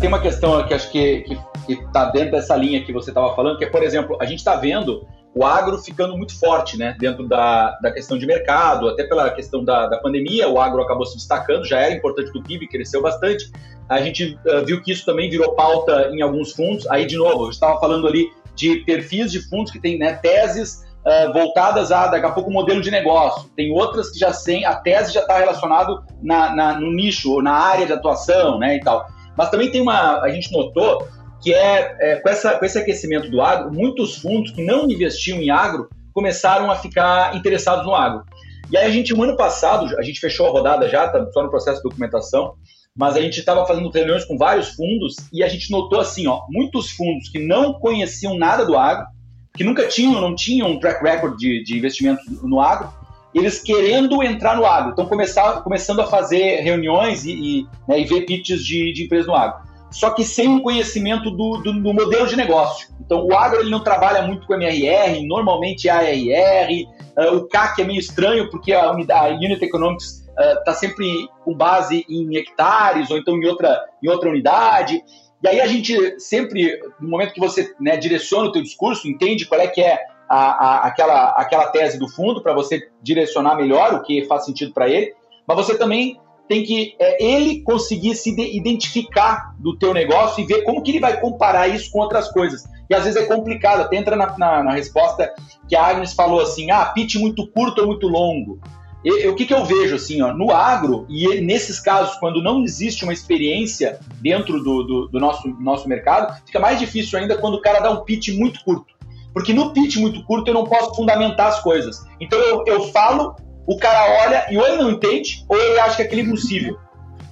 Tem 0.00 0.08
uma 0.08 0.20
questão 0.20 0.66
que 0.66 0.74
acho 0.74 0.90
que, 0.90 1.20
que, 1.20 1.38
que 1.66 1.76
tá 1.92 2.06
dentro 2.06 2.32
dessa 2.32 2.56
linha 2.56 2.84
que 2.84 2.92
você 2.92 3.10
estava 3.10 3.34
falando, 3.34 3.58
que 3.58 3.64
é, 3.64 3.70
por 3.70 3.82
exemplo, 3.82 4.16
a 4.20 4.24
gente 4.24 4.38
está 4.38 4.56
vendo 4.56 5.06
o 5.34 5.44
agro 5.44 5.78
ficando 5.78 6.16
muito 6.16 6.38
forte, 6.38 6.76
né? 6.76 6.94
Dentro 6.98 7.26
da, 7.26 7.78
da 7.80 7.90
questão 7.90 8.18
de 8.18 8.26
mercado, 8.26 8.88
até 8.88 9.04
pela 9.04 9.30
questão 9.30 9.64
da, 9.64 9.86
da 9.86 9.98
pandemia, 9.98 10.48
o 10.48 10.60
agro 10.60 10.82
acabou 10.82 11.06
se 11.06 11.16
destacando, 11.16 11.64
já 11.64 11.78
era 11.78 11.94
importante 11.94 12.30
do 12.32 12.42
PIB, 12.42 12.68
cresceu 12.68 13.00
bastante. 13.00 13.50
A 13.88 14.00
gente 14.00 14.38
uh, 14.46 14.64
viu 14.64 14.82
que 14.82 14.92
isso 14.92 15.06
também 15.06 15.30
virou 15.30 15.54
pauta 15.54 16.10
em 16.12 16.20
alguns 16.20 16.52
fundos. 16.52 16.86
Aí, 16.88 17.06
de 17.06 17.16
novo, 17.16 17.46
eu 17.46 17.50
estava 17.50 17.80
falando 17.80 18.06
ali 18.06 18.30
de 18.54 18.76
perfis 18.84 19.32
de 19.32 19.40
fundos 19.48 19.72
que 19.72 19.80
têm 19.80 19.98
né, 19.98 20.14
teses 20.14 20.84
uh, 21.06 21.32
voltadas 21.32 21.90
a, 21.90 22.08
daqui 22.08 22.26
a 22.26 22.30
pouco, 22.30 22.50
modelo 22.50 22.82
de 22.82 22.90
negócio. 22.90 23.50
Tem 23.56 23.72
outras 23.72 24.10
que 24.10 24.18
já 24.18 24.32
têm, 24.32 24.66
a 24.66 24.74
tese 24.74 25.14
já 25.14 25.20
está 25.20 25.38
relacionado 25.38 26.04
na, 26.22 26.54
na, 26.54 26.78
no 26.78 26.92
nicho, 26.92 27.32
ou 27.32 27.42
na 27.42 27.52
área 27.52 27.86
de 27.86 27.92
atuação, 27.92 28.58
né, 28.58 28.76
e 28.76 28.80
tal. 28.80 29.06
Mas 29.36 29.48
também 29.48 29.70
tem 29.70 29.80
uma, 29.80 30.20
a 30.20 30.28
gente 30.28 30.52
notou 30.52 31.08
que 31.42 31.52
é, 31.52 31.96
é, 31.98 32.16
com, 32.20 32.28
essa, 32.28 32.56
com 32.56 32.64
esse 32.64 32.78
aquecimento 32.78 33.28
do 33.28 33.42
agro, 33.42 33.72
muitos 33.72 34.16
fundos 34.16 34.52
que 34.52 34.64
não 34.64 34.88
investiam 34.88 35.38
em 35.38 35.50
agro 35.50 35.88
começaram 36.14 36.70
a 36.70 36.76
ficar 36.76 37.34
interessados 37.34 37.84
no 37.84 37.94
agro. 37.94 38.22
E 38.70 38.76
aí 38.76 38.86
a 38.86 38.90
gente, 38.90 39.12
no 39.12 39.24
ano 39.24 39.36
passado, 39.36 39.94
a 39.98 40.02
gente 40.02 40.20
fechou 40.20 40.46
a 40.46 40.50
rodada 40.50 40.88
já, 40.88 41.08
tá 41.08 41.26
só 41.32 41.42
no 41.42 41.50
processo 41.50 41.78
de 41.78 41.82
documentação, 41.82 42.54
mas 42.96 43.16
a 43.16 43.20
gente 43.20 43.40
estava 43.40 43.66
fazendo 43.66 43.90
reuniões 43.90 44.24
com 44.24 44.38
vários 44.38 44.68
fundos 44.70 45.16
e 45.32 45.42
a 45.42 45.48
gente 45.48 45.70
notou 45.70 45.98
assim, 45.98 46.26
ó, 46.28 46.42
muitos 46.48 46.92
fundos 46.92 47.28
que 47.28 47.40
não 47.40 47.74
conheciam 47.74 48.38
nada 48.38 48.64
do 48.64 48.78
agro, 48.78 49.06
que 49.54 49.64
nunca 49.64 49.88
tinham, 49.88 50.20
não 50.20 50.36
tinham 50.36 50.70
um 50.70 50.78
track 50.78 51.02
record 51.02 51.36
de, 51.36 51.64
de 51.64 51.76
investimento 51.76 52.22
no 52.42 52.60
agro, 52.60 52.88
eles 53.34 53.60
querendo 53.60 54.22
entrar 54.22 54.56
no 54.56 54.64
agro, 54.64 54.94
começar, 55.06 55.62
começando 55.62 56.00
a 56.00 56.06
fazer 56.06 56.60
reuniões 56.60 57.24
e, 57.24 57.32
e, 57.32 57.66
né, 57.88 57.98
e 58.00 58.04
ver 58.04 58.26
pitches 58.26 58.64
de, 58.64 58.92
de 58.92 59.04
empresas 59.04 59.26
no 59.26 59.34
agro 59.34 59.71
só 59.92 60.10
que 60.10 60.24
sem 60.24 60.48
um 60.48 60.60
conhecimento 60.60 61.30
do, 61.30 61.58
do, 61.58 61.72
do, 61.72 61.94
modelo 61.94 62.26
de 62.26 62.36
negócio. 62.36 62.88
Então, 63.00 63.24
o 63.26 63.36
agro 63.36 63.60
ele 63.60 63.70
não 63.70 63.84
trabalha 63.84 64.22
muito 64.22 64.46
com 64.46 64.54
MRR, 64.54 65.24
normalmente 65.26 65.88
é 65.88 65.92
ARR, 65.92 66.70
uh, 67.16 67.36
o 67.36 67.48
CAC 67.48 67.82
é 67.82 67.84
meio 67.84 68.00
estranho, 68.00 68.50
porque 68.50 68.72
a, 68.72 68.90
a 68.90 69.28
Unit 69.28 69.62
Economics 69.62 70.22
está 70.58 70.72
uh, 70.72 70.74
sempre 70.74 71.28
com 71.44 71.54
base 71.54 72.06
em 72.08 72.36
hectares 72.36 73.10
ou 73.10 73.18
então 73.18 73.36
em 73.36 73.46
outra, 73.46 73.84
em 74.02 74.08
outra 74.08 74.30
unidade. 74.30 75.02
E 75.42 75.48
aí 75.48 75.60
a 75.60 75.66
gente 75.66 76.18
sempre, 76.20 76.80
no 77.00 77.08
momento 77.08 77.34
que 77.34 77.40
você 77.40 77.74
né, 77.80 77.96
direciona 77.96 78.48
o 78.48 78.52
teu 78.52 78.62
discurso, 78.62 79.08
entende 79.08 79.46
qual 79.46 79.60
é 79.60 79.66
que 79.66 79.82
é 79.82 79.98
a, 80.28 80.36
a, 80.36 80.86
aquela, 80.86 81.28
aquela 81.32 81.66
tese 81.66 81.98
do 81.98 82.08
fundo 82.08 82.42
para 82.42 82.54
você 82.54 82.88
direcionar 83.02 83.56
melhor 83.56 83.92
o 83.94 84.02
que 84.02 84.24
faz 84.24 84.46
sentido 84.46 84.72
para 84.72 84.88
ele, 84.88 85.12
mas 85.46 85.56
você 85.56 85.76
também 85.76 86.18
tem 86.52 86.62
que 86.64 86.94
é, 86.98 87.24
ele 87.24 87.62
conseguir 87.62 88.14
se 88.14 88.28
identificar 88.54 89.54
do 89.58 89.74
teu 89.78 89.94
negócio 89.94 90.44
e 90.44 90.46
ver 90.46 90.64
como 90.64 90.82
que 90.82 90.90
ele 90.90 91.00
vai 91.00 91.18
comparar 91.18 91.66
isso 91.66 91.90
com 91.90 92.00
outras 92.00 92.30
coisas. 92.30 92.64
E 92.90 92.94
às 92.94 93.04
vezes 93.04 93.22
é 93.22 93.24
complicado, 93.24 93.80
até 93.80 93.96
entra 93.96 94.14
na, 94.14 94.36
na, 94.36 94.62
na 94.62 94.72
resposta 94.72 95.32
que 95.66 95.74
a 95.74 95.82
Agnes 95.82 96.12
falou 96.12 96.42
assim, 96.42 96.70
ah, 96.70 96.84
pitch 96.84 97.14
muito 97.14 97.46
curto 97.46 97.80
ou 97.80 97.86
muito 97.86 98.06
longo. 98.06 98.60
E, 99.02 99.26
o 99.28 99.34
que, 99.34 99.46
que 99.46 99.54
eu 99.54 99.64
vejo 99.64 99.94
assim, 99.94 100.20
ó, 100.20 100.34
no 100.34 100.50
agro, 100.50 101.06
e 101.08 101.40
nesses 101.40 101.80
casos, 101.80 102.16
quando 102.16 102.42
não 102.42 102.62
existe 102.62 103.02
uma 103.02 103.14
experiência 103.14 103.98
dentro 104.20 104.62
do, 104.62 104.82
do, 104.82 105.08
do 105.08 105.18
nosso, 105.18 105.48
nosso 105.58 105.88
mercado, 105.88 106.38
fica 106.44 106.60
mais 106.60 106.78
difícil 106.78 107.18
ainda 107.18 107.38
quando 107.38 107.54
o 107.54 107.62
cara 107.62 107.80
dá 107.80 107.90
um 107.90 108.04
pitch 108.04 108.28
muito 108.28 108.62
curto. 108.62 108.92
Porque 109.32 109.54
no 109.54 109.72
pitch 109.72 109.96
muito 109.96 110.22
curto 110.26 110.48
eu 110.48 110.54
não 110.54 110.64
posso 110.64 110.94
fundamentar 110.94 111.46
as 111.46 111.62
coisas. 111.62 112.04
Então 112.20 112.38
eu, 112.38 112.62
eu 112.66 112.88
falo 112.88 113.34
o 113.66 113.76
cara 113.76 114.24
olha 114.24 114.46
e 114.50 114.56
ou 114.56 114.66
ele 114.66 114.82
não 114.82 114.90
entende, 114.90 115.44
ou 115.48 115.58
ele 115.58 115.78
acha 115.78 115.96
que 115.96 116.02
aquilo 116.02 116.22
é 116.22 116.24
impossível. 116.24 116.78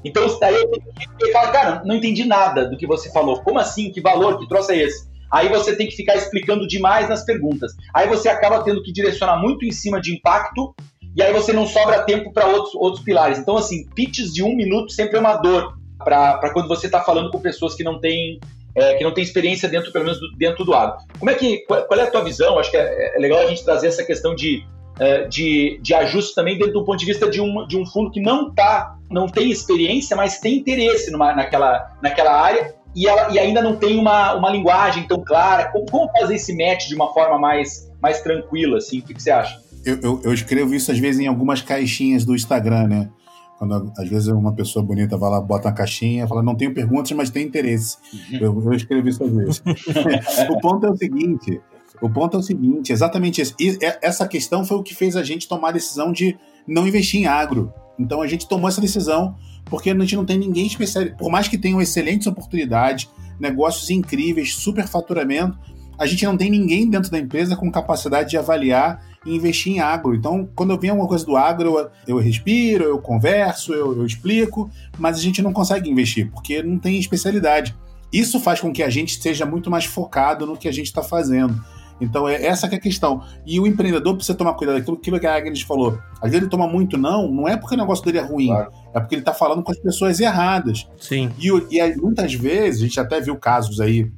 Então, 0.05 0.39
daí 0.39 0.55
eu 0.55 0.71
tenho 0.71 1.17
que 1.19 1.33
falar, 1.33 1.53
cara, 1.53 1.83
não 1.85 1.97
entendi 1.97 2.25
nada 2.25 2.69
do 2.69 2.77
que 2.77 2.87
você 2.87 3.13
falou. 3.13 3.43
Como 3.43 3.59
assim? 3.59 3.91
Que 3.91 4.01
valor? 4.01 4.39
Que 4.39 4.49
troço 4.49 4.73
é 4.73 4.79
esse? 4.79 5.11
Aí 5.31 5.49
você 5.49 5.77
tem 5.77 5.87
que 5.87 5.95
ficar 5.95 6.17
explicando 6.17 6.67
demais 6.67 7.09
nas 7.09 7.25
perguntas. 7.25 7.73
Aí 7.95 8.09
você 8.09 8.29
acaba 8.29 8.63
tendo 8.63 8.83
que 8.83 8.93
direcionar 8.93 9.37
muito 9.37 9.65
em 9.65 9.71
cima 9.71 10.01
de 10.01 10.15
impacto 10.15 10.75
e 11.15 11.23
aí 11.23 11.33
você 11.33 11.53
não 11.53 11.67
sobra 11.67 12.03
tempo 12.03 12.33
para 12.33 12.47
outros, 12.47 12.75
outros 12.75 13.05
pilares. 13.05 13.39
Então, 13.39 13.57
assim, 13.57 13.87
pitches 13.95 14.33
de 14.33 14.43
um 14.43 14.57
minuto 14.57 14.93
sempre 14.93 15.17
é 15.17 15.21
uma 15.21 15.37
dor 15.37 15.79
para 15.99 16.51
quando 16.53 16.67
você 16.67 16.87
está 16.87 17.01
falando 17.01 17.31
com 17.31 17.39
pessoas 17.41 17.75
que 17.75 17.85
não 17.85 18.01
têm 18.01 18.41
é, 18.75 18.95
que 18.95 19.05
não 19.05 19.13
tem 19.13 19.25
experiência 19.25 19.69
dentro, 19.69 19.93
pelo 19.93 20.05
menos, 20.05 20.21
do, 20.21 20.31
dentro 20.37 20.65
do 20.65 20.73
agro. 20.73 20.99
Como 21.19 21.31
é 21.31 21.35
que, 21.35 21.59
qual, 21.67 21.83
qual, 21.85 21.99
é 21.99 22.05
a 22.05 22.11
tua 22.11 22.23
visão? 22.23 22.59
Acho 22.59 22.71
que 22.71 22.77
é, 22.77 23.17
é 23.17 23.19
legal 23.19 23.41
a 23.41 23.47
gente 23.47 23.65
trazer 23.65 23.89
essa 23.89 24.05
questão 24.05 24.35
de, 24.35 24.65
é, 25.01 25.27
de, 25.27 25.81
de 25.83 25.95
ajuste 25.95 26.35
também 26.35 26.59
dentro 26.59 26.75
do 26.75 26.85
ponto 26.85 26.99
de 26.99 27.07
vista 27.07 27.29
de 27.29 27.41
um, 27.41 27.67
de 27.67 27.79
um 27.79 27.87
fundo 27.87 28.11
que 28.11 28.21
não 28.21 28.53
tá, 28.53 28.99
não 29.11 29.27
tem 29.27 29.51
experiência, 29.51 30.15
mas 30.15 30.39
tem 30.39 30.59
interesse 30.59 31.11
numa, 31.11 31.35
naquela, 31.35 31.91
naquela 32.03 32.39
área 32.39 32.75
e, 32.95 33.09
ela, 33.09 33.33
e 33.33 33.39
ainda 33.39 33.63
não 33.63 33.77
tem 33.77 33.99
uma, 33.99 34.35
uma 34.35 34.51
linguagem 34.51 35.07
tão 35.07 35.25
clara. 35.25 35.71
Como, 35.73 35.87
como 35.87 36.13
fazer 36.13 36.35
esse 36.35 36.55
match 36.55 36.87
de 36.87 36.95
uma 36.95 37.13
forma 37.15 37.39
mais, 37.39 37.91
mais 38.03 38.21
tranquila? 38.21 38.77
Assim? 38.77 38.99
O 38.99 39.03
que, 39.03 39.15
que 39.15 39.23
você 39.23 39.31
acha? 39.31 39.59
Eu, 39.87 39.99
eu, 40.03 40.21
eu, 40.25 40.35
escrevo 40.35 40.75
isso 40.75 40.93
às 40.93 40.99
vezes 40.99 41.19
em 41.19 41.27
algumas 41.27 41.63
caixinhas 41.63 42.25
do 42.27 42.35
Instagram, 42.35 42.87
né? 42.87 43.11
Quando 43.59 43.91
às 43.97 44.09
vezes 44.09 44.29
uma 44.29 44.55
pessoa 44.55 44.85
bonita 44.85 45.17
vai 45.17 45.31
lá, 45.31 45.41
bota 45.41 45.69
uma 45.69 45.75
caixinha, 45.75 46.27
fala, 46.27 46.43
não 46.43 46.55
tenho 46.55 46.75
perguntas, 46.75 47.11
mas 47.13 47.31
tem 47.31 47.47
interesse. 47.47 47.97
Uhum. 48.13 48.39
Eu, 48.39 48.63
eu 48.65 48.73
escrevo 48.75 49.09
isso 49.09 49.25
às 49.25 49.31
vezes. 49.31 49.63
o 50.51 50.61
ponto 50.61 50.85
é 50.85 50.91
o 50.91 50.97
seguinte: 50.97 51.59
o 52.01 52.09
ponto 52.09 52.37
é 52.37 52.41
o 52.41 52.43
seguinte, 52.43 52.93
exatamente 52.93 53.41
isso. 53.41 53.55
E 53.59 53.79
é, 53.83 53.99
essa 54.03 54.27
questão 54.27 54.65
foi 54.65 54.77
o 54.77 54.83
que 54.83 54.95
fez 54.95 55.17
a 55.17 55.23
gente 55.23 55.49
tomar 55.49 55.69
a 55.69 55.73
decisão 55.73 56.13
de 56.13 56.37
não 56.67 56.87
investir 56.87 57.21
em 57.21 57.27
agro. 57.27 57.73
Então 57.99 58.23
a 58.23 58.27
gente 58.27 58.49
tomou 58.49 58.69
essa 58.69 58.81
decisão 58.81 59.37
porque 59.67 59.91
a 59.91 59.95
gente 59.99 60.17
não 60.17 60.25
tem 60.25 60.39
ninguém 60.39 60.67
especial. 60.67 61.05
Por 61.19 61.31
mais 61.31 61.49
que 61.49 61.59
tenham 61.59 61.81
excelentes 61.81 62.27
oportunidades, 62.27 63.09
negócios 63.39 63.91
incríveis, 63.91 64.55
superfaturamento, 64.55 65.59
a 65.99 66.07
gente 66.07 66.25
não 66.25 66.37
tem 66.37 66.51
ninguém 66.51 66.89
dentro 66.89 67.11
da 67.11 67.19
empresa 67.19 67.55
com 67.55 67.71
capacidade 67.71 68.31
de 68.31 68.39
avaliar 68.39 69.05
e 69.25 69.35
investir 69.35 69.75
em 69.75 69.81
agro. 69.81 70.15
Então, 70.15 70.49
quando 70.55 70.71
eu 70.71 70.79
venho 70.79 70.95
alguma 70.95 71.09
coisa 71.09 71.27
do 71.27 71.37
agro, 71.37 71.79
eu, 71.79 71.91
eu 72.07 72.19
respiro, 72.19 72.85
eu 72.85 72.99
converso, 72.99 73.75
eu, 73.75 73.95
eu 73.95 74.07
explico, 74.07 74.71
mas 74.99 75.19
a 75.19 75.21
gente 75.21 75.43
não 75.43 75.53
consegue 75.53 75.91
investir, 75.91 76.31
porque 76.31 76.63
não 76.63 76.79
tem 76.79 76.99
especialidade. 76.99 77.77
Isso 78.11 78.41
faz 78.41 78.61
com 78.61 78.73
que 78.73 78.83
a 78.83 78.89
gente 78.89 79.21
seja 79.21 79.45
muito 79.45 79.71
mais 79.71 79.85
focado 79.85 80.47
no 80.47 80.57
que 80.57 80.69
a 80.69 80.73
gente 80.73 80.87
está 80.87 81.03
fazendo. 81.03 81.63
Então, 82.01 82.29
é 82.29 82.45
essa 82.45 82.69
que 82.69 82.75
é 82.75 82.79
a 82.79 82.81
questão. 82.81 83.23
E 83.47 83.61
o 83.61 83.67
empreendedor 83.67 84.15
precisa 84.17 84.37
tomar 84.37 84.55
cuidado 84.55 84.79
daquilo 84.79 84.97
aquilo 84.97 85.21
que 85.21 85.27
a 85.27 85.37
Agnes 85.37 85.63
falou. 85.63 85.99
Às 86.15 86.31
vezes 86.31 86.43
ele 86.43 86.49
toma 86.49 86.67
muito 86.67 86.97
não, 86.97 87.31
não 87.31 87.49
é 87.49 87.57
porque 87.57 87.75
o 87.75 87.79
negócio 87.79 88.05
dele 88.05 88.19
é 88.19 88.23
ruim, 88.23 88.49
claro. 88.49 88.73
é 88.95 89.01
porque 89.01 89.15
ele 89.15 89.23
está 89.23 89.35
falando 89.35 89.63
com 89.63 89.71
as 89.71 89.79
pessoas 89.79 90.21
erradas. 90.21 90.89
Sim. 90.99 91.31
E, 91.39 91.49
e 91.49 91.97
muitas 91.97 92.33
vezes, 92.35 92.81
a 92.81 92.85
gente 92.85 93.01
até 93.01 93.21
viu 93.21 93.37
casos 93.37 93.81
aí 93.81 94.11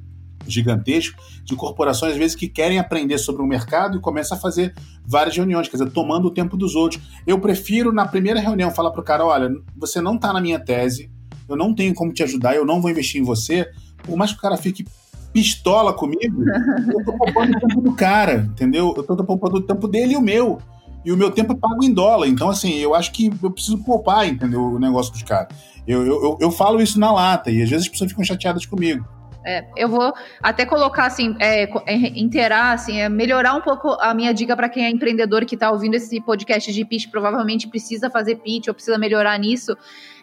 gigantesco 0.47 1.21
de 1.43 1.55
corporações, 1.55 2.13
às 2.13 2.17
vezes, 2.17 2.35
que 2.35 2.47
querem 2.47 2.79
aprender 2.79 3.17
sobre 3.17 3.41
o 3.41 3.45
mercado 3.45 3.97
e 3.97 4.01
começam 4.01 4.37
a 4.37 4.41
fazer 4.41 4.73
várias 5.05 5.35
reuniões, 5.35 5.67
quer 5.67 5.77
dizer, 5.77 5.91
tomando 5.91 6.27
o 6.27 6.31
tempo 6.31 6.57
dos 6.57 6.75
outros. 6.75 7.01
Eu 7.25 7.39
prefiro, 7.39 7.91
na 7.91 8.05
primeira 8.05 8.39
reunião, 8.39 8.71
falar 8.71 8.91
para 8.91 9.01
o 9.01 9.03
cara: 9.03 9.25
olha, 9.25 9.49
você 9.75 10.01
não 10.01 10.15
está 10.15 10.33
na 10.33 10.41
minha 10.41 10.59
tese, 10.59 11.11
eu 11.47 11.55
não 11.55 11.73
tenho 11.73 11.93
como 11.93 12.13
te 12.13 12.23
ajudar, 12.23 12.55
eu 12.55 12.65
não 12.65 12.81
vou 12.81 12.91
investir 12.91 13.21
em 13.21 13.23
você. 13.23 13.69
Por 14.03 14.17
mais 14.17 14.31
que 14.31 14.37
o 14.37 14.41
cara 14.41 14.57
fique 14.57 14.85
pistola 15.33 15.91
comigo, 15.91 16.43
eu 16.93 16.99
estou 16.99 17.17
poupando 17.17 17.57
o 17.57 17.59
tempo 17.59 17.81
do 17.81 17.93
cara, 17.93 18.47
entendeu? 18.51 18.93
Eu 18.95 19.01
estou 19.01 19.17
poupando 19.25 19.57
o 19.57 19.61
tempo 19.61 19.87
dele 19.87 20.13
e 20.13 20.17
o 20.17 20.21
meu. 20.21 20.61
E 21.03 21.11
o 21.11 21.17
meu 21.17 21.31
tempo 21.31 21.51
é 21.51 21.55
pago 21.55 21.83
em 21.83 21.93
dólar. 21.93 22.27
Então, 22.27 22.49
assim, 22.49 22.75
eu 22.77 22.95
acho 22.95 23.11
que 23.11 23.29
eu 23.41 23.51
preciso 23.51 23.79
poupar, 23.79 24.27
entendeu? 24.27 24.61
O 24.61 24.79
negócio 24.79 25.11
dos 25.11 25.23
caras. 25.23 25.49
Eu, 25.85 26.05
eu, 26.05 26.23
eu, 26.23 26.37
eu 26.39 26.51
falo 26.51 26.81
isso 26.81 26.97
na 26.97 27.11
lata 27.11 27.51
e 27.51 27.61
às 27.61 27.69
vezes 27.69 27.85
as 27.85 27.91
pessoas 27.91 28.11
ficam 28.11 28.23
chateadas 28.23 28.65
comigo. 28.65 29.05
É, 29.45 29.65
eu 29.75 29.89
vou 29.89 30.13
até 30.41 30.65
colocar 30.65 31.05
assim, 31.05 31.35
é, 31.39 31.63
é, 31.85 31.95
inteirar, 32.17 32.71
assim, 32.71 33.01
é, 33.01 33.09
melhorar 33.09 33.53
um 33.53 33.61
pouco 33.61 33.89
a 33.99 34.13
minha 34.13 34.33
dica 34.33 34.55
para 34.55 34.69
quem 34.69 34.85
é 34.85 34.89
empreendedor 34.89 35.45
que 35.45 35.55
está 35.55 35.69
ouvindo 35.69 35.95
esse 35.95 36.21
podcast 36.21 36.71
de 36.71 36.85
pitch, 36.85 37.09
provavelmente 37.11 37.67
precisa 37.67 38.09
fazer 38.09 38.35
pitch 38.35 38.69
ou 38.69 38.73
precisa 38.73 38.97
melhorar 38.97 39.37
nisso. 39.37 39.75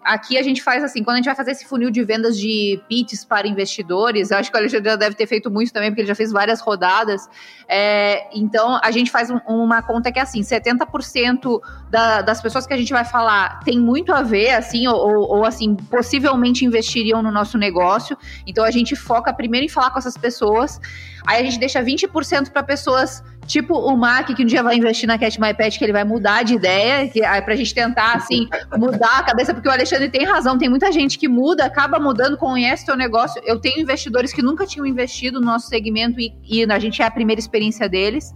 Aqui 0.02 0.38
a 0.38 0.42
gente 0.42 0.62
faz 0.62 0.82
assim, 0.82 1.04
quando 1.04 1.14
a 1.14 1.16
gente 1.18 1.26
vai 1.26 1.34
fazer 1.34 1.50
esse 1.50 1.66
funil 1.66 1.90
de 1.90 2.02
vendas 2.02 2.38
de 2.38 2.80
pitches 2.88 3.24
para 3.24 3.46
investidores, 3.46 4.32
acho 4.32 4.50
que 4.50 4.56
o 4.56 4.60
Alexandre 4.60 4.90
já 4.90 4.96
deve 4.96 5.14
ter 5.14 5.26
feito 5.26 5.50
muito 5.50 5.72
também, 5.72 5.90
porque 5.90 6.00
ele 6.00 6.08
já 6.08 6.14
fez 6.14 6.32
várias 6.32 6.60
rodadas. 6.60 7.28
É, 7.68 8.26
então, 8.34 8.80
a 8.82 8.90
gente 8.90 9.10
faz 9.10 9.30
um, 9.30 9.38
uma 9.46 9.82
conta 9.82 10.10
que 10.10 10.18
é 10.18 10.22
assim, 10.22 10.40
70% 10.40 11.60
da, 11.90 12.22
das 12.22 12.40
pessoas 12.40 12.66
que 12.66 12.72
a 12.72 12.76
gente 12.76 12.92
vai 12.92 13.04
falar 13.04 13.60
tem 13.60 13.78
muito 13.78 14.12
a 14.12 14.22
ver, 14.22 14.50
assim, 14.50 14.88
ou, 14.88 14.96
ou 14.96 15.44
assim, 15.44 15.74
possivelmente 15.74 16.64
investiriam 16.64 17.22
no 17.22 17.30
nosso 17.30 17.58
negócio. 17.58 18.16
Então, 18.46 18.64
a 18.64 18.70
gente 18.70 18.96
foca 18.96 19.32
primeiro 19.34 19.66
em 19.66 19.68
falar 19.68 19.90
com 19.90 19.98
essas 19.98 20.16
pessoas. 20.16 20.80
Aí 21.26 21.40
a 21.40 21.44
gente 21.44 21.58
deixa 21.58 21.82
20% 21.82 22.50
para 22.50 22.62
pessoas 22.62 23.22
tipo 23.50 23.74
o 23.74 23.96
Mac, 23.96 24.28
que 24.28 24.42
um 24.42 24.46
dia 24.46 24.62
vai 24.62 24.76
investir 24.76 25.08
na 25.08 25.18
Cat 25.18 25.40
My 25.40 25.52
Pet, 25.52 25.76
que 25.76 25.84
ele 25.84 25.92
vai 25.92 26.04
mudar 26.04 26.44
de 26.44 26.54
ideia, 26.54 27.08
que 27.08 27.24
aí 27.24 27.42
pra 27.42 27.56
gente 27.56 27.74
tentar, 27.74 28.14
assim, 28.14 28.48
mudar 28.78 29.18
a 29.18 29.22
cabeça, 29.22 29.52
porque 29.52 29.68
o 29.68 29.72
Alexandre 29.72 30.08
tem 30.08 30.24
razão, 30.24 30.56
tem 30.56 30.68
muita 30.68 30.92
gente 30.92 31.18
que 31.18 31.26
muda, 31.26 31.64
acaba 31.64 31.98
mudando, 31.98 32.36
conhece 32.36 32.84
o 32.84 32.86
seu 32.86 32.96
negócio. 32.96 33.42
Eu 33.44 33.58
tenho 33.58 33.80
investidores 33.80 34.32
que 34.32 34.40
nunca 34.40 34.64
tinham 34.66 34.86
investido 34.86 35.40
no 35.40 35.46
nosso 35.46 35.66
segmento 35.66 36.20
e, 36.20 36.32
e 36.48 36.64
a 36.64 36.78
gente 36.78 37.02
é 37.02 37.04
a 37.04 37.10
primeira 37.10 37.40
experiência 37.40 37.88
deles. 37.88 38.32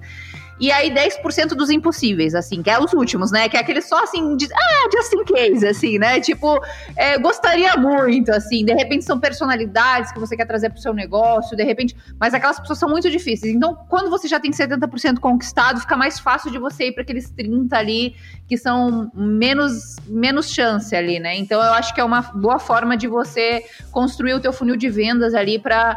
E 0.60 0.70
aí 0.70 0.90
10% 0.90 1.48
dos 1.48 1.68
impossíveis, 1.70 2.34
assim, 2.34 2.62
que 2.62 2.70
é 2.70 2.78
os 2.78 2.92
últimos, 2.92 3.32
né? 3.32 3.48
Que 3.48 3.56
é 3.56 3.60
aquele 3.60 3.82
só 3.82 4.02
assim, 4.04 4.36
de, 4.36 4.48
ah, 4.52 4.88
just 4.92 5.12
in 5.12 5.24
case, 5.24 5.66
assim, 5.66 5.98
né? 5.98 6.20
Tipo, 6.20 6.60
é, 6.96 7.18
gostaria 7.18 7.76
muito, 7.76 8.30
assim, 8.30 8.64
de 8.64 8.72
repente 8.72 9.04
são 9.04 9.18
personalidades 9.18 10.12
que 10.12 10.20
você 10.20 10.36
quer 10.36 10.46
trazer 10.46 10.70
pro 10.70 10.80
seu 10.80 10.94
negócio, 10.94 11.56
de 11.56 11.64
repente, 11.64 11.96
mas 12.20 12.34
aquelas 12.34 12.60
pessoas 12.60 12.78
são 12.78 12.88
muito 12.88 13.10
difíceis. 13.10 13.54
Então, 13.54 13.76
quando 13.88 14.10
você 14.10 14.28
já 14.28 14.38
tem 14.38 14.52
70% 14.52 15.18
conquistado, 15.18 15.80
fica 15.80 15.96
mais 15.96 16.18
fácil 16.20 16.50
de 16.50 16.58
você 16.58 16.88
ir 16.88 16.92
para 16.92 17.02
aqueles 17.02 17.30
30 17.30 17.76
ali 17.76 18.14
que 18.46 18.58
são 18.58 19.10
menos 19.14 19.96
menos 20.06 20.50
chance 20.50 20.94
ali, 20.94 21.18
né? 21.18 21.34
Então, 21.36 21.62
eu 21.62 21.72
acho 21.72 21.94
que 21.94 22.00
é 22.00 22.04
uma 22.04 22.20
boa 22.20 22.58
forma 22.58 22.96
de 22.96 23.08
você 23.08 23.64
construir 23.90 24.34
o 24.34 24.40
teu 24.40 24.52
funil 24.52 24.76
de 24.76 24.88
vendas 24.88 25.34
ali 25.34 25.58
para 25.58 25.96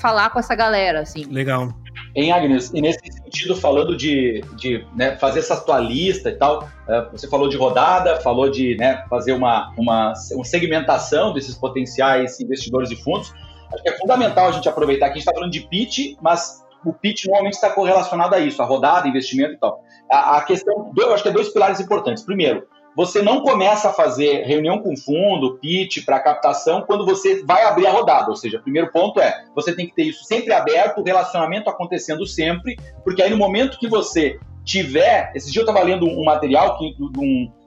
falar 0.00 0.30
com 0.30 0.38
essa 0.38 0.54
galera, 0.54 1.00
assim. 1.00 1.24
Legal. 1.24 1.74
Em 2.14 2.32
Agnes, 2.32 2.70
e 2.74 2.80
nesse 2.80 3.00
sentido, 3.12 3.54
falando 3.54 3.96
de, 3.96 4.42
de 4.56 4.84
né, 4.96 5.16
fazer 5.16 5.40
essa 5.40 5.56
tua 5.60 5.78
lista 5.78 6.30
e 6.30 6.36
tal, 6.36 6.68
é, 6.88 7.08
você 7.12 7.28
falou 7.28 7.48
de 7.48 7.56
rodada, 7.56 8.20
falou 8.20 8.50
de 8.50 8.76
né, 8.76 9.04
fazer 9.08 9.32
uma, 9.32 9.72
uma, 9.76 10.12
uma 10.32 10.44
segmentação 10.44 11.32
desses 11.32 11.54
potenciais 11.54 12.40
investidores 12.40 12.88
de 12.88 12.96
fundos. 12.96 13.32
Acho 13.72 13.82
que 13.82 13.88
é 13.90 13.98
fundamental 13.98 14.48
a 14.48 14.52
gente 14.52 14.68
aproveitar 14.68 15.06
que 15.06 15.12
a 15.12 15.14
gente 15.14 15.22
está 15.22 15.34
falando 15.34 15.52
de 15.52 15.60
pitch, 15.60 16.16
mas 16.20 16.64
o 16.84 16.92
pitch 16.92 17.26
normalmente 17.26 17.54
está 17.54 17.70
correlacionado 17.70 18.34
a 18.34 18.38
isso, 18.38 18.62
a 18.62 18.64
rodada, 18.64 19.06
investimento 19.06 19.54
e 19.54 19.58
tal. 19.58 19.82
A, 20.10 20.38
a 20.38 20.42
questão, 20.42 20.92
eu 20.96 21.12
acho 21.12 21.22
que 21.22 21.28
é 21.28 21.32
dois 21.32 21.50
pilares 21.50 21.80
importantes. 21.80 22.22
Primeiro, 22.22 22.66
você 22.98 23.22
não 23.22 23.42
começa 23.42 23.90
a 23.90 23.92
fazer 23.92 24.42
reunião 24.42 24.80
com 24.80 24.96
fundo, 24.96 25.56
pitch 25.58 26.04
para 26.04 26.18
captação 26.18 26.82
quando 26.82 27.06
você 27.06 27.44
vai 27.44 27.62
abrir 27.62 27.86
a 27.86 27.92
rodada. 27.92 28.28
Ou 28.28 28.34
seja, 28.34 28.58
o 28.58 28.60
primeiro 28.60 28.90
ponto 28.90 29.20
é 29.20 29.44
você 29.54 29.72
tem 29.72 29.86
que 29.86 29.94
ter 29.94 30.02
isso 30.02 30.24
sempre 30.24 30.52
aberto, 30.52 30.98
o 30.98 31.04
relacionamento 31.04 31.70
acontecendo 31.70 32.26
sempre, 32.26 32.76
porque 33.04 33.22
aí 33.22 33.30
no 33.30 33.36
momento 33.36 33.78
que 33.78 33.86
você 33.86 34.40
tiver. 34.64 35.30
Esse 35.32 35.52
dia 35.52 35.60
eu 35.62 35.64
estava 35.64 35.80
lendo 35.80 36.06
um 36.06 36.24
material 36.24 36.76
que, 36.76 36.92
do, 36.98 37.12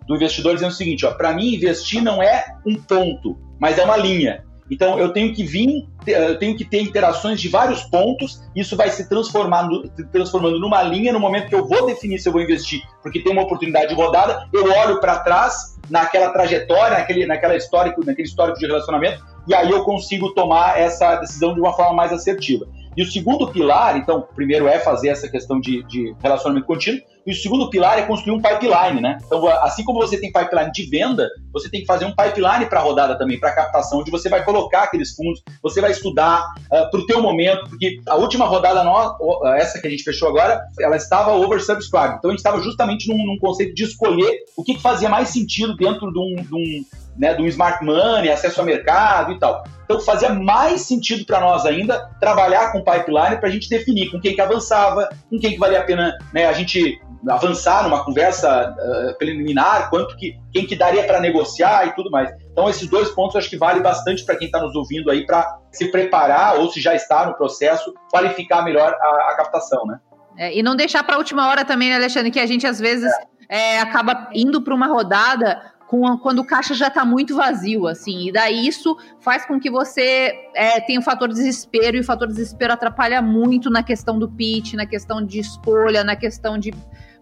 do 0.06 0.16
investidor 0.18 0.54
dizendo 0.54 0.72
o 0.72 0.76
seguinte: 0.76 1.08
para 1.16 1.32
mim, 1.32 1.56
investir 1.56 2.04
não 2.04 2.22
é 2.22 2.58
um 2.68 2.76
ponto, 2.76 3.40
mas 3.58 3.78
é 3.78 3.86
uma 3.86 3.96
linha. 3.96 4.44
Então 4.72 4.98
eu 4.98 5.12
tenho 5.12 5.34
que 5.34 5.44
vir, 5.44 5.86
eu 6.08 6.40
tenho 6.40 6.56
que 6.56 6.64
ter 6.64 6.82
interações 6.82 7.42
de 7.42 7.50
vários 7.50 7.84
pontos, 7.84 8.42
isso 8.56 8.78
vai 8.78 8.90
se 8.90 9.10
transformando, 9.10 9.92
transformando 10.14 10.58
numa 10.60 10.82
linha 10.82 11.12
no 11.12 11.20
momento 11.20 11.50
que 11.50 11.56
eu 11.56 11.68
vou 11.68 11.86
definir 11.86 12.20
se 12.20 12.30
eu 12.30 12.32
vou 12.32 12.42
investir, 12.42 12.82
porque 13.04 13.20
tem 13.20 13.34
uma 13.34 13.42
oportunidade 13.42 13.90
de 13.90 13.96
rodada, 13.96 14.48
eu 14.54 14.64
olho 14.72 15.02
para 15.02 15.20
trás 15.20 15.78
naquela 15.90 16.30
trajetória, 16.30 16.98
naquele, 16.98 17.26
naquela 17.26 17.56
histórico, 17.56 18.06
naquele 18.06 18.30
histórico 18.30 18.58
de 18.58 18.66
relacionamento, 18.66 19.22
e 19.46 19.54
aí 19.54 19.70
eu 19.70 19.84
consigo 19.84 20.34
tomar 20.34 20.80
essa 20.80 21.18
decisão 21.18 21.54
de 21.54 21.60
uma 21.60 21.74
forma 21.74 21.94
mais 21.94 22.14
assertiva. 22.14 22.66
E 22.96 23.04
o 23.04 23.06
segundo 23.06 23.48
pilar, 23.52 23.98
então, 23.98 24.26
primeiro 24.36 24.68
é 24.68 24.80
fazer 24.80 25.10
essa 25.10 25.30
questão 25.30 25.60
de, 25.60 25.84
de 25.84 26.14
relacionamento 26.22 26.68
contínuo, 26.68 27.02
e 27.26 27.32
o 27.32 27.36
segundo 27.36 27.70
pilar 27.70 28.00
é 28.00 28.04
construir 28.04 28.36
um 28.36 28.42
pipeline, 28.42 29.00
né? 29.00 29.18
Então, 29.26 29.48
assim 29.48 29.84
como 29.84 30.00
você 30.00 30.20
tem 30.20 30.32
pipeline 30.32 30.72
de 30.72 30.90
venda, 30.90 31.30
você 31.54 31.70
tem 31.70 31.82
que 31.82 31.86
fazer 31.86 32.06
um 32.06 32.16
pipeline 32.16 32.66
para 32.68 32.80
a 32.80 32.84
rodada 32.84 33.18
também, 33.18 33.40
para 33.40 33.54
captação, 33.54 34.00
onde 34.00 34.10
você 34.10 34.30
vai 34.30 34.44
colocar 34.44 34.84
aqueles 34.84 35.14
fundos, 35.14 35.42
você 35.62 35.82
vai 35.82 35.92
estudar 35.92 36.42
uh, 36.72 36.76
ah, 36.76 36.86
para 36.90 37.00
o 37.00 37.06
teu 37.06 37.22
momento, 37.22 37.70
porque 37.70 38.00
a 38.08 38.16
última 38.16 38.46
rodada 38.46 38.84
nossa, 38.84 39.18
essa 39.58 39.80
que 39.80 39.88
a 39.88 39.92
gente 39.92 40.04
fechou 40.04 40.30
agora, 40.30 40.62
ela 40.80 40.96
estava 40.96 41.32
oversubscribed. 41.34 42.18
Então, 42.18 42.30
a 42.30 42.34
gente 42.34 42.40
estava 42.40 42.62
justamente 42.62 43.08
num, 43.08 43.24
num, 43.26 43.38
conceito 43.38 43.74
de 43.76 43.84
escolher 43.84 44.44
o 44.56 44.64
que, 44.64 44.76
que 44.76 44.82
fazia 44.82 45.10
mais 45.10 45.30
sentido 45.30 45.76
dentro 45.76 46.12
de 46.12 46.20
um, 46.20 46.36
de 46.36 46.56
um 46.56 46.86
né, 47.18 47.34
do 47.34 47.46
smart 47.48 47.84
money, 47.84 48.32
acesso 48.32 48.60
ao 48.60 48.66
mercado 48.66 49.34
e 49.34 49.40
tal. 49.40 49.64
Então 49.84 50.00
fazia 50.00 50.30
mais 50.30 50.82
sentido 50.82 51.26
para 51.26 51.42
nós 51.42 51.66
ainda 51.66 52.10
trabalhar 52.20 52.72
com 52.72 52.84
pipeline 52.84 53.38
para 53.38 53.50
a 53.50 53.52
gente 53.52 53.70
definir 53.70 54.10
com 54.10 54.20
quem 54.20 54.34
que 54.34 54.42
avançava, 54.42 55.10
com 55.30 55.38
quem 55.38 55.52
que 55.52 55.60
valia 55.60 55.80
a 55.80 55.84
pena 55.84 56.18
né, 56.34 56.46
a 56.46 56.54
gente 56.54 57.00
avançar 57.30 57.84
numa 57.84 58.04
conversa 58.04 58.72
uh, 58.72 59.18
preliminar, 59.18 59.90
quanto 59.90 60.16
que 60.18 60.40
quem 60.52 60.66
que 60.66 60.76
daria 60.76 61.04
para 61.04 61.20
negociar 61.20 61.88
e 61.88 61.96
tudo 61.96 62.10
mais. 62.10 62.32
Então 62.52 62.70
esses 62.70 62.90
dois 62.90 63.10
pontos 63.10 63.36
eu 63.36 63.40
acho 63.40 63.50
que 63.50 63.58
vale 63.58 63.80
bastante 63.80 64.26
para 64.26 64.36
quem 64.36 64.48
está 64.48 64.60
nos 64.60 64.76
ouvindo 64.76 65.12
aí 65.12 65.26
para 65.26 65.60
se 65.72 65.92
preparar 65.92 66.58
ou 66.58 66.70
se 66.70 66.82
já 66.82 66.96
está 66.96 67.26
no 67.26 67.36
processo 67.36 67.94
qualificar 68.12 68.64
melhor 68.64 68.94
a, 68.94 69.32
a 69.32 69.36
captação, 69.38 69.86
né? 69.86 70.00
É, 70.38 70.58
e 70.58 70.64
não 70.64 70.76
deixar 70.76 71.04
para 71.04 71.16
a 71.16 71.18
última 71.18 71.50
hora 71.50 71.66
também, 71.66 71.90
né, 71.90 71.98
Alexandre, 71.98 72.32
que 72.32 72.40
a 72.40 72.46
gente 72.46 72.66
às 72.66 72.80
vezes 72.80 73.12
é 73.12 73.32
é, 73.52 73.82
acaba 73.82 74.30
indo 74.34 74.62
para 74.62 74.74
uma 74.74 74.88
rodada 74.88 75.62
com, 75.86 76.18
quando 76.20 76.40
o 76.40 76.46
caixa 76.46 76.74
já 76.74 76.88
está 76.88 77.04
muito 77.04 77.36
vazio, 77.36 77.86
assim, 77.86 78.30
e 78.30 78.32
daí 78.32 78.66
isso 78.66 78.96
faz 79.20 79.46
com 79.46 79.60
que 79.60 79.70
você 79.70 80.34
é, 80.56 80.80
tenha 80.80 81.02
o 81.02 81.04
fator 81.04 81.28
desespero, 81.28 81.98
e 81.98 82.00
o 82.00 82.04
fator 82.04 82.30
desespero 82.30 82.72
atrapalha 82.72 83.22
muito 83.22 83.70
na 83.70 83.84
questão 83.84 84.18
do 84.18 84.30
pitch, 84.30 84.76
na 84.76 84.86
questão 84.86 85.22
de 85.22 85.40
escolha, 85.40 86.02
na 86.02 86.16
questão 86.16 86.58
de 86.58 86.72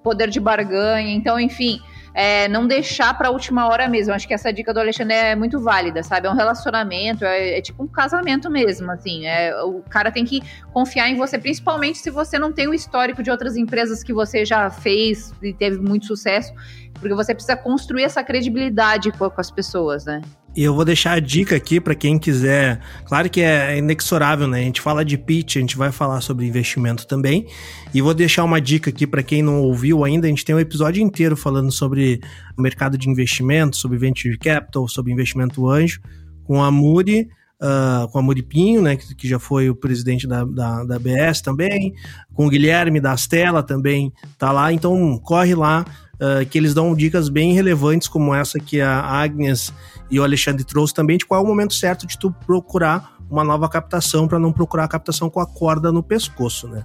poder 0.04 0.30
de 0.30 0.39
barganha, 0.39 1.14
então, 1.14 1.39
enfim, 1.39 1.80
é, 2.14 2.47
não 2.47 2.68
deixar 2.68 3.18
para 3.18 3.28
a 3.30 3.32
última 3.32 3.68
hora 3.68 3.88
mesmo. 3.88 4.14
Acho 4.14 4.28
que 4.28 4.34
essa 4.34 4.52
dica 4.52 4.74
do 4.74 4.80
Alexandre 4.80 5.16
é 5.16 5.36
muito 5.36 5.60
válida, 5.60 6.04
sabe? 6.04 6.28
É 6.28 6.32
um 6.32 6.36
relacionamento, 6.36 7.24
é, 7.26 7.58
é, 7.58 7.62
tipo 7.62 7.84
um 7.84 7.88
casamento 7.88 8.50
mesmo, 8.50 8.91
assim. 8.91 9.26
É, 9.26 9.56
o 9.64 9.82
cara 9.89 10.12
tem 10.12 10.26
que 10.26 10.41
confiar 10.74 11.10
em 11.10 11.16
você, 11.16 11.38
principalmente 11.38 12.00
se 12.00 12.10
você 12.10 12.38
não 12.38 12.52
tem 12.52 12.68
o 12.68 12.74
histórico 12.74 13.24
de 13.24 13.32
outras 13.32 13.56
empresas 13.56 14.04
que 14.04 14.14
você 14.14 14.45
já 14.45 14.70
fez 14.70 15.34
e 15.41 15.54
teve 15.54 15.78
muito 15.78 16.06
sucesso, 16.06 16.54
porque 16.93 17.14
você 17.14 17.34
precisa 17.34 17.56
construir 17.56 18.04
essa 18.04 18.24
credibilidade 18.24 19.12
com, 19.12 19.30
com 19.30 19.41
as 19.41 19.52
pessoas, 19.52 20.06
né? 20.06 20.22
E 20.56 20.64
eu 20.64 20.74
vou 20.74 20.84
deixar 20.84 21.14
a 21.14 21.20
dica 21.20 21.56
aqui 21.56 21.80
para 21.80 21.93
quem 21.93 22.18
quiser. 22.18 22.82
Claro 23.06 23.30
que 23.30 23.39
é 23.41 23.78
inexorável, 23.78 24.47
né? 24.47 24.60
A 24.60 24.64
gente 24.64 24.82
fala 24.82 25.06
de 25.06 25.18
pitch, 25.18 25.58
a 25.58 25.60
gente 25.60 25.78
vai 25.78 25.91
falar 25.91 26.22
sobre 26.22 26.45
investimento 26.45 27.06
também. 27.06 27.45
E 27.93 28.02
vou 28.02 28.14
deixar 28.14 28.43
uma 28.43 28.60
dica 28.60 28.89
aqui 28.89 29.06
para 29.06 29.22
quem 29.22 29.43
não 29.43 29.62
ouviu 29.62 30.04
ainda. 30.04 30.26
A 30.26 30.30
gente 30.30 30.43
tem 30.43 30.56
um 30.56 30.60
episódio 30.60 31.04
inteiro 31.04 31.38
falando 31.38 31.72
sobre 31.72 32.20
o 32.58 32.62
mercado 32.62 32.97
de 32.97 33.10
investimento, 33.10 33.78
sobre 33.78 33.97
venture 33.97 34.38
capital, 34.38 34.88
sobre 34.88 35.14
investimento 35.14 35.68
anjo, 35.68 36.02
com 36.43 36.64
a 36.64 36.72
Muri. 36.72 37.30
Uh, 37.62 38.08
com 38.14 38.20
a 38.20 38.22
Muripinho, 38.22 38.82
né, 38.82 38.95
que, 38.95 39.14
que, 39.14 39.28
já 39.28 39.38
foi 39.38 39.70
o 39.70 39.76
presidente 39.76 40.26
da, 40.26 40.45
da, 40.45 40.86
da 40.86 40.97
BS 40.97 41.41
também, 41.41 41.93
com 42.34 42.47
o 42.47 42.50
Guilherme 42.50 43.02
da 43.02 43.12
Astela 43.12 43.62
também 43.62 44.14
tá 44.38 44.50
lá, 44.54 44.72
então 44.72 45.18
corre 45.18 45.54
lá, 45.54 45.84
uh, 46.20 46.46
que 46.46 46.58
eles 46.58 46.74
dão 46.74 46.96
dicas 46.96 47.30
bem 47.30 47.54
relevantes 47.54 48.08
como 48.08 48.34
essa 48.34 48.60
que 48.60 48.82
a 48.82 49.00
Agnes 49.02 49.74
e 50.10 50.20
o 50.20 50.24
Alexandre 50.24 50.64
trouxe 50.64 50.94
também 50.94 51.18
de 51.18 51.26
qual 51.26 51.42
é 51.42 51.44
o 51.44 51.48
momento 51.48 51.74
certo 51.74 52.06
de 52.06 52.18
tu 52.18 52.32
procurar 52.46 53.20
uma 53.30 53.44
nova 53.44 53.70
captação 53.70 54.28
para 54.28 54.40
não 54.40 54.52
procurar 54.52 54.86
a 54.86 54.88
captação 54.88 55.30
com 55.30 55.40
a 55.40 55.46
corda 55.46 55.92
no 55.92 56.02
pescoço, 56.02 56.68
né? 56.68 56.84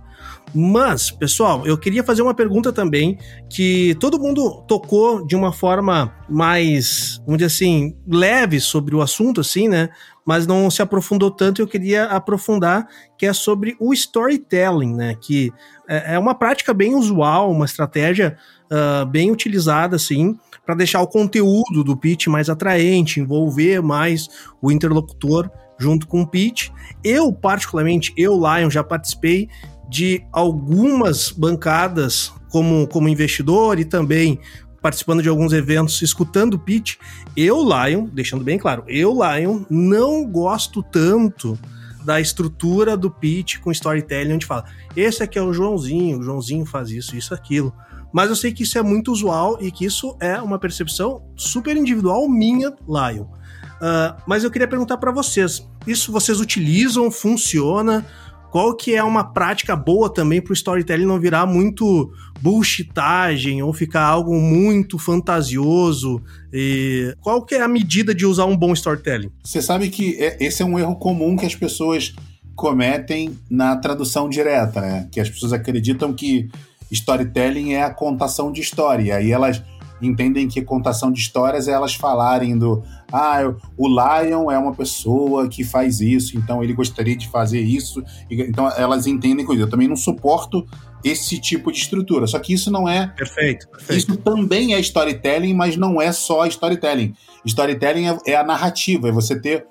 Mas, 0.55 1.11
pessoal, 1.11 1.66
eu 1.66 1.76
queria 1.78 2.05
fazer 2.05 2.20
uma 2.20 2.35
pergunta 2.35 2.72
também 2.72 3.18
que 3.49 3.97
todo 3.99 4.20
mundo 4.20 4.62
tocou 4.68 5.26
de 5.26 5.35
uma 5.35 5.53
forma 5.53 6.12
mais, 6.28 7.18
vamos 7.24 7.39
dizer 7.39 7.47
assim, 7.47 7.97
leve 8.07 8.61
sobre 8.61 8.95
o 8.95 9.01
assunto, 9.01 9.41
assim, 9.41 9.68
né? 9.68 9.89
Mas 10.24 10.47
não 10.47 10.70
se 10.70 10.82
aprofundou 10.82 11.30
tanto. 11.30 11.62
Eu 11.62 11.66
queria 11.66 12.05
aprofundar, 12.05 12.87
que 13.18 13.26
é 13.26 13.32
sobre 13.32 13.74
o 13.80 13.93
storytelling, 13.93 14.95
né? 14.95 15.16
Que 15.20 15.51
é, 15.89 16.14
é 16.14 16.18
uma 16.18 16.35
prática 16.35 16.74
bem 16.74 16.95
usual, 16.95 17.51
uma 17.51 17.64
estratégia 17.64 18.37
uh, 18.70 19.06
bem 19.06 19.30
utilizada, 19.30 19.96
assim, 19.96 20.38
para 20.64 20.74
deixar 20.74 21.00
o 21.00 21.06
conteúdo 21.06 21.84
do 21.84 21.96
pitch 21.96 22.26
mais 22.26 22.48
atraente, 22.48 23.20
envolver 23.20 23.82
mais 23.82 24.28
o 24.60 24.72
interlocutor 24.72 25.50
junto 25.78 26.06
com 26.06 26.22
o 26.22 26.26
pitch. 26.26 26.70
Eu, 27.02 27.32
particularmente, 27.32 28.12
eu, 28.16 28.34
Lion, 28.34 28.70
já 28.70 28.82
participei 28.82 29.48
de 29.88 30.24
algumas 30.32 31.30
bancadas 31.30 32.32
como, 32.50 32.86
como 32.88 33.08
investidor 33.08 33.78
e 33.78 33.84
também 33.84 34.38
participando 34.80 35.22
de 35.22 35.28
alguns 35.28 35.52
eventos, 35.52 36.02
escutando 36.02 36.54
o 36.54 36.58
pitch. 36.58 36.96
Eu, 37.36 37.62
Lion, 37.62 38.06
deixando 38.12 38.44
bem 38.44 38.58
claro, 38.58 38.84
eu, 38.86 39.12
Lion, 39.12 39.64
não 39.70 40.26
gosto 40.26 40.82
tanto 40.82 41.58
da 42.04 42.20
estrutura 42.20 42.96
do 42.96 43.10
pitch 43.10 43.58
com 43.60 43.72
storytelling, 43.72 44.34
onde 44.34 44.44
fala, 44.44 44.66
esse 44.94 45.22
aqui 45.22 45.38
é 45.38 45.42
o 45.42 45.54
Joãozinho, 45.54 46.18
o 46.18 46.22
Joãozinho 46.22 46.66
faz 46.66 46.90
isso, 46.90 47.16
isso, 47.16 47.32
aquilo. 47.32 47.72
Mas 48.14 48.30
eu 48.30 48.36
sei 48.36 48.52
que 48.52 48.62
isso 48.62 48.78
é 48.78 48.82
muito 48.82 49.10
usual 49.10 49.58
e 49.60 49.72
que 49.72 49.84
isso 49.84 50.16
é 50.20 50.40
uma 50.40 50.56
percepção 50.56 51.20
super 51.36 51.76
individual 51.76 52.28
minha, 52.28 52.72
Lion. 52.86 53.24
Uh, 53.24 54.14
mas 54.24 54.44
eu 54.44 54.52
queria 54.52 54.68
perguntar 54.68 54.98
para 54.98 55.10
vocês: 55.10 55.66
isso 55.84 56.12
vocês 56.12 56.38
utilizam? 56.38 57.10
Funciona? 57.10 58.06
Qual 58.52 58.72
que 58.76 58.94
é 58.94 59.02
uma 59.02 59.24
prática 59.24 59.74
boa 59.74 60.08
também 60.08 60.40
para 60.40 60.52
o 60.52 60.54
storytelling 60.54 61.06
não 61.06 61.18
virar 61.18 61.44
muito 61.44 62.12
bullshitagem 62.40 63.60
ou 63.64 63.72
ficar 63.72 64.04
algo 64.04 64.32
muito 64.40 64.96
fantasioso? 64.96 66.22
E 66.52 67.16
qual 67.20 67.44
que 67.44 67.56
é 67.56 67.62
a 67.62 67.66
medida 67.66 68.14
de 68.14 68.24
usar 68.24 68.44
um 68.44 68.56
bom 68.56 68.72
storytelling? 68.72 69.32
Você 69.42 69.60
sabe 69.60 69.90
que 69.90 70.14
é, 70.22 70.36
esse 70.38 70.62
é 70.62 70.64
um 70.64 70.78
erro 70.78 70.94
comum 70.94 71.34
que 71.34 71.44
as 71.44 71.56
pessoas 71.56 72.14
cometem 72.54 73.36
na 73.50 73.76
tradução 73.76 74.28
direta, 74.28 74.80
né? 74.80 75.08
Que 75.10 75.18
as 75.18 75.28
pessoas 75.28 75.52
acreditam 75.52 76.12
que 76.12 76.48
storytelling 76.95 77.72
é 77.72 77.82
a 77.82 77.92
contação 77.92 78.51
de 78.51 78.61
história. 78.61 79.03
E 79.03 79.12
aí 79.12 79.30
elas 79.30 79.62
entendem 80.03 80.49
que 80.49 80.61
contação 80.62 81.11
de 81.11 81.20
histórias 81.20 81.68
é 81.68 81.72
elas 81.72 81.95
falarem 81.95 82.59
do 82.59 82.82
ah, 83.12 83.55
o 83.76 83.88
Lion 83.88 84.51
é 84.51 84.59
uma 84.59 84.74
pessoa 84.74 85.49
que 85.49 85.62
faz 85.62 86.01
isso, 86.01 86.36
então 86.36 86.62
ele 86.62 86.72
gostaria 86.72 87.16
de 87.16 87.28
fazer 87.28 87.61
isso. 87.61 88.03
Então 88.28 88.70
elas 88.76 89.07
entendem 89.07 89.47
coisa. 89.47 89.62
Eu 89.62 89.70
também 89.70 89.88
não 89.88 89.97
suporto 89.97 90.66
esse 91.05 91.40
tipo 91.40 91.70
de 91.70 91.78
estrutura. 91.78 92.26
Só 92.26 92.38
que 92.38 92.53
isso 92.53 92.70
não 92.70 92.88
é. 92.88 93.09
Perfeito, 93.09 93.68
perfeito. 93.68 93.99
Isso 93.99 94.16
também 94.16 94.74
é 94.74 94.80
storytelling, 94.80 95.55
mas 95.55 95.76
não 95.76 96.01
é 96.01 96.11
só 96.12 96.47
storytelling. 96.47 97.14
Storytelling 97.45 98.09
é, 98.09 98.18
é 98.26 98.36
a 98.36 98.45
narrativa, 98.45 99.09
é 99.09 99.12
você 99.12 99.38
ter. 99.38 99.66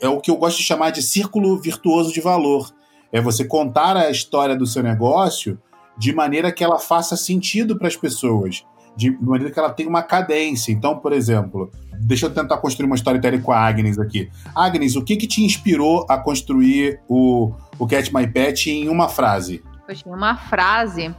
É 0.00 0.08
o 0.08 0.20
que 0.20 0.30
eu 0.30 0.36
gosto 0.36 0.58
de 0.58 0.64
chamar 0.64 0.90
de 0.90 1.02
círculo 1.02 1.60
virtuoso 1.60 2.12
de 2.12 2.20
valor. 2.20 2.72
É 3.12 3.20
você 3.20 3.44
contar 3.44 3.96
a 3.96 4.10
história 4.10 4.56
do 4.56 4.66
seu 4.66 4.82
negócio 4.82 5.58
de 6.00 6.14
maneira 6.14 6.50
que 6.50 6.64
ela 6.64 6.78
faça 6.78 7.14
sentido 7.14 7.76
para 7.76 7.86
as 7.86 7.94
pessoas, 7.94 8.64
de 8.96 9.10
maneira 9.20 9.52
que 9.52 9.58
ela 9.58 9.68
tenha 9.68 9.86
uma 9.86 10.02
cadência. 10.02 10.72
Então, 10.72 10.98
por 10.98 11.12
exemplo, 11.12 11.70
deixa 11.92 12.24
eu 12.24 12.30
tentar 12.30 12.56
construir 12.56 12.86
uma 12.86 12.96
storytelling 12.96 13.42
com 13.42 13.52
a 13.52 13.58
Agnes 13.58 13.98
aqui. 13.98 14.30
Agnes, 14.56 14.96
o 14.96 15.04
que, 15.04 15.14
que 15.14 15.26
te 15.26 15.44
inspirou 15.44 16.06
a 16.08 16.16
construir 16.16 16.98
o, 17.06 17.52
o 17.78 17.86
Cat 17.86 18.14
My 18.14 18.26
Pet 18.26 18.70
em 18.70 18.88
uma 18.88 19.10
frase? 19.10 19.62
Poxa, 19.86 20.08
uma 20.08 20.34
frase. 20.36 21.14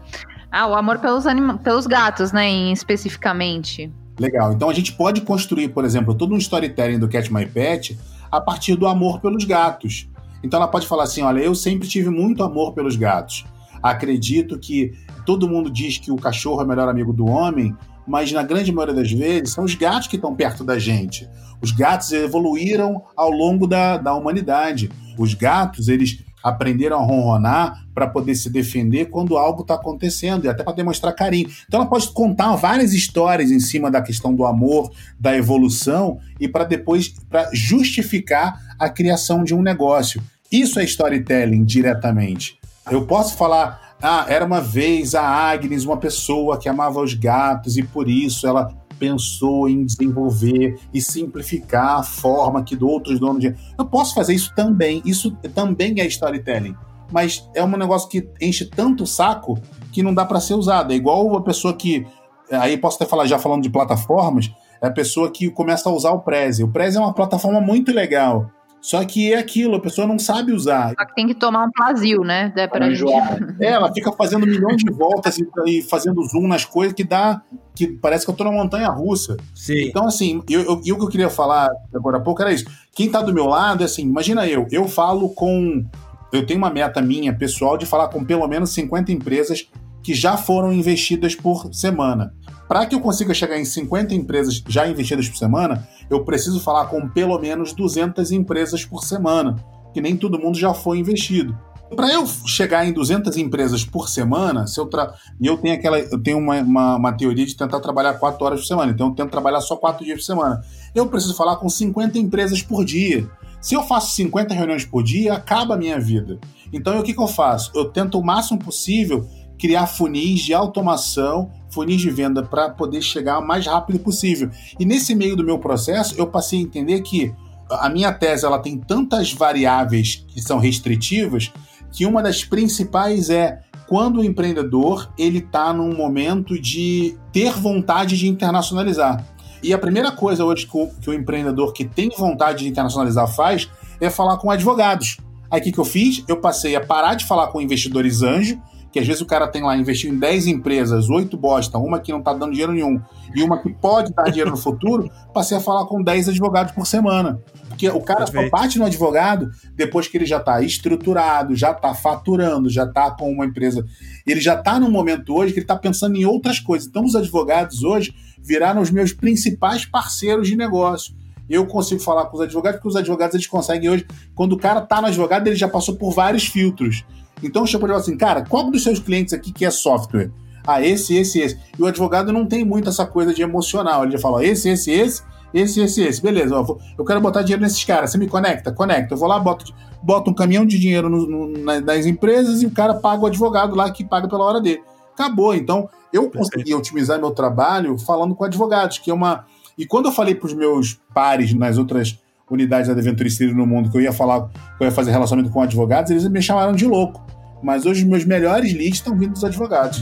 Ah, 0.52 0.66
o 0.66 0.74
amor 0.74 0.98
pelos, 0.98 1.28
anima 1.28 1.60
pelos 1.60 1.86
gatos, 1.86 2.32
né, 2.32 2.50
em, 2.50 2.74
especificamente. 2.74 3.94
Legal. 4.20 4.52
Então 4.52 4.68
a 4.68 4.74
gente 4.74 4.94
pode 4.94 5.22
construir, 5.22 5.70
por 5.70 5.86
exemplo, 5.86 6.16
todo 6.16 6.34
um 6.34 6.38
storytelling 6.38 6.98
do 6.98 7.08
Cat 7.08 7.32
My 7.32 7.46
Pet 7.46 7.96
a 8.32 8.42
partir 8.42 8.76
do 8.76 8.88
amor 8.88 9.20
pelos 9.20 9.46
gatos. 9.46 10.10
Então 10.44 10.60
ela 10.60 10.68
pode 10.68 10.88
falar 10.88 11.04
assim: 11.04 11.22
olha, 11.22 11.40
eu 11.40 11.54
sempre 11.54 11.88
tive 11.88 12.10
muito 12.10 12.44
amor 12.44 12.74
pelos 12.74 12.96
gatos. 12.96 13.46
Acredito 13.82 14.60
que 14.60 14.94
todo 15.26 15.48
mundo 15.48 15.70
diz 15.70 15.98
que 15.98 16.12
o 16.12 16.16
cachorro 16.16 16.62
é 16.62 16.64
o 16.64 16.68
melhor 16.68 16.88
amigo 16.90 17.14
do 17.14 17.26
homem, 17.26 17.76
mas 18.08 18.32
na 18.32 18.44
grande 18.44 18.72
maioria 18.72 18.96
das 18.96 19.12
vezes 19.12 19.52
são 19.54 19.64
os 19.64 19.76
gatos 19.76 20.08
que 20.08 20.16
estão 20.16 20.36
perto 20.36 20.64
da 20.64 20.78
gente. 20.78 21.30
Os 21.62 21.72
gatos 21.72 22.12
evoluíram 22.12 23.04
ao 23.16 23.30
longo 23.30 23.68
da, 23.68 23.98
da 23.98 24.14
humanidade. 24.14 24.90
Os 25.18 25.34
gatos, 25.34 25.88
eles 25.88 26.24
aprenderam 26.44 26.98
a 26.98 27.04
ronronar 27.04 27.86
para 27.94 28.08
poder 28.08 28.36
se 28.36 28.50
defender 28.50 29.06
quando 29.06 29.38
algo 29.38 29.62
está 29.62 29.76
acontecendo 29.76 30.46
e 30.46 30.50
até 30.50 30.64
para 30.64 30.74
demonstrar 30.74 31.14
carinho. 31.14 31.50
Então 31.68 31.82
ela 31.82 31.90
pode 31.90 32.10
contar 32.12 32.56
várias 32.56 32.94
histórias 32.94 33.52
em 33.52 33.60
cima 33.60 33.92
da 33.92 34.02
questão 34.02 34.34
do 34.34 34.46
amor, 34.46 34.92
da 35.20 35.36
evolução 35.36 36.20
e 36.40 36.48
para 36.48 36.64
depois 36.64 37.10
para 37.30 37.50
justificar 37.54 38.60
a 38.80 38.90
criação 38.90 39.44
de 39.44 39.54
um 39.54 39.62
negócio. 39.62 40.22
Isso 40.52 40.80
é 40.80 40.84
storytelling 40.84 41.64
diretamente. 41.64 42.61
Eu 42.90 43.06
posso 43.06 43.36
falar, 43.38 43.96
ah, 44.02 44.26
era 44.28 44.46
uma 44.46 44.62
vez 44.62 45.14
a 45.14 45.24
Agnes, 45.24 45.86
uma 45.86 45.98
pessoa 45.98 46.58
que 46.58 46.68
amava 46.68 47.00
os 47.00 47.14
gatos 47.14 47.78
e 47.78 47.84
por 47.84 48.10
isso 48.10 48.48
ela 48.48 48.74
pensou 49.02 49.68
em 49.68 49.84
desenvolver 49.84 50.80
e 50.94 51.02
simplificar 51.02 52.00
a 52.00 52.04
forma 52.04 52.64
que 52.64 52.82
outros 52.84 53.20
donos 53.20 53.42
de. 53.42 53.56
Eu 53.78 53.86
posso 53.86 54.14
fazer 54.14 54.36
isso 54.36 54.54
também. 54.56 55.02
Isso 55.04 55.32
também 55.56 56.00
é 56.00 56.06
storytelling. 56.06 56.76
Mas 57.12 57.50
é 57.56 57.64
um 57.64 57.78
negócio 57.78 58.08
que 58.08 58.30
enche 58.40 58.66
tanto 58.66 59.04
o 59.04 59.08
saco 59.08 59.58
que 59.92 60.04
não 60.04 60.14
dá 60.14 60.24
para 60.24 60.40
ser 60.40 60.54
usado. 60.54 60.94
É 60.94 60.96
igual 60.96 61.36
a 61.36 61.42
pessoa 61.42 61.74
que. 61.74 62.06
Aí 62.52 62.78
posso 62.78 62.98
até 62.98 63.06
falar, 63.06 63.26
já 63.26 63.40
falando 63.40 63.64
de 63.64 63.70
plataformas, 63.70 64.52
é 64.82 64.88
a 64.88 64.92
pessoa 64.92 65.32
que 65.32 65.50
começa 65.50 65.90
a 65.90 65.92
usar 65.92 66.12
o 66.12 66.20
Prezi. 66.20 66.64
O 66.64 66.68
Prezi 66.68 66.98
é 66.98 67.00
uma 67.00 67.14
plataforma 67.14 67.60
muito 67.60 67.92
legal. 67.92 68.52
Só 68.82 69.06
que 69.06 69.32
é 69.32 69.38
aquilo, 69.38 69.76
a 69.76 69.80
pessoa 69.80 70.08
não 70.08 70.18
sabe 70.18 70.52
usar. 70.52 70.94
Só 70.98 71.06
que 71.06 71.14
tem 71.14 71.28
que 71.28 71.36
tomar 71.36 71.66
um 71.66 71.72
plazio, 71.72 72.22
né? 72.22 72.52
Dá 72.56 72.68
pra 72.68 72.90
gente... 72.90 73.12
É, 73.62 73.68
ela 73.68 73.94
fica 73.94 74.12
fazendo 74.12 74.48
milhões 74.48 74.78
de 74.78 74.92
voltas 74.92 75.38
e, 75.38 75.48
e, 75.68 75.82
fazendo 75.84 76.24
zoom 76.24 76.48
nas 76.48 76.66
coisas 76.66 76.94
que 76.94 77.04
dá. 77.04 77.42
que 77.76 77.88
parece 77.88 78.26
que 78.26 78.32
eu 78.32 78.36
tô 78.36 78.44
na 78.44 78.52
montanha 78.52 78.90
russa. 78.90 79.38
Sim. 79.54 79.88
Então, 79.88 80.08
assim, 80.08 80.42
e 80.50 80.58
o 80.58 80.82
que 80.82 80.92
eu 80.92 81.08
queria 81.08 81.30
falar 81.30 81.70
agora 81.94 82.18
há 82.18 82.20
pouco 82.20 82.42
era 82.42 82.52
isso. 82.52 82.66
Quem 82.94 83.10
tá 83.10 83.22
do 83.22 83.34
meu 83.34 83.46
lado 83.46 83.84
é 83.84 83.86
assim, 83.86 84.02
imagina 84.02 84.48
eu, 84.48 84.68
eu 84.72 84.88
falo 84.88 85.30
com. 85.30 85.86
Eu 86.34 86.46
tenho 86.46 86.58
uma 86.58 86.70
meta 86.70 87.02
minha 87.02 87.34
pessoal 87.34 87.78
de 87.78 87.86
falar 87.86 88.08
com 88.08 88.24
pelo 88.24 88.48
menos 88.48 88.72
50 88.74 89.12
empresas 89.12 89.68
que 90.02 90.14
já 90.14 90.38
foram 90.38 90.74
investidas 90.74 91.36
por 91.36 91.74
semana. 91.74 92.34
Para 92.72 92.86
que 92.86 92.96
eu 92.96 93.02
consiga 93.02 93.34
chegar 93.34 93.60
em 93.60 93.66
50 93.66 94.16
empresas 94.16 94.64
já 94.66 94.88
investidas 94.88 95.28
por 95.28 95.36
semana, 95.36 95.86
eu 96.10 96.24
preciso 96.24 96.58
falar 96.58 96.86
com 96.86 97.06
pelo 97.10 97.38
menos 97.38 97.74
200 97.74 98.32
empresas 98.32 98.86
por 98.86 99.04
semana, 99.04 99.58
que 99.94 100.00
nem 100.00 100.16
todo 100.16 100.40
mundo 100.40 100.58
já 100.58 100.74
foi 100.74 100.98
investido. 100.98 101.54
para 101.94 102.14
eu 102.14 102.26
chegar 102.26 102.88
em 102.88 102.94
200 102.94 103.36
empresas 103.36 103.84
por 103.84 104.08
semana, 104.08 104.68
se 104.68 104.80
eu 104.80 104.86
tra... 104.86 105.14
eu 105.42 105.58
tenho 105.58 105.76
aquela, 105.76 106.00
eu 106.00 106.24
tenho 106.24 106.38
uma, 106.38 106.62
uma, 106.62 106.96
uma, 106.96 107.12
teoria 107.12 107.46
de 107.46 107.58
tentar 107.58 107.82
trabalhar 107.82 108.14
4 108.14 108.46
horas 108.46 108.62
por 108.62 108.66
semana, 108.66 108.94
então 108.94 109.10
eu 109.10 109.16
tento 109.16 109.32
trabalhar 109.32 109.60
só 109.60 109.76
4 109.76 110.06
dias 110.06 110.20
por 110.20 110.24
semana. 110.24 110.62
Eu 110.96 111.08
preciso 111.08 111.36
falar 111.36 111.58
com 111.58 111.68
50 111.68 112.18
empresas 112.20 112.62
por 112.62 112.86
dia. 112.86 113.30
Se 113.60 113.76
eu 113.76 113.84
faço 113.84 114.16
50 114.16 114.54
reuniões 114.54 114.86
por 114.86 115.04
dia, 115.04 115.34
acaba 115.34 115.76
a 115.76 115.78
minha 115.78 116.00
vida. 116.00 116.40
Então, 116.72 116.98
o 116.98 117.04
que, 117.04 117.14
que 117.14 117.22
eu 117.22 117.28
faço? 117.28 117.70
Eu 117.76 117.90
tento 117.90 118.18
o 118.18 118.24
máximo 118.24 118.58
possível 118.58 119.28
criar 119.62 119.86
funis 119.86 120.42
de 120.42 120.56
automação, 120.56 121.52
funis 121.70 122.02
de 122.02 122.10
venda 122.10 122.42
para 122.42 122.72
poder 122.72 123.00
chegar 123.00 123.38
o 123.38 123.48
mais 123.48 123.68
rápido 123.68 124.00
possível. 124.00 124.50
E 124.80 124.84
nesse 124.84 125.14
meio 125.14 125.36
do 125.36 125.44
meu 125.44 125.60
processo, 125.60 126.16
eu 126.18 126.26
passei 126.26 126.58
a 126.58 126.62
entender 126.64 127.02
que 127.02 127.32
a 127.70 127.88
minha 127.88 128.12
tese 128.12 128.44
ela 128.44 128.58
tem 128.58 128.76
tantas 128.76 129.32
variáveis 129.32 130.26
que 130.28 130.42
são 130.42 130.58
restritivas 130.58 131.54
que 131.92 132.08
uma 132.08 132.24
das 132.24 132.44
principais 132.44 133.30
é 133.30 133.62
quando 133.88 134.22
o 134.22 134.24
empreendedor 134.24 135.12
ele 135.16 135.38
está 135.38 135.72
num 135.72 135.96
momento 135.96 136.60
de 136.60 137.16
ter 137.32 137.52
vontade 137.52 138.18
de 138.18 138.28
internacionalizar. 138.28 139.24
E 139.62 139.72
a 139.74 139.78
primeira 139.78 140.12
coisa 140.12 140.44
hoje 140.44 140.66
que 140.66 140.76
o, 140.76 140.88
que 140.88 141.10
o 141.10 141.14
empreendedor 141.14 141.72
que 141.72 141.86
tem 141.86 142.10
vontade 142.10 142.64
de 142.64 142.70
internacionalizar 142.70 143.28
faz 143.28 143.70
é 144.00 144.10
falar 144.10 144.38
com 144.38 144.50
advogados. 144.50 145.18
Aí 145.52 145.62
o 145.62 145.64
que, 145.64 145.72
que 145.72 145.78
eu 145.78 145.86
fiz? 145.86 146.24
Eu 146.28 146.38
passei 146.38 146.76
a 146.76 146.82
parar 146.82 147.14
de 147.14 147.26
falar 147.26 147.48
com 147.48 147.62
investidores 147.62 148.24
anjo, 148.24 148.60
que 148.92 149.00
às 149.00 149.08
vezes 149.08 149.22
o 149.22 149.26
cara 149.26 149.48
tem 149.48 149.64
lá 149.64 149.76
investido 149.78 150.14
em 150.14 150.20
10 150.20 150.48
empresas, 150.48 151.10
8 151.10 151.38
bosta, 151.38 151.78
uma 151.78 152.00
que 152.00 152.12
não 152.12 152.20
está 152.20 152.34
dando 152.34 152.52
dinheiro 152.52 152.74
nenhum 152.74 153.00
e 153.34 153.42
uma 153.42 153.58
que 153.58 153.72
pode 153.72 154.14
dar 154.14 154.26
dinheiro 154.26 154.52
no 154.52 154.58
futuro, 154.58 155.10
passei 155.34 155.58
a 155.58 155.62
falar 155.62 155.86
com 155.86 156.04
10 156.04 156.30
advogados 156.30 156.74
por 156.74 156.86
semana. 156.86 157.40
Porque 157.70 157.88
o 157.90 158.02
cara 158.02 158.26
Perfeito. 158.26 158.46
só 158.46 158.52
parte 158.52 158.78
no 158.78 158.86
advogado 158.86 159.50
depois 159.76 160.08
que 160.08 160.18
ele 160.18 160.26
já 160.26 160.38
está 160.38 160.62
estruturado, 160.62 161.56
já 161.56 161.72
está 161.72 161.94
faturando, 161.94 162.70
já 162.70 162.84
está 162.84 163.10
com 163.12 163.32
uma 163.32 163.46
empresa. 163.46 163.86
Ele 164.28 164.42
já 164.42 164.56
está 164.56 164.80
num 164.80 164.92
momento 164.92 165.34
hoje 165.34 165.54
que 165.54 165.60
ele 165.60 165.64
está 165.64 165.78
pensando 165.78 166.18
em 166.18 166.26
outras 166.26 166.60
coisas. 166.60 166.88
Então, 166.88 167.06
os 167.06 167.16
advogados 167.16 167.84
hoje 167.84 168.14
viraram 168.40 168.82
os 168.82 168.92
meus 168.92 169.14
principais 169.14 169.86
parceiros 169.86 170.48
de 170.48 170.56
negócio. 170.56 171.16
Eu 171.50 171.66
consigo 171.66 172.02
falar 172.02 172.26
com 172.26 172.38
os 172.38 172.44
advogados, 172.44 172.78
porque 172.78 172.90
os 172.90 172.96
advogados 172.96 173.36
eles 173.36 173.48
conseguem 173.48 173.90
hoje, 173.90 174.06
quando 174.36 174.54
o 174.54 174.58
cara 174.58 174.82
está 174.82 175.02
no 175.02 175.08
advogado, 175.08 175.48
ele 175.48 175.56
já 175.56 175.68
passou 175.68 175.96
por 175.96 176.12
vários 176.12 176.46
filtros. 176.46 177.04
Então, 177.44 177.66
chegou 177.66 177.88
e 177.88 177.90
falou 177.90 178.02
assim, 178.02 178.18
cara, 178.18 178.44
qual 178.44 178.70
dos 178.70 178.84
seus 178.84 179.00
clientes 179.00 179.34
aqui 179.34 179.52
que 179.52 179.66
é 179.66 179.72
software? 179.72 180.32
Ah, 180.66 180.82
esse, 180.82 181.16
esse, 181.16 181.40
esse. 181.40 181.58
E 181.78 181.82
o 181.82 181.88
advogado 181.88 182.32
não 182.32 182.46
tem 182.46 182.64
muito 182.64 182.90
essa 182.90 183.06
coisa 183.06 183.34
de 183.34 183.42
emocional. 183.42 184.04
Ele 184.04 184.14
já 184.14 184.20
fala, 184.20 184.46
esse, 184.46 184.70
esse, 184.70 184.92
esse, 184.92 185.24
esse, 185.54 185.82
esse, 185.82 186.02
esse. 186.04 186.22
Beleza, 186.22 186.56
ó, 186.56 186.78
eu 186.98 187.04
quero 187.04 187.20
botar 187.20 187.42
dinheiro 187.42 187.64
nesses 187.64 187.84
caras. 187.84 188.12
Você 188.12 188.18
me 188.18 188.28
conecta? 188.28 188.72
Conecta. 188.72 189.14
Eu 189.14 189.18
vou 189.18 189.28
lá, 189.28 189.40
boto, 189.40 189.74
boto 190.02 190.30
um 190.30 190.34
caminhão 190.34 190.66
de 190.66 190.78
dinheiro 190.78 191.10
no, 191.10 191.26
no, 191.28 191.82
nas 191.82 192.06
empresas 192.06 192.62
e 192.62 192.66
o 192.66 192.72
cara 192.72 192.94
paga 192.94 193.24
o 193.24 193.26
advogado 193.26 193.76
lá 193.76 193.90
que 193.92 194.04
paga 194.04 194.28
pela 194.28 194.44
hora 194.44 194.62
dele. 194.62 194.82
Acabou. 195.14 195.56
Então, 195.56 195.90
eu 196.14 196.30
consegui 196.30 196.74
otimizar 196.74 197.20
meu 197.20 197.32
trabalho 197.32 197.98
falando 197.98 198.36
com 198.36 198.44
advogados, 198.44 199.00
que 199.00 199.10
é 199.10 199.14
uma. 199.14 199.46
E 199.78 199.86
quando 199.86 200.08
eu 200.08 200.12
falei 200.12 200.36
para 200.36 200.48
os 200.48 200.54
meus 200.54 201.00
pares 201.14 201.54
nas 201.54 201.78
outras 201.78 202.20
unidades 202.52 202.88
da 202.88 202.94
Adventure 202.94 203.54
no 203.54 203.66
mundo 203.66 203.90
que 203.90 203.98
eu 203.98 204.02
ia 204.02 204.14
falar, 204.14 204.50
que 204.78 204.84
eu 204.84 204.86
ia 204.86 204.92
fazer 204.92 205.12
relacionamento 205.12 205.52
com 205.52 205.62
advogados, 205.62 206.12
eles 206.12 206.28
me 206.28 206.42
chamaram 206.42 206.74
de 206.74 206.86
louco. 206.86 207.26
Mas 207.64 207.86
hoje 207.86 208.06
meus 208.06 208.26
melhores 208.26 208.74
leads 208.74 208.96
estão 208.96 209.18
vindo 209.18 209.34
dos 209.34 209.44
advogados. 209.44 210.00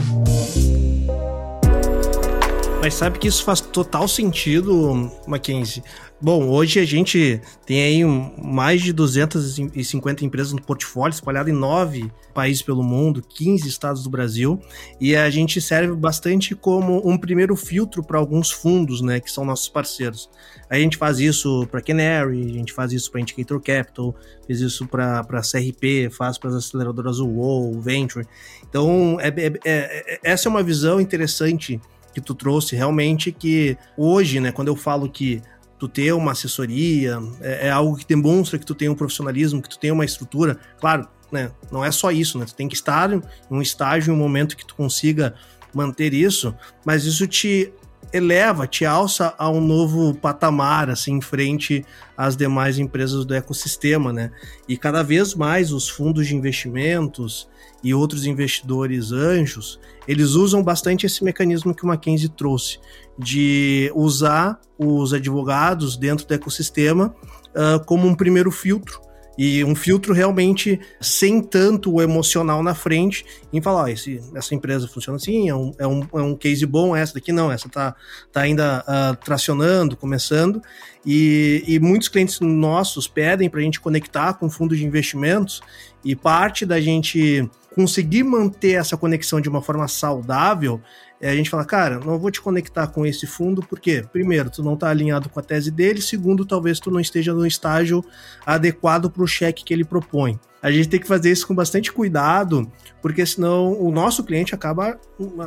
Mas 2.81 2.93
sabe 2.93 3.19
que 3.19 3.27
isso 3.27 3.43
faz 3.43 3.59
total 3.59 4.07
sentido, 4.07 5.11
Mackenzie. 5.27 5.83
Bom, 6.21 6.47
hoje 6.47 6.79
a 6.79 6.85
gente 6.85 7.41
tem 7.65 7.81
aí 7.81 8.05
mais 8.41 8.81
de 8.81 8.93
250 8.93 10.23
empresas 10.23 10.53
no 10.53 10.61
portfólio, 10.61 11.13
espalhado 11.13 11.49
em 11.49 11.53
nove 11.53 12.09
países 12.33 12.61
pelo 12.61 12.81
mundo, 12.81 13.21
15 13.21 13.67
estados 13.67 14.03
do 14.03 14.09
Brasil, 14.09 14.57
e 14.99 15.13
a 15.13 15.29
gente 15.29 15.59
serve 15.59 15.93
bastante 15.93 16.55
como 16.55 17.05
um 17.05 17.17
primeiro 17.17 17.53
filtro 17.55 18.01
para 18.01 18.17
alguns 18.17 18.49
fundos, 18.49 19.01
né, 19.01 19.19
que 19.19 19.29
são 19.29 19.43
nossos 19.43 19.67
parceiros. 19.67 20.29
A 20.69 20.77
gente 20.77 20.95
faz 20.95 21.19
isso 21.19 21.67
para 21.69 21.81
Canary, 21.81 22.45
a 22.45 22.53
gente 22.53 22.71
faz 22.71 22.93
isso 22.93 23.11
para 23.11 23.19
Indicator 23.19 23.61
Capital, 23.61 24.15
fez 24.47 24.61
isso 24.61 24.87
para 24.87 25.41
CRP, 25.41 26.09
faz 26.11 26.37
para 26.37 26.49
as 26.49 26.55
aceleradoras 26.55 27.19
UOL, 27.19 27.77
Venture. 27.81 28.25
Então, 28.69 29.17
é, 29.19 29.27
é, 29.27 29.53
é, 29.65 30.19
essa 30.23 30.47
é 30.47 30.49
uma 30.49 30.63
visão 30.63 31.01
interessante 31.01 31.79
que 32.13 32.21
tu 32.21 32.33
trouxe 32.33 32.75
realmente 32.75 33.31
que 33.31 33.77
hoje, 33.97 34.39
né, 34.39 34.51
quando 34.51 34.67
eu 34.67 34.75
falo 34.75 35.09
que 35.09 35.41
tu 35.77 35.87
ter 35.87 36.13
uma 36.13 36.33
assessoria 36.33 37.19
é, 37.41 37.67
é, 37.67 37.71
algo 37.71 37.95
que 37.95 38.05
demonstra 38.05 38.59
que 38.59 38.65
tu 38.65 38.75
tem 38.75 38.89
um 38.89 38.95
profissionalismo, 38.95 39.61
que 39.61 39.69
tu 39.69 39.79
tem 39.79 39.91
uma 39.91 40.03
estrutura, 40.03 40.57
claro, 40.79 41.07
né, 41.31 41.51
não 41.71 41.83
é 41.83 41.91
só 41.91 42.11
isso, 42.11 42.37
né, 42.37 42.45
tu 42.45 42.55
tem 42.55 42.67
que 42.67 42.75
estar 42.75 43.11
em 43.13 43.21
um 43.49 43.61
estágio, 43.61 44.11
em 44.11 44.15
um 44.15 44.19
momento 44.19 44.57
que 44.57 44.65
tu 44.65 44.75
consiga 44.75 45.33
manter 45.73 46.13
isso, 46.13 46.53
mas 46.85 47.05
isso 47.05 47.25
te 47.27 47.71
eleva, 48.11 48.67
te 48.67 48.85
alça 48.85 49.33
a 49.37 49.49
um 49.49 49.61
novo 49.61 50.13
patamar, 50.15 50.89
assim, 50.89 51.13
em 51.13 51.21
frente 51.21 51.85
às 52.17 52.35
demais 52.35 52.79
empresas 52.79 53.25
do 53.25 53.33
ecossistema, 53.33 54.11
né? 54.11 54.31
E 54.67 54.77
cada 54.77 55.03
vez 55.03 55.35
mais 55.35 55.71
os 55.71 55.87
fundos 55.87 56.27
de 56.27 56.35
investimentos 56.35 57.47
e 57.83 57.93
outros 57.93 58.25
investidores 58.25 59.11
anjos, 59.11 59.79
eles 60.07 60.31
usam 60.31 60.61
bastante 60.61 61.05
esse 61.05 61.23
mecanismo 61.23 61.73
que 61.73 61.83
o 61.83 61.87
Mackenzie 61.87 62.29
trouxe, 62.29 62.79
de 63.17 63.91
usar 63.95 64.59
os 64.77 65.13
advogados 65.13 65.97
dentro 65.97 66.25
do 66.25 66.33
ecossistema 66.33 67.13
uh, 67.49 67.83
como 67.85 68.07
um 68.07 68.15
primeiro 68.15 68.51
filtro 68.51 69.08
e 69.41 69.63
um 69.63 69.73
filtro 69.73 70.13
realmente 70.13 70.77
sem 70.99 71.41
tanto 71.41 71.93
o 71.93 72.01
emocional 72.01 72.61
na 72.61 72.75
frente, 72.75 73.25
em 73.53 73.61
falar, 73.61 73.85
oh, 73.85 73.87
esse, 73.87 74.19
essa 74.35 74.53
empresa 74.53 74.85
funciona 74.85 75.15
assim, 75.15 75.47
é 75.47 75.55
um, 75.55 75.71
é, 75.79 75.87
um, 75.87 76.01
é 76.13 76.21
um 76.21 76.35
case 76.35 76.65
bom, 76.65 76.93
essa 76.93 77.13
daqui 77.13 77.31
não, 77.31 77.49
essa 77.49 77.69
tá, 77.69 77.95
tá 78.33 78.41
ainda 78.41 78.83
uh, 78.85 79.15
tracionando, 79.23 79.95
começando, 79.95 80.61
e, 81.05 81.63
e 81.65 81.79
muitos 81.79 82.09
clientes 82.09 82.37
nossos 82.41 83.07
pedem 83.07 83.49
para 83.49 83.61
a 83.61 83.63
gente 83.63 83.79
conectar 83.79 84.33
com 84.33 84.49
fundos 84.49 84.77
de 84.77 84.85
investimentos, 84.85 85.61
e 86.03 86.17
parte 86.17 86.65
da 86.65 86.81
gente 86.81 87.49
conseguir 87.73 88.23
manter 88.23 88.73
essa 88.73 88.97
conexão 88.97 89.39
de 89.39 89.47
uma 89.47 89.61
forma 89.61 89.87
saudável 89.87 90.81
a 91.21 91.35
gente 91.35 91.49
fala, 91.49 91.65
cara, 91.65 91.99
não 91.99 92.17
vou 92.17 92.31
te 92.31 92.39
conectar 92.39 92.87
com 92.87 93.05
esse 93.05 93.27
fundo, 93.27 93.61
porque, 93.61 94.05
primeiro, 94.11 94.49
tu 94.49 94.63
não 94.63 94.75
está 94.75 94.89
alinhado 94.89 95.29
com 95.29 95.39
a 95.39 95.43
tese 95.43 95.69
dele, 95.69 96.01
segundo, 96.01 96.45
talvez 96.45 96.79
tu 96.79 96.89
não 96.89 96.99
esteja 96.99 97.33
no 97.33 97.45
estágio 97.45 98.03
adequado 98.45 99.09
para 99.09 99.23
o 99.23 99.27
cheque 99.27 99.63
que 99.63 99.73
ele 99.73 99.83
propõe. 99.83 100.39
A 100.61 100.69
gente 100.71 100.89
tem 100.89 100.99
que 100.99 101.07
fazer 101.07 101.31
isso 101.31 101.47
com 101.47 101.55
bastante 101.55 101.91
cuidado, 101.91 102.69
porque 103.01 103.25
senão 103.25 103.81
o 103.81 103.91
nosso 103.91 104.23
cliente 104.25 104.53
acaba 104.53 104.99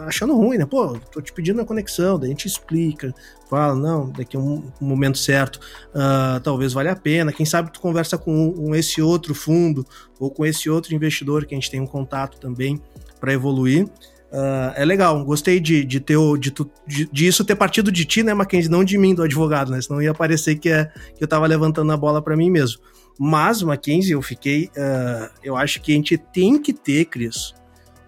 achando 0.07 0.35
ruim, 0.35 0.57
né? 0.57 0.65
Pô, 0.65 0.99
tô 1.13 1.21
te 1.21 1.33
pedindo 1.33 1.61
a 1.61 1.67
conexão, 1.67 2.19
daí 2.19 2.29
a 2.29 2.31
gente 2.31 2.47
explica, 2.47 3.15
fala, 3.49 3.75
não, 3.75 4.11
daqui 4.11 4.39
a 4.39 4.41
um, 4.41 4.71
momento 4.81 5.19
certo, 5.19 5.61
uh, 5.95 6.41
talvez 6.41 6.73
valha 6.73 6.93
a 6.93 6.97
pena. 6.97 7.31
Quem 7.31 7.45
sabe 7.45 7.71
tu 7.71 7.81
conversa 7.81 8.17
com, 8.17 8.53
com 8.53 8.75
esse 8.75 9.03
outro 9.03 9.35
fundo 9.35 9.87
ou 10.19 10.31
com 10.31 10.47
esse 10.47 10.71
outro 10.71 10.95
investidor 10.95 11.45
que 11.45 11.55
a 11.55 11.59
gente 11.59 11.71
tem 11.71 11.81
um 11.81 11.87
contato 11.87 12.39
também 12.39 12.81
para 13.21 13.35
evoluir. 13.35 13.87
Uh, 14.33 14.73
é 14.77 14.85
legal, 14.85 15.23
gostei 15.27 15.61
de, 15.61 15.85
de 15.85 16.01
ter 16.01 16.17
de, 16.39 16.51
de, 16.87 17.05
de, 17.13 17.27
isso 17.27 17.45
ter 17.45 17.55
partido 17.55 17.93
de 17.93 18.03
ti, 18.07 18.23
né, 18.23 18.33
Mackenzie, 18.33 18.71
não 18.71 18.83
de 18.83 18.97
mim, 18.97 19.15
do 19.15 19.23
advogado, 19.23 19.71
né? 19.71 19.79
Senão 19.83 20.01
ia 20.01 20.15
parecer 20.15 20.57
que, 20.57 20.71
é, 20.71 20.91
que 21.15 21.23
eu 21.23 21.29
tava 21.29 21.47
levantando 21.47 21.93
a 21.93 21.97
bola 21.99 22.23
para 22.23 22.35
mim 22.35 22.51
mesmo. 22.51 22.81
Mas, 23.19 23.63
Mackenzie, 23.63 24.13
eu 24.13 24.23
fiquei. 24.23 24.71
Uh, 24.77 25.29
eu 25.45 25.55
acho 25.55 25.83
que 25.83 25.93
a 25.93 25.95
gente 25.95 26.17
tem 26.17 26.59
que 26.59 26.73
ter, 26.73 27.05
Cris, 27.05 27.55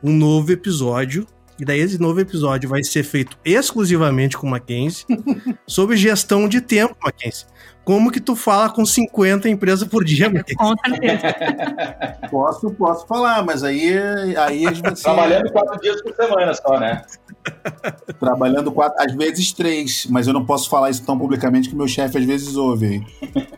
um 0.02 0.12
novo 0.12 0.50
episódio. 0.50 1.26
E 1.58 1.64
daí 1.64 1.80
esse 1.80 2.00
novo 2.00 2.20
episódio 2.20 2.68
vai 2.68 2.82
ser 2.82 3.04
feito 3.04 3.38
exclusivamente 3.44 4.36
com 4.36 4.46
o 4.46 4.50
Mackenzie 4.50 5.06
sobre 5.66 5.96
gestão 5.96 6.48
de 6.48 6.60
tempo, 6.60 6.96
Mackenzie. 7.02 7.46
Como 7.84 8.10
que 8.10 8.20
tu 8.20 8.34
fala 8.34 8.70
com 8.70 8.84
50 8.84 9.48
empresas 9.48 9.86
por 9.86 10.04
dia, 10.04 10.30
Mackenzie? 10.30 10.56
Com 10.56 10.74
certeza. 10.84 12.28
posso, 12.30 12.70
posso 12.70 13.06
falar, 13.06 13.44
mas 13.44 13.62
aí, 13.62 13.92
aí 14.38 14.66
a 14.66 14.72
gente 14.72 14.94
Trabalhando 15.02 15.52
quatro 15.52 15.78
dias 15.80 16.02
por 16.02 16.14
semana 16.14 16.54
só, 16.54 16.80
né? 16.80 17.02
Trabalhando 18.18 18.72
quatro, 18.72 19.02
às 19.02 19.14
vezes 19.14 19.52
três, 19.52 20.06
mas 20.08 20.26
eu 20.26 20.32
não 20.32 20.44
posso 20.44 20.68
falar 20.68 20.90
isso 20.90 21.04
tão 21.04 21.18
publicamente 21.18 21.68
que 21.68 21.76
meu 21.76 21.86
chefe 21.86 22.18
às 22.18 22.24
vezes 22.24 22.56
ouve. 22.56 23.04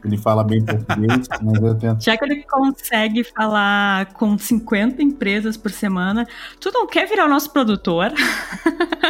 Ele 0.05 0.16
fala 0.16 0.43
bem 0.43 0.64
português, 0.64 1.26
mas 1.43 1.62
eu 1.62 1.74
tento. 1.74 2.05
Já 2.05 2.16
que 2.16 2.24
ele 2.24 2.43
consegue 2.43 3.24
falar 3.24 4.12
com 4.14 4.37
50 4.37 5.03
empresas 5.03 5.57
por 5.57 5.70
semana, 5.70 6.26
tu 6.61 6.70
não 6.72 6.87
quer 6.87 7.07
virar 7.07 7.26
o 7.26 7.28
nosso 7.28 7.51
produtor? 7.51 8.12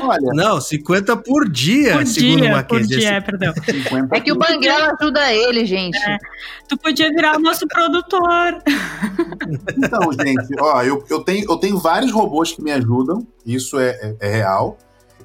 Olha, 0.03 0.33
não, 0.35 0.61
50 0.61 1.17
por 1.19 1.49
dia, 1.49 1.97
por 1.97 2.07
segundo 2.07 2.43
dia, 2.43 2.65
Por 2.65 2.83
dia, 2.83 3.09
é, 3.11 3.21
perdão. 3.21 3.53
É 4.13 4.21
que 4.21 4.33
o 4.33 4.37
Banguela 4.37 4.95
ajuda 4.99 5.33
ele, 5.33 5.65
gente. 5.65 5.97
É, 5.99 6.19
tu 6.69 6.77
podia 6.77 7.09
virar 7.11 7.37
o 7.37 7.41
nosso 7.41 7.67
produtor. 7.67 8.59
Então, 9.77 10.13
gente, 10.13 10.55
ó, 10.61 10.83
eu, 10.83 11.05
eu, 11.09 11.21
tenho, 11.21 11.51
eu 11.51 11.57
tenho 11.57 11.79
vários 11.79 12.13
robôs 12.13 12.53
que 12.53 12.63
me 12.63 12.73
ajudam, 12.73 13.27
isso 13.45 13.79
é, 13.79 13.91
é, 13.91 14.17
é 14.21 14.37
real 14.37 14.66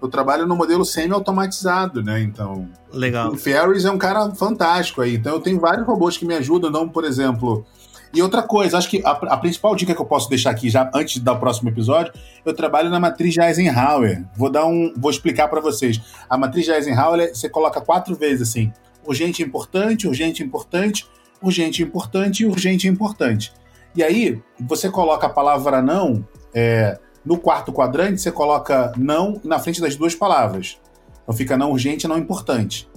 eu 0.02 0.10
trabalho 0.10 0.48
no 0.48 0.56
modelo 0.56 0.84
semi-automatizado, 0.84 2.02
né? 2.02 2.22
Então. 2.22 2.68
Legal. 2.92 3.32
O 3.32 3.38
Ferris 3.38 3.86
é 3.86 3.92
um 3.92 3.98
cara 3.98 4.32
fantástico 4.32 5.02
aí. 5.02 5.16
Então 5.16 5.34
eu 5.34 5.40
tenho 5.40 5.60
vários 5.60 5.86
robôs 5.86 6.18
que 6.18 6.26
me 6.26 6.34
ajudam. 6.34 6.70
Então, 6.70 6.90
por 6.90 7.04
exemplo, 7.06 7.66
E 8.14 8.22
outra 8.22 8.42
coisa, 8.42 8.78
acho 8.78 8.90
que 8.90 9.02
a, 9.06 9.12
a, 9.12 9.38
principal 9.38 9.74
dica 9.74 9.96
que 9.96 10.02
eu 10.02 10.06
posso 10.06 10.28
deixar 10.28 10.50
aqui 10.50 10.70
já 10.70 10.90
antes 10.94 11.20
do 11.20 11.36
próximo 11.38 11.70
episódio, 11.70 12.12
eu 12.44 12.54
trabalho 12.54 12.90
na 12.90 13.00
matriz 13.00 13.34
de 13.34 13.40
Eisenhower. 13.40 14.26
Vou 14.36 14.50
dar 14.50 14.66
um, 14.66 14.94
vou 14.98 15.10
explicar 15.10 15.48
para 15.48 15.62
vocês. 15.62 16.02
A 16.30 16.38
matriz 16.38 16.66
de 16.66 16.72
Eisenhower 16.72 17.34
você 17.34 17.48
coloca 17.48 17.80
quatro 17.80 18.16
vezes 18.16 18.50
assim: 18.50 18.74
urgente, 19.06 19.44
importante, 19.44 20.08
urgente, 20.08 20.44
importante, 20.44 21.08
urgente, 21.42 21.84
importante 21.84 22.44
e 22.44 22.48
urgente, 22.48 22.88
importante. 22.88 23.54
E 23.96 24.04
aí 24.04 24.42
você 24.60 24.90
coloca 24.90 25.28
a 25.28 25.30
palavra 25.30 25.82
não 25.82 26.26
é, 26.54 27.00
no 27.24 27.38
quarto 27.38 27.72
quadrante, 27.72 28.22
você 28.22 28.32
coloca 28.32 28.92
não 28.98 29.40
na 29.44 29.60
frente 29.60 29.80
das 29.80 29.96
duas 29.96 30.16
palavras. 30.16 30.78
Então 31.24 31.36
fica 31.36 31.58
não 31.58 31.72
urgente, 31.72 32.08
não 32.08 32.18
importante. 32.18 32.90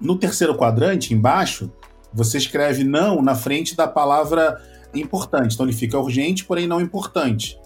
No 0.00 0.16
terceiro 0.16 0.56
quadrante, 0.56 1.14
embaixo, 1.14 1.70
você 2.12 2.38
escreve 2.38 2.82
não 2.82 3.22
na 3.22 3.34
frente 3.34 3.76
da 3.76 3.86
palavra 3.86 4.60
importante. 4.94 5.54
Então 5.54 5.66
ele 5.66 5.74
fica 5.74 5.98
urgente, 5.98 6.44
porém 6.44 6.66
não 6.66 6.80
importante. 6.80 7.58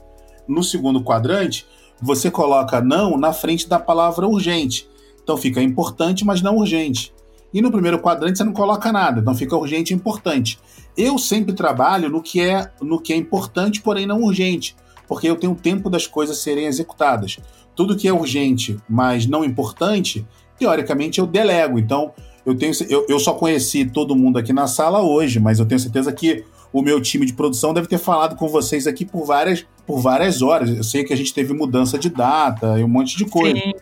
No 0.47 0.63
segundo 0.63 1.03
quadrante, 1.03 1.67
você 2.01 2.31
coloca 2.31 2.81
não 2.81 3.17
na 3.17 3.33
frente 3.33 3.69
da 3.69 3.79
palavra 3.79 4.27
urgente. 4.27 4.89
Então 5.23 5.37
fica 5.37 5.63
importante, 5.63 6.25
mas 6.25 6.43
não 6.43 6.57
urgente. 6.57 7.15
E 7.53 7.63
no 7.63 7.71
primeiro 7.71 8.01
quadrante 8.01 8.37
você 8.37 8.45
não 8.45 8.53
coloca 8.53 8.93
nada, 8.93 9.21
então 9.21 9.35
fica 9.35 9.57
urgente 9.57 9.93
e 9.93 9.97
importante. 9.97 10.59
Eu 10.97 11.19
sempre 11.19 11.55
trabalho 11.55 12.11
no 12.11 12.21
que 12.21 12.41
é 12.41 12.71
no 12.81 13.01
que 13.01 13.13
é 13.13 13.17
importante, 13.17 13.81
porém 13.81 14.07
não 14.07 14.23
urgente, 14.23 14.77
porque 15.07 15.29
eu 15.29 15.37
tenho 15.37 15.55
tempo 15.55 15.91
das 15.91 16.07
coisas 16.07 16.39
serem 16.39 16.67
executadas. 16.67 17.39
Tudo 17.75 17.97
que 17.97 18.09
é 18.09 18.13
urgente, 18.13 18.77
mas 18.89 19.27
não 19.27 19.45
importante, 19.45 20.27
teoricamente 20.59 21.19
eu 21.19 21.27
delego. 21.27 21.79
Então, 21.79 22.13
eu, 22.45 22.57
tenho, 22.57 22.73
eu, 22.89 23.07
eu 23.09 23.19
só 23.19 23.33
conheci 23.35 23.85
todo 23.85 24.15
mundo 24.15 24.39
aqui 24.39 24.53
na 24.53 24.67
sala 24.67 25.03
hoje, 25.03 25.41
mas 25.41 25.59
eu 25.59 25.67
tenho 25.67 25.81
certeza 25.81 26.13
que 26.13 26.45
o 26.73 26.83
meu 26.83 27.01
time 27.01 27.25
de 27.25 27.33
produção 27.33 27.73
deve 27.73 27.87
ter 27.87 27.99
falado 27.99 28.37
com 28.37 28.49
vocês 28.49 28.87
aqui 28.87 29.05
por 29.05 29.25
várias, 29.25 29.65
por 29.87 30.01
várias 30.01 30.43
horas. 30.43 30.71
Eu 30.71 30.85
sei 30.85 31.05
que 31.05 31.13
a 31.13 31.17
gente 31.17 31.33
teve 31.33 31.55
mudança 31.55 31.99
de 31.99 32.09
data 32.09 32.79
e 32.79 32.85
um 32.85 32.89
monte 32.89 33.17
de 33.17 33.25
coisa. 33.25 33.59
Sim. 33.59 33.73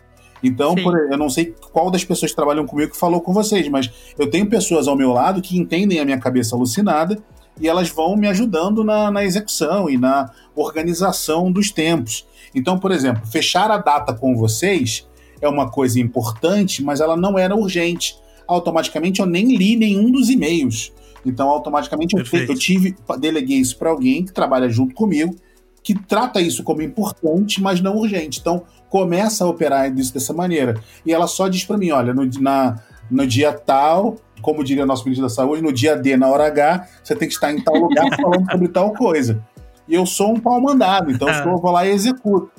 Então, 0.43 0.75
por, 0.75 0.95
eu 1.11 1.17
não 1.17 1.29
sei 1.29 1.55
qual 1.71 1.89
das 1.89 2.03
pessoas 2.03 2.31
que 2.31 2.35
trabalham 2.35 2.65
comigo 2.65 2.91
que 2.91 2.97
falou 2.97 3.21
com 3.21 3.33
vocês, 3.33 3.67
mas 3.69 3.89
eu 4.19 4.29
tenho 4.29 4.45
pessoas 4.45 4.87
ao 4.87 4.95
meu 4.95 5.11
lado 5.11 5.41
que 5.41 5.57
entendem 5.57 5.99
a 5.99 6.05
minha 6.05 6.19
cabeça 6.19 6.55
alucinada 6.55 7.17
e 7.59 7.67
elas 7.67 7.89
vão 7.89 8.15
me 8.15 8.27
ajudando 8.27 8.83
na, 8.83 9.11
na 9.11 9.23
execução 9.23 9.89
e 9.89 9.97
na 9.97 10.31
organização 10.55 11.51
dos 11.51 11.71
tempos. 11.71 12.27
Então, 12.53 12.77
por 12.77 12.91
exemplo, 12.91 13.25
fechar 13.25 13.69
a 13.71 13.77
data 13.77 14.13
com 14.13 14.35
vocês 14.35 15.07
é 15.41 15.47
uma 15.47 15.69
coisa 15.69 15.99
importante, 15.99 16.83
mas 16.83 16.99
ela 16.99 17.17
não 17.17 17.37
era 17.37 17.55
urgente 17.55 18.21
automaticamente 18.47 19.19
eu 19.19 19.25
nem 19.25 19.55
li 19.55 19.75
nenhum 19.75 20.11
dos 20.11 20.29
e-mails. 20.29 20.91
Então, 21.25 21.49
automaticamente 21.49 22.15
eu, 22.15 22.23
eu, 22.47 22.55
tive, 22.55 22.95
deleguei 23.19 23.57
isso 23.57 23.77
para 23.77 23.89
alguém 23.89 24.25
que 24.25 24.33
trabalha 24.33 24.69
junto 24.69 24.93
comigo, 24.93 25.35
que 25.81 25.95
trata 25.95 26.41
isso 26.41 26.63
como 26.63 26.81
importante, 26.81 27.61
mas 27.61 27.81
não 27.81 27.97
urgente. 27.97 28.39
Então, 28.39 28.63
começa 28.89 29.45
a 29.45 29.47
operar 29.47 29.97
isso 29.97 30.13
dessa 30.13 30.33
maneira. 30.33 30.79
E 31.05 31.13
ela 31.13 31.27
só 31.27 31.47
diz 31.47 31.63
para 31.63 31.77
mim: 31.77 31.91
olha, 31.91 32.13
no, 32.13 32.25
na, 32.39 32.79
no 33.09 33.25
dia 33.25 33.53
tal, 33.53 34.17
como 34.43 34.63
diria 34.63 34.83
o 34.83 34.85
nosso 34.85 35.05
ministro 35.05 35.25
da 35.27 35.33
Saúde, 35.33 35.63
no 35.63 35.71
dia 35.71 35.95
D, 35.95 36.15
na 36.17 36.27
hora 36.27 36.45
H, 36.45 36.87
você 37.01 37.15
tem 37.15 37.27
que 37.27 37.33
estar 37.33 37.51
em 37.51 37.61
tal 37.61 37.75
lugar 37.75 38.05
falando 38.21 38.51
sobre 38.51 38.67
tal 38.67 38.93
coisa. 38.93 39.41
E 39.87 39.95
eu 39.95 40.05
sou 40.05 40.33
um 40.33 40.39
pau 40.39 40.61
mandado, 40.61 41.09
então 41.09 41.27
ah. 41.27 41.43
eu 41.45 41.57
vou 41.57 41.71
lá 41.71 41.87
e 41.87 41.91
executo. 41.91 42.51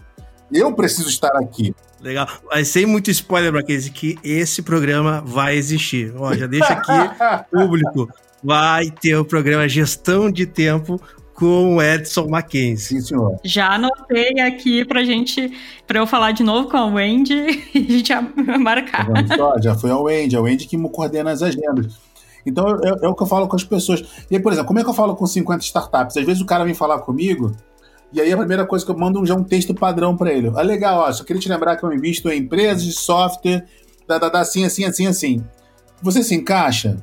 Eu 0.53 0.73
preciso 0.75 1.09
estar 1.09 1.37
aqui. 1.37 1.75
Legal. 2.01 2.27
Mas 2.51 2.69
sem 2.69 2.87
muito 2.87 3.11
spoiler, 3.11 3.53
Braquese, 3.53 3.91
que 3.91 4.19
esse 4.23 4.63
programa 4.63 5.23
vai 5.25 5.57
existir. 5.57 6.13
Ó, 6.17 6.35
já 6.35 6.47
deixa 6.47 6.73
aqui, 6.73 6.93
público. 7.51 8.09
Vai 8.43 8.91
ter 8.91 9.17
o 9.17 9.25
programa 9.25 9.69
Gestão 9.69 10.31
de 10.31 10.47
Tempo 10.47 11.01
com 11.35 11.77
o 11.77 11.83
Edson 11.83 12.29
Mackenzie. 12.29 13.01
Sim, 13.01 13.01
senhor. 13.01 13.37
Já 13.45 13.75
anotei 13.75 14.41
aqui 14.41 14.85
pra 14.85 15.05
gente, 15.05 15.53
pra 15.87 15.99
eu 15.99 16.07
falar 16.07 16.33
de 16.33 16.43
novo 16.43 16.69
com 16.69 16.77
a 16.77 16.87
Wendy 16.87 17.35
e 17.75 17.79
a 17.79 17.91
gente 17.91 18.13
marcar. 18.61 19.07
Tá 19.07 19.37
só, 19.37 19.55
já 19.61 19.75
foi 19.75 19.91
a 19.91 19.99
Wendy, 19.99 20.37
a 20.37 20.41
Wendy 20.41 20.67
que 20.67 20.77
me 20.77 20.89
coordena 20.89 21.33
as 21.33 21.43
agendas. 21.43 21.99
Então 22.47 22.69
é, 22.69 23.07
é, 23.07 23.09
o 23.09 23.15
que 23.15 23.23
eu 23.23 23.27
falo 23.27 23.49
com 23.49 23.57
as 23.57 23.65
pessoas. 23.65 24.03
E 24.31 24.37
aí, 24.37 24.43
por 24.43 24.53
exemplo, 24.53 24.69
como 24.69 24.79
é 24.79 24.85
que 24.85 24.89
eu 24.89 24.95
falo 24.95 25.17
com 25.17 25.27
50 25.27 25.65
startups? 25.65 26.17
Às 26.17 26.25
vezes 26.25 26.43
o 26.43 26.47
cara 26.47 26.65
vem 26.65 26.75
falar 26.75 26.99
comigo 27.01 27.53
e 28.15 28.21
aí 28.21 28.33
a 28.33 28.37
primeira 28.37 28.65
coisa 28.65 28.85
que 28.85 28.91
eu 28.93 28.97
mando 28.97 29.27
já 29.27 29.35
um 29.35 29.43
texto 29.43 29.75
padrão 29.75 30.17
para 30.17 30.33
ele. 30.33 30.53
Ah, 30.55 30.63
legal, 30.63 31.01
ó, 31.01 31.13
só 31.13 31.25
queria 31.25 31.43
te 31.43 31.49
lembrar 31.49 31.77
que 31.77 31.85
eu 31.85 31.93
invisto 31.93 32.31
em 32.31 32.39
empresas 32.39 32.85
de 32.85 32.93
software, 32.93 33.67
da, 34.07 34.19
da, 34.19 34.29
da, 34.29 34.41
assim, 34.41 34.65
assim, 34.65 34.85
assim, 34.85 35.09
assim. 35.09 35.45
Você 36.01 36.23
se 36.23 36.33
encaixa? 36.33 36.97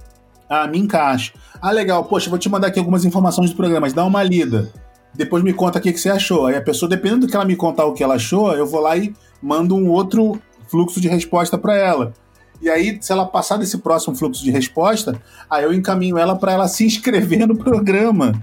Ah, 0.48 0.68
me 0.68 0.80
encaixa. 0.80 1.34
Ah, 1.62 1.72
legal, 1.72 2.04
poxa, 2.06 2.30
vou 2.30 2.40
te 2.40 2.50
mandar 2.50 2.68
aqui 2.68 2.80
algumas 2.80 3.06
informações 3.06 3.52
do 3.52 3.56
programa, 3.56 3.88
dá 3.92 4.04
uma 4.04 4.24
lida. 4.24 4.72
Depois 5.14 5.44
me 5.44 5.54
conta 5.54 5.78
o 5.78 5.82
que, 5.82 5.94
que 5.94 6.00
você 6.00 6.10
achou. 6.10 6.48
Aí 6.48 6.56
a 6.56 6.62
pessoa, 6.62 6.90
dependendo 6.90 7.28
do 7.28 7.30
que 7.30 7.36
ela 7.36 7.46
me 7.46 7.56
contar 7.56 7.86
o 7.86 7.94
que 7.94 8.04
ela 8.04 8.16
achou, 8.16 8.52
eu 8.54 8.66
vou 8.66 8.80
lá 8.80 8.98
e 8.98 9.14
mando 9.42 9.76
um 9.76 9.90
outro 9.90 10.42
fluxo 10.68 11.00
de 11.00 11.08
resposta 11.08 11.58
para 11.58 11.76
ela. 11.76 12.14
E 12.62 12.70
aí, 12.70 12.98
se 13.02 13.12
ela 13.12 13.26
passar 13.26 13.58
desse 13.58 13.78
próximo 13.78 14.16
fluxo 14.16 14.44
de 14.44 14.50
resposta, 14.52 15.22
aí 15.50 15.64
eu 15.64 15.74
encaminho 15.74 16.18
ela 16.18 16.36
para 16.36 16.54
ela 16.54 16.68
se 16.68 16.86
inscrever 16.86 17.48
no 17.48 17.56
programa. 17.56 18.34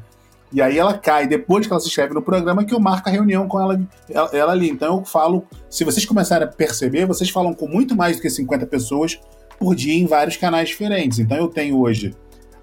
E 0.53 0.63
aí 0.63 0.79
ela 0.79 0.95
cai, 0.95 1.27
depois 1.27 1.67
que 1.67 1.73
ela 1.73 1.81
se 1.81 1.89
inscreve 1.89 2.15
no 2.15 2.23
programa, 2.23 2.65
que 2.65 2.75
eu 2.75 2.81
marco 2.81 3.09
a 3.09 3.13
reunião 3.13 3.47
com 3.47 3.61
ela, 3.61 3.81
ela, 4.09 4.31
ela, 4.33 4.53
ali. 4.53 4.71
Então 4.71 4.99
eu 4.99 5.05
falo, 5.05 5.45
se 5.69 5.85
vocês 5.85 6.07
começarem 6.07 6.47
a 6.47 6.51
perceber, 6.51 7.07
vocês 7.07 7.31
falam 7.31 7.53
com 7.53 7.67
muito 7.69 7.95
mais 7.95 8.17
do 8.17 8.23
que 8.23 8.31
50 8.31 8.67
pessoas 8.67 9.19
por 9.59 9.75
dia 9.75 9.95
em 9.95 10.07
vários 10.07 10.37
canais 10.37 10.69
diferentes. 10.69 11.19
Então 11.19 11.37
eu 11.37 11.49
tenho 11.49 11.79
hoje, 11.79 12.15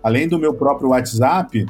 além 0.06 0.28
do 0.28 0.38
meu 0.38 0.54
próprio 0.54 0.90
WhatsApp, 0.90 1.66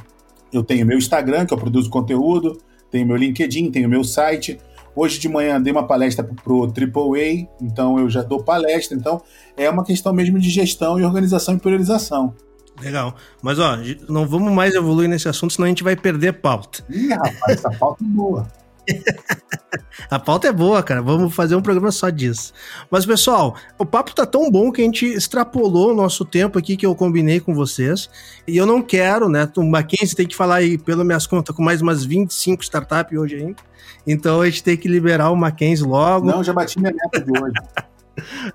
eu 0.51 0.61
tenho 0.61 0.85
meu 0.85 0.97
Instagram, 0.97 1.45
que 1.45 1.53
eu 1.53 1.57
produzo 1.57 1.89
conteúdo, 1.89 2.59
tenho 2.91 3.07
meu 3.07 3.15
LinkedIn, 3.15 3.71
tenho 3.71 3.87
meu 3.87 4.03
site. 4.03 4.59
Hoje 4.93 5.19
de 5.19 5.29
manhã 5.29 5.61
dei 5.61 5.71
uma 5.71 5.87
palestra 5.87 6.21
pro 6.43 6.63
AAA, 6.63 7.47
então 7.61 7.97
eu 7.97 8.09
já 8.09 8.21
dou 8.21 8.43
palestra. 8.43 8.97
Então 8.97 9.21
é 9.55 9.69
uma 9.69 9.85
questão 9.85 10.11
mesmo 10.11 10.37
de 10.37 10.49
gestão 10.49 10.99
e 10.99 11.05
organização 11.05 11.55
e 11.55 11.59
priorização. 11.59 12.35
Legal. 12.81 13.15
Mas, 13.41 13.57
ó, 13.57 13.77
não 14.09 14.27
vamos 14.27 14.51
mais 14.51 14.75
evoluir 14.75 15.07
nesse 15.07 15.29
assunto, 15.29 15.53
senão 15.53 15.67
a 15.67 15.69
gente 15.69 15.83
vai 15.83 15.95
perder 15.95 16.33
pauta. 16.33 16.83
Ih, 16.89 17.13
rapaz, 17.13 17.57
essa 17.57 17.71
pauta 17.71 18.03
é 18.03 18.07
boa. 18.07 18.45
a 20.09 20.19
pauta 20.19 20.47
é 20.47 20.51
boa, 20.51 20.81
cara. 20.83 21.01
Vamos 21.01 21.33
fazer 21.33 21.55
um 21.55 21.61
programa 21.61 21.91
só 21.91 22.09
disso. 22.09 22.53
Mas, 22.89 23.05
pessoal, 23.05 23.55
o 23.77 23.85
papo 23.85 24.13
tá 24.13 24.25
tão 24.25 24.49
bom 24.49 24.71
que 24.71 24.81
a 24.81 24.85
gente 24.85 25.05
extrapolou 25.05 25.91
o 25.91 25.95
nosso 25.95 26.25
tempo 26.25 26.59
aqui 26.59 26.77
que 26.77 26.85
eu 26.85 26.95
combinei 26.95 27.39
com 27.39 27.53
vocês. 27.53 28.09
E 28.47 28.57
eu 28.57 28.65
não 28.65 28.81
quero, 28.81 29.29
né? 29.29 29.49
O 29.57 29.63
Mackenzie 29.63 30.15
tem 30.15 30.27
que 30.27 30.35
falar 30.35 30.55
aí, 30.55 30.77
pelas 30.77 31.05
minhas 31.05 31.27
contas, 31.27 31.55
com 31.55 31.63
mais 31.63 31.81
umas 31.81 32.03
25 32.03 32.63
startups 32.63 33.17
hoje 33.17 33.37
ainda. 33.37 33.63
Então 34.05 34.41
a 34.41 34.45
gente 34.45 34.63
tem 34.63 34.77
que 34.77 34.87
liberar 34.87 35.31
o 35.31 35.35
Mackenzie 35.35 35.85
logo. 35.85 36.27
Não, 36.27 36.43
já 36.43 36.53
bati 36.53 36.79
minha 36.79 36.93
meta 36.93 37.21
de 37.21 37.31
hoje. 37.31 37.53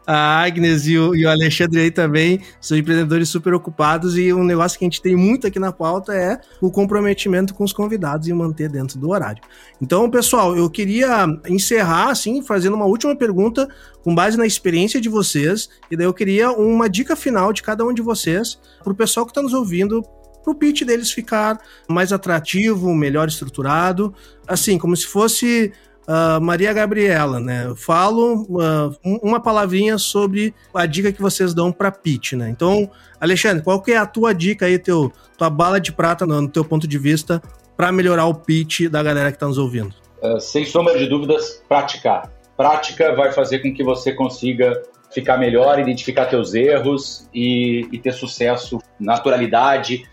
A 0.07 0.43
Agnes 0.43 0.87
e 0.87 0.97
o, 0.99 1.15
e 1.15 1.25
o, 1.25 1.31
Alexandre 1.31 1.81
aí 1.81 1.91
também 1.91 2.41
são 2.61 2.77
empreendedores 2.77 3.29
super 3.29 3.55
ocupados 3.55 4.17
e 4.17 4.33
um 4.33 4.45
negócio 4.45 4.79
que 4.79 4.85
a 4.85 4.89
gente 4.89 5.03
tem 5.03 5.17
muito 5.17 5.47
aqui 5.47 5.59
na 5.59 5.73
pauta 5.73 6.15
é 6.15 6.41
o 6.61 6.71
comprometimento 6.71 7.55
com 7.55 7.65
os 7.65 7.73
convidados 7.73 8.29
e 8.29 8.33
manter 8.33 8.69
dentro 8.69 8.99
do 8.99 9.11
horário. 9.11 9.43
Então, 9.81 10.11
pessoal, 10.11 10.57
eu 10.57 10.69
queria 10.71 11.27
encerrar 11.49 12.11
assim, 12.11 12.43
fazendo 12.43 12.75
uma 12.75 12.87
última 12.87 13.15
pergunta 13.15 13.69
com 14.03 14.15
base 14.15 14.37
na 14.37 14.47
experiência 14.47 15.01
de 15.01 15.09
vocês 15.09 15.69
e 15.91 15.97
daí 15.97 16.07
eu 16.07 16.15
queria 16.15 16.51
uma 16.51 16.89
dica 16.89 17.15
final 17.15 17.53
de 17.53 17.63
cada 17.63 17.85
um 17.85 17.93
de 17.93 18.03
vocês 18.03 18.59
para 18.83 18.93
o 18.93 18.97
pessoal 18.97 19.27
que 19.27 19.33
está 19.33 19.43
nos 19.43 19.53
ouvindo 19.53 20.03
para 20.43 20.53
o 20.53 20.55
pitch 20.55 20.83
deles 20.83 21.11
ficar 21.11 21.61
mais 21.89 22.13
atrativo, 22.13 22.95
melhor 22.95 23.29
estruturado, 23.29 24.15
assim, 24.47 24.79
como 24.79 24.97
se 24.97 25.07
fosse 25.07 25.73
Uh, 26.11 26.41
Maria 26.41 26.73
Gabriela, 26.73 27.39
né? 27.39 27.67
Eu 27.67 27.77
falo 27.77 28.43
uh, 28.51 28.97
uma 29.23 29.39
palavrinha 29.39 29.97
sobre 29.97 30.53
a 30.75 30.85
dica 30.85 31.13
que 31.13 31.23
vocês 31.23 31.55
dão 31.55 31.71
para 31.71 31.93
pitch, 31.93 32.33
né? 32.33 32.51
Então, 32.51 32.91
Alexandre, 33.21 33.63
qual 33.63 33.81
que 33.81 33.93
é 33.93 33.97
a 33.97 34.05
tua 34.05 34.35
dica 34.35 34.67
aí, 34.67 34.77
teu, 34.77 35.13
tua 35.39 35.49
bala 35.49 35.81
de 35.81 35.93
prata 35.93 36.27
no, 36.27 36.43
no 36.43 36.49
teu 36.49 36.65
ponto 36.65 36.89
de 36.89 36.99
vista 36.99 37.41
para 37.77 37.93
melhorar 37.93 38.27
o 38.27 38.35
pitch 38.35 38.89
da 38.89 39.05
galera 39.05 39.31
que 39.31 39.37
está 39.37 39.47
nos 39.47 39.57
ouvindo? 39.57 39.95
Uh, 40.21 40.41
sem 40.41 40.67
sombra 40.67 40.99
de 40.99 41.07
dúvidas, 41.07 41.63
praticar. 41.69 42.29
Prática 42.57 43.15
vai 43.15 43.31
fazer 43.31 43.61
com 43.61 43.73
que 43.73 43.85
você 43.85 44.13
consiga 44.13 44.83
ficar 45.15 45.39
melhor, 45.39 45.79
identificar 45.79 46.27
teus 46.27 46.55
erros 46.55 47.29
e, 47.33 47.87
e 47.93 47.99
ter 48.01 48.13
sucesso, 48.13 48.81
naturalidade 48.99 50.05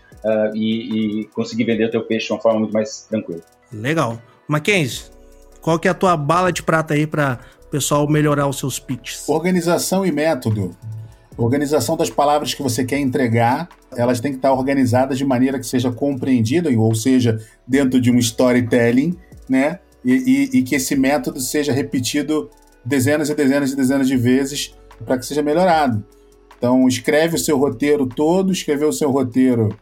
e, 0.54 1.20
e 1.22 1.24
conseguir 1.26 1.64
vender 1.64 1.90
teu 1.90 2.02
peixe 2.02 2.26
de 2.26 2.32
uma 2.32 2.40
forma 2.40 2.60
muito 2.60 2.72
mais 2.72 3.06
tranquila. 3.08 3.40
Legal. 3.72 4.20
Mackenzie, 4.48 5.04
qual 5.68 5.78
que 5.78 5.86
é 5.86 5.90
a 5.90 5.94
tua 5.94 6.16
bala 6.16 6.50
de 6.50 6.62
prata 6.62 6.94
aí 6.94 7.06
para 7.06 7.40
o 7.66 7.68
pessoal 7.68 8.08
melhorar 8.08 8.48
os 8.48 8.58
seus 8.58 8.78
pitches? 8.78 9.28
Organização 9.28 10.06
e 10.06 10.10
método. 10.10 10.74
Organização 11.36 11.94
das 11.94 12.08
palavras 12.08 12.54
que 12.54 12.62
você 12.62 12.86
quer 12.86 12.98
entregar, 12.98 13.68
elas 13.94 14.18
têm 14.18 14.32
que 14.32 14.38
estar 14.38 14.50
organizadas 14.50 15.18
de 15.18 15.26
maneira 15.26 15.58
que 15.58 15.66
seja 15.66 15.92
compreendida, 15.92 16.70
ou 16.70 16.94
seja, 16.94 17.38
dentro 17.66 18.00
de 18.00 18.10
um 18.10 18.16
storytelling, 18.16 19.14
né? 19.46 19.78
E, 20.02 20.14
e, 20.54 20.58
e 20.58 20.62
que 20.62 20.74
esse 20.74 20.96
método 20.96 21.38
seja 21.38 21.70
repetido 21.70 22.48
dezenas 22.82 23.28
e 23.28 23.34
dezenas 23.34 23.70
e 23.70 23.76
dezenas 23.76 24.08
de 24.08 24.16
vezes 24.16 24.74
para 25.04 25.18
que 25.18 25.26
seja 25.26 25.42
melhorado. 25.42 26.02
Então, 26.56 26.88
escreve 26.88 27.36
o 27.36 27.38
seu 27.38 27.58
roteiro 27.58 28.06
todo, 28.06 28.50
escreveu 28.52 28.88
o 28.88 28.92
seu 28.94 29.10
roteiro 29.10 29.76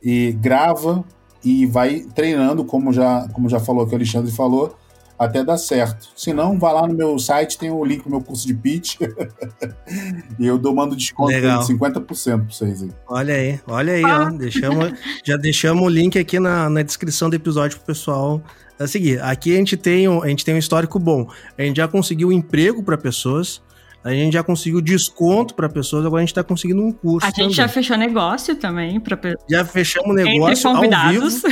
e 0.00 0.30
grava, 0.40 1.04
e 1.44 1.66
vai 1.66 2.04
treinando, 2.14 2.64
como 2.64 2.92
já, 2.92 3.28
como 3.32 3.48
já 3.48 3.58
falou 3.58 3.86
que 3.88 3.92
o 3.92 3.96
Alexandre 3.96 4.30
falou, 4.30 4.76
até 5.18 5.42
dar 5.42 5.56
certo. 5.56 6.08
Se 6.14 6.32
não, 6.32 6.58
vá 6.58 6.72
lá 6.72 6.86
no 6.86 6.94
meu 6.94 7.18
site, 7.18 7.58
tem 7.58 7.70
o 7.70 7.84
link 7.84 8.04
do 8.04 8.10
meu 8.10 8.20
curso 8.20 8.46
de 8.46 8.54
pitch. 8.54 9.00
e 10.38 10.46
eu 10.46 10.58
dou 10.58 10.74
mando 10.74 10.94
desconto 10.94 11.30
Legal. 11.30 11.60
de 11.60 11.72
50% 11.72 12.04
para 12.04 12.36
vocês 12.48 12.82
aí. 12.82 12.90
Olha 13.08 13.34
aí, 13.34 13.60
olha 13.66 13.92
aí, 13.94 14.04
ó. 14.04 14.30
Deixamos, 14.30 14.92
já 15.24 15.36
deixamos 15.36 15.84
o 15.84 15.88
link 15.88 16.18
aqui 16.18 16.38
na, 16.38 16.68
na 16.68 16.82
descrição 16.82 17.30
do 17.30 17.36
episódio 17.36 17.78
pro 17.78 17.86
pessoal 17.86 18.42
a 18.78 18.86
seguir. 18.86 19.22
Aqui 19.22 19.54
a 19.54 19.58
gente 19.58 19.76
tem 19.76 20.08
um, 20.08 20.22
a 20.22 20.28
gente 20.28 20.44
tem 20.44 20.54
um 20.54 20.58
histórico 20.58 20.98
bom. 20.98 21.28
A 21.56 21.62
gente 21.62 21.76
já 21.76 21.88
conseguiu 21.88 22.30
emprego 22.30 22.82
para 22.82 22.98
pessoas. 22.98 23.62
A 24.04 24.10
gente 24.12 24.34
já 24.34 24.42
conseguiu 24.44 24.80
desconto 24.80 25.52
para 25.54 25.68
pessoas, 25.68 26.06
agora 26.06 26.22
a 26.22 26.24
gente 26.24 26.32
tá 26.34 26.44
conseguindo 26.44 26.80
um 26.80 26.92
curso. 26.92 27.26
A 27.26 27.30
gente 27.30 27.36
também. 27.38 27.52
já 27.54 27.66
fechou 27.66 27.96
negócio 27.96 28.54
também 28.54 29.00
para 29.00 29.18
já 29.50 29.64
fechamos 29.64 30.10
o 30.10 30.18
entre 30.18 30.32
negócio 30.34 30.68
ao 30.68 30.76
convidados. 30.76 31.42
vivo. 31.42 31.48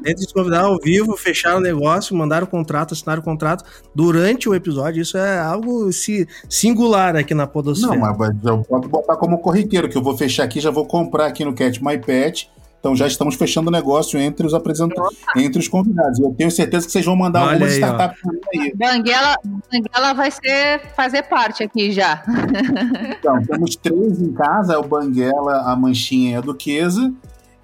Entre 0.06 0.24
os 0.24 0.32
convidados 0.32 0.66
ao 0.66 0.78
vivo, 0.78 1.14
fecharam 1.14 1.58
o 1.58 1.60
negócio, 1.60 2.16
mandaram 2.16 2.46
o 2.46 2.50
contrato, 2.50 2.94
assinaram 2.94 3.20
o 3.20 3.24
contrato 3.24 3.64
durante 3.94 4.48
o 4.48 4.54
episódio. 4.54 5.02
Isso 5.02 5.18
é 5.18 5.38
algo 5.38 5.92
si- 5.92 6.26
singular 6.48 7.14
aqui 7.16 7.34
na 7.34 7.46
Podosfera. 7.46 7.94
Não, 7.96 8.16
mas 8.16 8.30
eu 8.44 8.58
posso 8.62 8.88
botar 8.88 9.16
como 9.16 9.36
corriqueiro, 9.38 9.86
que 9.86 9.98
eu 9.98 10.02
vou 10.02 10.16
fechar 10.16 10.44
aqui, 10.44 10.58
já 10.58 10.70
vou 10.70 10.86
comprar 10.86 11.26
aqui 11.26 11.44
no 11.44 11.52
Cat 11.52 11.84
My 11.84 11.98
Pet. 11.98 12.50
Então 12.80 12.96
já 12.96 13.06
estamos 13.06 13.34
fechando 13.34 13.68
o 13.68 13.70
negócio 13.70 14.18
entre 14.18 14.46
os 14.46 14.54
apresentadores, 14.54 15.18
entre 15.36 15.58
os 15.60 15.68
convidados. 15.68 16.18
Eu 16.18 16.34
tenho 16.36 16.50
certeza 16.50 16.86
que 16.86 16.92
vocês 16.92 17.04
vão 17.04 17.14
mandar 17.14 17.42
Olha 17.42 17.52
algumas 17.52 17.74
aí, 17.74 17.82
ó. 17.82 17.86
startups 17.86 18.20
aí. 18.54 18.74
Banguela, 18.74 19.36
Banguela 19.44 20.14
vai 20.14 20.30
ser, 20.30 20.80
fazer 20.96 21.22
parte 21.24 21.62
aqui 21.62 21.92
já. 21.92 22.22
Então, 23.20 23.42
temos 23.42 23.76
três 23.76 24.20
em 24.20 24.32
casa, 24.32 24.74
é 24.74 24.78
o 24.78 24.82
Banguela, 24.82 25.70
a 25.70 25.76
Manchinha 25.76 26.32
e 26.32 26.34
a 26.36 26.40
Duquesa. 26.40 27.12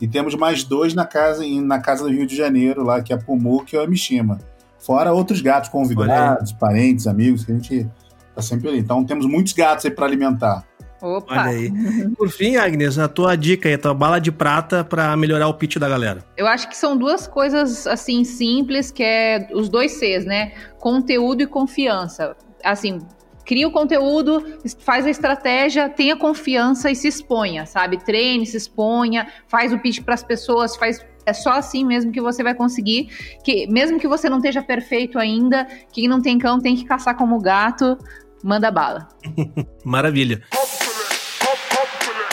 E 0.00 0.06
temos 0.06 0.34
mais 0.34 0.62
dois 0.62 0.92
na 0.92 1.06
casa, 1.06 1.42
na 1.62 1.80
casa 1.80 2.04
do 2.04 2.10
Rio 2.10 2.26
de 2.26 2.36
Janeiro, 2.36 2.84
lá, 2.84 3.00
que 3.00 3.12
é 3.12 3.16
a 3.16 3.18
Pumuca 3.18 3.74
e 3.74 3.78
a 3.78 3.86
Mishima. 3.86 4.38
Fora 4.78 5.12
outros 5.12 5.40
gatos 5.40 5.70
convidados, 5.70 6.52
parentes, 6.52 7.06
amigos, 7.06 7.44
que 7.44 7.52
a 7.52 7.54
gente 7.54 7.88
tá 8.34 8.42
sempre 8.42 8.68
ali. 8.68 8.78
Então 8.78 9.02
temos 9.04 9.26
muitos 9.26 9.54
gatos 9.54 9.86
aí 9.86 9.90
para 9.90 10.04
alimentar. 10.04 10.64
Opa! 11.00 11.32
Olha 11.32 11.42
aí. 11.42 11.72
Por 12.16 12.30
fim, 12.30 12.56
Agnes, 12.56 12.98
a 12.98 13.08
tua 13.08 13.36
dica 13.36 13.68
aí, 13.68 13.74
a 13.74 13.78
tua 13.78 13.94
bala 13.94 14.18
de 14.18 14.32
prata 14.32 14.84
para 14.84 15.16
melhorar 15.16 15.48
o 15.48 15.54
pitch 15.54 15.76
da 15.76 15.88
galera. 15.88 16.24
Eu 16.36 16.46
acho 16.46 16.68
que 16.68 16.76
são 16.76 16.96
duas 16.96 17.26
coisas 17.26 17.86
assim 17.86 18.24
simples, 18.24 18.90
que 18.90 19.02
é 19.02 19.48
os 19.52 19.68
dois 19.68 19.92
Cs, 19.92 20.24
né? 20.24 20.52
Conteúdo 20.78 21.42
e 21.42 21.46
confiança. 21.46 22.36
Assim, 22.64 22.98
cria 23.44 23.68
o 23.68 23.70
conteúdo, 23.70 24.44
faz 24.78 25.06
a 25.06 25.10
estratégia, 25.10 25.88
tenha 25.88 26.16
confiança 26.16 26.90
e 26.90 26.96
se 26.96 27.08
exponha, 27.08 27.66
sabe? 27.66 28.02
Treine, 28.02 28.44
se 28.44 28.56
exponha, 28.56 29.28
faz 29.48 29.72
o 29.72 29.78
pitch 29.78 30.02
para 30.02 30.14
as 30.14 30.22
pessoas, 30.22 30.76
faz 30.76 31.04
é 31.26 31.32
só 31.32 31.50
assim 31.50 31.84
mesmo 31.84 32.12
que 32.12 32.20
você 32.20 32.42
vai 32.42 32.54
conseguir. 32.54 33.08
Que 33.44 33.66
mesmo 33.66 33.98
que 33.98 34.06
você 34.06 34.30
não 34.30 34.36
esteja 34.38 34.62
perfeito 34.62 35.18
ainda, 35.18 35.66
quem 35.92 36.06
não 36.06 36.22
tem 36.22 36.38
cão 36.38 36.60
tem 36.60 36.76
que 36.76 36.84
caçar 36.84 37.16
como 37.16 37.40
gato. 37.40 37.98
Manda 38.44 38.70
bala. 38.70 39.08
Maravilha. 39.84 40.40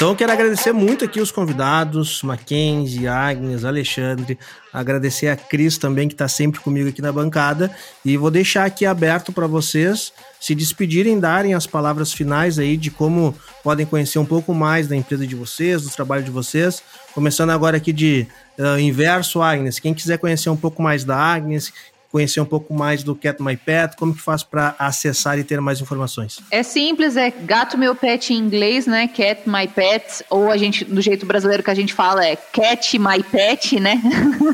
Então 0.03 0.13
quero 0.17 0.33
agradecer 0.33 0.73
muito 0.73 1.05
aqui 1.05 1.21
os 1.21 1.31
convidados, 1.31 2.21
Mackenzie, 2.23 3.07
Agnes, 3.07 3.63
Alexandre, 3.63 4.37
agradecer 4.73 5.29
a 5.29 5.37
Cris 5.37 5.77
também 5.77 6.09
que 6.09 6.13
está 6.13 6.27
sempre 6.27 6.59
comigo 6.59 6.89
aqui 6.89 7.01
na 7.01 7.09
bancada 7.09 7.73
e 8.03 8.17
vou 8.17 8.29
deixar 8.29 8.65
aqui 8.65 8.85
aberto 8.85 9.31
para 9.31 9.47
vocês 9.47 10.11
se 10.41 10.53
despedirem, 10.53 11.21
darem 11.21 11.53
as 11.53 11.65
palavras 11.65 12.11
finais 12.11 12.59
aí 12.59 12.75
de 12.75 12.91
como 12.91 13.33
podem 13.63 13.85
conhecer 13.85 14.19
um 14.19 14.25
pouco 14.25 14.53
mais 14.53 14.89
da 14.89 14.95
empresa 14.97 15.25
de 15.25 15.35
vocês, 15.35 15.83
do 15.83 15.89
trabalho 15.89 16.21
de 16.21 16.31
vocês. 16.31 16.83
Começando 17.13 17.51
agora 17.51 17.77
aqui 17.77 17.93
de 17.93 18.27
uh, 18.59 18.77
inverso, 18.77 19.41
Agnes. 19.41 19.79
Quem 19.79 19.93
quiser 19.93 20.17
conhecer 20.17 20.49
um 20.49 20.57
pouco 20.57 20.81
mais 20.81 21.05
da 21.05 21.15
Agnes, 21.15 21.71
conhecer 22.13 22.39
um 22.39 22.45
pouco 22.45 22.75
mais 22.75 23.01
do 23.01 23.15
Cat 23.15 23.41
My 23.41 23.57
Pet, 23.57 23.97
como 23.97 24.13
que 24.13 24.21
faz 24.21 24.43
para 24.43 24.75
acessar 24.77 25.39
e 25.39 25.43
ter 25.43 25.59
mais 25.59 25.81
informações? 25.81 26.39
É 26.51 26.61
simples, 26.61 27.17
é 27.17 27.31
gato 27.31 27.75
meu 27.75 27.95
pet 27.95 28.31
em 28.31 28.37
inglês, 28.37 28.85
né? 28.85 29.07
Cat 29.07 29.41
my 29.49 29.67
pet, 29.67 30.23
ou 30.29 30.51
a 30.51 30.55
gente, 30.55 30.85
do 30.85 31.01
jeito 31.01 31.25
brasileiro 31.25 31.63
que 31.63 31.71
a 31.71 31.73
gente 31.73 31.91
fala, 31.91 32.23
é 32.23 32.35
cat 32.35 32.99
my 32.99 33.23
pet, 33.23 33.79
né? 33.79 33.99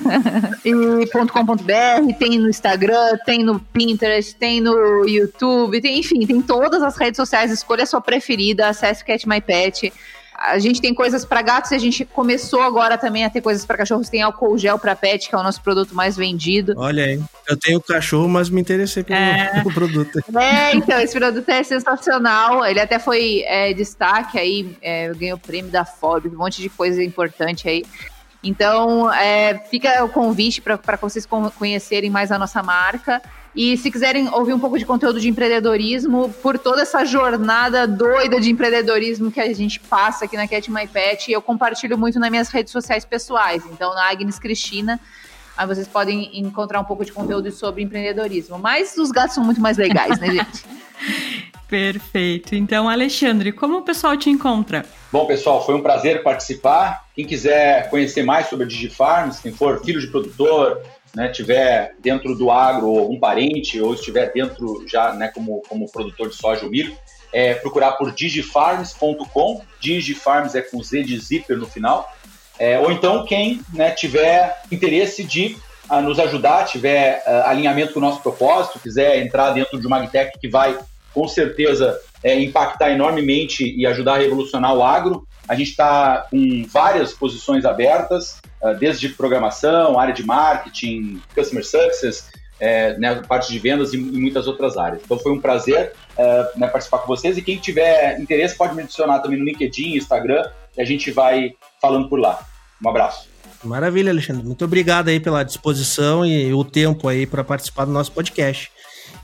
e 0.63 0.71
.com.br, 1.11 2.13
tem 2.17 2.39
no 2.39 2.49
Instagram, 2.49 3.17
tem 3.25 3.43
no 3.43 3.59
Pinterest, 3.59 4.33
tem 4.35 4.61
no 4.61 5.05
YouTube, 5.05 5.81
tem, 5.81 5.99
enfim, 5.99 6.25
tem 6.25 6.41
todas 6.41 6.81
as 6.81 6.95
redes 6.95 7.17
sociais, 7.17 7.51
escolha 7.51 7.83
a 7.83 7.85
sua 7.85 7.99
preferida, 7.99 8.69
acesse 8.69 9.03
Cat 9.03 9.27
My 9.27 9.41
Pet. 9.41 9.91
A 10.41 10.57
gente 10.57 10.79
tem 10.79 10.93
coisas 10.93 11.25
para 11.25 11.41
gatos 11.41 11.71
e 11.71 11.75
a 11.75 11.77
gente 11.77 12.05
começou 12.05 12.61
agora 12.61 12.97
também 12.97 13.25
a 13.25 13.29
ter 13.29 13.41
coisas 13.41 13.65
para 13.65 13.77
cachorros. 13.77 14.07
Tem 14.07 14.21
álcool 14.21 14.57
gel 14.57 14.79
para 14.79 14.95
pet, 14.95 15.27
que 15.27 15.35
é 15.35 15.37
o 15.37 15.43
nosso 15.43 15.61
produto 15.61 15.93
mais 15.93 16.15
vendido. 16.15 16.73
Olha 16.77 17.03
aí, 17.03 17.21
eu 17.47 17.57
tenho 17.57 17.81
cachorro, 17.81 18.29
mas 18.29 18.49
me 18.49 18.61
interessei 18.61 19.03
pelo, 19.03 19.19
É. 19.19 19.63
produto. 19.73 20.19
É, 20.37 20.73
então, 20.75 20.97
esse 20.99 21.13
produto 21.17 21.49
é 21.49 21.61
sensacional. 21.63 22.65
Ele 22.65 22.79
até 22.79 22.99
foi 22.99 23.43
é, 23.47 23.73
destaque 23.73 24.39
aí, 24.39 24.77
é, 24.81 25.11
ganhou 25.13 25.37
prêmio 25.37 25.69
da 25.71 25.83
Forbes, 25.83 26.31
um 26.33 26.37
monte 26.37 26.61
de 26.61 26.69
coisa 26.69 27.03
importante 27.03 27.67
aí. 27.67 27.83
Então, 28.41 29.11
é, 29.13 29.57
fica 29.69 30.01
o 30.05 30.09
convite 30.09 30.61
para 30.61 30.79
vocês 31.01 31.25
con- 31.25 31.51
conhecerem 31.51 32.09
mais 32.09 32.31
a 32.31 32.39
nossa 32.39 32.63
marca. 32.63 33.21
E 33.55 33.75
se 33.77 33.89
quiserem 33.89 34.29
ouvir 34.33 34.53
um 34.53 34.59
pouco 34.59 34.77
de 34.77 34.85
conteúdo 34.85 35.19
de 35.19 35.27
empreendedorismo, 35.27 36.29
por 36.41 36.57
toda 36.57 36.83
essa 36.83 37.03
jornada 37.03 37.87
doida 37.87 38.39
de 38.39 38.51
empreendedorismo 38.51 39.31
que 39.31 39.39
a 39.39 39.53
gente 39.53 39.79
passa 39.79 40.25
aqui 40.25 40.37
na 40.37 40.47
Cat 40.47 40.71
My 40.71 40.87
Pet, 40.87 41.31
eu 41.31 41.41
compartilho 41.41 41.97
muito 41.97 42.19
nas 42.19 42.29
minhas 42.29 42.49
redes 42.49 42.71
sociais 42.71 43.03
pessoais. 43.03 43.63
Então, 43.71 43.93
na 43.95 44.09
Agnes 44.09 44.37
Cristina, 44.37 44.99
aí 45.57 45.67
vocês 45.67 45.87
podem 45.87 46.39
encontrar 46.39 46.79
um 46.79 46.85
pouco 46.85 47.03
de 47.03 47.11
conteúdo 47.11 47.51
sobre 47.51 47.81
empreendedorismo. 47.81 48.59
Mas 48.59 48.95
os 48.97 49.11
gatos 49.11 49.35
são 49.35 49.43
muito 49.43 49.59
mais 49.59 49.77
legais, 49.77 50.19
né, 50.19 50.27
gente? 50.31 50.63
Perfeito. 51.67 52.55
Então, 52.55 52.89
Alexandre, 52.89 53.51
como 53.51 53.77
o 53.77 53.81
pessoal 53.83 54.17
te 54.17 54.29
encontra? 54.29 54.83
Bom, 55.11 55.27
pessoal, 55.27 55.63
foi 55.63 55.75
um 55.75 55.81
prazer 55.81 56.23
participar. 56.23 57.05
Quem 57.15 57.25
quiser 57.25 57.89
conhecer 57.91 58.23
mais 58.23 58.47
sobre 58.47 58.65
a 58.65 58.67
DigiFarms, 58.67 59.39
quem 59.39 59.51
for 59.51 59.79
filho 59.83 60.01
de 60.01 60.07
produtor, 60.07 60.81
né, 61.15 61.29
tiver 61.29 61.95
dentro 61.99 62.35
do 62.35 62.51
agro 62.51 62.87
ou 62.87 63.11
um 63.11 63.19
parente, 63.19 63.79
ou 63.81 63.93
estiver 63.93 64.31
dentro 64.31 64.83
já 64.87 65.13
né, 65.13 65.27
como, 65.27 65.61
como 65.67 65.91
produtor 65.91 66.29
de 66.29 66.35
soja 66.35 66.65
ou 66.65 66.71
milho, 66.71 66.95
é 67.31 67.53
procurar 67.53 67.93
por 67.93 68.11
digifarms.com. 68.11 69.61
Digifarms 69.79 70.55
é 70.55 70.61
com 70.61 70.81
Z 70.81 71.03
de 71.03 71.17
zíper 71.19 71.57
no 71.57 71.67
final. 71.67 72.11
É, 72.57 72.79
ou 72.79 72.91
então, 72.91 73.25
quem 73.25 73.61
né, 73.73 73.91
tiver 73.91 74.61
interesse 74.71 75.23
de 75.23 75.55
ah, 75.89 76.01
nos 76.01 76.19
ajudar, 76.19 76.65
tiver 76.65 77.23
ah, 77.25 77.49
alinhamento 77.49 77.93
com 77.93 77.99
o 77.99 78.01
nosso 78.01 78.21
propósito, 78.21 78.79
quiser 78.79 79.19
entrar 79.23 79.51
dentro 79.51 79.79
de 79.79 79.87
uma 79.87 79.97
agtech 79.97 80.37
que 80.39 80.49
vai, 80.49 80.77
com 81.13 81.27
certeza, 81.27 81.97
é, 82.23 82.39
impactar 82.39 82.91
enormemente 82.91 83.63
e 83.75 83.85
ajudar 83.87 84.15
a 84.15 84.17
revolucionar 84.17 84.75
o 84.75 84.83
agro, 84.83 85.25
a 85.49 85.55
gente 85.55 85.71
está 85.71 86.27
com 86.29 86.63
várias 86.71 87.11
posições 87.11 87.65
abertas, 87.65 88.37
ah, 88.61 88.73
desde 88.73 89.09
programação, 89.09 89.99
área 89.99 90.13
de 90.13 90.23
marketing, 90.23 91.19
customer 91.33 91.65
success, 91.65 92.29
é, 92.59 92.95
né, 92.99 93.15
parte 93.27 93.51
de 93.51 93.57
vendas 93.57 93.91
e, 93.91 93.97
e 93.97 93.99
muitas 93.99 94.47
outras 94.47 94.77
áreas. 94.77 95.01
Então 95.03 95.17
foi 95.17 95.31
um 95.31 95.41
prazer 95.41 95.93
é, 96.15 96.51
né, 96.55 96.67
participar 96.67 96.99
com 96.99 97.07
vocês 97.07 97.35
e 97.35 97.41
quem 97.41 97.57
tiver 97.57 98.19
interesse 98.19 98.55
pode 98.55 98.75
me 98.75 98.83
adicionar 98.83 99.19
também 99.19 99.39
no 99.39 99.45
LinkedIn, 99.45 99.95
Instagram, 99.95 100.43
e 100.77 100.81
a 100.81 100.85
gente 100.85 101.09
vai 101.09 101.53
falando 101.81 102.07
por 102.07 102.19
lá. 102.19 102.39
Um 102.85 102.87
abraço. 102.87 103.27
Maravilha, 103.63 104.11
Alexandre. 104.11 104.45
Muito 104.45 104.63
obrigado 104.63 105.07
aí 105.07 105.19
pela 105.19 105.43
disposição 105.43 106.23
e 106.23 106.53
o 106.53 106.63
tempo 106.63 107.07
aí 107.07 107.25
para 107.25 107.43
participar 107.43 107.85
do 107.85 107.91
nosso 107.91 108.11
podcast. 108.11 108.71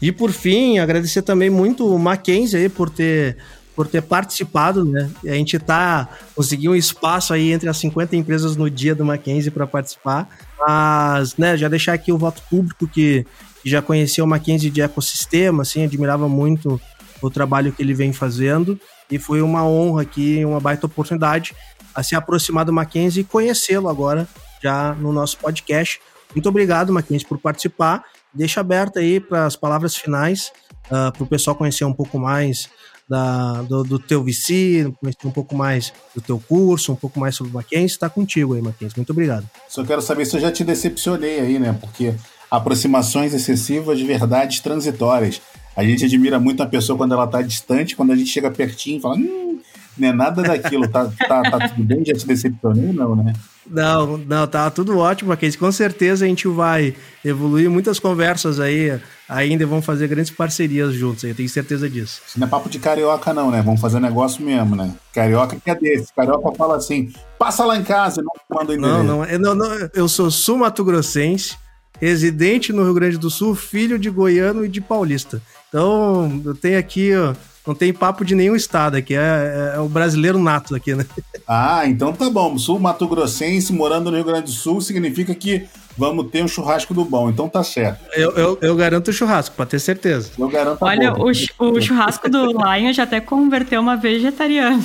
E 0.01 0.11
por 0.11 0.31
fim, 0.31 0.79
agradecer 0.79 1.21
também 1.21 1.49
muito 1.49 1.87
o 1.87 1.99
Mackenzie 1.99 2.61
aí 2.61 2.69
por 2.69 2.89
ter 2.89 3.37
por 3.75 3.87
ter 3.87 4.01
participado, 4.01 4.85
né? 4.85 5.09
A 5.25 5.33
gente 5.33 5.59
tá 5.59 6.07
conseguindo 6.33 6.71
um 6.71 6.75
espaço 6.75 7.33
aí 7.33 7.51
entre 7.51 7.67
as 7.67 7.77
50 7.77 8.15
empresas 8.15 8.55
no 8.55 8.69
dia 8.69 8.95
do 8.95 9.03
Mackenzie 9.03 9.51
para 9.51 9.67
participar. 9.67 10.29
Mas, 10.57 11.35
né, 11.35 11.57
já 11.57 11.67
deixar 11.67 11.93
aqui 11.93 12.11
o 12.11 12.17
voto 12.17 12.41
público 12.49 12.87
que, 12.87 13.25
que 13.61 13.69
já 13.69 13.81
conhecia 13.81 14.23
o 14.23 14.27
Mackenzie 14.27 14.69
de 14.69 14.81
ecossistema, 14.81 15.63
assim, 15.63 15.83
admirava 15.83 16.29
muito 16.29 16.79
o 17.21 17.29
trabalho 17.29 17.71
que 17.71 17.81
ele 17.81 17.93
vem 17.93 18.13
fazendo 18.13 18.79
e 19.09 19.17
foi 19.19 19.41
uma 19.41 19.65
honra 19.65 20.03
aqui, 20.03 20.43
uma 20.45 20.59
baita 20.59 20.85
oportunidade 20.85 21.55
a 21.93 22.03
se 22.03 22.15
aproximar 22.15 22.65
do 22.65 22.73
Mackenzie 22.73 23.21
e 23.21 23.25
conhecê-lo 23.25 23.89
agora 23.89 24.27
já 24.61 24.93
no 24.95 25.11
nosso 25.11 25.37
podcast. 25.37 25.99
Muito 26.33 26.49
obrigado, 26.49 26.91
Mackenzie, 26.91 27.27
por 27.27 27.37
participar. 27.37 28.03
Deixa 28.33 28.59
aberto 28.59 28.99
aí 28.99 29.19
para 29.19 29.45
as 29.45 29.55
palavras 29.55 29.95
finais, 29.95 30.51
uh, 30.87 31.11
para 31.11 31.23
o 31.23 31.27
pessoal 31.27 31.55
conhecer 31.55 31.85
um 31.85 31.93
pouco 31.93 32.19
mais 32.19 32.69
da, 33.07 33.61
do, 33.61 33.83
do, 33.83 33.99
teu 33.99 34.23
VC, 34.23 34.91
um 35.23 35.31
pouco 35.31 35.55
mais 35.55 35.93
do 36.13 36.21
teu 36.21 36.39
curso, 36.39 36.91
um 36.91 36.95
pouco 36.95 37.19
mais 37.19 37.35
sobre 37.35 37.51
o 37.51 37.53
Mackenzie. 37.53 37.85
Está 37.85 38.09
contigo 38.09 38.53
aí, 38.53 38.61
Mackenzie. 38.61 38.97
Muito 38.97 39.11
obrigado. 39.11 39.47
Só 39.69 39.83
quero 39.83 40.01
saber 40.01 40.25
se 40.25 40.35
eu 40.35 40.41
já 40.41 40.51
te 40.51 40.63
decepcionei 40.63 41.39
aí, 41.39 41.59
né? 41.59 41.77
Porque 41.79 42.13
aproximações 42.49 43.33
excessivas 43.33 43.97
de 43.97 44.05
verdades 44.05 44.59
transitórias. 44.59 45.41
A 45.75 45.83
gente 45.83 46.05
admira 46.05 46.39
muito 46.39 46.63
a 46.63 46.65
pessoa 46.65 46.97
quando 46.97 47.13
ela 47.13 47.25
está 47.25 47.41
distante, 47.41 47.95
quando 47.95 48.11
a 48.11 48.15
gente 48.15 48.29
chega 48.29 48.49
pertinho 48.49 48.97
e 48.97 49.01
fala, 49.01 49.15
hum, 49.15 49.59
não 49.97 50.07
é 50.07 50.11
nada 50.13 50.41
daquilo, 50.41 50.87
tá, 50.87 51.11
tá, 51.27 51.41
tá 51.43 51.69
tudo 51.69 51.83
bem? 51.83 52.03
Já 52.05 52.13
te 52.13 52.25
decepcionei, 52.25 52.93
não, 52.93 53.15
né? 53.15 53.33
Não, 53.67 54.17
não, 54.17 54.47
tá 54.47 54.69
tudo 54.69 54.97
ótimo, 54.97 55.29
Mackenzie. 55.29 55.57
Com 55.57 55.71
certeza 55.71 56.25
a 56.25 56.27
gente 56.27 56.47
vai 56.47 56.95
evoluir 57.23 57.69
muitas 57.69 57.99
conversas 57.99 58.59
aí 58.59 58.99
ainda 59.27 59.65
vamos 59.65 59.85
fazer 59.85 60.07
grandes 60.07 60.31
parcerias 60.31 60.93
juntos, 60.93 61.23
eu 61.23 61.35
tenho 61.35 61.49
certeza 61.49 61.89
disso. 61.89 62.21
Isso 62.27 62.39
não 62.39 62.47
é 62.47 62.49
papo 62.49 62.69
de 62.69 62.79
carioca, 62.79 63.33
não, 63.33 63.49
né? 63.49 63.61
Vamos 63.61 63.81
fazer 63.81 63.99
negócio 63.99 64.43
mesmo, 64.43 64.75
né? 64.75 64.93
Carioca 65.13 65.57
que 65.63 65.69
é 65.69 65.75
desse. 65.75 66.13
Carioca 66.13 66.55
fala 66.55 66.77
assim: 66.77 67.11
passa 67.37 67.65
lá 67.65 67.77
em 67.77 67.83
casa 67.83 68.21
e 68.21 68.23
não 68.23 68.59
manda 68.59 68.73
o 68.73 68.77
Não, 68.77 69.03
não, 69.03 69.25
eu, 69.25 69.39
não, 69.39 69.55
não, 69.55 69.89
eu 69.93 70.07
sou 70.07 70.29
sul-mato-grossense, 70.29 71.57
residente 71.99 72.71
no 72.71 72.83
Rio 72.83 72.93
Grande 72.93 73.17
do 73.17 73.29
Sul, 73.29 73.55
filho 73.55 73.97
de 73.97 74.09
goiano 74.09 74.63
e 74.63 74.69
de 74.69 74.81
paulista. 74.81 75.41
Então, 75.69 76.41
eu 76.45 76.55
tenho 76.55 76.77
aqui, 76.77 77.15
ó, 77.15 77.33
não 77.65 77.73
tem 77.73 77.91
papo 77.91 78.23
de 78.23 78.35
nenhum 78.35 78.55
estado 78.55 78.95
aqui, 78.95 79.15
é, 79.15 79.73
é, 79.75 79.79
o 79.79 79.89
brasileiro 79.89 80.37
nato 80.37 80.75
aqui, 80.75 80.93
né? 80.93 81.05
Ah, 81.47 81.83
então 81.85 82.13
tá 82.13 82.29
bom. 82.29 82.57
Sul 82.57 82.79
Mato 82.79 83.07
Grossense 83.07 83.73
morando 83.73 84.11
no 84.11 84.17
Rio 84.17 84.25
Grande 84.25 84.45
do 84.45 84.51
Sul 84.51 84.81
significa 84.81 85.33
que 85.33 85.65
vamos 85.97 86.29
ter 86.29 86.43
um 86.43 86.47
churrasco 86.47 86.93
do 86.93 87.03
bom, 87.03 87.29
então 87.29 87.49
tá 87.49 87.63
certo. 87.63 87.99
Eu, 88.13 88.31
eu, 88.31 88.57
eu 88.61 88.75
garanto 88.75 89.07
o 89.07 89.13
churrasco, 89.13 89.55
pra 89.55 89.65
ter 89.65 89.79
certeza. 89.79 90.31
Eu 90.37 90.47
garanto 90.47 90.83
a 90.83 90.87
Olha, 90.87 91.13
o, 91.13 91.29
o, 91.29 91.81
churrasco 91.81 92.29
do 92.29 92.47
Lion 92.47 92.93
já 92.93 93.03
até 93.03 93.19
converteu 93.19 93.81
uma 93.81 93.95
vegetariana. 93.95 94.83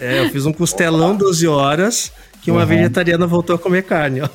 É, 0.00 0.20
eu 0.20 0.30
fiz 0.30 0.46
um 0.46 0.52
costelão 0.52 1.14
12 1.14 1.46
horas 1.46 2.10
que 2.40 2.50
uma 2.50 2.60
uhum. 2.60 2.66
vegetariana 2.66 3.26
voltou 3.26 3.56
a 3.56 3.58
comer 3.58 3.82
carne, 3.82 4.20
ó. 4.20 4.28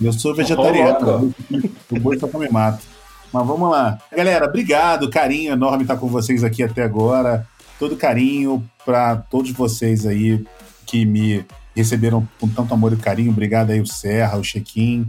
Eu 0.00 0.12
sou 0.12 0.34
vegetariano. 0.34 1.34
o 1.90 2.00
boi 2.00 2.18
só 2.18 2.28
come 2.28 2.48
mato. 2.48 2.89
Mas 3.32 3.46
vamos 3.46 3.70
lá. 3.70 3.98
Galera, 4.14 4.46
obrigado, 4.46 5.08
carinho 5.10 5.52
enorme 5.52 5.82
estar 5.82 5.96
com 5.96 6.08
vocês 6.08 6.42
aqui 6.42 6.62
até 6.62 6.82
agora. 6.82 7.46
Todo 7.78 7.96
carinho 7.96 8.68
para 8.84 9.16
todos 9.16 9.50
vocês 9.52 10.04
aí 10.06 10.44
que 10.84 11.04
me 11.04 11.44
receberam 11.74 12.28
com 12.40 12.48
tanto 12.48 12.74
amor 12.74 12.92
e 12.92 12.96
carinho. 12.96 13.30
Obrigado 13.30 13.70
aí 13.70 13.80
o 13.80 13.86
Serra, 13.86 14.36
o 14.36 14.44
Chequim, 14.44 15.06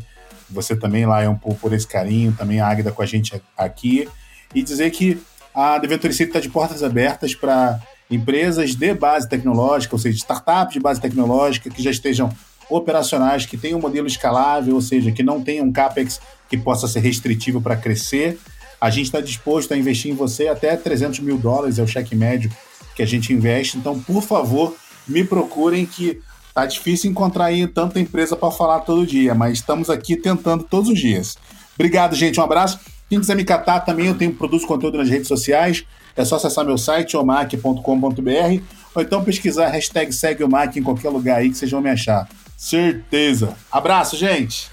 você 0.49 0.75
também, 0.75 1.05
lá 1.05 1.23
é 1.23 1.29
um 1.29 1.35
pouco 1.35 1.59
por 1.59 1.73
esse 1.73 1.87
carinho, 1.87 2.35
também 2.37 2.59
a 2.59 2.67
Águida 2.67 2.91
com 2.91 3.01
a 3.01 3.05
gente 3.05 3.41
aqui. 3.57 4.07
E 4.53 4.61
dizer 4.61 4.91
que 4.91 5.21
a 5.53 5.77
Deventure 5.77 6.13
City 6.13 6.29
está 6.29 6.39
de 6.39 6.49
portas 6.49 6.83
abertas 6.83 7.33
para 7.33 7.79
empresas 8.09 8.75
de 8.75 8.93
base 8.93 9.27
tecnológica, 9.27 9.95
ou 9.95 9.99
seja, 9.99 10.17
startups 10.17 10.73
de 10.73 10.79
base 10.79 10.99
tecnológica 10.99 11.69
que 11.69 11.81
já 11.81 11.89
estejam 11.89 12.29
operacionais, 12.69 13.45
que 13.45 13.57
tenham 13.57 13.79
um 13.79 13.81
modelo 13.81 14.07
escalável, 14.07 14.75
ou 14.75 14.81
seja, 14.81 15.11
que 15.11 15.23
não 15.23 15.41
tenham 15.41 15.65
um 15.65 15.71
CAPEX 15.71 16.19
que 16.51 16.57
possa 16.57 16.85
ser 16.85 16.99
restritivo 16.99 17.61
para 17.61 17.77
crescer. 17.77 18.37
A 18.79 18.89
gente 18.89 19.05
está 19.05 19.21
disposto 19.21 19.73
a 19.73 19.77
investir 19.77 20.11
em 20.11 20.15
você 20.15 20.49
até 20.49 20.75
300 20.75 21.19
mil 21.19 21.37
dólares, 21.37 21.79
é 21.79 21.81
o 21.81 21.87
cheque 21.87 22.13
médio 22.13 22.51
que 22.93 23.01
a 23.01 23.05
gente 23.05 23.31
investe. 23.31 23.77
Então, 23.77 23.97
por 24.01 24.21
favor, 24.21 24.75
me 25.07 25.23
procurem 25.23 25.85
que 25.85 26.19
tá 26.53 26.65
difícil 26.65 27.09
encontrar 27.09 27.45
aí 27.45 27.65
tanta 27.67 28.01
empresa 28.01 28.35
para 28.35 28.51
falar 28.51 28.81
todo 28.81 29.07
dia, 29.07 29.33
mas 29.33 29.59
estamos 29.59 29.89
aqui 29.89 30.17
tentando 30.17 30.65
todos 30.65 30.89
os 30.89 30.99
dias. 30.99 31.37
Obrigado, 31.73 32.17
gente. 32.17 32.37
Um 32.37 32.43
abraço. 32.43 32.81
Quem 33.09 33.17
quiser 33.17 33.37
me 33.37 33.45
catar 33.45 33.79
também, 33.79 34.07
eu 34.07 34.15
tenho 34.15 34.33
produzo 34.33 34.67
conteúdo 34.67 34.97
nas 34.97 35.09
redes 35.09 35.29
sociais. 35.29 35.85
É 36.17 36.25
só 36.25 36.35
acessar 36.35 36.65
meu 36.65 36.77
site, 36.77 37.15
omac.com.br, 37.15 38.61
ou 38.93 39.01
então 39.01 39.23
pesquisar 39.23 39.69
hashtag 39.69 40.11
segue 40.11 40.43
em 40.75 40.83
qualquer 40.83 41.09
lugar 41.09 41.37
aí 41.37 41.49
que 41.49 41.57
vocês 41.57 41.71
vão 41.71 41.79
me 41.79 41.89
achar. 41.89 42.27
Certeza. 42.57 43.55
Abraço, 43.71 44.17
gente. 44.17 44.70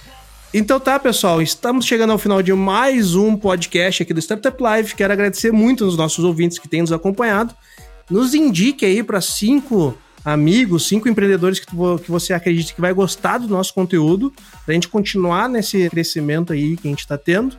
Então 0.52 0.80
tá, 0.80 0.98
pessoal, 0.98 1.42
estamos 1.42 1.84
chegando 1.84 2.10
ao 2.10 2.18
final 2.18 2.42
de 2.42 2.54
mais 2.54 3.14
um 3.14 3.36
podcast 3.36 4.02
aqui 4.02 4.14
do 4.14 4.20
Startup 4.20 4.62
Live. 4.62 4.94
Quero 4.94 5.12
agradecer 5.12 5.52
muito 5.52 5.84
aos 5.84 5.96
nossos 5.96 6.24
ouvintes 6.24 6.58
que 6.58 6.66
têm 6.66 6.80
nos 6.80 6.90
acompanhado. 6.90 7.54
Nos 8.10 8.34
indique 8.34 8.86
aí 8.86 9.02
para 9.02 9.20
cinco 9.20 9.96
amigos, 10.24 10.88
cinco 10.88 11.06
empreendedores 11.06 11.60
que, 11.60 11.66
que 11.66 12.10
você 12.10 12.32
acredita 12.32 12.72
que 12.72 12.80
vai 12.80 12.94
gostar 12.94 13.36
do 13.38 13.46
nosso 13.46 13.74
conteúdo, 13.74 14.32
para 14.64 14.72
a 14.72 14.74
gente 14.74 14.88
continuar 14.88 15.50
nesse 15.50 15.88
crescimento 15.90 16.52
aí 16.54 16.78
que 16.78 16.88
a 16.88 16.90
gente 16.90 17.00
está 17.00 17.18
tendo. 17.18 17.54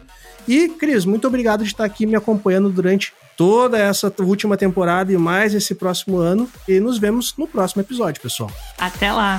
E, 0.48 0.68
Cris, 0.70 1.06
muito 1.06 1.28
obrigado 1.28 1.64
de 1.64 1.70
estar 1.70 1.84
aqui 1.84 2.07
me 2.07 2.16
acompanhando 2.16 2.72
durante 2.72 3.14
toda 3.38 3.78
essa 3.78 4.11
última 4.20 4.57
temporada 4.57 5.14
e 5.14 5.18
mais 5.18 5.53
esse 5.53 5.76
próximo 5.76 6.18
ano. 6.18 6.49
E 6.68 6.80
nos 6.80 6.98
vemos 6.98 7.36
no 7.38 7.48
próximo 7.48 7.84
episódio, 7.84 8.20
pessoal. 8.20 8.52
Até 8.80 9.11
lá! 9.11 9.38